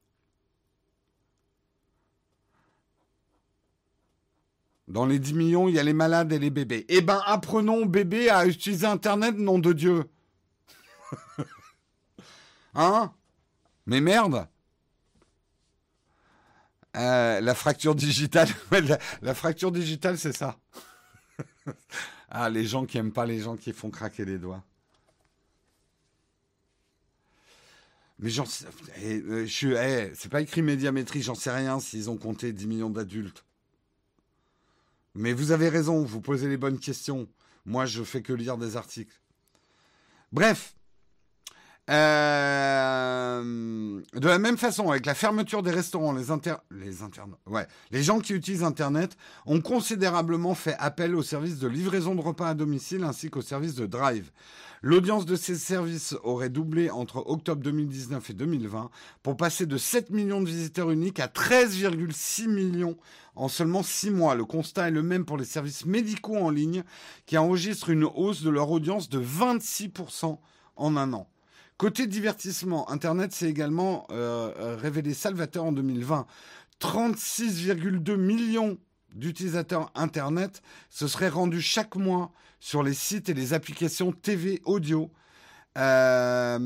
Dans 4.89 5.07
les 5.07 5.21
10 5.21 5.35
millions, 5.35 5.69
il 5.69 5.77
y 5.77 5.79
a 5.79 5.85
les 5.85 5.93
malades 5.93 6.33
et 6.33 6.39
les 6.41 6.51
bébés. 6.51 6.85
Eh 6.89 7.01
ben, 7.01 7.23
apprenons 7.25 7.87
bébé 7.87 8.29
à 8.29 8.47
utiliser 8.47 8.87
Internet, 8.87 9.37
nom 9.39 9.61
de 9.61 9.73
Dieu. 9.73 10.05
hein? 12.75 13.13
Mais 13.87 14.01
merde 14.01 14.49
euh, 16.97 17.41
La 17.41 17.55
fracture 17.55 17.95
digitale, 17.95 18.49
digitale, 19.73 20.19
c'est 20.19 20.37
ça. 20.37 20.59
ah, 22.31 22.51
les 22.51 22.65
gens 22.65 22.87
qui 22.87 22.99
aiment 22.99 23.13
pas 23.13 23.27
les 23.27 23.41
gens 23.41 23.57
qui 23.57 23.73
font 23.73 23.91
craquer 23.91 24.25
les 24.25 24.39
doigts. 24.39 24.65
Mais 28.19 28.29
j'en 28.29 28.45
sais, 28.45 28.67
eh, 29.03 29.15
euh, 29.21 29.47
je 29.47 29.53
suis, 29.53 29.73
eh, 29.73 30.13
c'est 30.15 30.31
pas 30.31 30.43
écrit 30.43 30.61
médiamétrie, 30.61 31.23
j'en 31.23 31.35
sais 31.35 31.51
rien 31.51 31.81
s'ils 31.81 32.11
ont 32.11 32.19
compté 32.19 32.53
10 32.53 32.67
millions 32.67 32.91
d'adultes. 32.91 33.45
Mais 35.15 35.33
vous 35.33 35.53
avez 35.53 35.71
raison, 35.71 36.05
vous 36.05 36.21
posez 36.21 36.49
les 36.49 36.59
bonnes 36.59 36.79
questions. 36.79 37.29
Moi, 37.65 37.87
je 37.87 38.03
fais 38.03 38.21
que 38.21 38.35
lire 38.35 38.59
des 38.59 38.77
articles. 38.77 39.21
Bref, 40.33 40.75
euh, 41.91 43.43
de 44.15 44.29
la 44.29 44.39
même 44.39 44.57
façon, 44.57 44.91
avec 44.91 45.07
la 45.07 45.15
fermeture 45.15 45.63
des 45.63 45.71
restaurants, 45.71 46.13
les, 46.13 46.25
les, 46.71 46.93
les 47.91 48.03
gens 48.03 48.21
qui 48.21 48.33
utilisent 48.33 48.63
Internet 48.63 49.17
ont 49.47 49.61
considérablement 49.61 50.55
fait 50.55 50.77
appel 50.79 51.15
aux 51.17 51.23
services 51.23 51.59
de 51.59 51.67
livraison 51.69 52.15
de 52.15 52.21
repas 52.21 52.51
à 52.51 52.55
domicile 52.55 53.03
ainsi 53.03 53.29
qu'aux 53.29 53.43
services 53.43 53.75
de 53.75 53.87
drive. 53.87 54.31
L'audience 54.83 55.27
de 55.27 55.37
ces 55.37 55.57
services 55.57 56.17
aurait 56.23 56.49
doublé 56.49 56.91
entre 56.91 57.19
octobre 57.27 57.63
2019 57.63 58.31
et 58.31 58.33
2020 58.35 58.91
pour 59.23 59.37
passer 59.37 59.67
de 59.67 59.77
7 59.77 60.11
millions 60.11 60.41
de 60.41 60.47
visiteurs 60.47 60.91
uniques 60.91 61.21
à 61.21 61.27
13,6 61.27 62.49
millions 62.49 62.97
en 63.37 63.49
seulement 63.49 63.83
6 63.83 64.11
mois. 64.11 64.35
Le 64.35 64.45
constat 64.47 64.89
est 64.89 64.93
le 64.93 65.03
même 65.03 65.27
pour 65.27 65.37
les 65.37 65.45
services 65.45 65.85
médicaux 65.85 66.39
en 66.39 66.49
ligne 66.49 66.83
qui 67.27 67.37
enregistrent 67.37 67.91
une 67.91 68.05
hausse 68.05 68.43
de 68.43 68.49
leur 68.51 68.71
audience 68.71 69.11
de 69.11 69.21
26% 69.21 70.39
en 70.77 70.97
un 70.97 71.13
an. 71.13 71.29
Côté 71.81 72.07
divertissement, 72.07 72.91
Internet 72.91 73.33
s'est 73.33 73.49
également 73.49 74.07
euh, 74.11 74.53
euh, 74.59 74.77
révélé 74.77 75.15
salvateur 75.15 75.65
en 75.65 75.73
2020. 75.73 76.27
36,2 76.79 78.17
millions 78.17 78.77
d'utilisateurs 79.15 79.91
Internet 79.95 80.61
se 80.91 81.09
seraient 81.09 81.31
rendus 81.31 81.63
chaque 81.63 81.97
mois 81.97 82.33
sur 82.59 82.83
les 82.83 82.93
sites 82.93 83.31
et 83.31 83.35
les 83.35 83.55
applications 83.55 84.13
TV 84.13 84.61
audio. 84.67 85.11
Euh, 85.79 86.59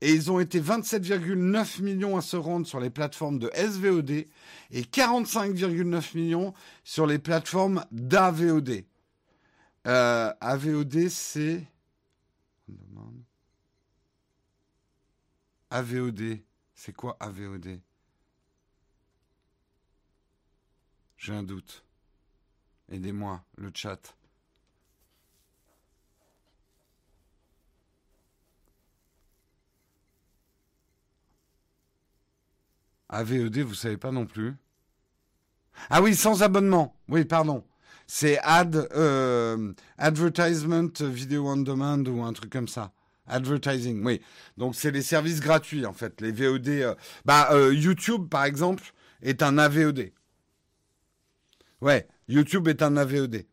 et 0.00 0.10
ils 0.14 0.32
ont 0.32 0.40
été 0.40 0.58
27,9 0.58 1.82
millions 1.82 2.16
à 2.16 2.22
se 2.22 2.38
rendre 2.38 2.66
sur 2.66 2.80
les 2.80 2.88
plateformes 2.88 3.38
de 3.38 3.50
SVOD 3.54 4.10
et 4.12 4.26
45,9 4.72 6.16
millions 6.16 6.54
sur 6.84 7.06
les 7.06 7.18
plateformes 7.18 7.84
d'AVOD. 7.92 8.86
AVOD, 9.84 11.08
c'est... 11.10 11.66
AVOD. 15.70 16.38
C'est 16.74 16.92
quoi 16.92 17.16
AVOD 17.18 17.80
J'ai 21.16 21.32
un 21.32 21.42
doute. 21.42 21.84
Aidez-moi, 22.88 23.44
le 23.56 23.72
chat. 23.74 24.16
AVOD, 33.08 33.58
vous 33.58 33.74
savez 33.74 33.96
pas 33.96 34.12
non 34.12 34.26
plus? 34.26 34.54
Ah 35.90 36.02
oui, 36.02 36.14
sans 36.14 36.42
abonnement. 36.42 36.94
Oui, 37.08 37.24
pardon. 37.24 37.64
C'est 38.06 38.38
ad, 38.42 38.88
euh, 38.94 39.72
advertisement 39.98 40.90
video 41.00 41.48
on 41.48 41.58
demand 41.58 42.04
ou 42.06 42.22
un 42.22 42.32
truc 42.32 42.50
comme 42.50 42.68
ça. 42.68 42.92
Advertising, 43.26 44.04
oui. 44.04 44.20
Donc 44.58 44.74
c'est 44.74 44.90
les 44.90 45.02
services 45.02 45.40
gratuits 45.40 45.86
en 45.86 45.92
fait, 45.94 46.20
les 46.20 46.32
VOD. 46.32 46.68
Euh, 46.68 46.94
bah 47.24 47.48
euh, 47.52 47.72
YouTube 47.74 48.28
par 48.28 48.44
exemple 48.44 48.84
est 49.22 49.42
un 49.42 49.56
AVOD. 49.56 50.12
Ouais, 51.80 52.06
YouTube 52.28 52.68
est 52.68 52.82
un 52.82 52.96
AVOD. 52.96 53.44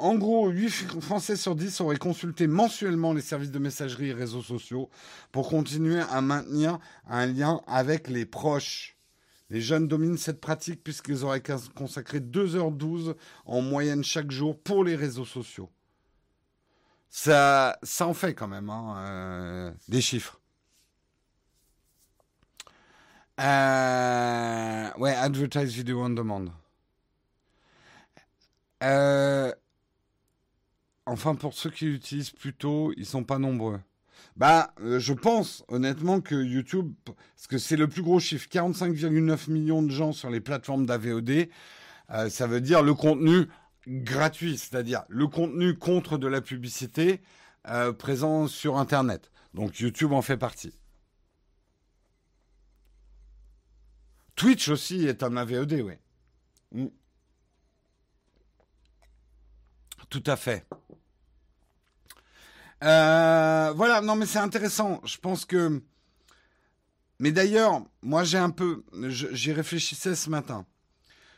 En 0.00 0.14
gros, 0.14 0.48
8 0.48 0.70
Français 1.02 1.36
sur 1.36 1.54
10 1.54 1.82
auraient 1.82 1.98
consulté 1.98 2.46
mensuellement 2.46 3.12
les 3.12 3.20
services 3.20 3.50
de 3.50 3.58
messagerie 3.58 4.08
et 4.08 4.14
réseaux 4.14 4.40
sociaux 4.40 4.88
pour 5.30 5.50
continuer 5.50 6.00
à 6.00 6.22
maintenir 6.22 6.78
un 7.06 7.26
lien 7.26 7.60
avec 7.66 8.08
les 8.08 8.24
proches. 8.24 8.96
Les 9.50 9.60
jeunes 9.60 9.88
dominent 9.88 10.16
cette 10.16 10.40
pratique 10.40 10.82
puisqu'ils 10.82 11.24
auraient 11.24 11.42
consacré 11.74 12.20
2h12 12.20 13.16
en 13.46 13.60
moyenne 13.60 14.04
chaque 14.04 14.30
jour 14.30 14.58
pour 14.58 14.84
les 14.84 14.94
réseaux 14.96 15.24
sociaux. 15.24 15.68
Ça, 17.08 17.76
ça 17.82 18.06
en 18.06 18.14
fait 18.14 18.34
quand 18.34 18.46
même 18.46 18.70
hein, 18.70 18.94
euh, 18.98 19.72
des 19.88 20.00
chiffres. 20.00 20.40
Euh, 23.40 24.90
ouais, 24.98 25.14
advertise 25.14 25.72
video 25.72 26.04
on 26.04 26.10
demand. 26.10 26.44
Euh, 28.82 29.52
enfin, 31.06 31.34
pour 31.34 31.54
ceux 31.54 31.70
qui 31.70 31.86
l'utilisent 31.86 32.30
plutôt, 32.30 32.92
ils 32.96 33.06
sont 33.06 33.24
pas 33.24 33.38
nombreux. 33.38 33.80
Bah, 34.36 34.72
euh, 34.80 34.98
je 34.98 35.12
pense 35.12 35.64
honnêtement 35.68 36.20
que 36.20 36.34
YouTube, 36.34 36.92
parce 37.04 37.46
que 37.46 37.58
c'est 37.58 37.76
le 37.76 37.88
plus 37.88 38.02
gros 38.02 38.20
chiffre, 38.20 38.48
45,9 38.48 39.50
millions 39.50 39.82
de 39.82 39.90
gens 39.90 40.12
sur 40.12 40.30
les 40.30 40.40
plateformes 40.40 40.86
d'AVOD, 40.86 41.48
euh, 42.10 42.28
ça 42.30 42.46
veut 42.46 42.60
dire 42.60 42.82
le 42.82 42.94
contenu 42.94 43.48
gratuit, 43.86 44.56
c'est-à-dire 44.56 45.04
le 45.08 45.26
contenu 45.26 45.76
contre 45.76 46.18
de 46.18 46.26
la 46.26 46.40
publicité 46.40 47.20
euh, 47.68 47.92
présent 47.92 48.46
sur 48.46 48.78
Internet. 48.78 49.30
Donc 49.54 49.80
YouTube 49.80 50.12
en 50.12 50.22
fait 50.22 50.36
partie. 50.36 50.74
Twitch 54.36 54.68
aussi 54.68 55.06
est 55.06 55.22
un 55.22 55.36
AVOD, 55.36 55.72
oui. 55.84 55.94
Mm. 56.72 56.86
Tout 60.08 60.24
à 60.26 60.36
fait. 60.36 60.66
Euh, 62.82 63.72
voilà, 63.76 64.00
non 64.00 64.16
mais 64.16 64.26
c'est 64.26 64.38
intéressant. 64.38 65.00
Je 65.04 65.18
pense 65.18 65.44
que... 65.44 65.82
Mais 67.18 67.32
d'ailleurs, 67.32 67.82
moi 68.02 68.24
j'ai 68.24 68.38
un 68.38 68.50
peu... 68.50 68.82
J'y 69.08 69.52
réfléchissais 69.52 70.14
ce 70.14 70.30
matin. 70.30 70.66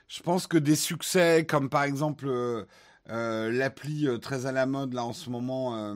Je 0.09 0.23
pense 0.23 0.47
que 0.47 0.59
des 0.59 0.77
succès 0.77 1.45
comme 1.47 1.69
par 1.69 1.85
exemple 1.85 2.27
euh, 2.29 2.65
euh, 3.09 3.51
l'appli 3.51 4.07
très 4.21 4.47
à 4.47 4.53
la 4.53 4.67
mode 4.67 4.95
là 4.95 5.05
en 5.05 5.13
ce 5.13 5.31
moment... 5.31 5.95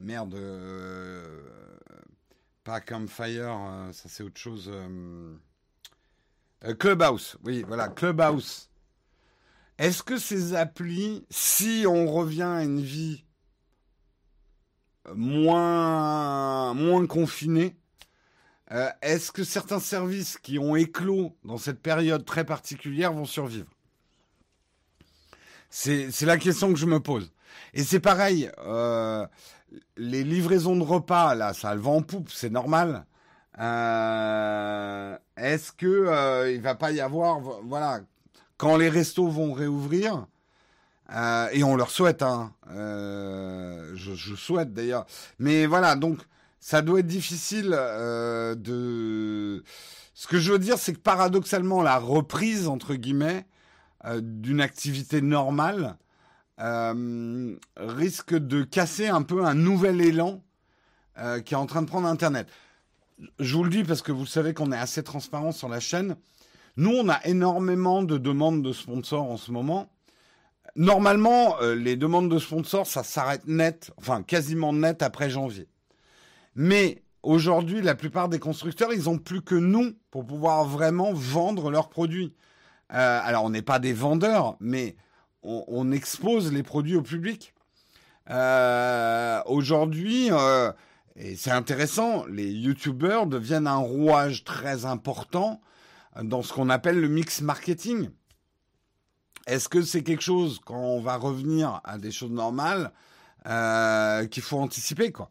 merde. 0.00 0.36
pas 2.64 2.80
Campfire, 2.80 3.58
ça 3.92 4.08
c'est 4.08 4.22
autre 4.22 4.40
chose. 4.40 4.70
Clubhouse, 6.78 7.36
oui, 7.44 7.64
voilà, 7.66 7.88
Clubhouse. 7.88 8.70
Est-ce 9.78 10.02
que 10.02 10.18
ces 10.18 10.54
applis, 10.54 11.24
si 11.30 11.84
on 11.86 12.06
revient 12.12 12.42
à 12.42 12.62
une 12.62 12.82
vie 12.82 13.24
moins, 15.14 16.74
moins 16.74 17.06
confinés, 17.06 17.76
euh, 18.72 18.88
est-ce 19.02 19.32
que 19.32 19.42
certains 19.42 19.80
services 19.80 20.38
qui 20.38 20.58
ont 20.58 20.76
éclos 20.76 21.36
dans 21.44 21.58
cette 21.58 21.80
période 21.80 22.24
très 22.24 22.44
particulière 22.44 23.12
vont 23.12 23.24
survivre? 23.24 23.68
C'est 25.70 26.22
la 26.22 26.36
question 26.36 26.72
que 26.72 26.78
je 26.78 26.86
me 26.86 27.00
pose. 27.00 27.32
Et 27.74 27.82
c'est 27.82 28.00
pareil, 28.00 28.50
euh, 28.58 29.26
les 29.96 30.24
livraisons 30.24 30.76
de 30.76 30.82
repas, 30.82 31.34
là, 31.34 31.52
ça 31.52 31.74
le 31.74 31.80
vent 31.80 31.96
en 31.96 32.02
poupe, 32.02 32.30
c'est 32.30 32.50
normal. 32.50 33.06
Euh, 33.58 35.16
est-ce 35.36 35.72
que 35.72 36.52
il 36.52 36.60
va 36.60 36.74
pas 36.74 36.92
y 36.92 37.00
avoir, 37.00 37.40
voilà, 37.40 38.00
quand 38.56 38.76
les 38.76 38.88
restos 38.88 39.28
vont 39.28 39.52
réouvrir, 39.52 40.26
euh, 41.12 41.48
et 41.52 41.64
on 41.64 41.76
leur 41.76 41.90
souhaite, 41.90 42.22
hein. 42.22 42.52
Euh, 42.70 43.92
je, 43.94 44.34
souhaite 44.34 44.72
d'ailleurs. 44.72 45.06
Mais 45.38 45.66
voilà, 45.66 45.96
donc 45.96 46.20
ça 46.60 46.82
doit 46.82 47.00
être 47.00 47.06
difficile 47.06 47.74
euh, 47.76 48.54
de. 48.54 49.64
Ce 50.14 50.26
que 50.28 50.38
je 50.38 50.52
veux 50.52 50.58
dire, 50.58 50.78
c'est 50.78 50.92
que 50.92 51.00
paradoxalement, 51.00 51.82
la 51.82 51.98
reprise 51.98 52.68
entre 52.68 52.94
guillemets 52.94 53.46
d'une 54.16 54.62
activité 54.62 55.20
normale 55.20 55.96
risque 57.76 58.34
de 58.34 58.62
casser 58.62 59.08
un 59.08 59.22
peu 59.22 59.44
un 59.44 59.54
nouvel 59.54 60.00
élan 60.00 60.42
qui 61.44 61.54
est 61.54 61.56
en 61.56 61.66
train 61.66 61.82
de 61.82 61.86
prendre 61.86 62.06
Internet. 62.06 62.48
Je 63.38 63.56
vous 63.56 63.64
le 63.64 63.70
dis 63.70 63.84
parce 63.84 64.02
que 64.02 64.12
vous 64.12 64.26
savez 64.26 64.54
qu'on 64.54 64.72
est 64.72 64.78
assez 64.78 65.02
transparent 65.02 65.52
sur 65.52 65.68
la 65.68 65.80
chaîne. 65.80 66.16
Nous, 66.76 66.90
on 66.90 67.08
a 67.08 67.20
énormément 67.26 68.02
de 68.02 68.16
demandes 68.16 68.62
de 68.62 68.72
sponsors 68.72 69.30
en 69.30 69.36
ce 69.36 69.52
moment. 69.52 69.90
Normalement, 70.76 71.60
euh, 71.60 71.74
les 71.74 71.96
demandes 71.96 72.30
de 72.30 72.38
sponsors, 72.38 72.86
ça 72.86 73.02
s'arrête 73.02 73.46
net, 73.46 73.90
enfin 73.96 74.22
quasiment 74.22 74.72
net 74.72 75.02
après 75.02 75.30
janvier. 75.30 75.68
Mais 76.54 77.02
aujourd'hui, 77.22 77.82
la 77.82 77.94
plupart 77.94 78.28
des 78.28 78.38
constructeurs, 78.38 78.92
ils 78.92 79.08
ont 79.08 79.18
plus 79.18 79.42
que 79.42 79.54
nous 79.54 79.92
pour 80.10 80.24
pouvoir 80.24 80.64
vraiment 80.64 81.12
vendre 81.12 81.70
leurs 81.70 81.88
produits. 81.88 82.34
Euh, 82.92 83.20
alors, 83.22 83.44
on 83.44 83.50
n'est 83.50 83.62
pas 83.62 83.78
des 83.78 83.92
vendeurs, 83.92 84.56
mais 84.60 84.96
on, 85.42 85.90
expose 85.90 86.52
les 86.52 86.62
produits 86.62 86.96
au 86.96 87.02
public. 87.02 87.54
Euh, 88.28 89.40
aujourd'hui, 89.46 90.30
et 91.16 91.34
c'est 91.34 91.50
intéressant, 91.50 92.26
les 92.26 92.50
YouTubers 92.50 93.26
deviennent 93.26 93.66
un 93.66 93.76
rouage 93.76 94.44
très 94.44 94.84
important 94.84 95.60
dans 96.22 96.42
ce 96.42 96.52
qu'on 96.52 96.68
appelle 96.68 97.00
le 97.00 97.08
mix 97.08 97.40
marketing. 97.40 98.10
Est-ce 99.46 99.68
que 99.68 99.82
c'est 99.82 100.02
quelque 100.02 100.22
chose, 100.22 100.60
quand 100.64 100.78
on 100.78 101.00
va 101.00 101.16
revenir 101.16 101.80
à 101.84 101.98
des 101.98 102.12
choses 102.12 102.30
normales, 102.30 102.92
euh, 103.46 104.26
qu'il 104.26 104.42
faut 104.42 104.58
anticiper, 104.58 105.12
quoi? 105.12 105.30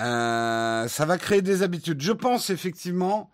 Euh, 0.00 0.88
ça 0.88 1.04
va 1.06 1.18
créer 1.18 1.42
des 1.42 1.62
habitudes. 1.62 2.00
Je 2.00 2.12
pense 2.12 2.50
effectivement. 2.50 3.30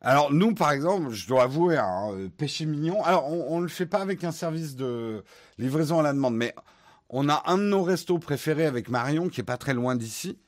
Alors 0.00 0.32
nous, 0.32 0.54
par 0.54 0.72
exemple, 0.72 1.10
je 1.10 1.26
dois 1.28 1.44
avouer, 1.44 1.78
hein, 1.78 2.10
péché 2.36 2.66
mignon. 2.66 3.02
Alors 3.04 3.28
on 3.30 3.58
ne 3.58 3.62
le 3.64 3.68
fait 3.68 3.86
pas 3.86 4.00
avec 4.00 4.24
un 4.24 4.32
service 4.32 4.76
de 4.76 5.24
livraison 5.58 6.00
à 6.00 6.02
la 6.02 6.12
demande, 6.12 6.36
mais 6.36 6.54
on 7.08 7.28
a 7.28 7.42
un 7.46 7.58
de 7.58 7.64
nos 7.64 7.82
restos 7.82 8.18
préférés 8.18 8.66
avec 8.66 8.88
Marion, 8.88 9.28
qui 9.28 9.40
est 9.40 9.44
pas 9.44 9.56
très 9.58 9.74
loin 9.74 9.96
d'ici, 9.96 10.38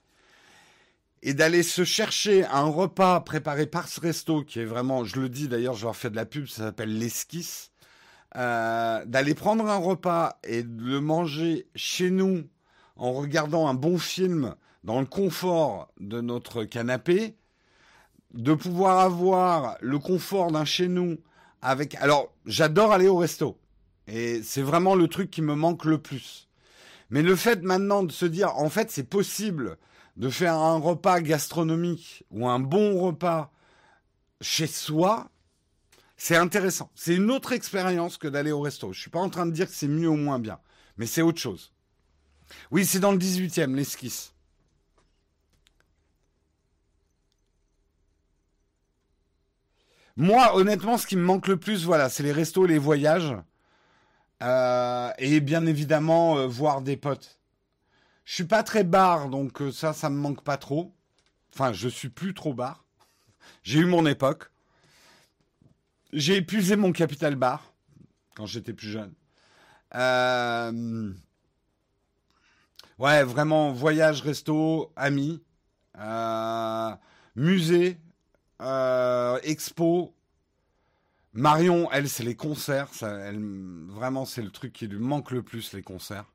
et 1.22 1.34
d'aller 1.34 1.62
se 1.62 1.84
chercher 1.84 2.44
un 2.46 2.64
repas 2.64 3.20
préparé 3.20 3.66
par 3.66 3.88
ce 3.88 4.00
resto, 4.00 4.42
qui 4.42 4.60
est 4.60 4.64
vraiment, 4.64 5.04
je 5.04 5.20
le 5.20 5.28
dis 5.28 5.48
d'ailleurs, 5.48 5.74
je 5.74 5.84
leur 5.84 5.96
fais 5.96 6.10
de 6.10 6.16
la 6.16 6.26
pub, 6.26 6.46
ça 6.46 6.64
s'appelle 6.64 6.96
l'esquisse. 6.98 7.72
Euh, 8.36 9.04
d'aller 9.06 9.34
prendre 9.34 9.66
un 9.66 9.78
repas 9.78 10.38
et 10.44 10.62
de 10.62 10.84
le 10.84 11.00
manger 11.00 11.66
chez 11.74 12.10
nous 12.10 12.44
en 12.96 13.12
regardant 13.12 13.68
un 13.68 13.74
bon 13.74 13.96
film 13.96 14.54
dans 14.84 15.00
le 15.00 15.06
confort 15.06 15.90
de 15.98 16.20
notre 16.20 16.64
canapé, 16.64 17.36
de 18.34 18.52
pouvoir 18.52 18.98
avoir 19.00 19.76
le 19.80 19.98
confort 19.98 20.52
d'un 20.52 20.66
chez 20.66 20.88
nous 20.88 21.16
avec. 21.62 21.94
Alors, 21.96 22.34
j'adore 22.44 22.92
aller 22.92 23.08
au 23.08 23.16
resto. 23.16 23.58
Et 24.06 24.42
c'est 24.42 24.62
vraiment 24.62 24.94
le 24.94 25.08
truc 25.08 25.30
qui 25.30 25.42
me 25.42 25.54
manque 25.54 25.84
le 25.84 25.98
plus. 25.98 26.48
Mais 27.10 27.22
le 27.22 27.36
fait 27.36 27.62
maintenant 27.62 28.02
de 28.02 28.12
se 28.12 28.26
dire, 28.26 28.56
en 28.56 28.68
fait, 28.68 28.90
c'est 28.90 29.08
possible 29.08 29.78
de 30.18 30.28
faire 30.30 30.54
un 30.54 30.78
repas 30.78 31.20
gastronomique 31.20 32.24
ou 32.30 32.48
un 32.48 32.58
bon 32.58 33.00
repas 33.00 33.52
chez 34.40 34.66
soi, 34.66 35.30
c'est 36.16 36.36
intéressant. 36.36 36.90
C'est 36.96 37.14
une 37.14 37.30
autre 37.30 37.52
expérience 37.52 38.18
que 38.18 38.26
d'aller 38.26 38.50
au 38.50 38.60
resto. 38.60 38.92
Je 38.92 39.00
suis 39.00 39.10
pas 39.10 39.20
en 39.20 39.30
train 39.30 39.46
de 39.46 39.52
dire 39.52 39.68
que 39.68 39.74
c'est 39.74 39.88
mieux 39.88 40.08
ou 40.08 40.16
moins 40.16 40.40
bien, 40.40 40.58
mais 40.96 41.06
c'est 41.06 41.22
autre 41.22 41.38
chose. 41.38 41.72
Oui, 42.72 42.84
c'est 42.84 42.98
dans 42.98 43.12
le 43.12 43.18
18e, 43.18 43.74
l'esquisse. 43.74 44.34
Moi, 50.16 50.56
honnêtement, 50.56 50.98
ce 50.98 51.06
qui 51.06 51.14
me 51.14 51.22
manque 51.22 51.46
le 51.46 51.58
plus, 51.58 51.84
voilà, 51.84 52.08
c'est 52.08 52.24
les 52.24 52.32
restos 52.32 52.66
les 52.66 52.78
voyages. 52.78 53.36
Euh, 54.42 55.12
et 55.18 55.38
bien 55.40 55.64
évidemment, 55.66 56.38
euh, 56.38 56.46
voir 56.48 56.82
des 56.82 56.96
potes. 56.96 57.37
Je 58.28 58.34
suis 58.34 58.44
pas 58.44 58.62
très 58.62 58.84
bar, 58.84 59.30
donc 59.30 59.62
euh, 59.62 59.72
ça, 59.72 59.94
ça 59.94 60.10
me 60.10 60.18
manque 60.18 60.44
pas 60.44 60.58
trop. 60.58 60.94
Enfin, 61.54 61.72
je 61.72 61.88
suis 61.88 62.10
plus 62.10 62.34
trop 62.34 62.52
bar. 62.52 62.84
J'ai 63.62 63.78
eu 63.78 63.86
mon 63.86 64.04
époque. 64.04 64.50
J'ai 66.12 66.36
épuisé 66.36 66.76
mon 66.76 66.92
capital 66.92 67.36
bar 67.36 67.72
quand 68.36 68.44
j'étais 68.44 68.74
plus 68.74 68.90
jeune. 68.90 69.14
Ouais, 72.98 73.24
vraiment, 73.24 73.72
voyage, 73.72 74.20
resto, 74.20 74.92
amis, 74.94 75.42
musée, 77.34 77.98
euh, 78.60 79.38
expo. 79.42 80.14
Marion, 81.32 81.90
elle, 81.92 82.10
c'est 82.10 82.24
les 82.24 82.36
concerts. 82.36 82.90
Vraiment, 82.92 84.26
c'est 84.26 84.42
le 84.42 84.50
truc 84.50 84.74
qui 84.74 84.86
lui 84.86 84.98
manque 84.98 85.30
le 85.30 85.42
plus, 85.42 85.72
les 85.72 85.82
concerts. 85.82 86.30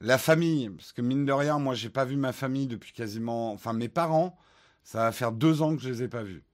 la 0.00 0.18
famille, 0.18 0.70
parce 0.70 0.92
que 0.92 1.02
mine 1.02 1.24
de 1.24 1.32
rien, 1.32 1.58
moi, 1.58 1.74
j'ai 1.74 1.90
pas 1.90 2.04
vu 2.04 2.16
ma 2.16 2.32
famille 2.32 2.66
depuis 2.66 2.92
quasiment. 2.92 3.52
Enfin, 3.52 3.72
mes 3.72 3.88
parents, 3.88 4.36
ça 4.84 4.98
va 5.04 5.12
faire 5.12 5.32
deux 5.32 5.62
ans 5.62 5.76
que 5.76 5.82
je 5.82 5.88
les 5.88 6.02
ai 6.04 6.08
pas 6.08 6.22
vus. 6.22 6.44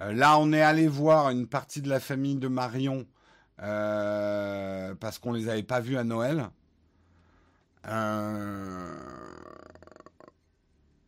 Euh, 0.00 0.12
là, 0.12 0.38
on 0.38 0.52
est 0.52 0.62
allé 0.62 0.88
voir 0.88 1.30
une 1.30 1.46
partie 1.46 1.82
de 1.82 1.88
la 1.88 2.00
famille 2.00 2.36
de 2.36 2.48
Marion 2.48 3.06
parce 3.56 5.18
qu'on 5.18 5.32
les 5.32 5.48
avait 5.48 5.62
pas 5.62 5.80
vus 5.80 5.96
à 5.96 6.04
Noël. 6.04 6.50
Euh... 7.86 8.94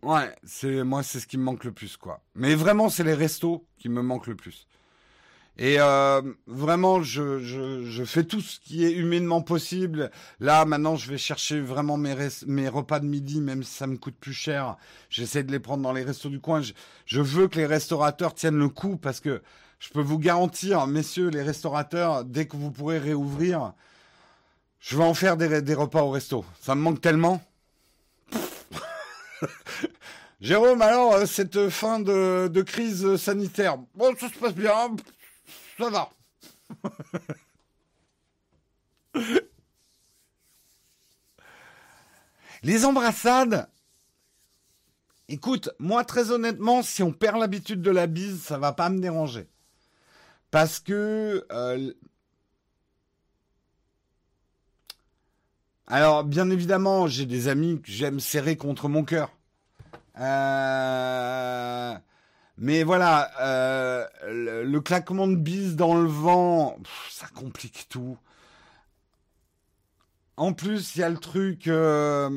Ouais, 0.03 0.35
c'est 0.45 0.85
moi 0.85 1.03
c'est 1.03 1.19
ce 1.21 1.27
qui 1.27 1.39
me 1.39 1.43
manque 1.43 1.65
le 1.65 1.73
plus 1.73 1.97
quoi. 1.97 2.21
Mais 2.35 2.55
vraiment 2.55 2.89
c'est 2.89 3.03
les 3.03 3.15
restos 3.15 3.67
qui 3.79 3.89
me 3.89 4.03
manquent 4.03 4.29
le 4.29 4.37
plus. 4.37 4.69
Et 5.59 5.77
euh, 5.79 6.21
vraiment 6.47 7.03
je, 7.03 8.05
fais 8.05 8.25
tout 8.25 8.41
ce 8.41 8.61
qui 8.61 8.85
est 8.85 8.93
humainement 8.93 9.41
possible. 9.41 10.11
Là 10.41 10.65
maintenant 10.65 10.97
je 10.97 11.11
vais 11.11 11.19
chercher 11.19 11.61
vraiment 11.61 11.97
mes, 11.97 12.69
repas 12.69 13.01
de 13.01 13.07
midi 13.07 13.41
même 13.41 13.63
si 13.63 13.73
ça 13.73 13.87
me 13.87 13.97
coûte 13.97 14.17
plus 14.21 14.35
cher. 14.35 14.77
J'essaie 15.09 15.43
de 15.43 15.53
les 15.53 15.61
prendre 15.61 15.83
dans 15.83 15.93
les 15.93 16.05
restos 16.05 16.29
du 16.29 16.41
coin. 16.41 16.61
Je, 16.61 16.73
je 17.07 17.21
veux 17.21 17.49
que 17.49 17.57
les 17.57 17.67
restaurateurs 17.67 18.35
tiennent 18.35 18.59
le 18.59 18.69
coup 18.69 18.97
parce 18.97 19.21
que 19.21 19.43
je 19.79 19.91
peux 19.91 20.03
vous 20.03 20.19
garantir 20.19 20.87
messieurs 20.87 21.29
les 21.29 21.43
restaurateurs 21.43 22.25
dès 22.25 22.47
que 22.47 22.57
vous 22.57 22.71
pourrez 22.71 22.99
réouvrir 22.99 23.73
je 24.87 24.97
vais 24.97 25.05
en 25.05 25.15
faire 25.15 25.37
des, 25.37 25.75
repas 25.75 26.03
au 26.03 26.11
resto. 26.11 26.45
Ça 26.61 26.77
me 26.77 26.81
manque 26.81 27.01
tellement. 27.01 27.43
Jérôme, 30.41 30.81
alors, 30.81 31.15
euh, 31.15 31.27
cette 31.27 31.71
fin 31.71 31.99
de, 31.99 32.63
crise 32.63 33.17
sanitaire, 33.17 33.79
bon, 33.97 34.15
ça 34.17 34.29
se 34.29 34.39
passe 34.39 34.55
bien, 34.55 34.95
ça 35.79 35.91
va. 35.91 36.11
Les 42.63 42.85
embrassades, 42.85 43.69
écoute, 45.29 45.71
moi 45.79 46.05
très 46.05 46.31
honnêtement, 46.31 46.83
si 46.83 47.03
on 47.03 47.13
perd 47.13 47.39
l'habitude 47.39 47.83
de 47.83 47.91
la 47.91 48.07
bise, 48.07 48.43
ça 48.43 48.59
va 48.59 48.73
pas 48.73 48.89
me 48.89 48.99
déranger. 48.99 49.49
Parce 50.51 50.81
que 50.81 51.47
euh, 51.53 51.93
Alors, 55.89 56.25
bien 56.25 56.51
évidemment, 56.51 57.07
j'ai 57.07 57.27
des 57.27 57.47
amis 57.47 57.81
que 57.81 57.91
j'aime 57.93 58.19
serrer 58.19 58.57
contre 58.57 58.89
mon 58.89 59.05
cœur. 59.05 59.31
Euh, 60.19 61.95
mais 62.59 62.83
voilà, 62.83 63.31
euh, 63.41 64.07
le, 64.65 64.81
claquement 64.81 65.27
de 65.29 65.37
bise 65.37 65.77
dans 65.77 65.95
le 65.95 66.09
vent, 66.09 66.79
ça 67.11 67.27
complique 67.35 67.87
tout. 67.89 68.17
En 70.37 70.53
plus, 70.53 70.97
il 70.97 71.01
y 71.01 71.03
a 71.03 71.09
le 71.09 71.19
truc. 71.19 71.69
Euh, 71.69 72.31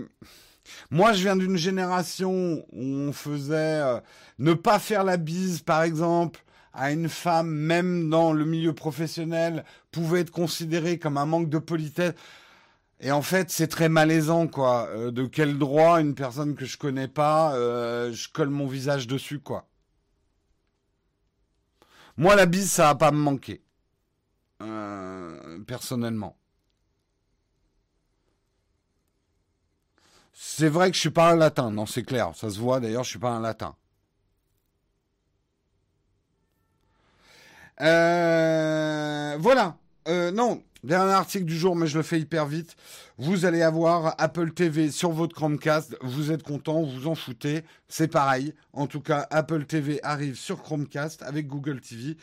moi, 0.92 1.14
je 1.14 1.24
viens 1.24 1.36
d'une 1.36 1.58
génération 1.58 2.66
où 2.72 2.82
on 2.82 3.12
faisait 3.14 4.02
ne 4.40 4.54
pas 4.54 4.80
faire 4.80 5.04
la 5.04 5.18
bise, 5.18 5.62
par 5.62 5.84
exemple, 5.84 6.44
à 6.74 6.92
une 6.92 7.10
femme, 7.10 7.50
même 7.50 8.10
dans 8.10 8.34
le 8.34 8.46
milieu 8.46 8.74
professionnel, 8.74 9.66
pouvait 9.92 10.22
être 10.22 10.32
considéré 10.32 11.00
comme 11.00 11.18
un 11.18 11.26
manque 11.26 11.50
de 11.50 11.58
politesse. 11.58 12.14
Et 13.02 13.12
en 13.12 13.22
fait, 13.22 13.50
c'est 13.50 13.68
très 13.68 13.90
malaisant, 13.90 14.48
quoi. 14.48 14.90
Euh, 14.90 15.12
de 15.12 15.26
quel 15.26 15.58
droit 15.58 16.02
une 16.02 16.16
personne 16.16 16.56
que 16.56 16.66
je 16.66 16.78
connais 16.78 17.08
pas, 17.08 17.56
euh, 17.56 18.12
je 18.12 18.28
colle 18.30 18.50
mon 18.50 18.68
visage 18.68 19.08
dessus, 19.08 19.40
quoi. 19.40 19.69
Moi, 22.20 22.36
la 22.36 22.46
bise, 22.46 22.70
ça 22.70 22.84
va 22.84 22.96
pas 22.96 23.12
me 23.12 23.18
manquer. 23.18 23.64
Euh, 24.62 25.60
personnellement. 25.66 26.36
C'est 30.34 30.68
vrai 30.68 30.90
que 30.90 30.96
je 30.96 31.00
suis 31.00 31.12
pas 31.12 31.32
un 31.32 31.38
latin, 31.38 31.72
non, 31.72 31.86
c'est 31.86 32.04
clair. 32.04 32.36
Ça 32.36 32.50
se 32.50 32.60
voit, 32.60 32.82
d'ailleurs, 32.82 33.06
je 33.06 33.12
suis 33.12 33.20
pas 33.20 33.30
un 33.30 33.40
latin. 33.40 33.74
voilà. 39.40 39.78
non, 40.34 40.62
Dernier 40.84 41.12
article 41.12 41.44
du 41.44 41.58
jour, 41.58 41.76
mais 41.76 41.88
je 41.88 41.98
le 41.98 42.04
fais 42.04 42.22
hyper 42.22 42.46
vite. 42.46 42.78
Vous 43.18 43.44
allez 43.44 43.62
avoir 43.62 44.16
Apple 44.18 44.52
TV 44.52 44.92
sur 44.92 45.12
votre 45.12 45.36
Chromecast. 45.36 45.98
Vous 46.02 46.32
êtes 46.32 46.42
content, 46.42 46.84
vous 46.84 47.08
en 47.08 47.16
foutez. 47.16 47.64
C'est 47.90 48.08
pareil. 48.08 48.54
En 48.72 48.88
tout 48.88 49.02
cas, 49.02 49.28
Apple 49.30 49.66
TV 49.66 50.00
arrive 50.04 50.36
sur 50.36 50.64
Chromecast 50.64 51.22
avec 51.24 51.48
Google 51.48 51.82
TV. 51.82 52.16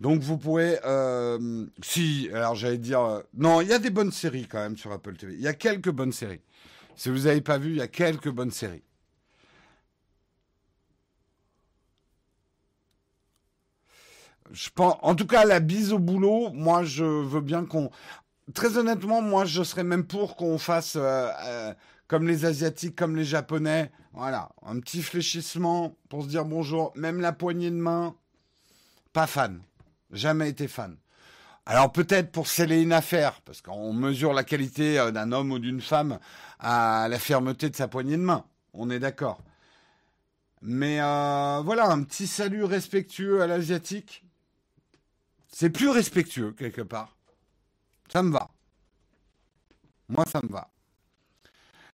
Donc 0.00 0.20
vous 0.20 0.38
pourrez, 0.38 0.78
euh, 0.84 1.66
si, 1.82 2.28
alors 2.32 2.54
j'allais 2.54 2.78
dire, 2.78 3.00
euh, 3.00 3.20
non, 3.36 3.60
il 3.60 3.68
y 3.68 3.72
a 3.72 3.80
des 3.80 3.90
bonnes 3.90 4.12
séries 4.12 4.46
quand 4.46 4.60
même 4.60 4.76
sur 4.76 4.92
Apple 4.92 5.16
TV. 5.16 5.34
Il 5.34 5.40
y 5.40 5.48
a 5.48 5.54
quelques 5.54 5.90
bonnes 5.90 6.12
séries. 6.12 6.42
Si 6.94 7.08
vous 7.08 7.20
n'avez 7.20 7.40
pas 7.40 7.58
vu, 7.58 7.70
il 7.70 7.76
y 7.76 7.82
a 7.82 7.88
quelques 7.88 8.30
bonnes 8.30 8.52
séries. 8.52 8.82
En 14.78 15.14
tout 15.14 15.26
cas, 15.26 15.44
la 15.44 15.60
bise 15.60 15.92
au 15.92 15.98
boulot, 15.98 16.50
moi, 16.52 16.84
je 16.84 17.04
veux 17.04 17.40
bien 17.40 17.64
qu'on. 17.64 17.90
Très 18.54 18.78
honnêtement, 18.78 19.22
moi, 19.22 19.44
je 19.44 19.62
serais 19.62 19.84
même 19.84 20.04
pour 20.04 20.36
qu'on 20.36 20.58
fasse 20.58 20.96
euh, 20.96 21.28
euh, 21.44 21.74
comme 22.06 22.28
les 22.28 22.44
Asiatiques, 22.44 22.96
comme 22.96 23.16
les 23.16 23.24
Japonais. 23.24 23.90
Voilà, 24.12 24.50
un 24.64 24.78
petit 24.80 25.02
fléchissement 25.02 25.96
pour 26.08 26.22
se 26.22 26.28
dire 26.28 26.44
bonjour. 26.44 26.92
Même 26.94 27.20
la 27.20 27.32
poignée 27.32 27.70
de 27.70 27.76
main, 27.76 28.14
pas 29.12 29.26
fan. 29.26 29.60
Jamais 30.12 30.48
été 30.48 30.68
fan. 30.68 30.96
Alors 31.68 31.90
peut-être 31.90 32.30
pour 32.30 32.46
sceller 32.46 32.80
une 32.80 32.92
affaire, 32.92 33.40
parce 33.44 33.60
qu'on 33.60 33.92
mesure 33.92 34.32
la 34.32 34.44
qualité 34.44 35.00
euh, 35.00 35.10
d'un 35.10 35.32
homme 35.32 35.50
ou 35.50 35.58
d'une 35.58 35.80
femme 35.80 36.20
à 36.60 37.08
la 37.10 37.18
fermeté 37.18 37.68
de 37.68 37.76
sa 37.76 37.88
poignée 37.88 38.16
de 38.16 38.22
main. 38.22 38.44
On 38.72 38.90
est 38.90 39.00
d'accord. 39.00 39.42
Mais 40.62 40.96
voilà, 40.98 41.90
un 41.90 42.02
petit 42.02 42.26
salut 42.26 42.64
respectueux 42.64 43.42
à 43.42 43.46
l'asiatique. 43.46 44.25
C'est 45.58 45.70
plus 45.70 45.88
respectueux 45.88 46.52
quelque 46.52 46.82
part. 46.82 47.16
Ça 48.12 48.22
me 48.22 48.30
va. 48.30 48.50
Moi, 50.06 50.22
ça 50.30 50.42
me 50.42 50.52
va. 50.52 50.68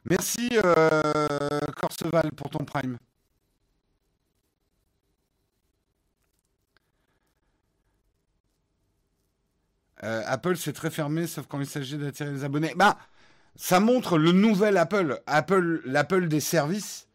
Merci 0.03 0.49
euh, 0.65 1.59
Corseval 1.79 2.31
pour 2.31 2.49
ton 2.49 2.65
prime. 2.65 2.97
Euh, 10.01 10.23
Apple, 10.25 10.57
c'est 10.57 10.73
très 10.73 10.89
fermé, 10.89 11.27
sauf 11.27 11.45
quand 11.45 11.59
il 11.59 11.67
s'agit 11.67 11.99
d'attirer 11.99 12.31
les 12.31 12.43
abonnés. 12.43 12.73
Bah, 12.75 12.97
ça 13.55 13.79
montre 13.79 14.17
le 14.17 14.31
nouvel 14.31 14.75
Apple, 14.75 15.21
Apple, 15.27 15.83
l'Apple 15.85 16.27
des 16.29 16.39
services. 16.39 17.07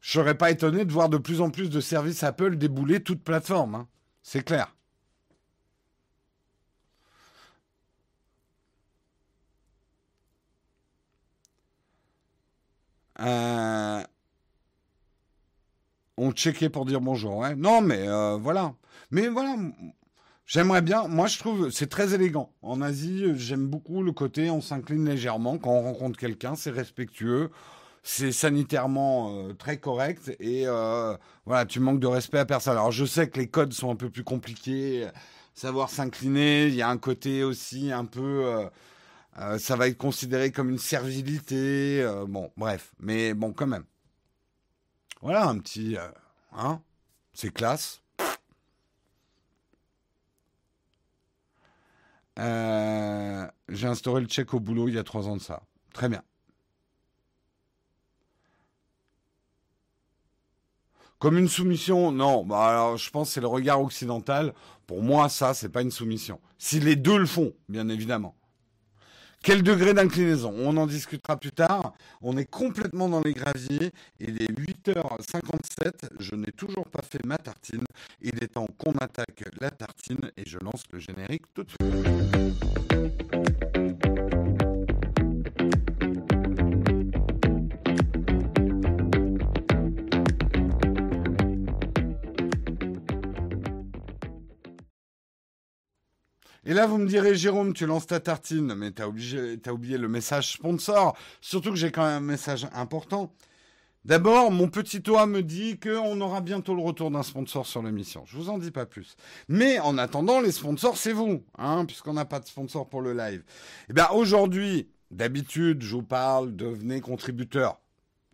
Je 0.00 0.12
serais 0.12 0.38
pas 0.38 0.50
étonné 0.50 0.86
de 0.86 0.92
voir 0.92 1.10
de 1.10 1.18
plus 1.18 1.42
en 1.42 1.50
plus 1.50 1.68
de 1.68 1.80
services 1.80 2.22
Apple 2.22 2.56
débouler 2.56 3.02
toute 3.02 3.22
plateforme. 3.22 3.74
Hein. 3.74 3.88
C'est 4.22 4.42
clair. 4.42 4.74
Euh, 13.20 14.02
on 16.16 16.32
checkait 16.32 16.68
pour 16.68 16.86
dire 16.86 17.00
bonjour. 17.00 17.44
Non, 17.56 17.80
mais 17.80 18.08
euh, 18.08 18.36
voilà. 18.36 18.74
Mais 19.10 19.28
voilà, 19.28 19.56
J'aimerais 20.46 20.82
bien, 20.82 21.06
moi 21.08 21.28
je 21.28 21.38
trouve 21.38 21.70
c'est 21.70 21.88
très 21.88 22.14
élégant. 22.14 22.52
En 22.62 22.82
Asie, 22.82 23.24
j'aime 23.36 23.66
beaucoup 23.66 24.02
le 24.02 24.12
côté 24.12 24.50
on 24.50 24.60
s'incline 24.60 25.08
légèrement 25.08 25.56
quand 25.56 25.70
on 25.70 25.82
rencontre 25.82 26.18
quelqu'un, 26.18 26.56
c'est 26.56 26.70
respectueux, 26.70 27.50
c'est 28.02 28.32
sanitairement 28.32 29.34
euh, 29.34 29.52
très 29.54 29.78
correct 29.78 30.34
et 30.40 30.66
voilà, 31.46 31.64
tu 31.66 31.80
manques 31.80 32.00
de 32.00 32.06
respect 32.06 32.38
à 32.38 32.44
personne. 32.44 32.72
Alors 32.72 32.92
je 32.92 33.04
sais 33.04 33.28
que 33.28 33.38
les 33.38 33.48
codes 33.48 33.72
sont 33.72 33.90
un 33.90 33.96
peu 33.96 34.10
plus 34.10 34.24
compliqués, 34.24 35.08
savoir 35.54 35.88
s'incliner, 35.90 36.66
il 36.66 36.74
y 36.74 36.82
a 36.82 36.88
un 36.88 36.98
côté 36.98 37.44
aussi 37.44 37.92
un 37.92 38.04
peu 38.04 38.68
euh, 39.38 39.58
ça 39.58 39.76
va 39.76 39.88
être 39.88 39.98
considéré 39.98 40.52
comme 40.52 40.70
une 40.70 40.78
servilité, 40.78 42.06
bon, 42.28 42.50
bref, 42.56 42.92
mais 42.98 43.34
bon 43.34 43.52
quand 43.52 43.66
même. 43.66 43.84
Voilà 45.20 45.48
un 45.48 45.58
petit 45.58 45.96
hein, 46.52 46.82
c'est 47.32 47.52
classe. 47.52 48.02
Euh, 52.38 53.46
j'ai 53.68 53.86
instauré 53.86 54.20
le 54.20 54.26
check 54.26 54.54
au 54.54 54.60
boulot 54.60 54.88
il 54.88 54.94
y 54.94 54.98
a 54.98 55.04
trois 55.04 55.28
ans 55.28 55.36
de 55.36 55.42
ça. 55.42 55.62
Très 55.92 56.08
bien. 56.08 56.22
Comme 61.18 61.38
une 61.38 61.48
soumission, 61.48 62.10
non. 62.10 62.44
Bah 62.44 62.94
je 62.96 63.10
pense 63.10 63.28
que 63.28 63.34
c'est 63.34 63.40
le 63.40 63.46
regard 63.46 63.80
occidental. 63.80 64.54
Pour 64.86 65.02
moi, 65.02 65.28
ça, 65.28 65.54
c'est 65.54 65.68
pas 65.68 65.82
une 65.82 65.90
soumission. 65.90 66.40
Si 66.58 66.80
les 66.80 66.96
deux 66.96 67.18
le 67.18 67.26
font, 67.26 67.52
bien 67.68 67.88
évidemment. 67.88 68.34
Quel 69.42 69.64
degré 69.64 69.92
d'inclinaison? 69.92 70.54
On 70.56 70.76
en 70.76 70.86
discutera 70.86 71.36
plus 71.36 71.50
tard. 71.50 71.94
On 72.20 72.36
est 72.36 72.44
complètement 72.44 73.08
dans 73.08 73.20
les 73.20 73.32
graviers. 73.32 73.90
Il 74.20 74.40
est 74.40 74.52
8h57. 74.52 76.10
Je 76.20 76.36
n'ai 76.36 76.52
toujours 76.52 76.86
pas 76.86 77.02
fait 77.02 77.24
ma 77.26 77.38
tartine. 77.38 77.84
Il 78.20 78.36
est 78.42 78.52
temps 78.54 78.68
qu'on 78.78 78.92
attaque 78.92 79.42
la 79.60 79.72
tartine 79.72 80.30
et 80.36 80.44
je 80.46 80.58
lance 80.58 80.84
le 80.92 81.00
générique 81.00 81.42
tout 81.54 81.64
de 81.64 81.70
suite. 81.70 81.82
Et 96.64 96.74
là, 96.74 96.86
vous 96.86 96.98
me 96.98 97.08
direz, 97.08 97.34
Jérôme, 97.34 97.74
tu 97.74 97.86
lances 97.86 98.06
ta 98.06 98.20
tartine, 98.20 98.74
mais 98.74 98.92
tu 98.92 99.02
as, 99.02 99.08
oublié 99.08 99.98
le 99.98 100.08
message 100.08 100.52
sponsor. 100.52 101.16
Surtout 101.40 101.70
que 101.70 101.76
j'ai 101.76 101.90
quand 101.90 102.04
même 102.04 102.22
un 102.22 102.26
message 102.26 102.68
important. 102.72 103.34
D'abord, 104.04 104.52
mon 104.52 104.68
petit 104.68 105.02
toit 105.02 105.26
me 105.26 105.42
dit 105.42 105.80
qu'on 105.80 106.20
aura 106.20 106.40
bientôt 106.40 106.74
le 106.74 106.82
retour 106.82 107.10
d'un 107.10 107.24
sponsor 107.24 107.66
sur 107.66 107.82
l'émission. 107.82 108.22
Je 108.26 108.36
vous 108.36 108.48
en 108.48 108.58
dis 108.58 108.70
pas 108.70 108.86
plus. 108.86 109.16
Mais 109.48 109.80
en 109.80 109.98
attendant, 109.98 110.40
les 110.40 110.52
sponsors, 110.52 110.96
c'est 110.96 111.12
vous, 111.12 111.44
hein, 111.58 111.84
puisqu'on 111.84 112.12
n'a 112.12 112.24
pas 112.24 112.38
de 112.38 112.46
sponsor 112.46 112.88
pour 112.88 113.02
le 113.02 113.12
live. 113.12 113.42
Eh 113.90 113.92
bien, 113.92 114.08
aujourd'hui, 114.10 114.88
d'habitude, 115.10 115.82
je 115.82 115.96
vous 115.96 116.02
parle, 116.02 116.54
devenez 116.54 117.00
contributeur. 117.00 117.80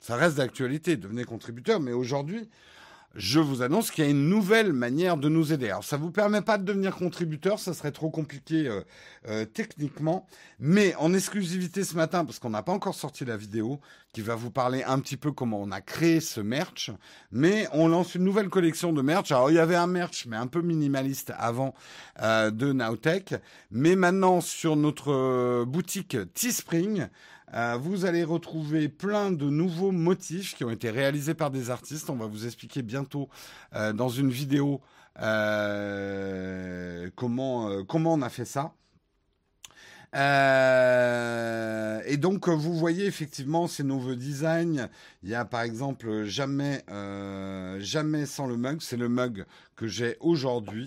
Ça 0.01 0.16
reste 0.16 0.37
d'actualité, 0.37 0.97
devenez 0.97 1.24
contributeur, 1.24 1.81
mais 1.81 1.93
aujourd'hui, 1.93 2.49
je 3.14 3.40
vous 3.40 3.62
annonce 3.62 3.90
qu'il 3.90 4.04
y 4.04 4.06
a 4.06 4.11
une 4.11 4.28
nouvelle 4.28 4.72
manière 4.72 5.16
de 5.16 5.28
nous 5.28 5.52
aider. 5.52 5.70
Alors, 5.70 5.84
ça 5.84 5.96
ne 5.96 6.02
vous 6.02 6.11
permet 6.11 6.42
pas 6.42 6.59
de 6.59 6.64
devenir 6.64 6.94
contributeur, 6.94 7.59
ça 7.59 7.74
serait 7.74 7.90
trop 7.90 8.11
compliqué 8.11 8.68
euh, 8.68 8.82
euh, 9.28 9.44
techniquement, 9.44 10.26
mais 10.59 10.94
en 10.96 11.14
exclusivité 11.14 11.84
ce 11.84 11.96
matin, 11.96 12.24
parce 12.24 12.38
qu'on 12.38 12.50
n'a 12.50 12.62
pas 12.62 12.72
encore 12.72 12.94
sorti 12.94 13.24
la 13.24 13.36
vidéo, 13.36 13.80
qui 14.12 14.20
va 14.20 14.34
vous 14.34 14.50
parler 14.50 14.82
un 14.84 15.00
petit 15.00 15.16
peu 15.16 15.32
comment 15.32 15.61
on 15.61 15.70
a 15.70 15.80
créé 15.80 16.20
ce 16.20 16.40
merch, 16.40 16.90
mais 17.32 17.66
on 17.72 17.88
lance 17.88 18.14
une 18.14 18.24
nouvelle 18.24 18.48
collection 18.48 18.92
de 18.92 19.02
merch. 19.02 19.32
Alors, 19.32 19.50
il 19.50 19.54
y 19.54 19.61
avait 19.61 19.76
un 19.76 19.86
merch, 19.86 20.26
mais 20.26 20.36
un 20.36 20.46
peu 20.46 20.61
minimaliste 20.61 21.32
avant 21.38 21.74
euh, 22.22 22.50
de 22.50 22.72
Nowtech, 22.72 23.34
mais 23.70 23.96
maintenant 23.96 24.40
sur 24.40 24.76
notre 24.76 25.64
boutique 25.64 26.16
Teespring, 26.34 27.09
euh, 27.55 27.78
vous 27.80 28.05
allez 28.05 28.24
retrouver 28.24 28.88
plein 28.88 29.30
de 29.30 29.49
nouveaux 29.49 29.92
motifs 29.92 30.55
qui 30.55 30.64
ont 30.64 30.70
été 30.70 30.90
réalisés 30.90 31.34
par 31.34 31.51
des 31.51 31.70
artistes. 31.70 32.11
On 32.11 32.16
va 32.16 32.26
vous 32.26 32.46
expliquer 32.46 32.82
bientôt 32.82 33.28
euh, 33.74 33.92
dans 33.92 34.09
une 34.09 34.30
vidéo 34.30 34.80
euh, 35.20 37.11
comment, 37.16 37.66
on 37.88 38.22
a 38.22 38.28
fait 38.28 38.44
ça. 38.44 38.72
et 42.07 42.16
donc 42.16 42.49
vous 42.49 42.74
voyez 42.74 43.07
effectivement 43.07 43.66
ces 43.66 43.82
nouveaux 43.82 44.14
designs. 44.14 44.88
Il 45.22 45.30
y 45.30 45.34
a 45.34 45.44
par 45.44 45.62
exemple 45.62 46.24
jamais 46.24 46.84
jamais 47.80 48.26
sans 48.26 48.46
le 48.46 48.57
mug. 48.57 48.78
C'est 48.80 48.96
le 48.96 49.09
mug 49.09 49.46
que 49.74 49.86
j'ai 49.86 50.16
aujourd'hui. 50.20 50.86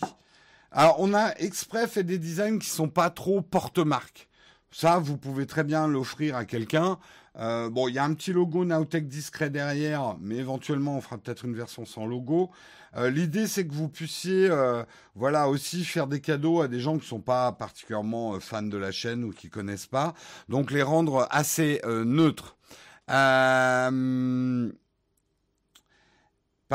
Alors 0.72 0.97
on 0.99 1.14
a 1.14 1.34
exprès 1.38 1.88
fait 1.88 2.03
des 2.03 2.18
designs 2.18 2.59
qui 2.59 2.70
sont 2.70 2.89
pas 2.89 3.09
trop 3.09 3.41
porte-marque. 3.41 4.30
Ça, 4.72 4.99
vous 4.99 5.17
pouvez 5.17 5.45
très 5.45 5.65
bien 5.65 5.86
l'offrir 5.88 6.38
à 6.38 6.45
quelqu'un. 6.45 6.97
Euh, 7.38 7.69
bon, 7.69 7.88
il 7.88 7.95
y 7.95 7.99
a 7.99 8.03
un 8.03 8.13
petit 8.13 8.34
logo 8.34 8.65
Nowtech 8.65 9.07
discret 9.07 9.49
derrière, 9.49 10.15
mais 10.19 10.38
éventuellement, 10.38 10.97
on 10.97 11.01
fera 11.01 11.17
peut-être 11.17 11.45
une 11.45 11.55
version 11.55 11.86
sans 11.86 12.05
logo. 12.05 12.51
Euh, 12.95 13.09
l'idée, 13.09 13.47
c'est 13.47 13.65
que 13.67 13.74
vous 13.74 13.89
puissiez, 13.89 14.49
euh, 14.49 14.84
voilà, 15.15 15.49
aussi 15.49 15.84
faire 15.86 16.07
des 16.07 16.22
cadeaux 16.22 16.61
à 16.61 16.67
des 16.67 16.80
gens 16.80 16.93
qui 16.93 17.03
ne 17.03 17.09
sont 17.09 17.22
pas 17.22 17.51
particulièrement 17.51 18.39
fans 18.39 18.61
de 18.61 18.78
la 18.78 18.91
chaîne 18.91 19.24
ou 19.24 19.32
qui 19.32 19.49
connaissent 19.49 19.88
pas. 19.88 20.13
Donc, 20.49 20.72
les 20.72 20.84
rendre 20.84 21.28
assez 21.32 21.82
neutres. 21.86 22.57
par 23.07 23.91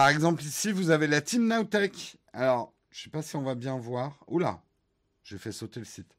exemple, 0.09 0.43
ici, 0.43 0.73
vous 0.73 0.91
avez 0.91 1.07
la 1.07 1.21
Team 1.23 1.47
Nowtech. 1.47 2.19
Alors, 2.33 2.73
je 2.91 3.01
ne 3.01 3.05
sais 3.05 3.11
pas 3.11 3.23
si 3.23 3.37
on 3.37 3.43
va 3.43 3.55
bien 3.55 3.77
voir. 3.79 4.19
Oula, 4.29 4.61
j'ai 5.23 5.39
fait 5.39 5.53
sauter 5.53 5.81
le 5.81 5.87
site. 5.87 6.16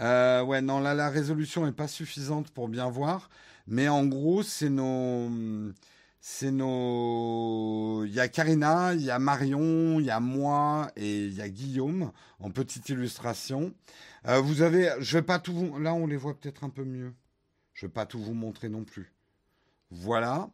Euh, 0.00 0.42
ouais, 0.42 0.62
non, 0.62 0.80
là, 0.80 0.94
la 0.94 1.10
résolution 1.10 1.66
n'est 1.66 1.72
pas 1.72 1.88
suffisante 1.88 2.50
pour 2.50 2.68
bien 2.68 2.88
voir. 2.88 3.28
Mais 3.66 3.88
en 3.88 4.06
gros, 4.06 4.42
c'est 4.42 4.70
nos. 4.70 5.30
C'est 6.20 6.50
nos. 6.52 8.04
Il 8.04 8.12
y 8.12 8.20
a 8.20 8.28
Karina, 8.28 8.94
il 8.94 9.02
y 9.02 9.10
a 9.10 9.18
Marion, 9.18 9.98
il 10.00 10.06
y 10.06 10.10
a 10.10 10.20
moi 10.20 10.90
et 10.96 11.26
il 11.26 11.34
y 11.34 11.42
a 11.42 11.48
Guillaume 11.48 12.12
en 12.40 12.50
petite 12.50 12.88
illustration. 12.88 13.74
Euh, 14.28 14.40
vous 14.40 14.62
avez. 14.62 14.90
Je 15.00 15.18
vais 15.18 15.22
pas 15.22 15.38
tout 15.38 15.52
vous. 15.52 15.78
Là, 15.78 15.94
on 15.94 16.06
les 16.06 16.16
voit 16.16 16.34
peut-être 16.34 16.64
un 16.64 16.70
peu 16.70 16.84
mieux. 16.84 17.12
Je 17.74 17.86
vais 17.86 17.92
pas 17.92 18.06
tout 18.06 18.20
vous 18.20 18.34
montrer 18.34 18.68
non 18.68 18.84
plus. 18.84 19.12
Voilà. 19.90 20.50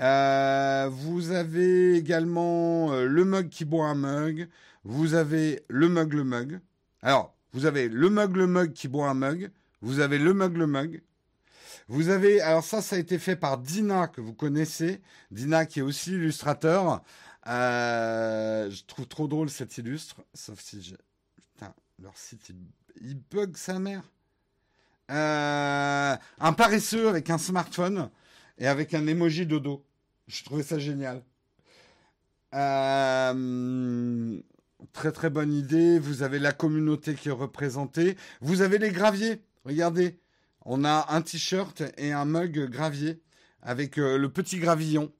Euh, 0.00 0.88
vous 0.90 1.32
avez 1.32 1.96
également 1.96 2.92
le 2.92 3.24
mug 3.24 3.48
qui 3.50 3.64
boit 3.64 3.86
un 3.88 3.94
mug. 3.94 4.48
Vous 4.84 5.14
avez 5.14 5.64
le 5.68 5.88
mug 5.88 6.12
le 6.14 6.24
mug. 6.24 6.60
Alors, 7.02 7.37
vous 7.52 7.66
avez 7.66 7.88
le 7.88 8.10
mug 8.10 8.36
le 8.36 8.46
mug 8.46 8.72
qui 8.72 8.88
boit 8.88 9.08
un 9.08 9.14
mug. 9.14 9.50
Vous 9.80 10.00
avez 10.00 10.18
le 10.18 10.34
mug 10.34 10.56
le 10.56 10.66
mug. 10.66 11.02
Vous 11.88 12.10
avez, 12.10 12.42
alors 12.42 12.64
ça, 12.64 12.82
ça 12.82 12.96
a 12.96 12.98
été 12.98 13.18
fait 13.18 13.36
par 13.36 13.56
Dina, 13.56 14.08
que 14.08 14.20
vous 14.20 14.34
connaissez. 14.34 15.00
Dina, 15.30 15.64
qui 15.64 15.78
est 15.78 15.82
aussi 15.82 16.12
illustrateur. 16.12 17.02
Euh, 17.46 18.70
je 18.70 18.84
trouve 18.84 19.06
trop 19.06 19.26
drôle 19.26 19.48
cet 19.48 19.78
illustre. 19.78 20.22
Sauf 20.34 20.60
si 20.60 20.82
je... 20.82 20.94
Putain, 21.36 21.74
leur 22.02 22.16
site, 22.16 22.52
il, 23.00 23.18
bug 23.30 23.56
sa 23.56 23.78
mère. 23.78 24.02
Euh, 25.10 26.14
un 26.38 26.52
paresseux 26.52 27.08
avec 27.08 27.30
un 27.30 27.38
smartphone 27.38 28.10
et 28.58 28.66
avec 28.66 28.92
un 28.92 29.06
emoji 29.06 29.46
dodo. 29.46 29.82
Je 30.26 30.44
trouvais 30.44 30.62
ça 30.62 30.78
génial. 30.78 31.22
Euh, 32.54 34.40
très 34.92 35.12
très 35.12 35.30
bonne 35.30 35.52
idée. 35.52 35.98
Vous 35.98 36.22
avez 36.22 36.38
la 36.38 36.52
communauté 36.52 37.14
qui 37.14 37.28
est 37.28 37.32
représentée. 37.32 38.16
Vous 38.40 38.62
avez 38.62 38.78
les 38.78 38.90
graviers. 38.90 39.42
Regardez, 39.64 40.18
on 40.64 40.84
a 40.84 41.06
un 41.10 41.22
t-shirt 41.22 41.82
et 41.96 42.12
un 42.12 42.24
mug 42.24 42.68
gravier 42.70 43.20
avec 43.62 43.98
euh, 43.98 44.18
le 44.18 44.28
petit 44.28 44.58
gravillon. 44.58 45.12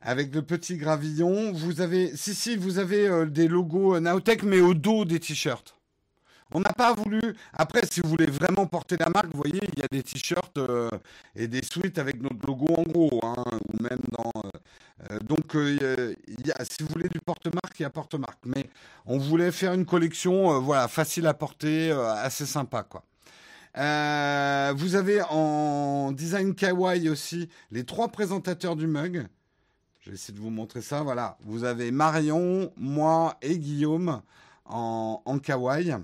Avec 0.00 0.34
le 0.34 0.42
petit 0.42 0.76
gravillon, 0.76 1.52
vous 1.52 1.80
avez, 1.80 2.16
si 2.16 2.34
si, 2.34 2.56
vous 2.56 2.78
avez 2.78 3.08
euh, 3.08 3.26
des 3.26 3.48
logos 3.48 3.98
Naotech, 3.98 4.44
mais 4.44 4.60
au 4.60 4.74
dos 4.74 5.04
des 5.04 5.18
t-shirts. 5.18 5.75
On 6.52 6.60
n'a 6.60 6.72
pas 6.72 6.94
voulu. 6.94 7.20
Après, 7.52 7.82
si 7.90 8.00
vous 8.00 8.08
voulez 8.08 8.26
vraiment 8.26 8.66
porter 8.66 8.96
la 8.98 9.08
marque, 9.08 9.26
vous 9.32 9.38
voyez, 9.38 9.60
il 9.72 9.80
y 9.80 9.82
a 9.82 9.88
des 9.90 10.02
t-shirts 10.02 10.58
euh, 10.58 10.88
et 11.34 11.48
des 11.48 11.62
suites 11.64 11.98
avec 11.98 12.20
notre 12.22 12.46
logo 12.46 12.66
en 12.76 12.82
gros, 12.84 13.20
hein, 13.24 13.44
ou 13.68 13.82
même 13.82 13.98
dans. 14.12 14.32
Euh, 15.10 15.18
donc, 15.20 15.54
il 15.54 16.46
y 16.46 16.52
a, 16.52 16.64
si 16.64 16.82
vous 16.82 16.88
voulez 16.92 17.08
du 17.08 17.18
porte-marque, 17.20 17.80
il 17.80 17.82
y 17.82 17.86
a 17.86 17.90
porte-marque. 17.90 18.38
Mais 18.44 18.70
on 19.06 19.18
voulait 19.18 19.50
faire 19.50 19.74
une 19.74 19.84
collection, 19.84 20.60
voilà, 20.60 20.86
facile 20.86 21.26
à 21.26 21.34
porter, 21.34 21.90
assez 21.90 22.46
sympa, 22.46 22.84
quoi. 22.84 23.02
vous 23.74 24.94
avez 24.94 25.22
en 25.28 26.12
design 26.12 26.54
kawaii 26.54 27.08
aussi 27.08 27.48
les 27.72 27.84
trois 27.84 28.08
présentateurs 28.08 28.76
du 28.76 28.86
mug. 28.86 29.26
Je 30.00 30.10
vais 30.10 30.14
essayer 30.14 30.34
de 30.34 30.40
vous 30.40 30.50
montrer 30.50 30.80
ça. 30.80 31.02
Voilà, 31.02 31.36
vous 31.40 31.64
avez 31.64 31.90
Marion, 31.90 32.72
moi 32.76 33.36
et 33.42 33.58
Guillaume 33.58 34.22
en 34.64 35.38
kawaii. 35.42 35.96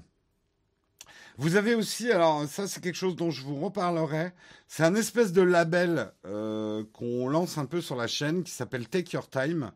Vous 1.38 1.56
avez 1.56 1.74
aussi, 1.74 2.12
alors 2.12 2.46
ça 2.46 2.68
c'est 2.68 2.82
quelque 2.82 2.96
chose 2.96 3.16
dont 3.16 3.30
je 3.30 3.42
vous 3.42 3.56
reparlerai, 3.56 4.32
c'est 4.68 4.84
un 4.84 4.94
espèce 4.94 5.32
de 5.32 5.40
label 5.40 6.12
euh, 6.26 6.84
qu'on 6.92 7.26
lance 7.28 7.56
un 7.56 7.64
peu 7.64 7.80
sur 7.80 7.96
la 7.96 8.06
chaîne 8.06 8.42
qui 8.42 8.52
s'appelle 8.52 8.86
Take 8.86 9.14
Your 9.14 9.30
Time. 9.30 9.72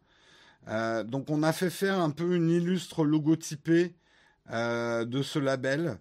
Euh, 0.68 1.02
donc 1.02 1.30
on 1.30 1.42
a 1.42 1.52
fait 1.52 1.70
faire 1.70 1.98
un 1.98 2.10
peu 2.10 2.36
une 2.36 2.50
illustre 2.50 3.04
logotypée 3.04 3.94
euh, 4.50 5.06
de 5.06 5.22
ce 5.22 5.38
label. 5.38 5.98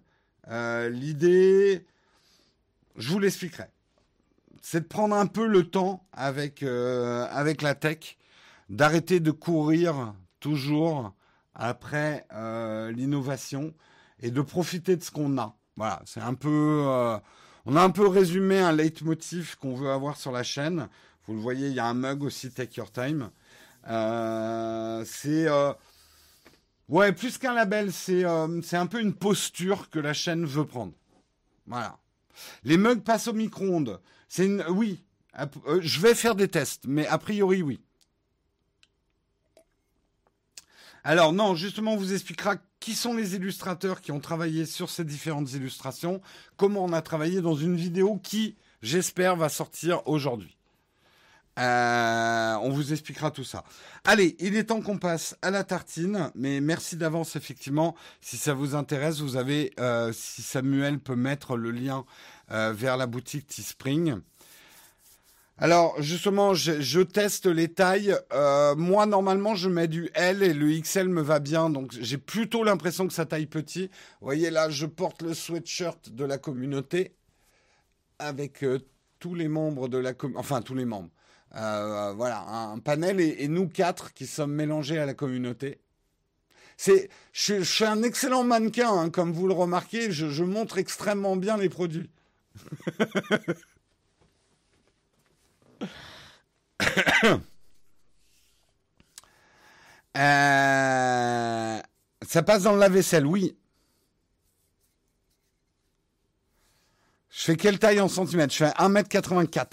L'idée, 0.48 1.84
je 2.96 3.10
vous 3.10 3.18
l'expliquerai 3.18 3.64
c'est 4.62 4.80
de 4.80 4.86
prendre 4.86 5.14
un 5.14 5.26
peu 5.26 5.46
le 5.46 5.68
temps 5.68 6.06
avec, 6.12 6.62
avec 6.62 7.62
la 7.62 7.74
tech, 7.76 8.16
d'arrêter 8.68 9.20
de 9.20 9.30
courir 9.30 10.14
toujours 10.40 11.12
après 11.54 12.26
l'innovation 12.94 13.74
et 14.20 14.30
de 14.30 14.40
profiter 14.40 14.96
de 14.96 15.02
ce 15.02 15.10
qu'on 15.10 15.38
a. 15.38 15.56
Voilà, 15.76 16.02
c'est 16.06 16.20
un 16.20 16.34
peu. 16.34 16.84
Euh, 16.86 17.18
on 17.66 17.76
a 17.76 17.82
un 17.82 17.90
peu 17.90 18.06
résumé 18.06 18.58
un 18.58 18.72
leitmotiv 18.72 19.56
qu'on 19.56 19.74
veut 19.74 19.90
avoir 19.90 20.16
sur 20.16 20.32
la 20.32 20.42
chaîne. 20.42 20.88
Vous 21.26 21.34
le 21.34 21.40
voyez, 21.40 21.68
il 21.68 21.74
y 21.74 21.80
a 21.80 21.86
un 21.86 21.94
mug 21.94 22.22
aussi, 22.22 22.50
Take 22.50 22.76
Your 22.76 22.90
Time. 22.90 23.30
c'est. 25.04 25.48
ouais, 26.88 27.12
plus 27.12 27.38
qu'un 27.38 27.54
label, 27.54 27.92
c'est 27.92 28.24
un 28.24 28.86
peu 28.86 29.00
une 29.00 29.14
posture 29.14 29.90
que 29.90 29.98
la 29.98 30.12
chaîne 30.12 30.44
veut 30.44 30.64
prendre. 30.64 30.92
Voilà. 31.66 31.98
Les 32.64 32.76
mugs 32.76 33.02
passent 33.02 33.28
au 33.28 33.32
micro-ondes. 33.32 34.00
C'est. 34.28 34.48
Oui, 34.68 35.02
euh, 35.38 35.80
je 35.80 36.00
vais 36.00 36.14
faire 36.14 36.34
des 36.34 36.48
tests, 36.48 36.84
mais 36.86 37.06
a 37.06 37.18
priori, 37.18 37.62
oui. 37.62 37.80
Alors 41.08 41.32
non, 41.32 41.54
justement, 41.54 41.92
on 41.92 41.96
vous 41.96 42.14
expliquera 42.14 42.56
qui 42.80 42.96
sont 42.96 43.14
les 43.14 43.36
illustrateurs 43.36 44.00
qui 44.00 44.10
ont 44.10 44.18
travaillé 44.18 44.66
sur 44.66 44.90
ces 44.90 45.04
différentes 45.04 45.52
illustrations, 45.52 46.20
comment 46.56 46.84
on 46.84 46.92
a 46.92 47.00
travaillé 47.00 47.40
dans 47.40 47.54
une 47.54 47.76
vidéo 47.76 48.16
qui, 48.16 48.56
j'espère, 48.82 49.36
va 49.36 49.48
sortir 49.48 50.02
aujourd'hui. 50.08 50.58
Euh, 51.60 52.56
on 52.56 52.70
vous 52.70 52.92
expliquera 52.92 53.30
tout 53.30 53.44
ça. 53.44 53.62
Allez, 54.04 54.34
il 54.40 54.56
est 54.56 54.64
temps 54.64 54.80
qu'on 54.80 54.98
passe 54.98 55.36
à 55.42 55.52
la 55.52 55.62
tartine, 55.62 56.32
mais 56.34 56.60
merci 56.60 56.96
d'avance 56.96 57.36
effectivement. 57.36 57.94
Si 58.20 58.36
ça 58.36 58.52
vous 58.52 58.74
intéresse, 58.74 59.20
vous 59.20 59.36
avez, 59.36 59.74
euh, 59.78 60.12
si 60.12 60.42
Samuel 60.42 60.98
peut 60.98 61.14
mettre 61.14 61.56
le 61.56 61.70
lien 61.70 62.04
euh, 62.50 62.72
vers 62.72 62.96
la 62.96 63.06
boutique 63.06 63.46
Teespring. 63.46 64.16
Alors 65.58 66.00
justement, 66.02 66.54
je, 66.54 67.00
teste 67.00 67.46
les 67.46 67.68
tailles. 67.68 68.16
moi, 68.76 69.06
normalement, 69.06 69.54
je 69.54 69.68
mets 69.68 69.88
du 69.88 70.10
L 70.14 70.42
et 70.42 70.52
le 70.52 70.78
XL 70.80 71.08
me 71.08 71.22
va 71.22 71.38
bien, 71.38 71.70
donc 71.70 71.92
j'ai 71.98 72.18
plutôt 72.18 72.62
l'impression 72.62 73.06
que 73.06 73.14
ça 73.14 73.24
taille 73.26 73.46
petit. 73.46 73.90
Vous 74.20 74.26
voyez 74.26 74.50
là, 74.50 74.68
je 74.68 74.86
porte 74.86 75.22
le 75.22 75.32
sweatshirt 75.32 76.10
de 76.10 76.24
la 76.24 76.38
communauté 76.38 77.16
avec 78.18 78.64
tous 79.18 79.34
les 79.34 79.48
membres 79.48 79.88
de 79.88 79.98
la 79.98 80.12
communauté, 80.12 80.40
enfin 80.40 80.60
tous 80.60 80.74
les 80.74 80.84
membres 80.84 81.10
euh, 81.54 82.12
voilà, 82.12 82.40
un 82.48 82.78
panel 82.78 83.20
et, 83.20 83.48
nous 83.48 83.68
quatre 83.68 84.12
qui 84.12 84.26
sommes 84.26 84.52
mélangés 84.52 84.98
à 84.98 85.06
la 85.06 85.14
communauté. 85.14 85.80
C'est, 86.76 87.08
je, 87.32 87.62
suis 87.62 87.84
un 87.84 88.02
excellent 88.02 88.44
mannequin, 88.44 88.92
hein, 88.92 89.10
comme 89.10 89.32
vous 89.32 89.46
le 89.46 89.54
remarquez. 89.54 90.10
Je, 90.10 90.44
montre 90.44 90.76
extrêmement 90.78 91.36
bien 91.36 91.56
les 91.56 91.70
produits. 91.70 92.10
Euh, 100.16 101.78
ça 102.22 102.42
passe 102.42 102.62
dans 102.62 102.72
le 102.72 102.78
lave-vaisselle, 102.78 103.26
oui. 103.26 103.54
Je 107.28 107.42
fais 107.42 107.56
quelle 107.56 107.78
taille 107.78 108.00
en 108.00 108.08
centimètres? 108.08 108.54
Je 108.54 108.64
fais 108.64 108.70
1m84. 108.70 109.66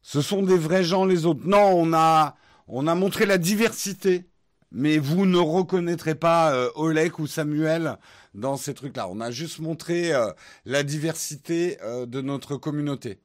Ce 0.00 0.22
sont 0.22 0.42
des 0.42 0.56
vrais 0.56 0.84
gens 0.84 1.04
les 1.04 1.26
autres. 1.26 1.42
Non, 1.44 1.72
on 1.74 1.92
a, 1.92 2.34
on 2.66 2.86
a 2.86 2.94
montré 2.94 3.26
la 3.26 3.36
diversité, 3.36 4.26
mais 4.72 4.96
vous 4.96 5.26
ne 5.26 5.36
reconnaîtrez 5.36 6.14
pas 6.14 6.54
euh, 6.54 6.70
Olek 6.76 7.18
ou 7.18 7.26
Samuel 7.26 7.98
dans 8.38 8.56
ces 8.56 8.74
trucs-là. 8.74 9.08
On 9.08 9.20
a 9.20 9.30
juste 9.30 9.58
montré 9.60 10.12
euh, 10.14 10.32
la 10.64 10.82
diversité 10.82 11.78
euh, 11.82 12.06
de 12.06 12.20
notre 12.20 12.56
communauté. 12.56 13.20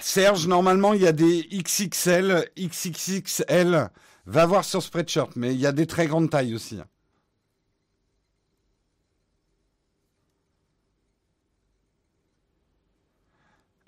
Serge, 0.00 0.46
normalement, 0.48 0.92
il 0.94 1.02
y 1.02 1.06
a 1.06 1.12
des 1.12 1.48
XXL, 1.52 2.50
XXXL. 2.58 3.90
Va 4.26 4.46
voir 4.46 4.64
sur 4.64 4.82
Spreadshirt, 4.82 5.34
mais 5.36 5.54
il 5.54 5.60
y 5.60 5.66
a 5.66 5.72
des 5.72 5.86
très 5.86 6.06
grandes 6.06 6.30
tailles 6.30 6.54
aussi. 6.54 6.78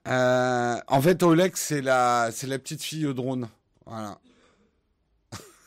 Euh, 0.06 0.76
en 0.86 1.00
fait, 1.00 1.22
Oleg, 1.22 1.52
c'est 1.56 1.80
la, 1.82 2.30
c'est 2.32 2.46
la 2.46 2.58
petite 2.58 2.82
fille 2.82 3.06
au 3.06 3.14
drone. 3.14 3.48
Voilà. 3.86 4.18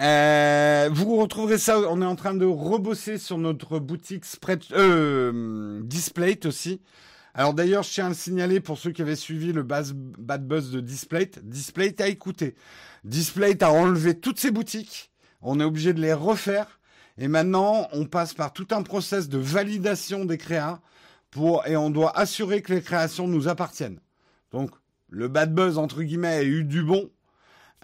Euh, 0.00 0.88
vous 0.90 1.16
retrouverez 1.16 1.58
ça. 1.58 1.78
On 1.78 2.00
est 2.00 2.06
en 2.06 2.16
train 2.16 2.32
de 2.32 2.46
rebosser 2.46 3.18
sur 3.18 3.36
notre 3.36 3.78
boutique 3.78 4.24
euh, 4.72 5.82
Displate 5.84 6.46
aussi. 6.46 6.80
Alors 7.34 7.52
d'ailleurs, 7.52 7.82
je 7.82 7.90
tiens 7.90 8.06
à 8.06 8.08
le 8.08 8.14
signaler 8.14 8.60
pour 8.60 8.78
ceux 8.78 8.92
qui 8.92 9.02
avaient 9.02 9.14
suivi 9.14 9.52
le 9.52 9.62
bad 9.62 10.46
buzz 10.46 10.70
de 10.70 10.80
Displate. 10.80 11.40
Displate 11.44 12.00
a 12.00 12.08
écouté. 12.08 12.54
Displate 13.04 13.62
a 13.62 13.72
enlevé 13.72 14.18
toutes 14.18 14.40
ses 14.40 14.50
boutiques. 14.50 15.10
On 15.42 15.60
est 15.60 15.64
obligé 15.64 15.92
de 15.92 16.00
les 16.00 16.14
refaire. 16.14 16.80
Et 17.18 17.28
maintenant, 17.28 17.86
on 17.92 18.06
passe 18.06 18.32
par 18.32 18.54
tout 18.54 18.68
un 18.70 18.82
process 18.82 19.28
de 19.28 19.36
validation 19.36 20.24
des 20.24 20.38
créas 20.38 20.80
et 21.66 21.76
on 21.76 21.90
doit 21.90 22.16
assurer 22.18 22.62
que 22.62 22.72
les 22.72 22.82
créations 22.82 23.28
nous 23.28 23.48
appartiennent. 23.48 24.00
Donc, 24.52 24.70
le 25.10 25.28
bad 25.28 25.54
buzz, 25.54 25.76
entre 25.76 26.02
guillemets, 26.02 26.28
a 26.28 26.42
eu 26.44 26.64
du 26.64 26.82
bon. 26.82 27.10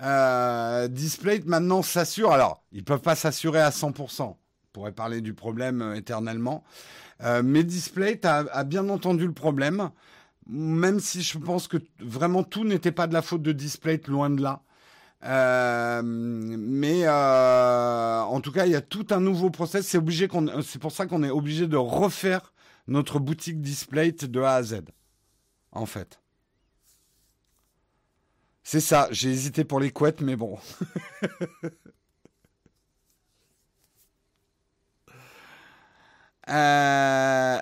Euh, 0.03 0.89
Display 0.89 1.43
maintenant 1.47 1.83
s'assure. 1.83 2.33
Alors, 2.33 2.63
ils 2.73 2.85
peuvent 2.85 3.01
pas 3.01 3.17
s'assurer 3.17 3.61
à 3.61 3.71
100%. 3.71 4.23
On 4.23 4.37
pourrait 4.73 4.93
parler 4.93 5.21
du 5.21 5.35
problème 5.35 5.83
euh, 5.83 5.95
éternellement. 5.97 6.65
Euh, 7.23 7.43
mais 7.43 7.65
Display 7.65 8.21
a, 8.25 8.65
bien 8.65 8.89
entendu 8.89 9.27
le 9.27 9.33
problème. 9.33 9.91
Même 10.49 11.01
si 11.01 11.23
je 11.23 11.39
pense 11.39 11.67
que 11.67 11.79
vraiment 11.99 12.45
tout 12.45 12.65
n'était 12.65 12.93
pas 12.93 13.07
de 13.07 13.15
la 13.15 13.23
faute 13.23 13.43
de 13.43 13.53
Display, 13.53 14.01
loin 14.07 14.31
de 14.31 14.43
là. 14.43 14.63
Mais 16.05 17.09
en 17.09 18.41
tout 18.41 18.53
cas, 18.53 18.67
il 18.67 18.73
y 18.73 18.77
a 18.77 18.81
tout 18.81 19.07
un 19.11 19.19
nouveau 19.19 19.51
process. 19.51 19.87
C'est 19.87 19.99
obligé 19.99 20.29
c'est 20.63 20.79
pour 20.79 20.93
ça 20.93 21.07
qu'on 21.07 21.25
est 21.25 21.31
obligé 21.31 21.67
de 21.67 21.77
refaire 21.77 22.53
notre 22.87 23.19
boutique 23.19 23.61
display 23.61 24.13
de 24.13 24.41
A 24.41 24.55
à 24.55 24.63
Z. 24.63 24.83
En 25.73 25.87
fait. 25.87 26.21
C'est 28.69 28.81
ça. 28.81 29.07
J'ai 29.13 29.31
hésité 29.31 29.63
pour 29.63 29.79
les 29.79 29.93
couettes, 29.93 30.21
mais 30.21 30.35
bon. 30.35 30.59
euh... 36.49 37.61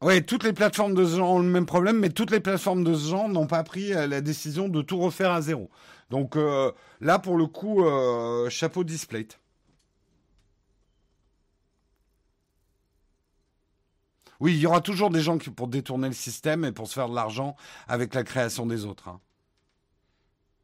Oui, 0.00 0.24
toutes 0.24 0.44
les 0.44 0.54
plateformes 0.54 0.94
de 0.94 1.04
ce 1.04 1.18
genre 1.18 1.32
ont 1.32 1.40
le 1.40 1.44
même 1.44 1.66
problème, 1.66 1.98
mais 1.98 2.08
toutes 2.08 2.30
les 2.30 2.40
plateformes 2.40 2.82
de 2.82 2.94
ce 2.94 3.10
genre 3.10 3.28
n'ont 3.28 3.46
pas 3.46 3.62
pris 3.64 3.92
euh, 3.92 4.06
la 4.06 4.22
décision 4.22 4.70
de 4.70 4.80
tout 4.80 4.98
refaire 4.98 5.30
à 5.32 5.42
zéro. 5.42 5.68
Donc 6.08 6.36
euh, 6.36 6.72
là, 7.02 7.18
pour 7.18 7.36
le 7.36 7.46
coup, 7.46 7.84
chapeau 8.48 8.82
display. 8.82 9.28
Oui, 14.40 14.54
il 14.54 14.60
y 14.60 14.66
aura 14.66 14.80
toujours 14.80 15.10
des 15.10 15.20
gens 15.20 15.38
pour 15.38 15.68
détourner 15.68 16.08
le 16.08 16.14
système 16.14 16.64
et 16.64 16.72
pour 16.72 16.88
se 16.88 16.94
faire 16.94 17.08
de 17.10 17.14
l'argent 17.14 17.56
avec 17.86 18.14
la 18.14 18.24
création 18.24 18.66
des 18.66 18.86
autres. 18.86 19.08
Hein. 19.08 19.20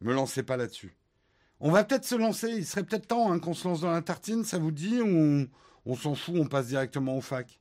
Me 0.00 0.14
lancez 0.14 0.42
pas 0.42 0.56
là-dessus. 0.56 0.96
On 1.60 1.70
va 1.70 1.84
peut-être 1.84 2.04
se 2.04 2.14
lancer. 2.14 2.48
Il 2.48 2.66
serait 2.66 2.84
peut-être 2.84 3.06
temps 3.06 3.30
hein, 3.30 3.38
qu'on 3.38 3.54
se 3.54 3.68
lance 3.68 3.82
dans 3.82 3.90
la 3.90 4.02
tartine, 4.02 4.44
ça 4.44 4.58
vous 4.58 4.70
dit 4.70 5.00
Ou 5.00 5.46
on 5.84 5.94
s'en 5.94 6.14
fout, 6.14 6.36
on 6.38 6.46
passe 6.46 6.68
directement 6.68 7.16
au 7.16 7.20
fac? 7.20 7.60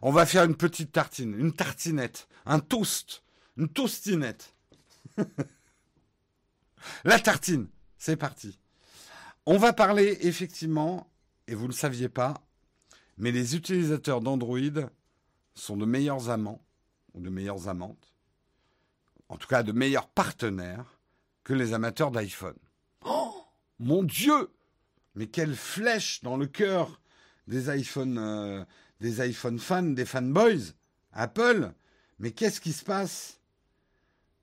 On 0.00 0.10
va 0.10 0.26
faire 0.26 0.44
une 0.44 0.56
petite 0.56 0.92
tartine, 0.92 1.38
une 1.38 1.52
tartinette, 1.52 2.28
un 2.46 2.58
toast, 2.58 3.22
une 3.56 3.68
toastinette. 3.68 4.54
la 7.04 7.18
tartine, 7.20 7.68
c'est 7.98 8.16
parti. 8.16 8.58
On 9.44 9.58
va 9.58 9.72
parler 9.72 10.18
effectivement, 10.22 11.10
et 11.46 11.54
vous 11.54 11.64
ne 11.64 11.68
le 11.68 11.74
saviez 11.74 12.08
pas, 12.08 12.42
mais 13.18 13.32
les 13.32 13.54
utilisateurs 13.54 14.20
d'Android 14.20 14.58
sont 15.54 15.76
de 15.76 15.84
meilleurs 15.84 16.30
amants, 16.30 16.64
ou 17.14 17.20
de 17.20 17.30
meilleures 17.30 17.68
amantes, 17.68 18.12
en 19.28 19.36
tout 19.36 19.48
cas 19.48 19.62
de 19.62 19.72
meilleurs 19.72 20.08
partenaires 20.08 20.98
que 21.44 21.52
les 21.52 21.72
amateurs 21.72 22.10
d'iPhone. 22.10 22.58
Oh 23.04 23.44
Mon 23.78 24.02
Dieu! 24.02 24.50
Mais 25.14 25.26
quelle 25.26 25.54
flèche 25.54 26.22
dans 26.22 26.36
le 26.36 26.46
cœur 26.46 27.00
des 27.46 27.68
iPhone, 27.68 28.18
euh, 28.18 28.64
des 29.00 29.20
iPhone 29.20 29.58
fans, 29.58 29.82
des 29.82 30.04
fanboys 30.04 30.74
Apple. 31.12 31.72
Mais 32.18 32.30
qu'est-ce 32.30 32.60
qui 32.60 32.72
se 32.72 32.84
passe? 32.84 33.40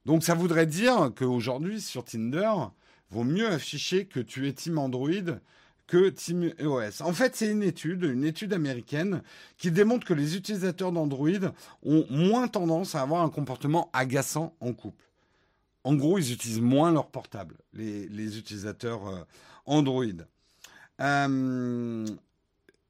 Donc 0.06 0.24
ça 0.24 0.36
voudrait 0.36 0.68
dire 0.68 1.12
qu'aujourd'hui, 1.16 1.82
sur 1.82 2.04
Tinder, 2.04 2.54
vaut 3.10 3.24
mieux 3.24 3.48
afficher 3.48 4.06
que 4.06 4.20
tu 4.20 4.48
es 4.48 4.54
Team 4.54 4.78
Android 4.78 5.40
que 5.90 6.10
TeamOS. 6.10 7.02
En 7.02 7.14
fait, 7.14 7.36
c'est 7.36 7.50
une 7.50 7.64
étude, 7.64 8.04
une 8.04 8.24
étude 8.24 8.54
américaine, 8.54 9.24
qui 9.58 9.72
démontre 9.72 10.06
que 10.06 10.14
les 10.14 10.38
utilisateurs 10.38 10.92
d'Android 10.92 11.52
ont 11.84 12.06
moins 12.12 12.48
tendance 12.48 12.94
à 12.94 13.02
avoir 13.02 13.24
un 13.24 13.30
comportement 13.30 13.90
agaçant 13.92 14.56
en 14.62 14.72
couple. 14.74 15.04
En 15.84 15.96
gros, 15.96 16.20
ils 16.20 16.32
utilisent 16.32 16.62
moins 16.62 16.92
leur 16.92 17.08
portable, 17.08 17.56
les, 17.74 18.38
utilisateurs 18.38 19.08
euh, 19.08 19.24
Android. 19.66 20.06
Euh, 21.02 22.06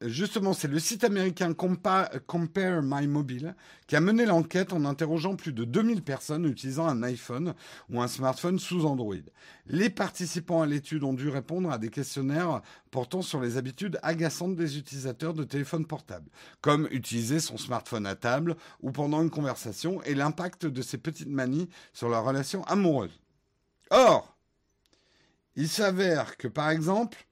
Justement, 0.01 0.53
c'est 0.53 0.69
le 0.69 0.79
site 0.79 1.03
américain 1.03 1.53
Compare 1.53 2.09
My 2.81 3.05
Mobile 3.05 3.53
qui 3.85 3.97
a 3.97 3.99
mené 3.99 4.25
l'enquête 4.25 4.71
en 4.71 4.85
interrogeant 4.85 5.35
plus 5.35 5.51
de 5.51 5.65
2000 5.65 6.03
personnes 6.03 6.45
utilisant 6.45 6.87
un 6.87 7.03
iPhone 7.03 7.53
ou 7.89 8.01
un 8.01 8.07
smartphone 8.07 8.59
sous 8.59 8.85
Android. 8.85 9.15
Les 9.67 9.89
participants 9.89 10.61
à 10.61 10.65
l'étude 10.65 11.03
ont 11.03 11.13
dû 11.13 11.27
répondre 11.27 11.69
à 11.69 11.77
des 11.77 11.89
questionnaires 11.89 12.61
portant 12.91 13.21
sur 13.21 13.41
les 13.41 13.57
habitudes 13.57 13.99
agaçantes 14.01 14.55
des 14.55 14.77
utilisateurs 14.77 15.33
de 15.33 15.43
téléphones 15.43 15.85
portables, 15.85 16.31
comme 16.61 16.87
utiliser 16.91 17.41
son 17.41 17.57
smartphone 17.57 18.05
à 18.05 18.15
table 18.15 18.55
ou 18.81 18.91
pendant 18.91 19.21
une 19.21 19.29
conversation 19.29 20.01
et 20.03 20.15
l'impact 20.15 20.65
de 20.65 20.81
ces 20.81 20.97
petites 20.97 21.27
manies 21.27 21.67
sur 21.91 22.07
la 22.07 22.21
relation 22.21 22.63
amoureuse. 22.63 23.19
Or, 23.89 24.37
il 25.57 25.67
s'avère 25.67 26.37
que 26.37 26.47
par 26.47 26.69
exemple, 26.69 27.25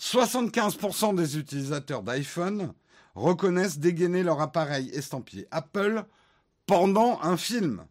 75% 0.00 1.14
des 1.14 1.38
utilisateurs 1.38 2.02
d'iPhone 2.02 2.72
reconnaissent 3.14 3.78
dégainer 3.78 4.22
leur 4.22 4.40
appareil 4.40 4.90
estampillé 4.90 5.46
Apple 5.50 6.04
pendant 6.66 7.20
un 7.22 7.36
film, 7.36 7.86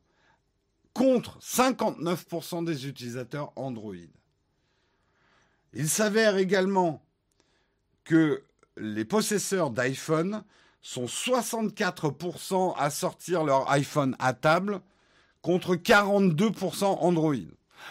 contre 0.93 1.39
59% 1.39 2.66
des 2.66 2.88
utilisateurs 2.88 3.51
Android. 3.56 3.95
Il 5.74 5.89
s'avère 5.89 6.38
également 6.38 7.04
que 8.04 8.43
les 8.78 9.06
possesseurs 9.06 9.72
d'iPhone 9.72 10.43
sont 10.82 11.06
64% 11.06 12.76
à 12.78 12.89
sortir 12.89 13.43
leur 13.43 13.70
iPhone 13.72 14.16
à 14.20 14.34
table 14.34 14.82
contre 15.41 15.76
42% 15.76 16.84
Android. 16.84 17.36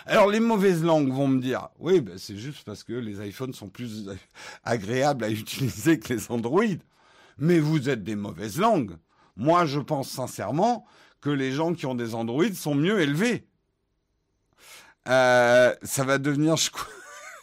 Alors 0.07 0.29
les 0.29 0.41
mauvaises 0.41 0.83
langues 0.83 1.13
vont 1.13 1.29
me 1.29 1.41
dire, 1.41 1.69
oui, 1.79 2.01
ben, 2.01 2.19
c'est 2.19 2.37
juste 2.37 2.65
parce 2.65 2.85
que 2.85 2.93
les 2.93 3.27
iPhones 3.27 3.53
sont 3.53 3.69
plus 3.69 4.09
agréables 4.65 5.25
à 5.25 5.31
utiliser 5.31 5.99
que 5.99 6.13
les 6.13 6.31
Android. 6.31 6.65
Mais 7.39 7.59
vous 7.59 7.89
êtes 7.89 8.05
des 8.05 8.17
mauvaises 8.17 8.59
langues. 8.59 8.97
Moi, 9.37 9.65
je 9.67 9.81
pense 9.81 10.11
sincèrement 10.11 10.85
que 11.21 11.31
les 11.31 11.53
gens 11.53 11.75
qui 11.75 11.87
ont 11.87 11.95
des 11.95 12.15
Android 12.15 12.53
sont 12.55 12.75
mieux 12.75 13.01
élevés. 13.01 13.47
Euh, 15.09 15.75
ça 15.83 16.05
va 16.05 16.19
devenir... 16.19 16.57
Je, 16.57 16.71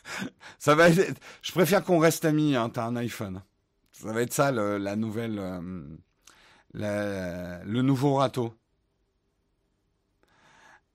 ça 0.59 0.75
va 0.75 0.91
je 0.91 1.51
préfère 1.51 1.83
qu'on 1.83 1.99
reste 1.99 2.25
amis, 2.25 2.55
hein, 2.55 2.69
t'as 2.69 2.85
un 2.85 2.95
iPhone. 2.97 3.41
Ça 3.91 4.11
va 4.11 4.21
être 4.21 4.33
ça, 4.33 4.51
la 4.51 4.95
nouvelle... 4.95 5.39
Euh, 5.39 5.81
le 6.75 7.81
nouveau 7.81 8.15
râteau. 8.15 8.53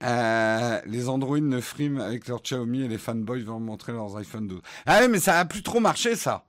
Euh, 0.04 0.80
les 0.84 1.08
Android 1.08 1.40
ne 1.40 1.60
friment 1.60 2.00
avec 2.00 2.28
leur 2.28 2.42
Xiaomi 2.42 2.82
et 2.82 2.88
les 2.88 2.98
fanboys 2.98 3.42
vont 3.42 3.58
montrer 3.58 3.92
leurs 3.92 4.16
iPhone 4.16 4.46
12. 4.46 4.60
Ah 4.84 5.00
ouais, 5.00 5.08
mais 5.08 5.18
ça 5.18 5.38
a 5.38 5.44
plus 5.46 5.62
trop 5.62 5.80
marché 5.80 6.14
ça. 6.14 6.44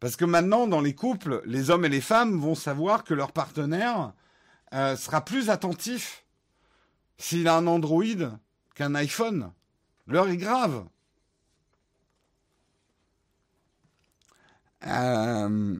Parce 0.00 0.16
que 0.16 0.24
maintenant, 0.24 0.66
dans 0.66 0.80
les 0.80 0.94
couples, 0.94 1.42
les 1.44 1.68
hommes 1.68 1.84
et 1.84 1.90
les 1.90 2.00
femmes 2.00 2.38
vont 2.38 2.54
savoir 2.54 3.04
que 3.04 3.12
leur 3.12 3.32
partenaire 3.32 4.14
euh, 4.72 4.96
sera 4.96 5.22
plus 5.22 5.50
attentif 5.50 6.24
s'il 7.18 7.48
a 7.48 7.56
un 7.56 7.66
Android 7.66 8.04
qu'un 8.74 8.94
iPhone. 8.94 9.52
L'heure 10.06 10.28
est 10.28 10.38
grave. 10.38 10.86
Euh, 14.86 15.76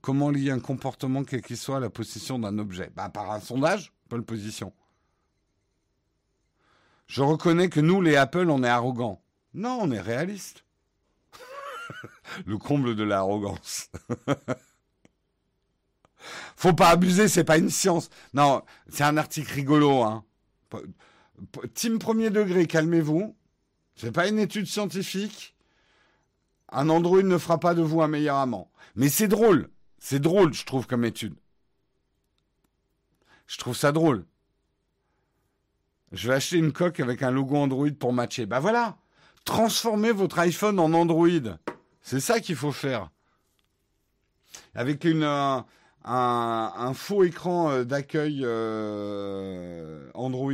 comment 0.00 0.30
lier 0.30 0.50
un 0.50 0.60
comportement, 0.60 1.24
quel 1.24 1.42
qu'il 1.42 1.56
soit, 1.56 1.78
à 1.78 1.80
la 1.80 1.90
position 1.90 2.38
d'un 2.38 2.58
objet 2.58 2.90
bah, 2.94 3.08
Par 3.08 3.30
un 3.30 3.40
sondage, 3.40 3.92
bonne 4.08 4.24
position. 4.24 4.72
Je 7.06 7.22
reconnais 7.22 7.68
que 7.68 7.80
nous, 7.80 8.00
les 8.00 8.16
Apple, 8.16 8.48
on 8.50 8.62
est 8.62 8.68
arrogants. 8.68 9.20
Non, 9.54 9.80
on 9.82 9.90
est 9.90 10.00
réaliste. 10.00 10.64
Le 12.46 12.56
comble 12.56 12.94
de 12.94 13.02
l'arrogance. 13.02 13.90
Faut 16.56 16.72
pas 16.72 16.90
abuser, 16.90 17.28
c'est 17.28 17.44
pas 17.44 17.58
une 17.58 17.70
science. 17.70 18.10
Non, 18.34 18.62
c'est 18.88 19.04
un 19.04 19.16
article 19.16 19.52
rigolo. 19.52 20.02
Hein. 20.02 20.24
Team 21.74 21.98
premier 21.98 22.30
degré, 22.30 22.66
calmez-vous. 22.66 23.34
C'est 23.96 24.12
pas 24.12 24.28
une 24.28 24.38
étude 24.38 24.66
scientifique. 24.66 25.56
Un 26.70 26.88
Android 26.90 27.22
ne 27.22 27.38
fera 27.38 27.58
pas 27.58 27.74
de 27.74 27.82
vous 27.82 28.02
un 28.02 28.08
meilleur 28.08 28.36
amant. 28.36 28.70
Mais 28.94 29.08
c'est 29.08 29.28
drôle. 29.28 29.68
C'est 30.00 30.18
drôle, 30.18 30.52
je 30.54 30.64
trouve, 30.64 30.86
comme 30.86 31.04
étude. 31.04 31.34
Je 33.46 33.58
trouve 33.58 33.76
ça 33.76 33.92
drôle. 33.92 34.24
Je 36.12 36.28
vais 36.28 36.34
acheter 36.34 36.56
une 36.56 36.72
coque 36.72 37.00
avec 37.00 37.22
un 37.22 37.30
logo 37.30 37.56
Android 37.56 37.90
pour 37.98 38.12
matcher. 38.12 38.46
Bah 38.46 38.58
voilà. 38.58 38.96
Transformez 39.44 40.12
votre 40.12 40.38
iPhone 40.40 40.80
en 40.80 40.92
Android. 40.92 41.28
C'est 42.02 42.20
ça 42.20 42.40
qu'il 42.40 42.56
faut 42.56 42.72
faire. 42.72 43.10
Avec 44.74 45.04
une, 45.04 45.22
euh, 45.22 45.60
un, 46.04 46.92
faux 46.94 47.22
écran 47.22 47.70
euh, 47.70 47.84
d'accueil 47.84 48.40
euh, 48.42 50.10
Android. 50.14 50.52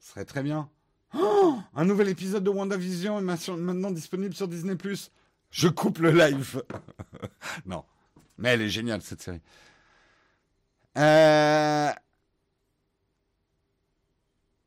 Ce 0.00 0.10
serait 0.10 0.24
très 0.24 0.42
bien. 0.42 0.68
Oh, 1.14 1.58
un 1.74 1.84
nouvel 1.84 2.08
épisode 2.08 2.44
de 2.44 2.50
WandaVision 2.50 3.18
est 3.18 3.50
maintenant 3.56 3.90
disponible 3.90 4.34
sur 4.34 4.48
Disney⁇ 4.48 4.74
je 5.52 5.68
coupe 5.68 5.98
le 5.98 6.10
live. 6.10 6.62
non. 7.66 7.84
Mais 8.38 8.50
elle 8.50 8.62
est 8.62 8.68
géniale, 8.68 9.02
cette 9.02 9.22
série. 9.22 9.40
Euh... 10.98 11.90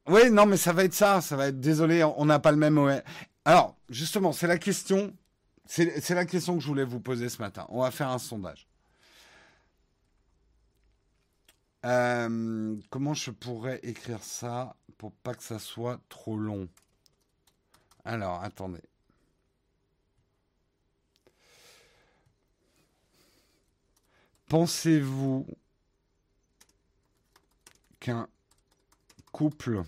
Oui, 0.07 0.29
non, 0.31 0.45
mais 0.45 0.57
ça 0.57 0.71
va 0.73 0.83
être 0.83 0.93
ça. 0.93 1.21
Ça 1.21 1.35
va 1.35 1.47
être, 1.47 1.59
désolé, 1.59 2.03
on 2.03 2.25
n'a 2.25 2.39
pas 2.39 2.51
le 2.51 2.57
même 2.57 2.77
OS. 2.77 3.01
Alors, 3.43 3.75
justement, 3.89 4.31
c'est 4.33 4.47
la 4.47 4.57
question. 4.57 5.13
C'est 5.67 6.09
la 6.11 6.25
question 6.25 6.55
que 6.55 6.61
je 6.61 6.67
voulais 6.67 6.83
vous 6.83 6.99
poser 6.99 7.27
ce 7.29 7.41
matin. 7.41 7.65
On 7.69 7.81
va 7.81 7.89
faire 7.91 8.09
un 8.09 8.19
sondage. 8.19 8.67
Euh, 11.85 12.75
comment 12.89 13.13
je 13.13 13.31
pourrais 13.31 13.79
écrire 13.83 14.23
ça 14.23 14.75
pour 14.97 15.11
pas 15.11 15.33
que 15.33 15.43
ça 15.43 15.59
soit 15.59 15.99
trop 16.09 16.37
long? 16.37 16.67
Alors, 18.03 18.43
attendez. 18.43 18.81
Pensez-vous 24.47 25.47
qu'un 27.99 28.27
couple 29.31 29.81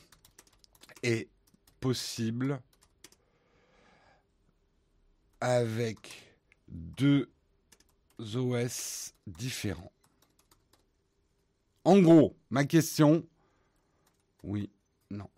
est 1.04 1.30
possible 1.80 2.60
avec 5.40 6.24
deux 6.68 7.30
OS 8.20 9.14
différents? 9.28 9.92
En 11.84 12.00
gros, 12.00 12.36
ma 12.50 12.66
question, 12.66 13.26
oui, 14.44 14.70
non. 15.12 15.30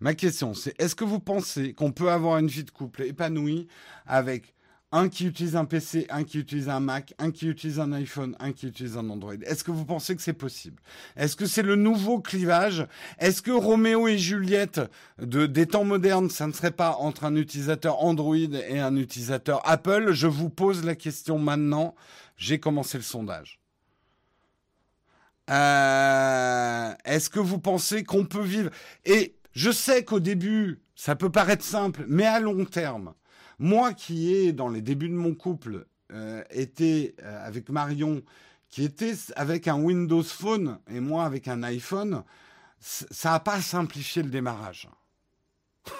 Ma 0.00 0.14
question, 0.14 0.52
c'est 0.52 0.78
est-ce 0.80 0.94
que 0.94 1.04
vous 1.04 1.20
pensez 1.20 1.72
qu'on 1.74 1.92
peut 1.92 2.10
avoir 2.10 2.38
une 2.38 2.48
vie 2.48 2.64
de 2.64 2.70
couple 2.70 3.02
épanouie 3.04 3.68
avec 4.04 4.54
un 4.94 5.08
qui 5.08 5.26
utilise 5.26 5.56
un 5.56 5.64
PC, 5.64 6.06
un 6.08 6.22
qui 6.22 6.38
utilise 6.38 6.68
un 6.68 6.78
Mac, 6.78 7.14
un 7.18 7.32
qui 7.32 7.48
utilise 7.48 7.80
un 7.80 7.92
iPhone, 7.92 8.36
un 8.38 8.52
qui 8.52 8.68
utilise 8.68 8.96
un 8.96 9.10
Android. 9.10 9.34
Est-ce 9.42 9.64
que 9.64 9.72
vous 9.72 9.84
pensez 9.84 10.14
que 10.14 10.22
c'est 10.22 10.32
possible? 10.32 10.80
Est-ce 11.16 11.34
que 11.34 11.46
c'est 11.46 11.64
le 11.64 11.74
nouveau 11.74 12.20
clivage? 12.20 12.86
Est-ce 13.18 13.42
que 13.42 13.50
Roméo 13.50 14.06
et 14.06 14.18
Juliette 14.18 14.80
de, 15.18 15.46
des 15.46 15.66
temps 15.66 15.82
modernes, 15.82 16.30
ça 16.30 16.46
ne 16.46 16.52
serait 16.52 16.70
pas 16.70 16.92
entre 17.00 17.24
un 17.24 17.34
utilisateur 17.34 18.04
Android 18.04 18.36
et 18.36 18.78
un 18.78 18.94
utilisateur 18.94 19.60
Apple? 19.68 20.12
Je 20.12 20.28
vous 20.28 20.48
pose 20.48 20.84
la 20.84 20.94
question 20.94 21.40
maintenant. 21.40 21.96
J'ai 22.36 22.60
commencé 22.60 22.96
le 22.96 23.02
sondage. 23.02 23.58
Euh, 25.50 26.94
Est-ce 27.04 27.30
que 27.30 27.40
vous 27.40 27.58
pensez 27.58 28.04
qu'on 28.04 28.26
peut 28.26 28.44
vivre? 28.44 28.70
Et 29.04 29.34
je 29.54 29.72
sais 29.72 30.04
qu'au 30.04 30.20
début, 30.20 30.82
ça 30.94 31.16
peut 31.16 31.30
paraître 31.30 31.64
simple, 31.64 32.04
mais 32.06 32.26
à 32.26 32.38
long 32.38 32.64
terme, 32.64 33.12
moi 33.64 33.94
qui 33.94 34.34
ai, 34.34 34.52
dans 34.52 34.68
les 34.68 34.82
débuts 34.82 35.08
de 35.08 35.14
mon 35.14 35.34
couple, 35.34 35.86
euh, 36.12 36.44
été 36.50 37.14
euh, 37.22 37.46
avec 37.46 37.70
Marion, 37.70 38.22
qui 38.68 38.84
était 38.84 39.14
avec 39.36 39.68
un 39.68 39.80
Windows 39.80 40.22
Phone 40.22 40.78
et 40.90 41.00
moi 41.00 41.24
avec 41.24 41.48
un 41.48 41.62
iPhone, 41.62 42.24
ça 42.78 43.30
n'a 43.30 43.40
pas 43.40 43.62
simplifié 43.62 44.22
le 44.22 44.28
démarrage. 44.28 44.90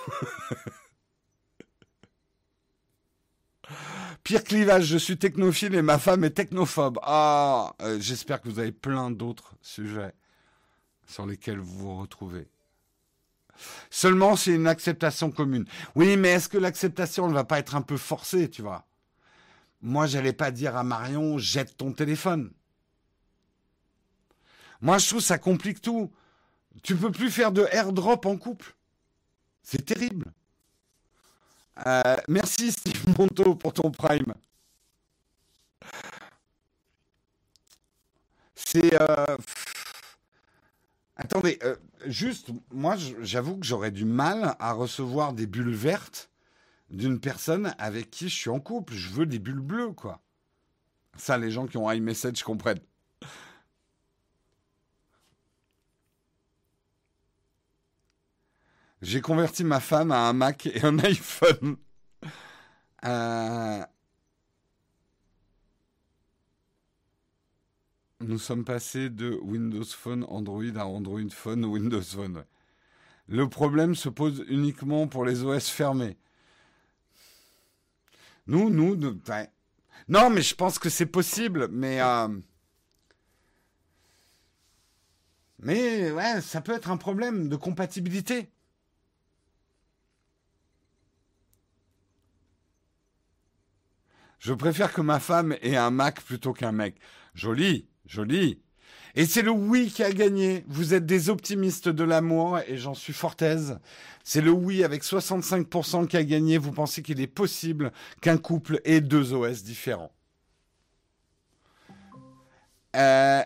Pire 4.25 4.45
clivage, 4.45 4.85
je 4.85 4.99
suis 4.99 5.17
technophile 5.17 5.75
et 5.75 5.81
ma 5.81 5.99
femme 5.99 6.23
est 6.25 6.33
technophobe. 6.33 6.99
Ah, 7.03 7.73
euh, 7.81 7.99
j'espère 7.99 8.43
que 8.43 8.51
vous 8.51 8.59
avez 8.59 8.73
plein 8.73 9.11
d'autres 9.11 9.55
sujets 9.63 10.13
sur 11.07 11.25
lesquels 11.25 11.61
vous 11.61 11.79
vous 11.79 11.97
retrouvez. 11.99 12.47
Seulement, 13.91 14.37
c'est 14.37 14.53
une 14.53 14.67
acceptation 14.67 15.31
commune. 15.31 15.67
Oui, 15.95 16.17
mais 16.17 16.31
est-ce 16.31 16.49
que 16.49 16.59
l'acceptation 16.59 17.29
ne 17.29 17.35
va 17.35 17.45
pas 17.45 17.59
être 17.59 17.77
un 17.77 17.83
peu 17.83 17.97
forcée, 17.97 18.51
tu 18.51 18.63
vois? 18.63 18.87
Moi, 19.83 20.07
j'allais 20.07 20.33
pas 20.33 20.51
dire 20.51 20.77
à 20.77 20.83
Marion, 20.83 21.39
jette 21.39 21.77
ton 21.77 21.93
téléphone. 21.93 22.51
Moi, 24.81 24.99
je 24.99 25.09
trouve 25.09 25.21
ça 25.21 25.39
complique 25.39 25.81
tout. 25.81 26.13
Tu 26.83 26.97
peux 26.97 27.13
plus 27.13 27.31
faire 27.31 27.53
de 27.53 27.67
airdrop 27.71 28.27
en 28.27 28.37
couple. 28.37 28.75
C'est 29.63 29.85
terrible. 29.85 30.33
Euh, 31.87 32.17
merci 32.29 32.73
Steve 32.73 33.19
Monto 33.19 33.55
pour 33.55 33.73
ton 33.73 33.91
prime. 33.91 34.35
C'est... 38.55 39.01
Euh, 39.01 39.37
Attendez, 41.17 41.59
euh, 41.63 41.77
juste, 42.07 42.51
moi, 42.73 42.97
j'avoue 43.21 43.57
que 43.59 43.67
j'aurais 43.67 43.93
du 43.93 44.05
mal 44.05 44.57
à 44.59 44.73
recevoir 44.73 45.33
des 45.33 45.47
bulles 45.47 45.75
vertes 45.75 46.31
d'une 46.91 47.21
personne 47.21 47.75
avec 47.79 48.11
qui 48.11 48.29
je 48.29 48.35
suis 48.35 48.51
en 48.51 48.61
couple. 48.61 48.95
Je 48.95 49.11
veux 49.11 49.27
des 49.27 49.39
bulles 49.39 49.61
bleues, 49.61 49.93
quoi. 49.93 50.21
Ça, 51.17 51.39
les 51.39 51.51
gens 51.51 51.67
qui 51.67 51.77
ont 51.77 51.91
iMessage 51.91 52.43
comprennent. 52.43 52.81
J'ai 59.03 59.21
converti 59.21 59.65
ma 59.65 59.81
femme 59.81 60.11
à 60.11 60.29
un 60.29 60.33
Mac 60.33 60.67
et 60.67 60.83
un 60.85 60.99
iPhone. 61.05 61.77
Euh, 63.05 63.85
Nous 68.27 68.39
sommes 68.39 68.65
passés 68.65 69.11
de 69.11 69.39
Windows 69.43 69.85
Phone 69.85 70.25
Android 70.29 70.77
à 70.77 70.87
Android 70.87 71.29
Phone 71.31 71.67
Windows 71.67 72.01
Phone. 72.01 72.45
Le 73.29 73.49
problème 73.51 73.95
se 73.95 74.09
pose 74.09 74.43
uniquement 74.49 75.07
pour 75.09 75.27
les 75.27 75.43
OS 75.45 75.69
fermés. 75.69 76.17
Nous, 78.47 78.71
nous, 78.71 78.97
non, 80.09 80.31
mais 80.31 80.41
je 80.41 80.55
pense 80.55 80.79
que 80.79 80.89
c'est 80.89 81.05
possible, 81.05 81.69
mais 81.69 82.01
euh, 82.01 82.29
mais 85.59 86.11
ouais, 86.11 86.41
ça 86.41 86.63
peut 86.63 86.73
être 86.73 86.91
un 86.91 86.97
problème 86.97 87.51
de 87.51 87.57
compatibilité. 87.57 88.51
Je 94.39 94.55
préfère 94.55 94.95
que 94.95 95.03
ma 95.03 95.21
femme 95.21 95.57
ait 95.61 95.77
un 95.77 95.91
Mac 95.91 96.23
plutôt 96.23 96.55
qu'un 96.55 96.73
mec. 96.73 96.97
Joli. 97.35 97.87
Joli. 98.07 98.61
Et 99.17 99.27
c'est 99.27 99.43
le 99.43 99.51
oui 99.51 99.93
qui 99.95 100.03
a 100.03 100.13
gagné. 100.13 100.65
Vous 100.67 100.93
êtes 100.93 101.07
des 101.07 101.31
optimistes 101.31 101.89
de 101.89 102.03
l'amour 102.03 102.59
et 102.67 102.77
j'en 102.77 102.95
suis 102.95 103.13
fort 103.13 103.37
aise. 103.41 103.79
C'est 104.25 104.41
le 104.41 104.51
oui 104.51 104.83
avec 104.83 105.05
65% 105.05 106.09
qui 106.09 106.17
a 106.17 106.25
gagné. 106.25 106.59
Vous 106.59 106.73
pensez 106.73 107.03
qu'il 107.03 107.21
est 107.21 107.29
possible 107.29 107.93
qu'un 108.21 108.39
couple 108.39 108.81
ait 108.85 109.01
deux 109.01 109.33
OS 109.33 109.63
différents. 109.63 110.13
Euh... 112.97 113.43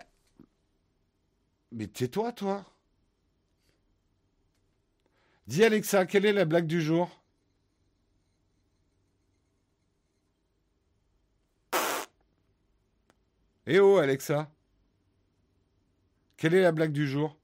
Mais 1.73 1.87
tais-toi, 1.87 2.33
toi. 2.33 2.65
Dis 5.47 5.65
Alexa, 5.65 6.07
quelle 6.07 6.25
est 6.25 6.33
la 6.33 6.45
blague 6.45 6.67
du 6.67 6.81
jour? 6.81 7.18
Eh 13.71 13.81
oh, 13.81 13.99
Alexa 13.99 14.51
Quelle 16.39 16.55
est 16.55 16.63
la 16.63 16.73
blague 16.73 16.93
du 16.93 17.07
jour? 17.07 17.37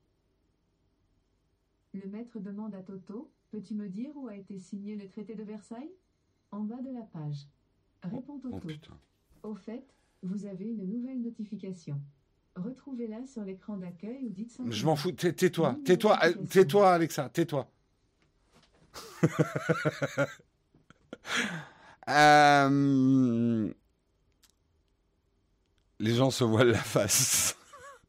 Le 1.93 2.09
maître 2.09 2.41
demande 2.41 2.75
à 2.75 2.81
Toto 2.81 3.31
Peux-tu 3.51 3.75
me 3.75 3.91
dire 3.91 4.17
où 4.17 4.29
a 4.29 4.35
été 4.35 4.59
signé 4.59 4.97
le 4.97 5.07
traité 5.07 5.35
de 5.35 5.43
Versailles? 5.43 5.93
En 6.51 6.61
bas 6.61 6.81
de 6.81 6.95
la 6.95 7.03
page. 7.03 7.47
Répond 8.03 8.41
oh, 8.43 8.59
Toto. 8.59 8.95
Au 9.43 9.55
fait, 9.55 9.85
vous 10.23 10.47
avez 10.47 10.65
une 10.65 10.89
nouvelle 10.89 11.21
notification. 11.21 12.01
Retrouvez-la 12.57 13.27
sur 13.27 13.45
l'écran 13.45 13.77
d'accueil 13.77 14.25
ou 14.25 14.31
dites 14.31 14.51
simplement. 14.51 14.73
Je 14.73 14.87
m'en 14.87 14.97
fous. 14.97 15.13
Tais-toi. 15.13 15.77
Tais-toi. 15.85 16.19
Tais-toi, 16.49 16.91
Alexa. 16.91 17.29
Tais-toi. 17.29 17.71
euh 22.09 23.75
les 26.05 26.14
gens 26.14 26.31
se 26.31 26.44
voilent 26.44 26.72
la 26.72 26.78
face. 26.78 27.56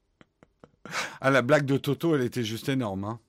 ah, 1.22 1.31
la 1.31 1.41
blague 1.41 1.65
de 1.65 1.77
Toto, 1.77 2.13
elle 2.13 2.23
était 2.23 2.43
juste 2.43 2.67
énorme. 2.67 3.05
Hein. 3.05 3.19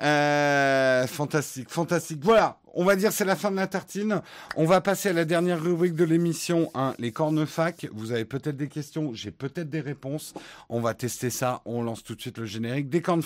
Euh, 0.00 1.06
fantastique, 1.08 1.70
fantastique. 1.70 2.20
Voilà, 2.22 2.60
on 2.72 2.84
va 2.84 2.94
dire 2.94 3.12
c'est 3.12 3.24
la 3.24 3.36
fin 3.36 3.50
de 3.50 3.56
la 3.56 3.66
tartine. 3.66 4.22
On 4.56 4.64
va 4.64 4.80
passer 4.80 5.08
à 5.08 5.12
la 5.12 5.24
dernière 5.24 5.60
rubrique 5.60 5.94
de 5.94 6.04
l'émission, 6.04 6.70
hein, 6.74 6.94
les 6.98 7.10
cornes 7.10 7.46
fac. 7.46 7.86
Vous 7.92 8.12
avez 8.12 8.24
peut-être 8.24 8.56
des 8.56 8.68
questions, 8.68 9.12
j'ai 9.12 9.32
peut-être 9.32 9.70
des 9.70 9.80
réponses. 9.80 10.32
On 10.68 10.80
va 10.80 10.94
tester 10.94 11.30
ça. 11.30 11.62
On 11.64 11.82
lance 11.82 12.04
tout 12.04 12.14
de 12.14 12.20
suite 12.20 12.38
le 12.38 12.46
générique 12.46 12.88
des 12.88 13.02
cornes 13.02 13.22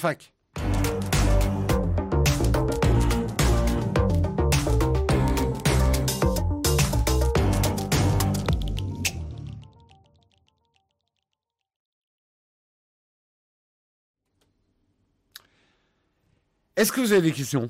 Est-ce 16.79 16.93
que 16.93 17.01
vous 17.01 17.11
avez 17.11 17.23
des 17.23 17.33
questions 17.33 17.69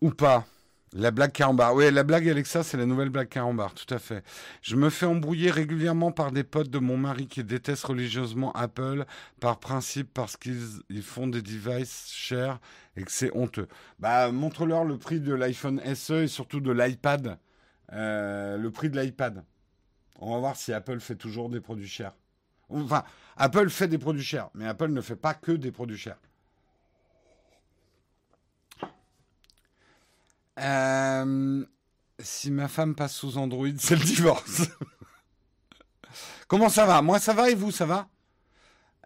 Ou 0.00 0.10
pas? 0.10 0.46
La 0.92 1.10
blague 1.10 1.32
carambar. 1.32 1.74
Oui, 1.74 1.90
la 1.90 2.04
blague 2.04 2.28
Alexa, 2.28 2.62
c'est 2.62 2.76
la 2.76 2.86
nouvelle 2.86 3.08
blague 3.08 3.28
carambar, 3.28 3.74
tout 3.74 3.92
à 3.92 3.98
fait. 3.98 4.22
Je 4.62 4.76
me 4.76 4.90
fais 4.90 5.06
embrouiller 5.06 5.50
régulièrement 5.50 6.12
par 6.12 6.30
des 6.30 6.44
potes 6.44 6.70
de 6.70 6.78
mon 6.78 6.96
mari 6.96 7.26
qui 7.26 7.42
détestent 7.42 7.86
religieusement 7.86 8.52
Apple 8.52 9.06
par 9.40 9.58
principe 9.58 10.14
parce 10.14 10.36
qu'ils 10.36 11.02
font 11.02 11.26
des 11.26 11.42
devices 11.42 12.12
chers 12.14 12.60
et 12.96 13.02
que 13.02 13.10
c'est 13.10 13.36
honteux. 13.36 13.66
Bah, 13.98 14.30
montre-leur 14.30 14.84
le 14.84 14.98
prix 14.98 15.18
de 15.18 15.34
l'iPhone 15.34 15.82
SE 15.96 16.22
et 16.22 16.28
surtout 16.28 16.60
de 16.60 16.70
l'iPad. 16.70 17.40
Euh, 17.92 18.56
le 18.56 18.70
prix 18.70 18.88
de 18.88 19.00
l'iPad. 19.00 19.42
On 20.20 20.34
va 20.34 20.38
voir 20.38 20.54
si 20.54 20.72
Apple 20.72 21.00
fait 21.00 21.16
toujours 21.16 21.50
des 21.50 21.60
produits 21.60 21.88
chers. 21.88 22.14
Enfin, 22.68 23.02
Apple 23.36 23.68
fait 23.68 23.88
des 23.88 23.98
produits 23.98 24.22
chers, 24.22 24.48
mais 24.54 24.68
Apple 24.68 24.90
ne 24.90 25.00
fait 25.00 25.16
pas 25.16 25.34
que 25.34 25.50
des 25.50 25.72
produits 25.72 25.98
chers. 25.98 26.20
Euh, 30.58 31.64
si 32.18 32.50
ma 32.50 32.68
femme 32.68 32.94
passe 32.94 33.14
sous 33.14 33.38
Android, 33.38 33.68
c'est 33.78 33.96
le 33.96 34.04
divorce. 34.04 34.62
Comment 36.48 36.68
ça 36.68 36.86
va? 36.86 37.02
Moi, 37.02 37.18
ça 37.18 37.32
va 37.32 37.50
et 37.50 37.54
vous, 37.54 37.70
ça 37.70 37.86
va? 37.86 38.08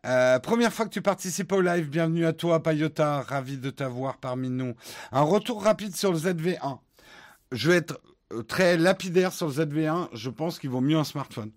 Euh, 0.05 0.39
première 0.41 0.73
fois 0.73 0.87
que 0.87 0.91
tu 0.91 1.03
participes 1.03 1.53
au 1.53 1.61
live, 1.61 1.89
bienvenue 1.89 2.27
à 2.27 2.33
toi, 2.33 2.63
Payota, 2.63 3.23
ravi 3.23 3.59
de 3.59 3.71
t'avoir 3.71 4.19
parmi 4.19 4.51
nous. 4.51 4.75
Un 5.13 5.23
retour 5.23 5.63
rapide 5.63 5.95
sur 5.95 6.13
le 6.13 6.19
ZV1. 6.19 6.79
Je 7.53 7.71
vais 7.71 7.77
être 7.77 8.01
très 8.49 8.77
lapidaire 8.77 9.33
sur 9.33 9.47
le 9.49 9.53
ZV1, 9.53 10.09
je 10.13 10.31
pense 10.31 10.59
qu'il 10.59 10.71
vaut 10.71 10.81
mieux 10.81 10.97
un 10.97 11.05
smartphone. 11.05 11.53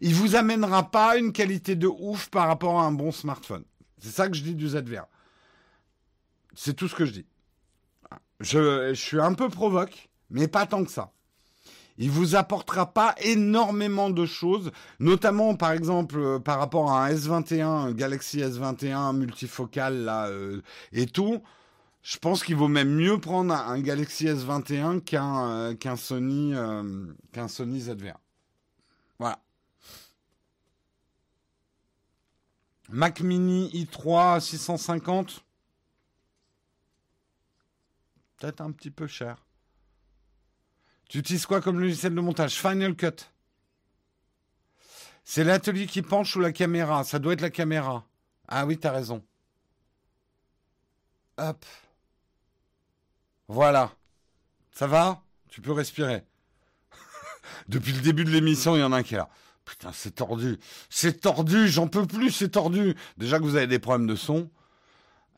Il 0.00 0.14
vous 0.14 0.36
amènera 0.36 0.90
pas 0.90 1.16
une 1.16 1.32
qualité 1.32 1.74
de 1.74 1.86
ouf 1.86 2.28
par 2.28 2.48
rapport 2.48 2.80
à 2.80 2.84
un 2.84 2.92
bon 2.92 3.12
smartphone. 3.12 3.64
C'est 3.98 4.10
ça 4.10 4.28
que 4.28 4.34
je 4.34 4.42
dis 4.42 4.54
du 4.54 4.68
ZV1. 4.68 5.04
C'est 6.54 6.74
tout 6.74 6.88
ce 6.88 6.94
que 6.94 7.06
je 7.06 7.12
dis. 7.12 7.26
Je, 8.44 8.92
suis 8.94 9.20
un 9.20 9.32
peu 9.32 9.48
provoque, 9.48 10.10
mais 10.28 10.48
pas 10.48 10.66
tant 10.66 10.84
que 10.84 10.90
ça. 10.90 11.12
Il 11.96 12.10
vous 12.10 12.36
apportera 12.36 12.92
pas 12.92 13.14
énormément 13.22 14.10
de 14.10 14.26
choses, 14.26 14.70
notamment 14.98 15.54
par 15.54 15.72
exemple 15.72 16.18
euh, 16.18 16.38
par 16.40 16.58
rapport 16.58 16.90
à 16.90 17.06
un 17.06 17.14
S21, 17.14 17.64
un 17.64 17.92
Galaxy 17.92 18.40
S21 18.40 19.16
multifocal 19.16 20.04
là 20.04 20.26
euh, 20.26 20.60
et 20.92 21.06
tout. 21.06 21.40
Je 22.02 22.18
pense 22.18 22.44
qu'il 22.44 22.56
vaut 22.56 22.68
même 22.68 22.94
mieux 22.94 23.18
prendre 23.18 23.54
un 23.54 23.80
Galaxy 23.80 24.26
S21 24.26 25.00
qu'un 25.00 25.48
euh, 25.48 25.74
qu'un 25.74 25.96
Sony 25.96 26.52
qu'un 27.32 27.48
Sony 27.48 27.80
ZV1. 27.80 28.14
Voilà. 29.18 29.38
Mac 32.90 33.20
Mini 33.20 33.70
i3 33.72 34.40
650. 34.40 35.44
Peut-être 38.44 38.60
un 38.60 38.72
petit 38.72 38.90
peu 38.90 39.06
cher. 39.06 39.42
Tu 41.08 41.16
utilises 41.16 41.46
quoi 41.46 41.62
comme 41.62 41.80
logiciel 41.80 42.14
de 42.14 42.20
montage? 42.20 42.60
Final 42.60 42.94
Cut. 42.94 43.30
C'est 45.24 45.44
l'atelier 45.44 45.86
qui 45.86 46.02
penche 46.02 46.36
ou 46.36 46.40
la 46.40 46.52
caméra 46.52 47.04
Ça 47.04 47.18
doit 47.18 47.32
être 47.32 47.40
la 47.40 47.48
caméra. 47.48 48.04
Ah 48.46 48.66
oui, 48.66 48.76
t'as 48.76 48.92
raison. 48.92 49.24
Hop. 51.38 51.64
Voilà. 53.48 53.94
Ça 54.72 54.86
va? 54.86 55.22
Tu 55.48 55.62
peux 55.62 55.72
respirer. 55.72 56.22
Depuis 57.68 57.92
le 57.92 58.02
début 58.02 58.24
de 58.24 58.30
l'émission, 58.30 58.76
il 58.76 58.80
y 58.80 58.82
en 58.82 58.92
a 58.92 58.98
un 58.98 59.02
qui 59.02 59.14
est 59.14 59.16
là. 59.16 59.30
Putain, 59.64 59.90
c'est 59.94 60.16
tordu. 60.16 60.58
C'est 60.90 61.22
tordu, 61.22 61.66
j'en 61.66 61.88
peux 61.88 62.06
plus, 62.06 62.30
c'est 62.30 62.50
tordu. 62.50 62.94
Déjà 63.16 63.38
que 63.38 63.44
vous 63.44 63.56
avez 63.56 63.68
des 63.68 63.78
problèmes 63.78 64.06
de 64.06 64.16
son. 64.16 64.50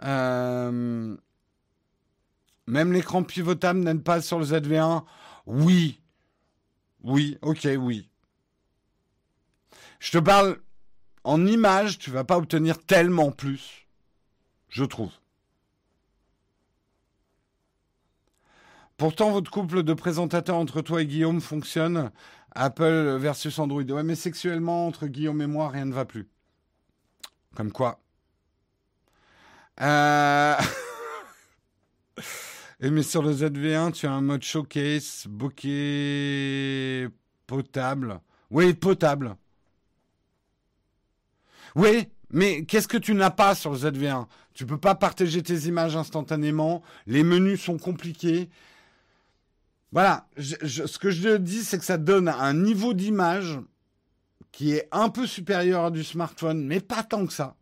Euh, 0.02 1.16
même 2.66 2.92
l'écran 2.92 3.22
pivotable 3.22 3.80
n'aide 3.80 4.02
pas 4.02 4.20
sur 4.20 4.38
le 4.38 4.44
ZV1. 4.44 5.04
Oui. 5.46 6.00
Oui, 7.02 7.38
ok, 7.42 7.68
oui. 7.78 8.08
Je 10.00 10.10
te 10.12 10.18
parle 10.18 10.58
en 11.24 11.46
image, 11.46 11.98
tu 11.98 12.10
vas 12.10 12.24
pas 12.24 12.36
obtenir 12.36 12.78
tellement 12.78 13.30
plus, 13.30 13.86
je 14.68 14.84
trouve. 14.84 15.12
Pourtant, 18.96 19.30
votre 19.30 19.50
couple 19.50 19.82
de 19.82 19.92
présentateurs 19.92 20.56
entre 20.56 20.80
toi 20.80 21.02
et 21.02 21.06
Guillaume 21.06 21.40
fonctionne. 21.40 22.10
Apple 22.54 23.18
versus 23.18 23.58
Android. 23.58 23.82
Ouais, 23.82 24.02
mais 24.02 24.14
sexuellement, 24.14 24.86
entre 24.86 25.06
Guillaume 25.06 25.42
et 25.42 25.46
moi, 25.46 25.68
rien 25.68 25.84
ne 25.84 25.92
va 25.92 26.06
plus. 26.06 26.26
Comme 27.54 27.70
quoi. 27.72 28.00
Euh... 29.82 30.56
Et 32.80 32.90
mais 32.90 33.02
sur 33.02 33.22
le 33.22 33.32
ZV1, 33.32 33.92
tu 33.92 34.06
as 34.06 34.12
un 34.12 34.20
mode 34.20 34.42
showcase, 34.42 35.26
bokeh 35.28 37.08
potable. 37.46 38.20
Oui, 38.50 38.74
potable. 38.74 39.36
Oui, 41.74 42.08
mais 42.30 42.64
qu'est-ce 42.64 42.88
que 42.88 42.98
tu 42.98 43.14
n'as 43.14 43.30
pas 43.30 43.54
sur 43.54 43.72
le 43.72 43.78
ZV1 43.78 44.26
Tu 44.52 44.66
peux 44.66 44.78
pas 44.78 44.94
partager 44.94 45.42
tes 45.42 45.66
images 45.66 45.96
instantanément. 45.96 46.82
Les 47.06 47.22
menus 47.22 47.62
sont 47.62 47.78
compliqués. 47.78 48.50
Voilà, 49.92 50.28
ce 50.36 50.98
que 50.98 51.10
je 51.10 51.36
dis, 51.36 51.64
c'est 51.64 51.78
que 51.78 51.84
ça 51.84 51.96
donne 51.96 52.28
un 52.28 52.54
niveau 52.54 52.92
d'image 52.92 53.58
qui 54.52 54.72
est 54.72 54.88
un 54.92 55.08
peu 55.08 55.26
supérieur 55.26 55.86
à 55.86 55.90
du 55.90 56.04
smartphone, 56.04 56.64
mais 56.64 56.80
pas 56.80 57.02
tant 57.02 57.26
que 57.26 57.32
ça. 57.32 57.56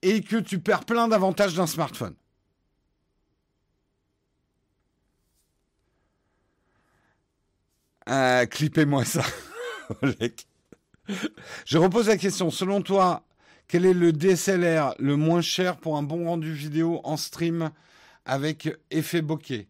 Et 0.00 0.22
que 0.22 0.36
tu 0.36 0.60
perds 0.60 0.84
plein 0.84 1.08
d'avantages 1.08 1.54
d'un 1.54 1.66
smartphone. 1.66 2.14
Euh, 8.08 8.46
clippez-moi 8.46 9.04
ça, 9.04 9.22
Je 11.66 11.78
repose 11.78 12.08
la 12.08 12.16
question. 12.16 12.50
Selon 12.50 12.82
toi, 12.82 13.24
quel 13.66 13.84
est 13.84 13.94
le 13.94 14.12
DSLR 14.12 14.94
le 14.98 15.16
moins 15.16 15.40
cher 15.40 15.76
pour 15.76 15.96
un 15.96 16.02
bon 16.02 16.26
rendu 16.26 16.52
vidéo 16.52 17.00
en 17.04 17.16
stream 17.16 17.70
avec 18.24 18.68
effet 18.90 19.22
bokeh? 19.22 19.68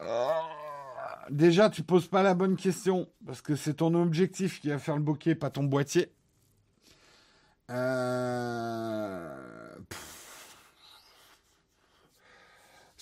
Euh, 0.00 0.28
Déjà, 1.30 1.68
tu 1.68 1.82
poses 1.82 2.08
pas 2.08 2.22
la 2.22 2.34
bonne 2.34 2.56
question 2.56 3.08
parce 3.26 3.42
que 3.42 3.54
c'est 3.54 3.74
ton 3.74 3.94
objectif 3.94 4.60
qui 4.60 4.68
va 4.68 4.78
faire 4.78 4.96
le 4.96 5.02
bokeh, 5.02 5.34
pas 5.34 5.50
ton 5.50 5.64
boîtier. 5.64 6.10
Euh... 7.70 9.47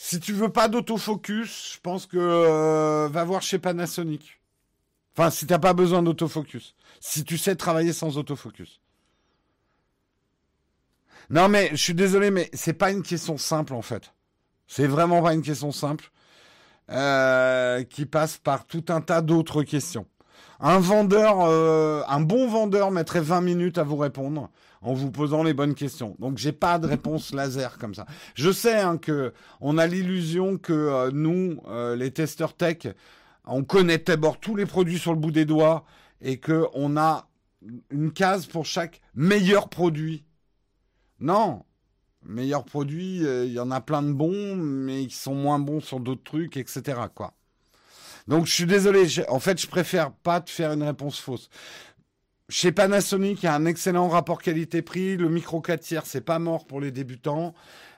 Si 0.09 0.21
tu 0.21 0.33
veux 0.33 0.51
pas 0.51 0.69
d'autofocus, 0.69 1.73
je 1.75 1.81
pense 1.81 2.07
que 2.07 2.17
euh, 2.17 3.09
va 3.11 3.25
voir 3.25 3.43
chez 3.43 3.59
Panasonic. 3.59 4.41
Enfin, 5.17 5.31
si 5.31 5.49
t'as 5.49 5.59
pas 5.59 5.73
besoin 5.73 6.01
d'autofocus. 6.01 6.77
Si 7.01 7.25
tu 7.25 7.37
sais 7.37 7.57
travailler 7.57 7.93
sans 7.93 8.17
autofocus. 8.17 8.81
Non, 11.29 11.49
mais 11.49 11.71
je 11.73 11.83
suis 11.83 11.95
désolé, 11.95 12.31
mais 12.31 12.49
c'est 12.53 12.75
pas 12.75 12.93
une 12.93 13.03
question 13.03 13.37
simple 13.37 13.75
en 13.75 13.83
fait. 13.83 14.15
C'est 14.69 14.87
vraiment 14.87 15.21
pas 15.25 15.35
une 15.35 15.43
question 15.43 15.73
simple 15.73 16.13
euh, 16.93 17.83
qui 17.83 18.07
passe 18.07 18.39
par 18.39 18.65
tout 18.65 18.85
un 18.91 19.01
tas 19.01 19.23
d'autres 19.23 19.65
questions. 19.65 20.07
Un 20.61 20.79
vendeur, 20.79 21.39
euh, 21.41 22.03
un 22.07 22.21
bon 22.21 22.47
vendeur 22.47 22.93
mettrait 22.93 23.21
20 23.21 23.41
minutes 23.41 23.79
à 23.79 23.83
vous 23.83 23.97
répondre 23.97 24.51
en 24.87 24.95
vous 24.95 25.11
posant 25.11 25.43
les 25.43 25.53
bonnes 25.53 25.75
questions. 25.75 26.15
Donc 26.21 26.39
j'ai 26.39 26.53
pas 26.53 26.79
de 26.79 26.87
réponse 26.87 27.35
laser 27.35 27.77
comme 27.79 27.95
ça. 27.95 28.07
Je 28.35 28.53
sais 28.53 28.81
hein, 28.81 28.99
que 28.99 29.33
on 29.61 29.79
a 29.79 29.87
l'illusion 29.89 30.59
que 30.59 30.73
euh, 30.73 31.11
nous, 31.13 31.61
euh, 31.67 31.97
les 31.97 32.13
testeurs 32.13 32.55
tech, 32.55 32.87
on 33.47 33.65
connaît 33.65 33.99
d'abord 33.99 34.39
tous 34.39 34.55
les 34.55 34.65
produits 34.65 35.01
sur 35.01 35.13
le 35.13 35.19
bout 35.19 35.33
des 35.33 35.45
doigts 35.45 35.85
et 36.21 36.39
que 36.39 36.67
on 36.73 36.97
a 36.97 37.29
une 37.91 38.13
case 38.13 38.47
pour 38.47 38.65
chaque 38.65 39.01
meilleur 39.17 39.69
produit. 39.69 40.25
Non, 41.19 41.65
meilleur 42.25 42.65
produit, 42.65 43.27
euh, 43.27 43.45
il 43.45 43.53
y 43.53 43.61
en 43.61 43.73
a 43.73 43.81
plein 43.81 44.03
de 44.03 44.13
bons, 44.13 44.55
mais 44.55 45.09
qui 45.09 45.17
sont 45.17 45.35
moins 45.35 45.59
bons 45.59 45.81
sur 45.81 45.99
d'autres 45.99 46.23
trucs, 46.23 46.57
etc. 46.57 47.01
Quoi. 47.13 47.35
Donc 48.29 48.47
je 48.47 48.53
suis 48.53 48.67
désolé, 48.67 49.09
en 49.29 49.41
fait 49.41 49.61
je 49.61 49.67
préfère 49.67 50.13
pas 50.13 50.41
te 50.41 50.51
faire 50.51 50.73
une 50.73 50.85
réponse 50.85 51.19
fausse. 51.19 51.51
Chez 52.49 52.71
Panasonic, 52.71 53.43
il 53.43 53.47
y 53.47 53.49
a 53.49 53.57
un 53.57 53.65
excellent 53.65 54.09
rapport 54.09 54.41
qualité-prix. 54.41 55.17
Le 55.17 55.29
micro 55.29 55.61
4 55.61 55.81
tiers, 55.81 56.07
c'est 56.07 56.21
pas 56.21 56.39
mort 56.39 56.65
pour 56.65 56.81
les 56.81 56.93
débutants. 56.93 57.55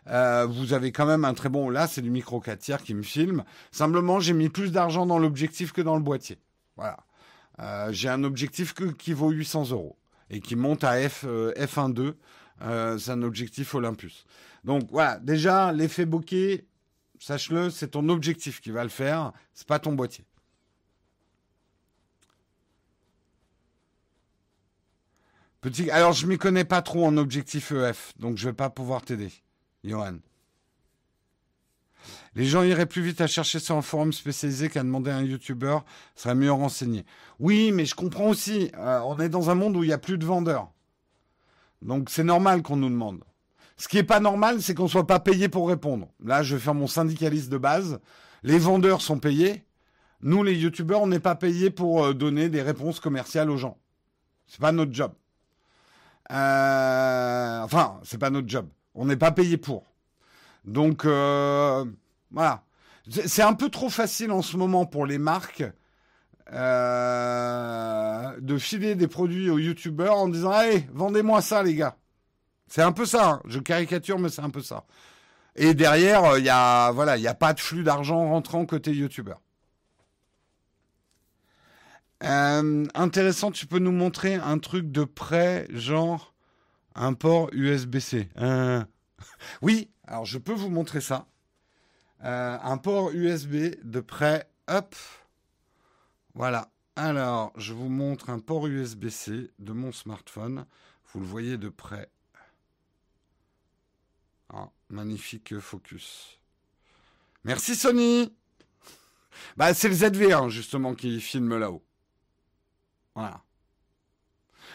Euh, 0.06 0.46
vous 0.46 0.72
avez 0.72 0.90
quand 0.90 1.04
même 1.04 1.26
un 1.26 1.34
très 1.34 1.50
bon. 1.50 1.68
Là, 1.68 1.86
c'est 1.86 2.00
du 2.00 2.08
micro 2.08 2.40
4 2.40 2.58
tiers 2.58 2.82
qui 2.82 2.94
me 2.94 3.02
filme. 3.02 3.44
Simplement, 3.72 4.20
j'ai 4.20 4.32
mis 4.32 4.48
plus 4.48 4.72
d'argent 4.72 5.04
dans 5.04 5.18
l'objectif 5.18 5.72
que 5.72 5.82
dans 5.82 5.96
le 5.96 6.02
boîtier. 6.02 6.38
Voilà. 6.76 6.96
Euh, 7.60 7.92
j'ai 7.92 8.08
un 8.08 8.24
objectif 8.24 8.72
qui 8.96 9.12
vaut 9.12 9.28
800 9.28 9.70
euros 9.72 9.98
et 10.30 10.40
qui 10.40 10.56
monte 10.56 10.82
à 10.82 11.06
F, 11.06 11.24
euh, 11.26 11.52
F1.2. 11.52 12.14
c'est 12.98 13.10
un 13.10 13.22
objectif 13.22 13.74
Olympus. 13.74 14.24
Donc 14.64 14.88
voilà, 14.90 15.18
déjà, 15.18 15.72
l'effet 15.72 16.06
bokeh, 16.06 16.64
sache-le, 17.18 17.68
c'est 17.68 17.88
ton 17.88 18.08
objectif 18.08 18.62
qui 18.62 18.70
va 18.70 18.82
le 18.82 18.88
faire. 18.88 19.32
C'est 19.52 19.68
pas 19.68 19.78
ton 19.78 19.92
boîtier. 19.92 20.24
Alors 25.90 26.12
je 26.12 26.26
m'y 26.26 26.38
connais 26.38 26.64
pas 26.64 26.82
trop 26.82 27.04
en 27.04 27.16
objectif 27.16 27.72
EF, 27.72 28.12
donc 28.18 28.36
je 28.36 28.48
vais 28.48 28.54
pas 28.54 28.70
pouvoir 28.70 29.02
t'aider, 29.02 29.32
Johan. 29.82 30.18
Les 32.36 32.44
gens 32.44 32.62
iraient 32.62 32.86
plus 32.86 33.02
vite 33.02 33.20
à 33.20 33.26
chercher 33.26 33.58
sur 33.58 33.76
un 33.76 33.82
forum 33.82 34.12
spécialisé 34.12 34.68
qu'à 34.68 34.84
demander 34.84 35.10
à 35.10 35.16
un 35.16 35.24
youtubeur, 35.24 35.84
serait 36.14 36.36
mieux 36.36 36.52
renseigné. 36.52 37.04
Oui, 37.40 37.72
mais 37.72 37.86
je 37.86 37.96
comprends 37.96 38.28
aussi, 38.28 38.70
euh, 38.76 39.00
on 39.00 39.18
est 39.18 39.28
dans 39.28 39.50
un 39.50 39.56
monde 39.56 39.76
où 39.76 39.82
il 39.82 39.88
n'y 39.88 39.92
a 39.92 39.98
plus 39.98 40.16
de 40.16 40.24
vendeurs. 40.24 40.70
Donc 41.82 42.08
c'est 42.08 42.24
normal 42.24 42.62
qu'on 42.62 42.76
nous 42.76 42.90
demande. 42.90 43.24
Ce 43.76 43.88
qui 43.88 43.98
est 43.98 44.04
pas 44.04 44.20
normal, 44.20 44.62
c'est 44.62 44.74
qu'on 44.74 44.88
soit 44.88 45.06
pas 45.06 45.20
payé 45.20 45.48
pour 45.48 45.68
répondre. 45.68 46.08
Là, 46.24 46.42
je 46.42 46.54
vais 46.54 46.60
faire 46.60 46.74
mon 46.74 46.86
syndicaliste 46.86 47.48
de 47.48 47.58
base. 47.58 48.00
Les 48.44 48.58
vendeurs 48.58 49.02
sont 49.02 49.18
payés. 49.18 49.64
Nous, 50.20 50.42
les 50.42 50.54
youtubeurs, 50.54 51.02
on 51.02 51.06
n'est 51.06 51.20
pas 51.20 51.36
payés 51.36 51.70
pour 51.70 52.04
euh, 52.04 52.14
donner 52.14 52.48
des 52.48 52.62
réponses 52.62 53.00
commerciales 53.00 53.50
aux 53.50 53.56
gens. 53.56 53.78
C'est 54.46 54.60
pas 54.60 54.72
notre 54.72 54.92
job. 54.92 55.12
Euh, 56.30 57.60
enfin, 57.62 58.00
c'est 58.04 58.18
pas 58.18 58.30
notre 58.30 58.48
job. 58.48 58.68
On 58.94 59.06
n'est 59.06 59.16
pas 59.16 59.32
payé 59.32 59.56
pour. 59.56 59.84
Donc, 60.64 61.04
euh, 61.04 61.84
voilà. 62.30 62.64
C'est 63.26 63.42
un 63.42 63.54
peu 63.54 63.70
trop 63.70 63.88
facile 63.88 64.32
en 64.32 64.42
ce 64.42 64.56
moment 64.56 64.84
pour 64.84 65.06
les 65.06 65.16
marques 65.16 65.64
euh, 66.52 68.40
de 68.40 68.58
filer 68.58 68.94
des 68.94 69.08
produits 69.08 69.48
aux 69.48 69.58
youtubeurs 69.58 70.16
en 70.16 70.28
disant 70.28 70.50
Allez, 70.50 70.86
vendez-moi 70.92 71.40
ça, 71.40 71.62
les 71.62 71.74
gars. 71.74 71.96
C'est 72.66 72.82
un 72.82 72.92
peu 72.92 73.06
ça. 73.06 73.30
Hein. 73.30 73.42
Je 73.46 73.60
caricature, 73.60 74.18
mais 74.18 74.28
c'est 74.28 74.42
un 74.42 74.50
peu 74.50 74.60
ça. 74.60 74.84
Et 75.56 75.72
derrière, 75.72 76.36
il 76.36 76.44
y 76.44 76.50
a 76.50 76.92
voilà, 76.92 77.16
il 77.16 77.22
y 77.22 77.28
a 77.28 77.34
pas 77.34 77.54
de 77.54 77.60
flux 77.60 77.82
d'argent 77.82 78.28
rentrant 78.28 78.66
côté 78.66 78.92
youtubeur. 78.92 79.40
Intéressant, 82.20 83.50
tu 83.50 83.66
peux 83.66 83.78
nous 83.78 83.92
montrer 83.92 84.34
un 84.34 84.58
truc 84.58 84.90
de 84.90 85.04
près, 85.04 85.66
genre 85.70 86.34
un 86.94 87.14
port 87.14 87.50
USB-C. 87.52 88.28
Oui, 89.62 89.90
alors 90.06 90.24
je 90.24 90.38
peux 90.38 90.52
vous 90.52 90.70
montrer 90.70 91.00
ça. 91.00 91.26
un 92.20 92.76
port 92.78 93.10
USB 93.12 93.74
de 93.82 94.00
près, 94.00 94.48
hop. 94.68 94.94
Voilà. 96.34 96.70
Alors, 96.94 97.52
je 97.56 97.72
vous 97.72 97.88
montre 97.88 98.30
un 98.30 98.40
port 98.40 98.66
USB-C 98.66 99.50
de 99.58 99.72
mon 99.72 99.92
smartphone. 99.92 100.66
Vous 101.12 101.20
le 101.20 101.26
voyez 101.26 101.56
de 101.56 101.68
près. 101.68 102.10
Ah, 104.48 104.70
magnifique 104.88 105.58
focus. 105.60 106.40
Merci 107.44 107.76
Sony. 107.76 108.34
Bah, 109.56 109.74
c'est 109.74 109.88
le 109.88 109.94
ZV1 109.94 110.48
justement 110.48 110.94
qui 110.94 111.20
filme 111.20 111.56
là-haut. 111.56 111.84
Voilà. 113.18 113.42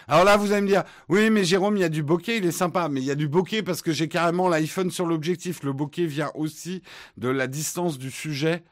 Alors 0.10 0.26
là, 0.26 0.36
vous 0.36 0.52
allez 0.52 0.62
me 0.62 0.68
dire, 0.68 0.84
oui, 1.08 1.30
mais 1.30 1.46
Jérôme, 1.46 1.78
il 1.78 1.80
y 1.80 1.86
a 1.86 1.90
du 1.90 2.04
bokeh, 2.04 2.38
il 2.38 2.46
est 2.46 2.52
sympa. 2.52 2.90
Mais 2.90 3.00
il 3.02 3.06
y 3.06 3.12
a 3.12 3.16
du 3.16 3.30
bokeh 3.30 3.64
parce 3.64 3.82
que 3.82 3.94
j'ai 3.94 4.10
carrément 4.10 4.50
l'iPhone 4.50 4.92
sur 4.92 5.06
l'objectif. 5.06 5.64
Le 5.64 5.72
bokeh 5.72 6.06
vient 6.06 6.32
aussi 6.36 6.84
de 7.16 7.30
la 7.30 7.48
distance 7.48 7.98
du 7.98 8.12
sujet 8.12 8.64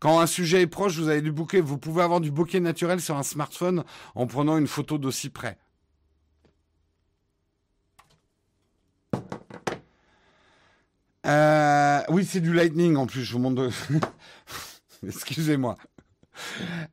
quand 0.00 0.18
un 0.18 0.26
sujet 0.26 0.62
est 0.62 0.66
proche, 0.66 0.96
vous 0.96 1.08
avez 1.08 1.20
du 1.20 1.30
bokeh. 1.30 1.60
Vous 1.60 1.76
pouvez 1.76 2.02
avoir 2.02 2.20
du 2.22 2.30
bokeh 2.30 2.60
naturel 2.60 3.00
sur 3.00 3.16
un 3.16 3.22
smartphone 3.22 3.84
en 4.14 4.26
prenant 4.26 4.56
une 4.56 4.66
photo 4.66 4.96
d'aussi 4.96 5.28
près. 5.28 5.58
Euh, 11.26 12.00
oui, 12.08 12.24
c'est 12.24 12.40
du 12.40 12.54
Lightning 12.54 12.96
en 12.96 13.06
plus. 13.06 13.24
Je 13.24 13.32
vous 13.34 13.40
montre. 13.40 13.68
Excusez-moi. 15.06 15.76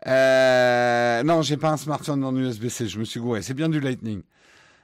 Euh, 0.08 1.24
non, 1.24 1.42
j'ai 1.42 1.58
pas 1.58 1.72
un 1.72 1.78
smartphone 1.78 2.24
en 2.24 2.36
USB-C. 2.36 2.88
Je 2.88 3.00
me 3.00 3.06
suis 3.06 3.20
gouré. 3.20 3.42
C'est 3.42 3.54
bien 3.54 3.70
du 3.70 3.80
Lightning. 3.80 4.22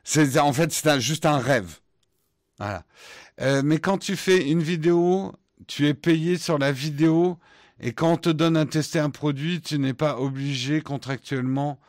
C'est 0.03 0.37
en 0.37 0.53
fait 0.53 0.71
c'est 0.71 0.99
juste 0.99 1.25
un 1.25 1.37
rêve. 1.37 1.79
Voilà. 2.57 2.83
Euh, 3.41 3.61
mais 3.63 3.79
quand 3.79 3.97
tu 3.97 4.15
fais 4.15 4.49
une 4.49 4.61
vidéo, 4.61 5.33
tu 5.67 5.87
es 5.87 5.93
payé 5.93 6.37
sur 6.37 6.57
la 6.57 6.71
vidéo 6.71 7.37
et 7.79 7.93
quand 7.93 8.13
on 8.13 8.17
te 8.17 8.29
donne 8.29 8.57
à 8.57 8.65
tester 8.65 8.99
un 8.99 9.09
produit, 9.09 9.61
tu 9.61 9.79
n'es 9.79 9.93
pas 9.93 10.19
obligé 10.19 10.81
contractuellement 10.81 11.79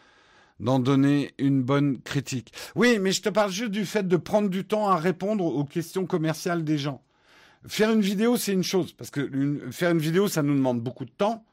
d'en 0.60 0.78
donner 0.78 1.34
une 1.38 1.62
bonne 1.62 2.00
critique. 2.00 2.52
Oui, 2.74 2.98
mais 3.00 3.12
je 3.12 3.22
te 3.22 3.28
parle 3.28 3.50
juste 3.50 3.70
du 3.70 3.84
fait 3.84 4.06
de 4.06 4.16
prendre 4.16 4.48
du 4.48 4.64
temps 4.64 4.88
à 4.88 4.96
répondre 4.96 5.44
aux 5.44 5.64
questions 5.64 6.06
commerciales 6.06 6.64
des 6.64 6.78
gens. 6.78 7.02
Faire 7.66 7.90
une 7.90 8.00
vidéo, 8.00 8.36
c'est 8.36 8.52
une 8.52 8.62
chose, 8.62 8.92
parce 8.92 9.10
que 9.10 9.30
faire 9.70 9.90
une 9.90 9.98
vidéo, 9.98 10.28
ça 10.28 10.42
nous 10.42 10.54
demande 10.54 10.80
beaucoup 10.80 11.04
de 11.04 11.10
temps. 11.10 11.44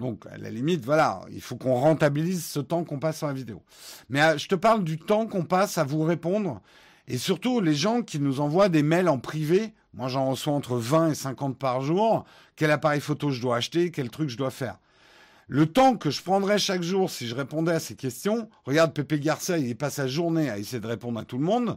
Donc, 0.00 0.26
à 0.26 0.36
la 0.36 0.50
limite, 0.50 0.84
voilà, 0.84 1.20
il 1.30 1.40
faut 1.40 1.56
qu'on 1.56 1.74
rentabilise 1.74 2.44
ce 2.44 2.58
temps 2.58 2.82
qu'on 2.82 2.98
passe 2.98 3.18
sur 3.18 3.28
la 3.28 3.32
vidéo. 3.32 3.62
Mais 4.08 4.20
euh, 4.22 4.38
je 4.38 4.48
te 4.48 4.56
parle 4.56 4.82
du 4.82 4.98
temps 4.98 5.28
qu'on 5.28 5.44
passe 5.44 5.78
à 5.78 5.84
vous 5.84 6.02
répondre, 6.02 6.60
et 7.06 7.18
surtout 7.18 7.60
les 7.60 7.74
gens 7.74 8.02
qui 8.02 8.18
nous 8.18 8.40
envoient 8.40 8.68
des 8.68 8.82
mails 8.82 9.08
en 9.08 9.18
privé 9.18 9.74
moi, 9.94 10.08
j'en 10.08 10.30
reçois 10.30 10.52
entre 10.52 10.76
20 10.76 11.10
et 11.10 11.14
50 11.14 11.58
par 11.58 11.80
jour. 11.80 12.24
Quel 12.56 12.70
appareil 12.70 13.00
photo 13.00 13.30
je 13.30 13.40
dois 13.40 13.56
acheter 13.56 13.90
Quel 13.90 14.10
truc 14.10 14.28
je 14.28 14.36
dois 14.36 14.50
faire 14.50 14.78
Le 15.48 15.66
temps 15.66 15.96
que 15.96 16.10
je 16.10 16.22
prendrais 16.22 16.58
chaque 16.58 16.82
jour 16.82 17.10
si 17.10 17.26
je 17.26 17.34
répondais 17.34 17.72
à 17.72 17.80
ces 17.80 17.96
questions, 17.96 18.48
regarde, 18.64 18.94
Pépé 18.94 19.18
Garcia, 19.18 19.58
il 19.58 19.76
passe 19.76 19.94
sa 19.94 20.06
journée 20.06 20.48
à 20.48 20.58
essayer 20.58 20.80
de 20.80 20.86
répondre 20.86 21.18
à 21.18 21.24
tout 21.24 21.38
le 21.38 21.44
monde. 21.44 21.76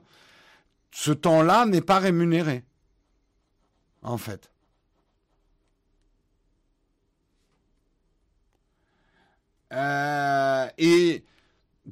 Ce 0.91 1.11
temps-là 1.11 1.65
n'est 1.65 1.81
pas 1.81 1.99
rémunéré. 1.99 2.63
En 4.03 4.17
fait. 4.17 4.52
Euh, 9.73 10.67
et 10.77 11.23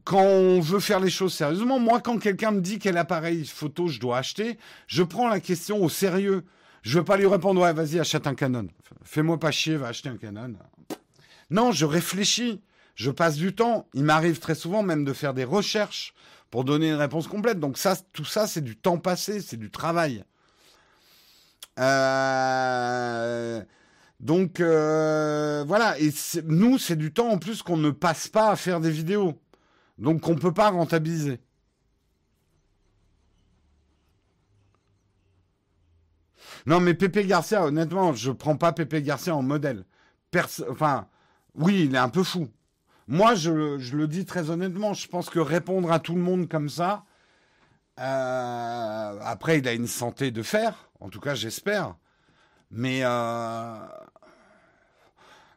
quand 0.04 0.24
on 0.24 0.60
veut 0.60 0.80
faire 0.80 1.00
les 1.00 1.10
choses 1.10 1.34
sérieusement, 1.34 1.80
moi, 1.80 2.00
quand 2.02 2.18
quelqu'un 2.18 2.52
me 2.52 2.62
dit 2.62 2.80
quel 2.80 2.98
appareil 2.98 3.46
photo 3.46 3.88
je 3.88 4.00
dois 4.00 4.20
acheter, 4.20 4.58
je 4.88 5.04
prends 5.04 5.28
la 5.28 5.40
question 5.40 5.84
au 5.84 5.90
sérieux. 5.90 6.46
Je 6.84 7.00
veux 7.00 7.06
pas 7.06 7.18
lui 7.18 7.28
répondre, 7.28 7.62
ouais, 7.62 7.74
vas-y, 7.74 8.00
achète 8.00 8.28
un 8.28 8.36
Canon. 8.36 8.68
Fais-moi 9.04 9.40
pas 9.40 9.52
chier, 9.52 9.78
va 9.78 9.88
acheter 9.88 10.10
un 10.10 10.18
Canon. 10.18 10.54
Non, 11.50 11.72
je 11.72 11.86
réfléchis. 11.86 12.62
Je 12.96 13.10
passe 13.12 13.36
du 13.36 13.54
temps. 13.54 13.88
Il 13.94 14.04
m'arrive 14.04 14.40
très 14.40 14.56
souvent 14.56 14.84
même 14.84 15.06
de 15.06 15.14
faire 15.14 15.34
des 15.34 15.44
recherches 15.44 16.14
pour 16.50 16.64
donner 16.64 16.90
une 16.90 16.96
réponse 16.96 17.28
complète. 17.28 17.60
Donc 17.60 17.78
ça, 17.78 17.96
tout 18.14 18.26
ça, 18.26 18.48
c'est 18.48 18.62
du 18.62 18.76
temps 18.76 18.98
passé, 18.98 19.42
c'est 19.42 19.58
du 19.58 19.72
travail. 19.72 20.24
Euh, 21.80 23.64
donc 24.22 24.60
euh, 24.60 25.66
voilà. 25.68 26.00
Et 26.00 26.12
nous, 26.46 26.78
c'est 26.78 26.96
du 26.96 27.12
temps 27.12 27.30
en 27.30 27.38
plus 27.40 27.64
qu'on 27.64 27.78
ne 27.78 27.90
passe 27.90 28.28
pas 28.28 28.52
à 28.52 28.56
faire 28.56 28.80
des 28.80 28.92
vidéos. 28.92 29.42
Donc 29.98 30.28
on 30.28 30.36
ne 30.36 30.40
peut 30.40 30.54
pas 30.54 30.70
rentabiliser. 30.70 31.40
Non, 36.68 36.80
mais 36.80 36.94
Pépé 36.94 37.26
Garcia, 37.26 37.66
honnêtement, 37.66 38.14
je 38.14 38.30
ne 38.30 38.36
prends 38.36 38.56
pas 38.56 38.72
Pépé 38.72 39.02
Garcia 39.02 39.36
en 39.36 39.42
modèle. 39.42 39.86
enfin, 40.70 41.08
oui, 41.56 41.86
il 41.86 41.96
est 41.96 41.98
un 41.98 42.10
peu 42.10 42.24
fou. 42.24 42.48
Moi, 43.08 43.34
je, 43.34 43.50
le 43.50 44.08
dis 44.08 44.26
très 44.26 44.52
honnêtement, 44.52 44.94
je 44.94 45.08
pense 45.08 45.32
que 45.32 45.40
répondre 45.40 45.92
à 45.92 46.00
tout 46.00 46.14
le 46.14 46.22
monde 46.22 46.48
comme 46.48 46.70
ça, 46.70 47.04
euh, 48.00 49.20
après, 49.24 49.58
il 49.58 49.68
a 49.68 49.74
une 49.74 49.88
santé 49.88 50.30
de 50.30 50.44
fer, 50.44 50.92
en 51.00 51.10
tout 51.10 51.20
cas, 51.20 51.34
j'espère. 51.34 51.96
Mais 52.70 53.02
euh, 53.04 53.76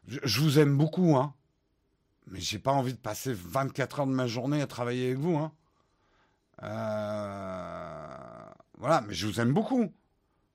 je, 0.07 0.39
vous 0.39 0.59
aime 0.59 0.77
beaucoup, 0.77 1.15
hein 1.15 1.33
mais 2.27 2.39
j'ai 2.39 2.59
pas 2.59 2.71
envie 2.71 2.93
de 2.93 2.97
passer 2.97 3.33
24 3.33 3.99
heures 3.99 4.07
de 4.07 4.11
ma 4.11 4.27
journée 4.27 4.61
à 4.61 4.67
travailler 4.67 5.07
avec 5.07 5.17
vous. 5.19 5.37
Hein. 5.37 5.51
Euh, 6.63 8.45
voilà, 8.77 9.01
mais 9.07 9.13
je 9.13 9.27
vous 9.27 9.39
aime 9.39 9.53
beaucoup. 9.53 9.91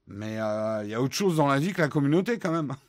Mais 0.06 0.40
euh, 0.40 0.82
il 0.85 0.90
y 0.90 0.94
a 0.94 1.01
autre 1.01 1.14
chose 1.14 1.36
dans 1.36 1.47
la 1.47 1.59
vie 1.59 1.72
que 1.72 1.81
la 1.81 1.89
communauté 1.89 2.39
quand 2.39 2.51
même. 2.51 2.74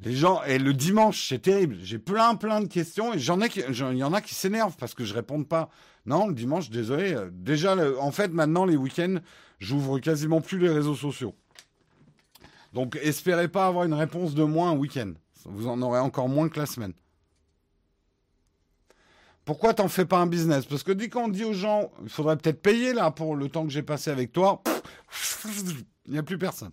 Les 0.00 0.14
gens, 0.14 0.42
et 0.44 0.58
le 0.58 0.74
dimanche, 0.74 1.26
c'est 1.28 1.40
terrible. 1.40 1.76
J'ai 1.82 1.98
plein, 1.98 2.34
plein 2.34 2.60
de 2.60 2.68
questions 2.68 3.14
et 3.14 3.18
j'en 3.18 3.40
ai, 3.40 3.48
il 3.54 3.96
y 3.96 4.04
en 4.04 4.12
a 4.12 4.20
qui 4.20 4.34
s'énervent 4.34 4.76
parce 4.76 4.94
que 4.94 5.04
je 5.04 5.14
réponds 5.14 5.44
pas. 5.44 5.70
Non, 6.04 6.26
le 6.28 6.34
dimanche, 6.34 6.70
désolé. 6.70 7.14
Euh, 7.14 7.30
déjà, 7.32 7.76
en 7.98 8.12
fait, 8.12 8.28
maintenant, 8.28 8.64
les 8.64 8.76
week-ends, 8.76 9.16
j'ouvre 9.58 9.98
quasiment 9.98 10.40
plus 10.40 10.58
les 10.58 10.68
réseaux 10.68 10.94
sociaux. 10.94 11.34
Donc, 12.76 12.96
espérez 13.00 13.48
pas 13.48 13.66
avoir 13.66 13.84
une 13.86 13.94
réponse 13.94 14.34
de 14.34 14.44
moi 14.44 14.68
un 14.68 14.76
week-end. 14.76 15.14
Vous 15.46 15.66
en 15.66 15.80
aurez 15.80 15.98
encore 15.98 16.28
moins 16.28 16.50
que 16.50 16.60
la 16.60 16.66
semaine. 16.66 16.92
Pourquoi 19.46 19.72
t'en 19.72 19.88
fais 19.88 20.04
pas 20.04 20.18
un 20.18 20.26
business? 20.26 20.66
Parce 20.66 20.82
que 20.82 20.92
dès 20.92 21.08
qu'on 21.08 21.28
dit 21.28 21.44
aux 21.44 21.54
gens, 21.54 21.90
il 22.02 22.10
faudrait 22.10 22.36
peut-être 22.36 22.60
payer 22.60 22.92
là 22.92 23.10
pour 23.10 23.34
le 23.34 23.48
temps 23.48 23.64
que 23.64 23.70
j'ai 23.72 23.82
passé 23.82 24.10
avec 24.10 24.30
toi, 24.30 24.62
il 26.04 26.12
n'y 26.12 26.18
a 26.18 26.22
plus 26.22 26.36
personne. 26.36 26.72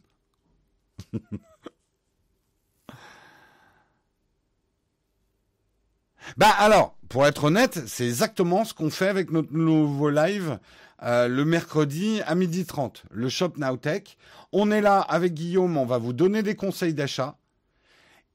bah 6.35 6.49
alors, 6.57 6.97
pour 7.07 7.25
être 7.25 7.45
honnête, 7.45 7.87
c'est 7.87 8.07
exactement 8.07 8.65
ce 8.65 8.73
qu'on 8.73 8.89
fait 8.89 9.07
avec 9.07 9.31
notre 9.31 9.53
nouveau 9.53 10.09
live 10.09 10.59
euh, 11.03 11.27
le 11.27 11.43
mercredi 11.43 12.21
à 12.25 12.35
midi 12.35 12.65
30, 12.65 13.03
le 13.11 13.27
Shop 13.29 13.53
Now 13.57 13.77
Tech. 13.77 14.17
On 14.51 14.71
est 14.71 14.81
là 14.81 15.01
avec 15.01 15.33
Guillaume, 15.33 15.77
on 15.77 15.85
va 15.85 15.97
vous 15.97 16.13
donner 16.13 16.43
des 16.43 16.55
conseils 16.55 16.93
d'achat. 16.93 17.37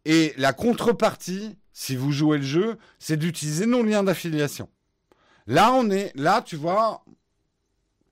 Et 0.04 0.34
la 0.36 0.52
contrepartie, 0.52 1.56
si 1.72 1.96
vous 1.96 2.12
jouez 2.12 2.38
le 2.38 2.44
jeu, 2.44 2.78
c'est 2.98 3.16
d'utiliser 3.16 3.66
nos 3.66 3.82
liens 3.82 4.02
d'affiliation. 4.02 4.68
Là, 5.46 5.72
on 5.72 5.90
est, 5.90 6.12
là, 6.14 6.42
tu 6.42 6.56
vois, 6.56 7.04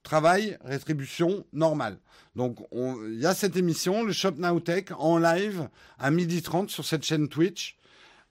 travail, 0.01 0.57
rétribution 0.63 1.45
normale. 1.53 1.99
Donc, 2.35 2.59
il 2.71 3.19
y 3.19 3.25
a 3.25 3.35
cette 3.35 3.57
émission, 3.57 4.03
le 4.03 4.13
Shop 4.13 4.33
Now 4.37 4.59
Tech, 4.59 4.85
en 4.97 5.17
live 5.19 5.69
à 5.99 6.09
12h30 6.11 6.69
sur 6.69 6.85
cette 6.85 7.03
chaîne 7.03 7.27
Twitch, 7.27 7.77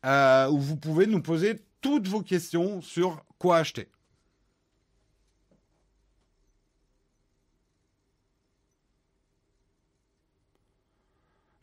euh, 0.04 0.48
où 0.48 0.58
vous 0.58 0.76
pouvez 0.76 1.06
nous 1.06 1.22
poser 1.22 1.62
toutes 1.80 2.08
vos 2.08 2.22
questions 2.22 2.80
sur 2.82 3.24
quoi 3.38 3.58
acheter. 3.58 3.88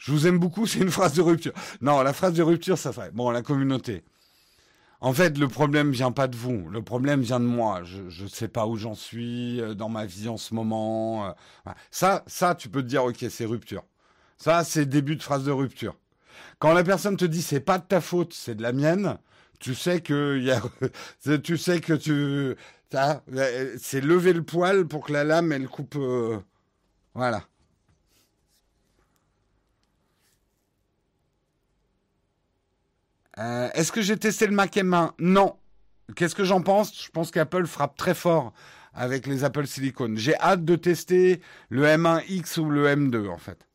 Je 0.03 0.11
vous 0.11 0.27
aime 0.27 0.37
beaucoup, 0.37 0.67
c'est 0.67 0.79
une 0.79 0.91
phrase 0.91 1.13
de 1.13 1.21
rupture. 1.21 1.53
Non, 1.81 2.01
la 2.01 2.13
phrase 2.13 2.33
de 2.33 2.43
rupture, 2.43 2.77
ça 2.77 2.91
fait. 2.91 3.13
Bon, 3.13 3.31
la 3.31 3.41
communauté. 3.41 4.03
En 4.99 5.13
fait, 5.13 5.37
le 5.37 5.47
problème 5.47 5.91
vient 5.91 6.11
pas 6.11 6.27
de 6.27 6.35
vous. 6.35 6.69
Le 6.69 6.81
problème 6.81 7.21
vient 7.21 7.39
de 7.39 7.45
moi. 7.45 7.81
Je 7.83 8.23
ne 8.23 8.27
sais 8.27 8.47
pas 8.47 8.67
où 8.67 8.75
j'en 8.77 8.95
suis 8.95 9.59
euh, 9.61 9.73
dans 9.73 9.89
ma 9.89 10.05
vie 10.05 10.29
en 10.29 10.37
ce 10.37 10.53
moment. 10.53 11.27
Euh, 11.27 11.71
ça, 11.91 12.23
ça, 12.27 12.53
tu 12.55 12.69
peux 12.69 12.81
te 12.81 12.87
dire, 12.87 13.03
ok, 13.03 13.25
c'est 13.29 13.45
rupture. 13.45 13.83
Ça, 14.37 14.63
c'est 14.63 14.85
début 14.85 15.15
de 15.15 15.23
phrase 15.23 15.45
de 15.45 15.51
rupture. 15.51 15.95
Quand 16.59 16.73
la 16.73 16.83
personne 16.83 17.17
te 17.17 17.25
dit, 17.25 17.41
c'est 17.41 17.59
pas 17.59 17.79
de 17.79 17.85
ta 17.85 18.01
faute, 18.01 18.33
c'est 18.33 18.55
de 18.55 18.61
la 18.61 18.73
mienne, 18.73 19.17
tu 19.59 19.75
sais 19.75 20.01
que 20.01 20.39
y 20.39 20.51
a, 20.51 20.61
tu 21.37 21.57
sais 21.57 21.79
que 21.79 21.93
tu, 21.93 22.55
c'est 23.77 24.01
lever 24.01 24.33
le 24.33 24.43
poil 24.43 24.85
pour 24.85 25.05
que 25.05 25.13
la 25.13 25.23
lame 25.23 25.51
elle 25.51 25.67
coupe. 25.67 25.95
Euh, 25.95 26.39
voilà, 27.13 27.43
Euh, 33.39 33.69
est-ce 33.73 33.91
que 33.91 34.01
j'ai 34.01 34.17
testé 34.17 34.47
le 34.47 34.53
Mac 34.53 34.75
M1 34.75 35.11
Non. 35.19 35.55
Qu'est-ce 36.15 36.35
que 36.35 36.43
j'en 36.43 36.61
pense? 36.61 37.03
Je 37.03 37.09
pense 37.09 37.31
qu'Apple 37.31 37.65
frappe 37.65 37.95
très 37.95 38.13
fort 38.13 38.53
avec 38.93 39.25
les 39.25 39.43
Apple 39.43 39.65
Silicon. 39.65 40.13
J'ai 40.15 40.37
hâte 40.39 40.63
de 40.65 40.75
tester 40.75 41.41
le 41.69 41.85
M1X 41.85 42.59
ou 42.59 42.69
le 42.69 42.87
M2 42.87 43.27
en 43.29 43.37
fait. 43.37 43.67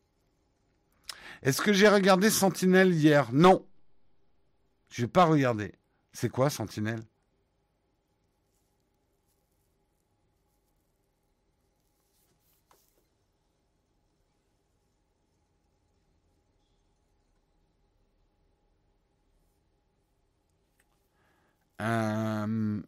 Est-ce 1.41 1.61
que 1.61 1.73
j'ai 1.73 1.87
regardé 1.87 2.29
Sentinel 2.29 2.93
hier? 2.93 3.29
Non. 3.33 3.65
Je 4.91 5.01
n'ai 5.01 5.07
pas 5.07 5.25
regardé. 5.25 5.73
C'est 6.13 6.29
quoi 6.29 6.49
Sentinel 6.49 7.01
Euh, 21.81 22.81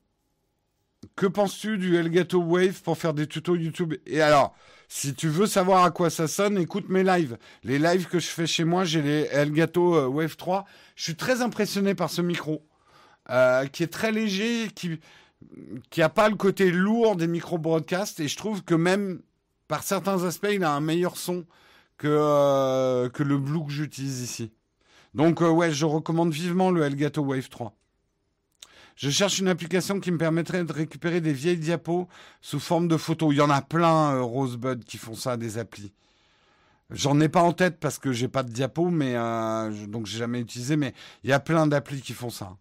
que 1.16 1.26
penses-tu 1.26 1.78
du 1.78 1.96
Elgato 1.96 2.42
Wave 2.42 2.82
pour 2.82 2.98
faire 2.98 3.14
des 3.14 3.28
tutos 3.28 3.56
YouTube 3.56 3.96
Et 4.06 4.22
alors, 4.22 4.56
si 4.88 5.14
tu 5.14 5.30
veux 5.30 5.48
savoir 5.48 5.84
à 5.84 5.92
quoi 5.92 6.10
ça 6.10 6.28
sonne, 6.28 6.58
écoute 6.58 6.90
mes 6.90 7.04
lives. 7.04 7.38
Les 7.64 7.80
lives 7.80 8.08
que 8.08 8.20
je 8.20 8.28
fais 8.28 8.48
chez 8.48 8.64
moi, 8.64 8.84
j'ai 8.84 9.02
les 9.02 9.22
Elgato 9.32 9.96
euh, 9.96 10.08
Wave 10.08 10.36
3. 10.36 10.66
Je 10.96 11.04
suis 11.04 11.16
très 11.16 11.42
impressionné 11.42 11.96
par 11.96 12.10
ce 12.10 12.22
micro, 12.22 12.66
euh, 13.30 13.66
qui 13.68 13.84
est 13.84 13.88
très 13.88 14.12
léger, 14.12 14.70
qui 14.76 15.00
qui 15.90 16.02
pas 16.14 16.30
le 16.30 16.36
côté 16.36 16.70
lourd 16.70 17.16
des 17.16 17.26
micros 17.26 17.58
broadcast, 17.58 18.20
et 18.20 18.28
je 18.28 18.38
trouve 18.38 18.64
que 18.64 18.76
même 18.76 19.22
par 19.68 19.82
certains 19.82 20.24
aspects, 20.24 20.50
il 20.52 20.64
a 20.64 20.72
un 20.72 20.82
meilleur 20.82 21.18
son 21.18 21.46
que 21.98 23.08
que 23.08 23.24
le 23.24 23.38
Blue 23.40 23.66
que 23.66 23.72
j'utilise 23.72 24.22
ici. 24.22 24.52
Donc 25.16 25.42
ouais, 25.42 25.72
je 25.72 25.86
recommande 25.86 26.32
vivement 26.32 26.70
le 26.70 26.84
Elgato 26.84 27.24
Wave 27.24 27.50
3. 27.50 27.76
Je 29.02 29.10
cherche 29.10 29.40
une 29.40 29.48
application 29.48 30.00
qui 30.00 30.12
me 30.12 30.20
permettrait 30.20 30.64
de 30.64 30.72
récupérer 30.72 31.22
des 31.22 31.34
vieilles 31.34 31.58
diapos 31.58 32.08
sous 32.40 32.60
forme 32.60 32.88
de 32.88 32.98
photos. 32.98 33.34
Il 33.34 33.38
y 33.38 33.42
en 33.42 33.50
a 33.50 33.64
plein, 33.64 34.14
euh, 34.14 34.22
Rosebud, 34.22 34.86
qui 34.86 35.00
font 35.00 35.16
ça, 35.16 35.38
des 35.38 35.58
applis. 35.58 35.92
J'en 36.92 37.20
ai 37.20 37.28
pas 37.28 37.42
en 37.42 37.52
tête 37.52 37.80
parce 37.80 37.98
que 37.98 38.12
j'ai 38.12 38.28
pas 38.28 38.44
de 38.44 38.52
diapos, 38.52 38.92
mais 38.92 39.16
euh, 39.16 39.88
donc 39.88 40.06
j'ai 40.06 40.20
jamais 40.20 40.40
utilisé. 40.40 40.76
Mais 40.76 40.94
il 41.24 41.32
y 41.32 41.34
a 41.34 41.40
plein 41.40 41.66
d'applis 41.66 42.02
qui 42.02 42.14
font 42.14 42.30
ça. 42.30 42.58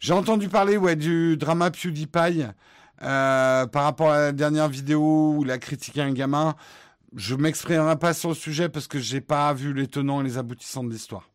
J'ai 0.00 0.14
entendu 0.14 0.48
parler 0.48 0.78
ouais 0.78 0.96
du 0.96 1.36
drama 1.36 1.70
PewDiePie 1.70 2.44
euh, 3.02 3.66
par 3.66 3.84
rapport 3.84 4.12
à 4.12 4.18
la 4.18 4.32
dernière 4.32 4.70
vidéo 4.70 5.34
où 5.36 5.42
il 5.44 5.50
a 5.50 5.58
critiqué 5.58 6.00
un 6.00 6.12
gamin. 6.14 6.56
Je 7.14 7.34
m'exprimerai 7.34 7.98
pas 7.98 8.14
sur 8.14 8.30
le 8.30 8.34
sujet 8.34 8.70
parce 8.70 8.88
que 8.88 8.98
j'ai 8.98 9.20
pas 9.20 9.52
vu 9.52 9.74
les 9.74 9.88
tenants 9.88 10.22
et 10.22 10.24
les 10.24 10.38
aboutissants 10.38 10.84
de 10.84 10.90
l'histoire. 10.90 11.28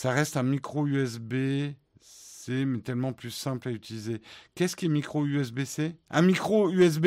Ça 0.00 0.12
reste 0.12 0.36
un 0.36 0.44
micro 0.44 0.86
USB-C, 0.86 2.64
mais 2.66 2.78
tellement 2.82 3.12
plus 3.12 3.32
simple 3.32 3.66
à 3.66 3.72
utiliser. 3.72 4.22
Qu'est-ce 4.54 4.76
qui 4.76 4.84
est 4.84 4.88
micro 4.88 5.26
USB-C 5.26 5.96
Un 6.10 6.22
micro 6.22 6.70
USB 6.70 7.06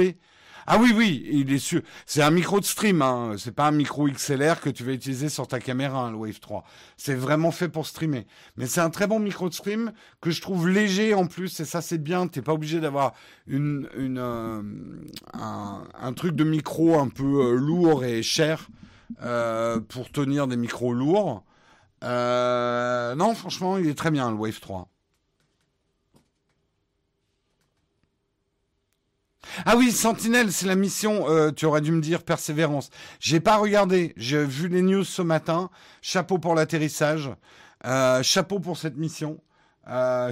ah 0.67 0.77
oui, 0.77 0.93
oui, 0.93 1.25
il 1.31 1.51
est 1.53 1.57
sûr. 1.57 1.81
C'est 2.05 2.21
un 2.21 2.29
micro 2.31 2.59
de 2.59 2.65
stream, 2.65 3.01
hein. 3.01 3.35
C'est 3.37 3.53
pas 3.55 3.67
un 3.67 3.71
micro 3.71 4.07
XLR 4.07 4.59
que 4.59 4.69
tu 4.69 4.83
vas 4.83 4.91
utiliser 4.91 5.29
sur 5.29 5.47
ta 5.47 5.59
caméra, 5.59 6.05
hein, 6.05 6.11
le 6.11 6.17
Wave 6.17 6.39
3. 6.41 6.65
C'est 6.97 7.15
vraiment 7.15 7.51
fait 7.51 7.69
pour 7.69 7.87
streamer. 7.87 8.27
Mais 8.57 8.67
c'est 8.67 8.81
un 8.81 8.89
très 8.89 9.07
bon 9.07 9.19
micro 9.19 9.47
de 9.47 9.53
stream 9.53 9.93
que 10.19 10.29
je 10.29 10.41
trouve 10.41 10.67
léger 10.67 11.13
en 11.13 11.27
plus, 11.27 11.61
et 11.61 11.65
ça 11.65 11.81
c'est 11.81 11.97
bien. 11.97 12.27
T'es 12.27 12.41
pas 12.41 12.53
obligé 12.53 12.81
d'avoir 12.81 13.13
une, 13.47 13.89
une 13.97 14.19
euh, 14.19 14.61
un, 15.33 16.13
truc 16.13 16.35
de 16.35 16.43
micro 16.43 16.99
un 16.99 17.07
peu 17.07 17.45
euh, 17.45 17.55
lourd 17.55 18.03
et 18.03 18.21
cher 18.21 18.67
euh, 19.23 19.79
pour 19.79 20.11
tenir 20.11 20.47
des 20.47 20.57
micros 20.57 20.93
lourds. 20.93 21.45
Euh, 22.03 23.15
non, 23.15 23.35
franchement, 23.35 23.77
il 23.77 23.87
est 23.87 23.95
très 23.95 24.11
bien, 24.11 24.31
le 24.31 24.37
Wave 24.37 24.59
3. 24.59 24.87
Ah 29.65 29.75
oui, 29.75 29.91
Sentinelle, 29.91 30.51
c'est 30.51 30.65
la 30.65 30.75
mission, 30.75 31.29
euh, 31.29 31.51
tu 31.51 31.65
aurais 31.65 31.81
dû 31.81 31.91
me 31.91 32.01
dire 32.01 32.23
Persévérance. 32.23 32.89
J'ai 33.19 33.39
pas 33.39 33.57
regardé, 33.57 34.13
j'ai 34.15 34.45
vu 34.45 34.67
les 34.67 34.81
news 34.81 35.03
ce 35.03 35.21
matin. 35.21 35.69
Chapeau 36.01 36.37
pour 36.37 36.55
l'atterrissage. 36.55 37.29
Euh, 37.85 38.23
chapeau 38.23 38.59
pour 38.59 38.77
cette 38.77 38.97
mission. 38.97 39.41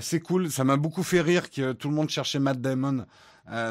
c'est 0.01 0.21
cool, 0.21 0.51
ça 0.51 0.63
m'a 0.63 0.77
beaucoup 0.77 1.03
fait 1.03 1.21
rire 1.21 1.49
que 1.49 1.73
tout 1.73 1.89
le 1.89 1.95
monde 1.95 2.09
cherchait 2.09 2.39
Matt 2.39 2.61
Damon 2.61 3.05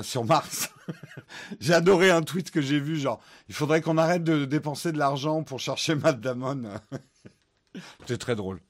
sur 0.03 0.25
Mars. 0.25 0.71
j'ai 1.61 1.73
adoré 1.73 2.11
un 2.11 2.23
tweet 2.23 2.51
que 2.51 2.61
j'ai 2.61 2.81
vu, 2.81 2.97
genre, 2.97 3.21
il 3.49 3.55
faudrait 3.55 3.81
qu'on 3.81 3.97
arrête 3.97 4.25
de 4.25 4.45
dépenser 4.45 4.93
de 4.93 4.99
l'argent 4.99 5.45
pour 5.45 5.61
chercher 5.61 5.95
Matt 5.95 6.21
Damon. 6.21 6.63
C'est 8.07 8.19
très 8.19 8.37
drôle. 8.37 8.61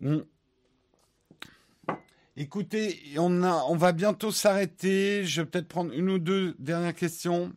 Hmm. 0.00 0.22
Écoutez, 2.36 2.98
on, 3.18 3.42
on 3.42 3.76
va 3.76 3.92
bientôt 3.92 4.32
s'arrêter. 4.32 5.24
Je 5.24 5.42
vais 5.42 5.46
peut-être 5.46 5.68
prendre 5.68 5.92
une 5.92 6.10
ou 6.10 6.18
deux 6.18 6.56
dernières 6.58 6.94
questions. 6.94 7.52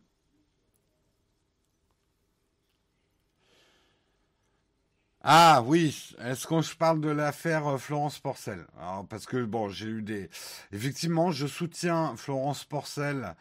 Ah 5.28 5.60
oui, 5.66 6.14
est-ce 6.20 6.46
qu'on 6.46 6.62
je 6.62 6.76
parle 6.76 7.00
de 7.00 7.08
l'affaire 7.08 7.66
euh, 7.66 7.78
Florence 7.78 8.20
Porcel? 8.20 8.64
Parce 9.10 9.26
que 9.26 9.44
bon, 9.44 9.68
j'ai 9.68 9.88
eu 9.88 10.00
des... 10.00 10.30
Effectivement, 10.70 11.32
je 11.32 11.48
soutiens 11.48 12.14
Florence 12.16 12.62
Porcel 12.62 13.34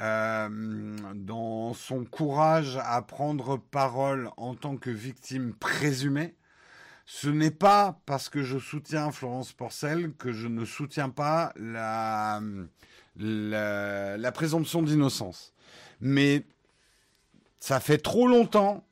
euh, 0.00 0.96
dans 1.14 1.74
son 1.74 2.06
courage 2.06 2.78
à 2.82 3.02
prendre 3.02 3.58
parole 3.58 4.30
en 4.38 4.54
tant 4.54 4.78
que 4.78 4.88
victime 4.88 5.52
présumée. 5.52 6.34
Ce 7.04 7.28
n'est 7.28 7.50
pas 7.50 8.00
parce 8.06 8.30
que 8.30 8.42
je 8.42 8.58
soutiens 8.58 9.12
Florence 9.12 9.52
Porcel 9.52 10.14
que 10.14 10.32
je 10.32 10.48
ne 10.48 10.64
soutiens 10.64 11.10
pas 11.10 11.52
la, 11.56 12.40
la 13.14 14.32
présomption 14.32 14.82
d'innocence. 14.82 15.52
Mais 16.00 16.46
ça 17.60 17.78
fait 17.78 17.98
trop 17.98 18.26
longtemps 18.26 18.86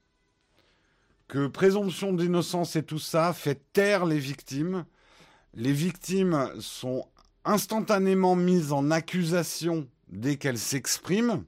que 1.29 1.47
présomption 1.47 2.13
d'innocence 2.13 2.77
et 2.77 2.83
tout 2.83 2.99
ça 2.99 3.33
fait 3.33 3.61
taire 3.73 4.05
les 4.05 4.19
victimes. 4.19 4.85
Les 5.55 5.73
victimes 5.73 6.51
sont 6.61 7.07
instantanément 7.45 8.37
mises 8.37 8.73
en 8.73 8.91
accusation 8.91 9.89
dès 10.09 10.37
qu'elles 10.37 10.59
s'expriment. 10.59 11.45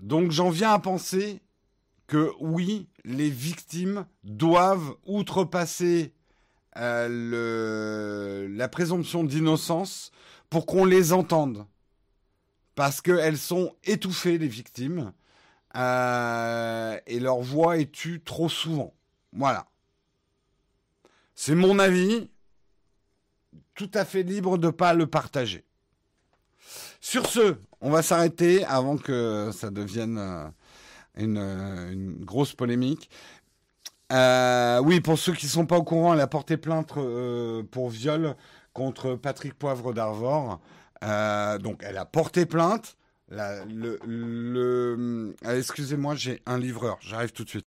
Donc 0.00 0.30
j'en 0.30 0.50
viens 0.50 0.72
à 0.72 0.78
penser 0.78 1.40
que 2.06 2.30
oui, 2.40 2.88
les 3.04 3.30
victimes 3.30 4.06
doivent 4.22 4.94
outrepasser 5.06 6.12
euh, 6.76 8.48
la 8.50 8.68
présomption 8.68 9.24
d'innocence 9.24 10.10
pour 10.50 10.66
qu'on 10.66 10.84
les 10.84 11.12
entende. 11.12 11.66
Parce 12.74 13.00
qu'elles 13.00 13.38
sont 13.38 13.74
étouffées, 13.84 14.38
les 14.38 14.48
victimes. 14.48 15.12
Euh, 15.76 16.98
et 17.06 17.18
leur 17.18 17.40
voix 17.40 17.78
est 17.78 17.90
tue 17.90 18.20
trop 18.20 18.48
souvent. 18.48 18.94
Voilà. 19.32 19.66
C'est 21.34 21.54
mon 21.54 21.78
avis, 21.78 22.30
tout 23.74 23.90
à 23.94 24.04
fait 24.04 24.22
libre 24.22 24.56
de 24.56 24.66
ne 24.66 24.72
pas 24.72 24.94
le 24.94 25.06
partager. 25.06 25.64
Sur 27.00 27.26
ce, 27.26 27.56
on 27.80 27.90
va 27.90 28.02
s'arrêter 28.02 28.64
avant 28.64 28.96
que 28.96 29.50
ça 29.52 29.70
devienne 29.70 30.18
euh, 30.18 30.48
une, 31.16 32.24
grosse 32.24 32.54
polémique. 32.54 33.10
Euh, 34.12 34.80
oui, 34.80 35.00
pour 35.00 35.18
ceux 35.18 35.32
qui 35.32 35.46
ne 35.46 35.50
sont 35.50 35.66
pas 35.66 35.78
au 35.78 35.82
courant, 35.82 36.14
elle 36.14 36.20
a 36.20 36.26
porté 36.28 36.56
plainte 36.56 36.94
pour 37.70 37.90
viol 37.90 38.36
contre 38.72 39.16
Patrick 39.16 39.54
Poivre 39.54 39.92
d'Arvor. 39.92 40.60
donc, 41.60 41.82
elle 41.82 41.98
a 41.98 42.04
porté 42.04 42.46
plainte 42.46 42.96
le, 43.28 43.98
le... 44.04 45.34
Ah, 45.44 45.56
excusez-moi, 45.56 46.14
j'ai 46.14 46.42
un 46.46 46.58
livreur. 46.58 46.98
J'arrive 47.00 47.32
tout 47.32 47.44
de 47.44 47.48
suite. 47.50 47.66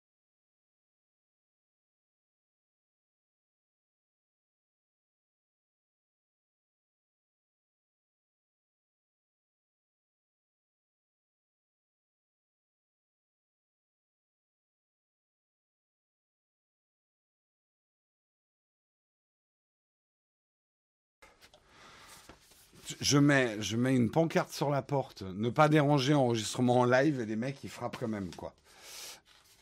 Je 23.04 23.18
mets, 23.18 23.56
une 23.94 24.10
pancarte 24.10 24.50
sur 24.50 24.70
la 24.70 24.82
porte, 24.82 25.22
ne 25.22 25.50
pas 25.50 25.68
déranger 25.68 26.14
enregistrement 26.14 26.80
en 26.80 26.84
live 26.84 27.20
et 27.20 27.26
les 27.26 27.36
mecs 27.36 27.62
ils 27.62 27.70
frappent 27.70 27.98
quand 27.98 28.08
même 28.08 28.30
quoi. 28.34 28.54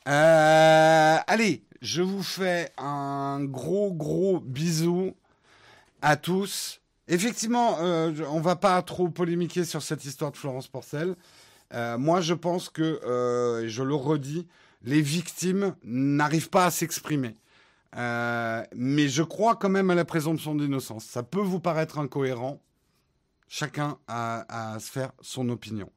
Euh, 0.09 1.17
allez, 1.27 1.63
je 1.81 2.03
vous 2.03 2.23
fais 2.23 2.71
un 2.79 3.43
gros 3.45 3.93
gros 3.93 4.41
bisou 4.41 5.15
à 6.01 6.17
tous. 6.17 6.81
Effectivement, 7.09 7.79
euh, 7.81 8.13
on 8.31 8.41
va 8.41 8.57
pas 8.57 8.81
trop 8.83 9.09
polémiquer 9.09 9.65
sur 9.65 9.83
cette 9.83 10.05
histoire 10.05 10.31
de 10.31 10.37
Florence 10.37 10.69
Porcel. 10.69 11.17
Euh, 11.75 11.99
moi, 11.99 12.21
je 12.21 12.35
pense 12.35 12.69
que, 12.69 13.01
euh, 13.05 13.69
je 13.69 13.83
le 13.83 13.95
redis, 13.95 14.47
les 14.85 15.01
victimes 15.01 15.75
n'arrivent 15.85 16.51
pas 16.51 16.67
à 16.67 16.71
s'exprimer. 16.71 17.37
Mais 17.95 19.09
je 19.09 19.23
crois 19.23 19.57
quand 19.57 19.69
même 19.69 19.91
à 19.91 19.95
la 19.95 20.05
présomption 20.05 20.55
d'innocence. 20.55 21.05
Ça 21.05 21.23
peut 21.23 21.41
vous 21.41 21.61
paraître 21.61 21.99
incohérent. 21.99 22.61
Chacun 23.55 23.99
a 24.09 24.47
à 24.49 24.81
se 24.81 24.91
faire 24.91 25.13
son 25.21 25.51
opinion. 25.51 25.91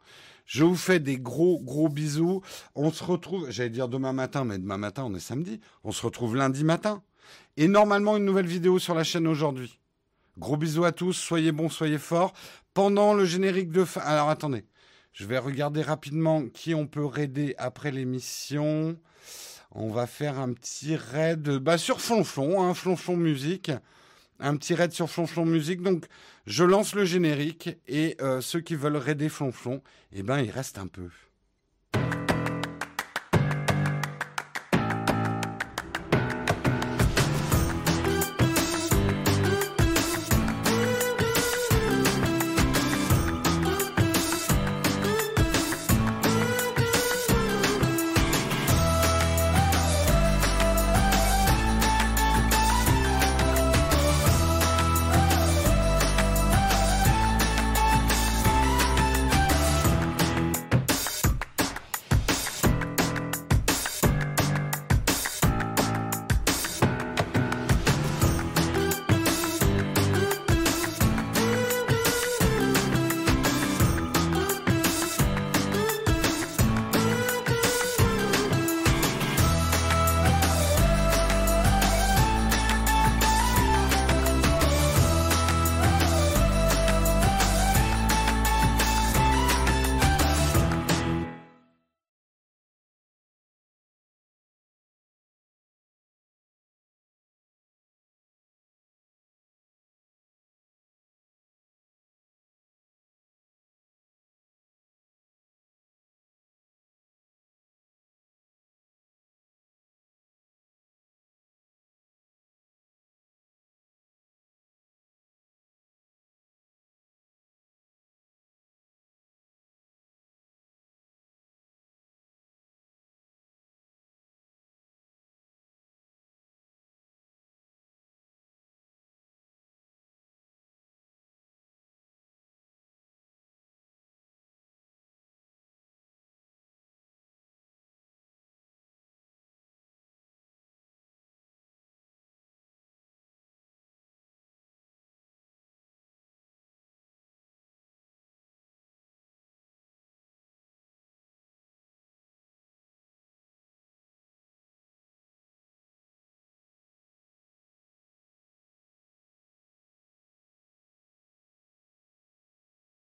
Je 0.46 0.66
vous 0.66 0.76
fais 0.76 1.00
des 1.00 1.18
gros, 1.18 1.58
gros 1.62 1.88
bisous. 1.88 2.42
On 2.76 2.92
se 2.92 3.02
retrouve, 3.02 3.50
j'allais 3.50 3.70
dire 3.70 3.88
demain 3.88 4.12
matin, 4.12 4.44
mais 4.44 4.58
demain 4.58 4.76
matin, 4.76 5.06
on 5.06 5.16
est 5.16 5.22
samedi. 5.22 5.62
On 5.86 5.94
se 5.94 6.06
retrouve 6.06 6.36
lundi 6.36 6.66
matin. 6.66 7.02
Et 7.56 7.70
normalement, 7.70 8.18
une 8.18 8.26
nouvelle 8.26 8.46
vidéo 8.46 8.78
sur 8.78 8.94
la 8.94 9.06
chaîne 9.06 9.26
aujourd'hui. 9.26 9.80
Gros 10.38 10.58
bisous 10.58 10.84
à 10.84 10.92
tous. 10.92 11.14
Soyez 11.14 11.54
bons, 11.54 11.70
soyez 11.70 11.98
forts. 11.98 12.34
Pendant 12.74 13.14
le 13.14 13.24
générique 13.24 13.72
de 13.72 13.86
fin. 13.86 14.02
Alors 14.02 14.28
attendez. 14.30 14.66
Je 15.14 15.26
vais 15.26 15.38
regarder 15.38 15.82
rapidement 15.82 16.44
qui 16.50 16.76
on 16.76 16.88
peut 16.88 17.06
raider 17.06 17.56
après 17.58 17.92
l'émission. 17.92 19.00
On 19.72 19.92
va 19.92 20.08
faire 20.08 20.40
un 20.40 20.52
petit 20.52 20.98
raid 20.98 21.50
bah, 21.60 21.78
sur 21.78 22.02
Flonflon, 22.02 22.62
hein, 22.62 22.74
Flonflon 22.74 23.16
Musique. 23.16 23.72
Un 24.40 24.58
petit 24.58 24.76
raid 24.76 24.92
sur 24.92 25.10
Flonflon 25.10 25.46
Musique. 25.46 25.82
Donc, 25.82 26.06
je 26.46 26.64
lance 26.64 26.94
le 26.94 27.06
générique 27.06 27.70
et 27.88 28.18
euh, 28.22 28.42
ceux 28.42 28.60
qui 28.60 28.76
veulent 28.76 28.98
raider 28.98 29.30
Flonflon, 29.30 29.82
eh 30.12 30.24
ben, 30.24 30.40
il 30.40 30.52
reste 30.52 30.78
un 30.78 30.88
peu. 30.88 31.10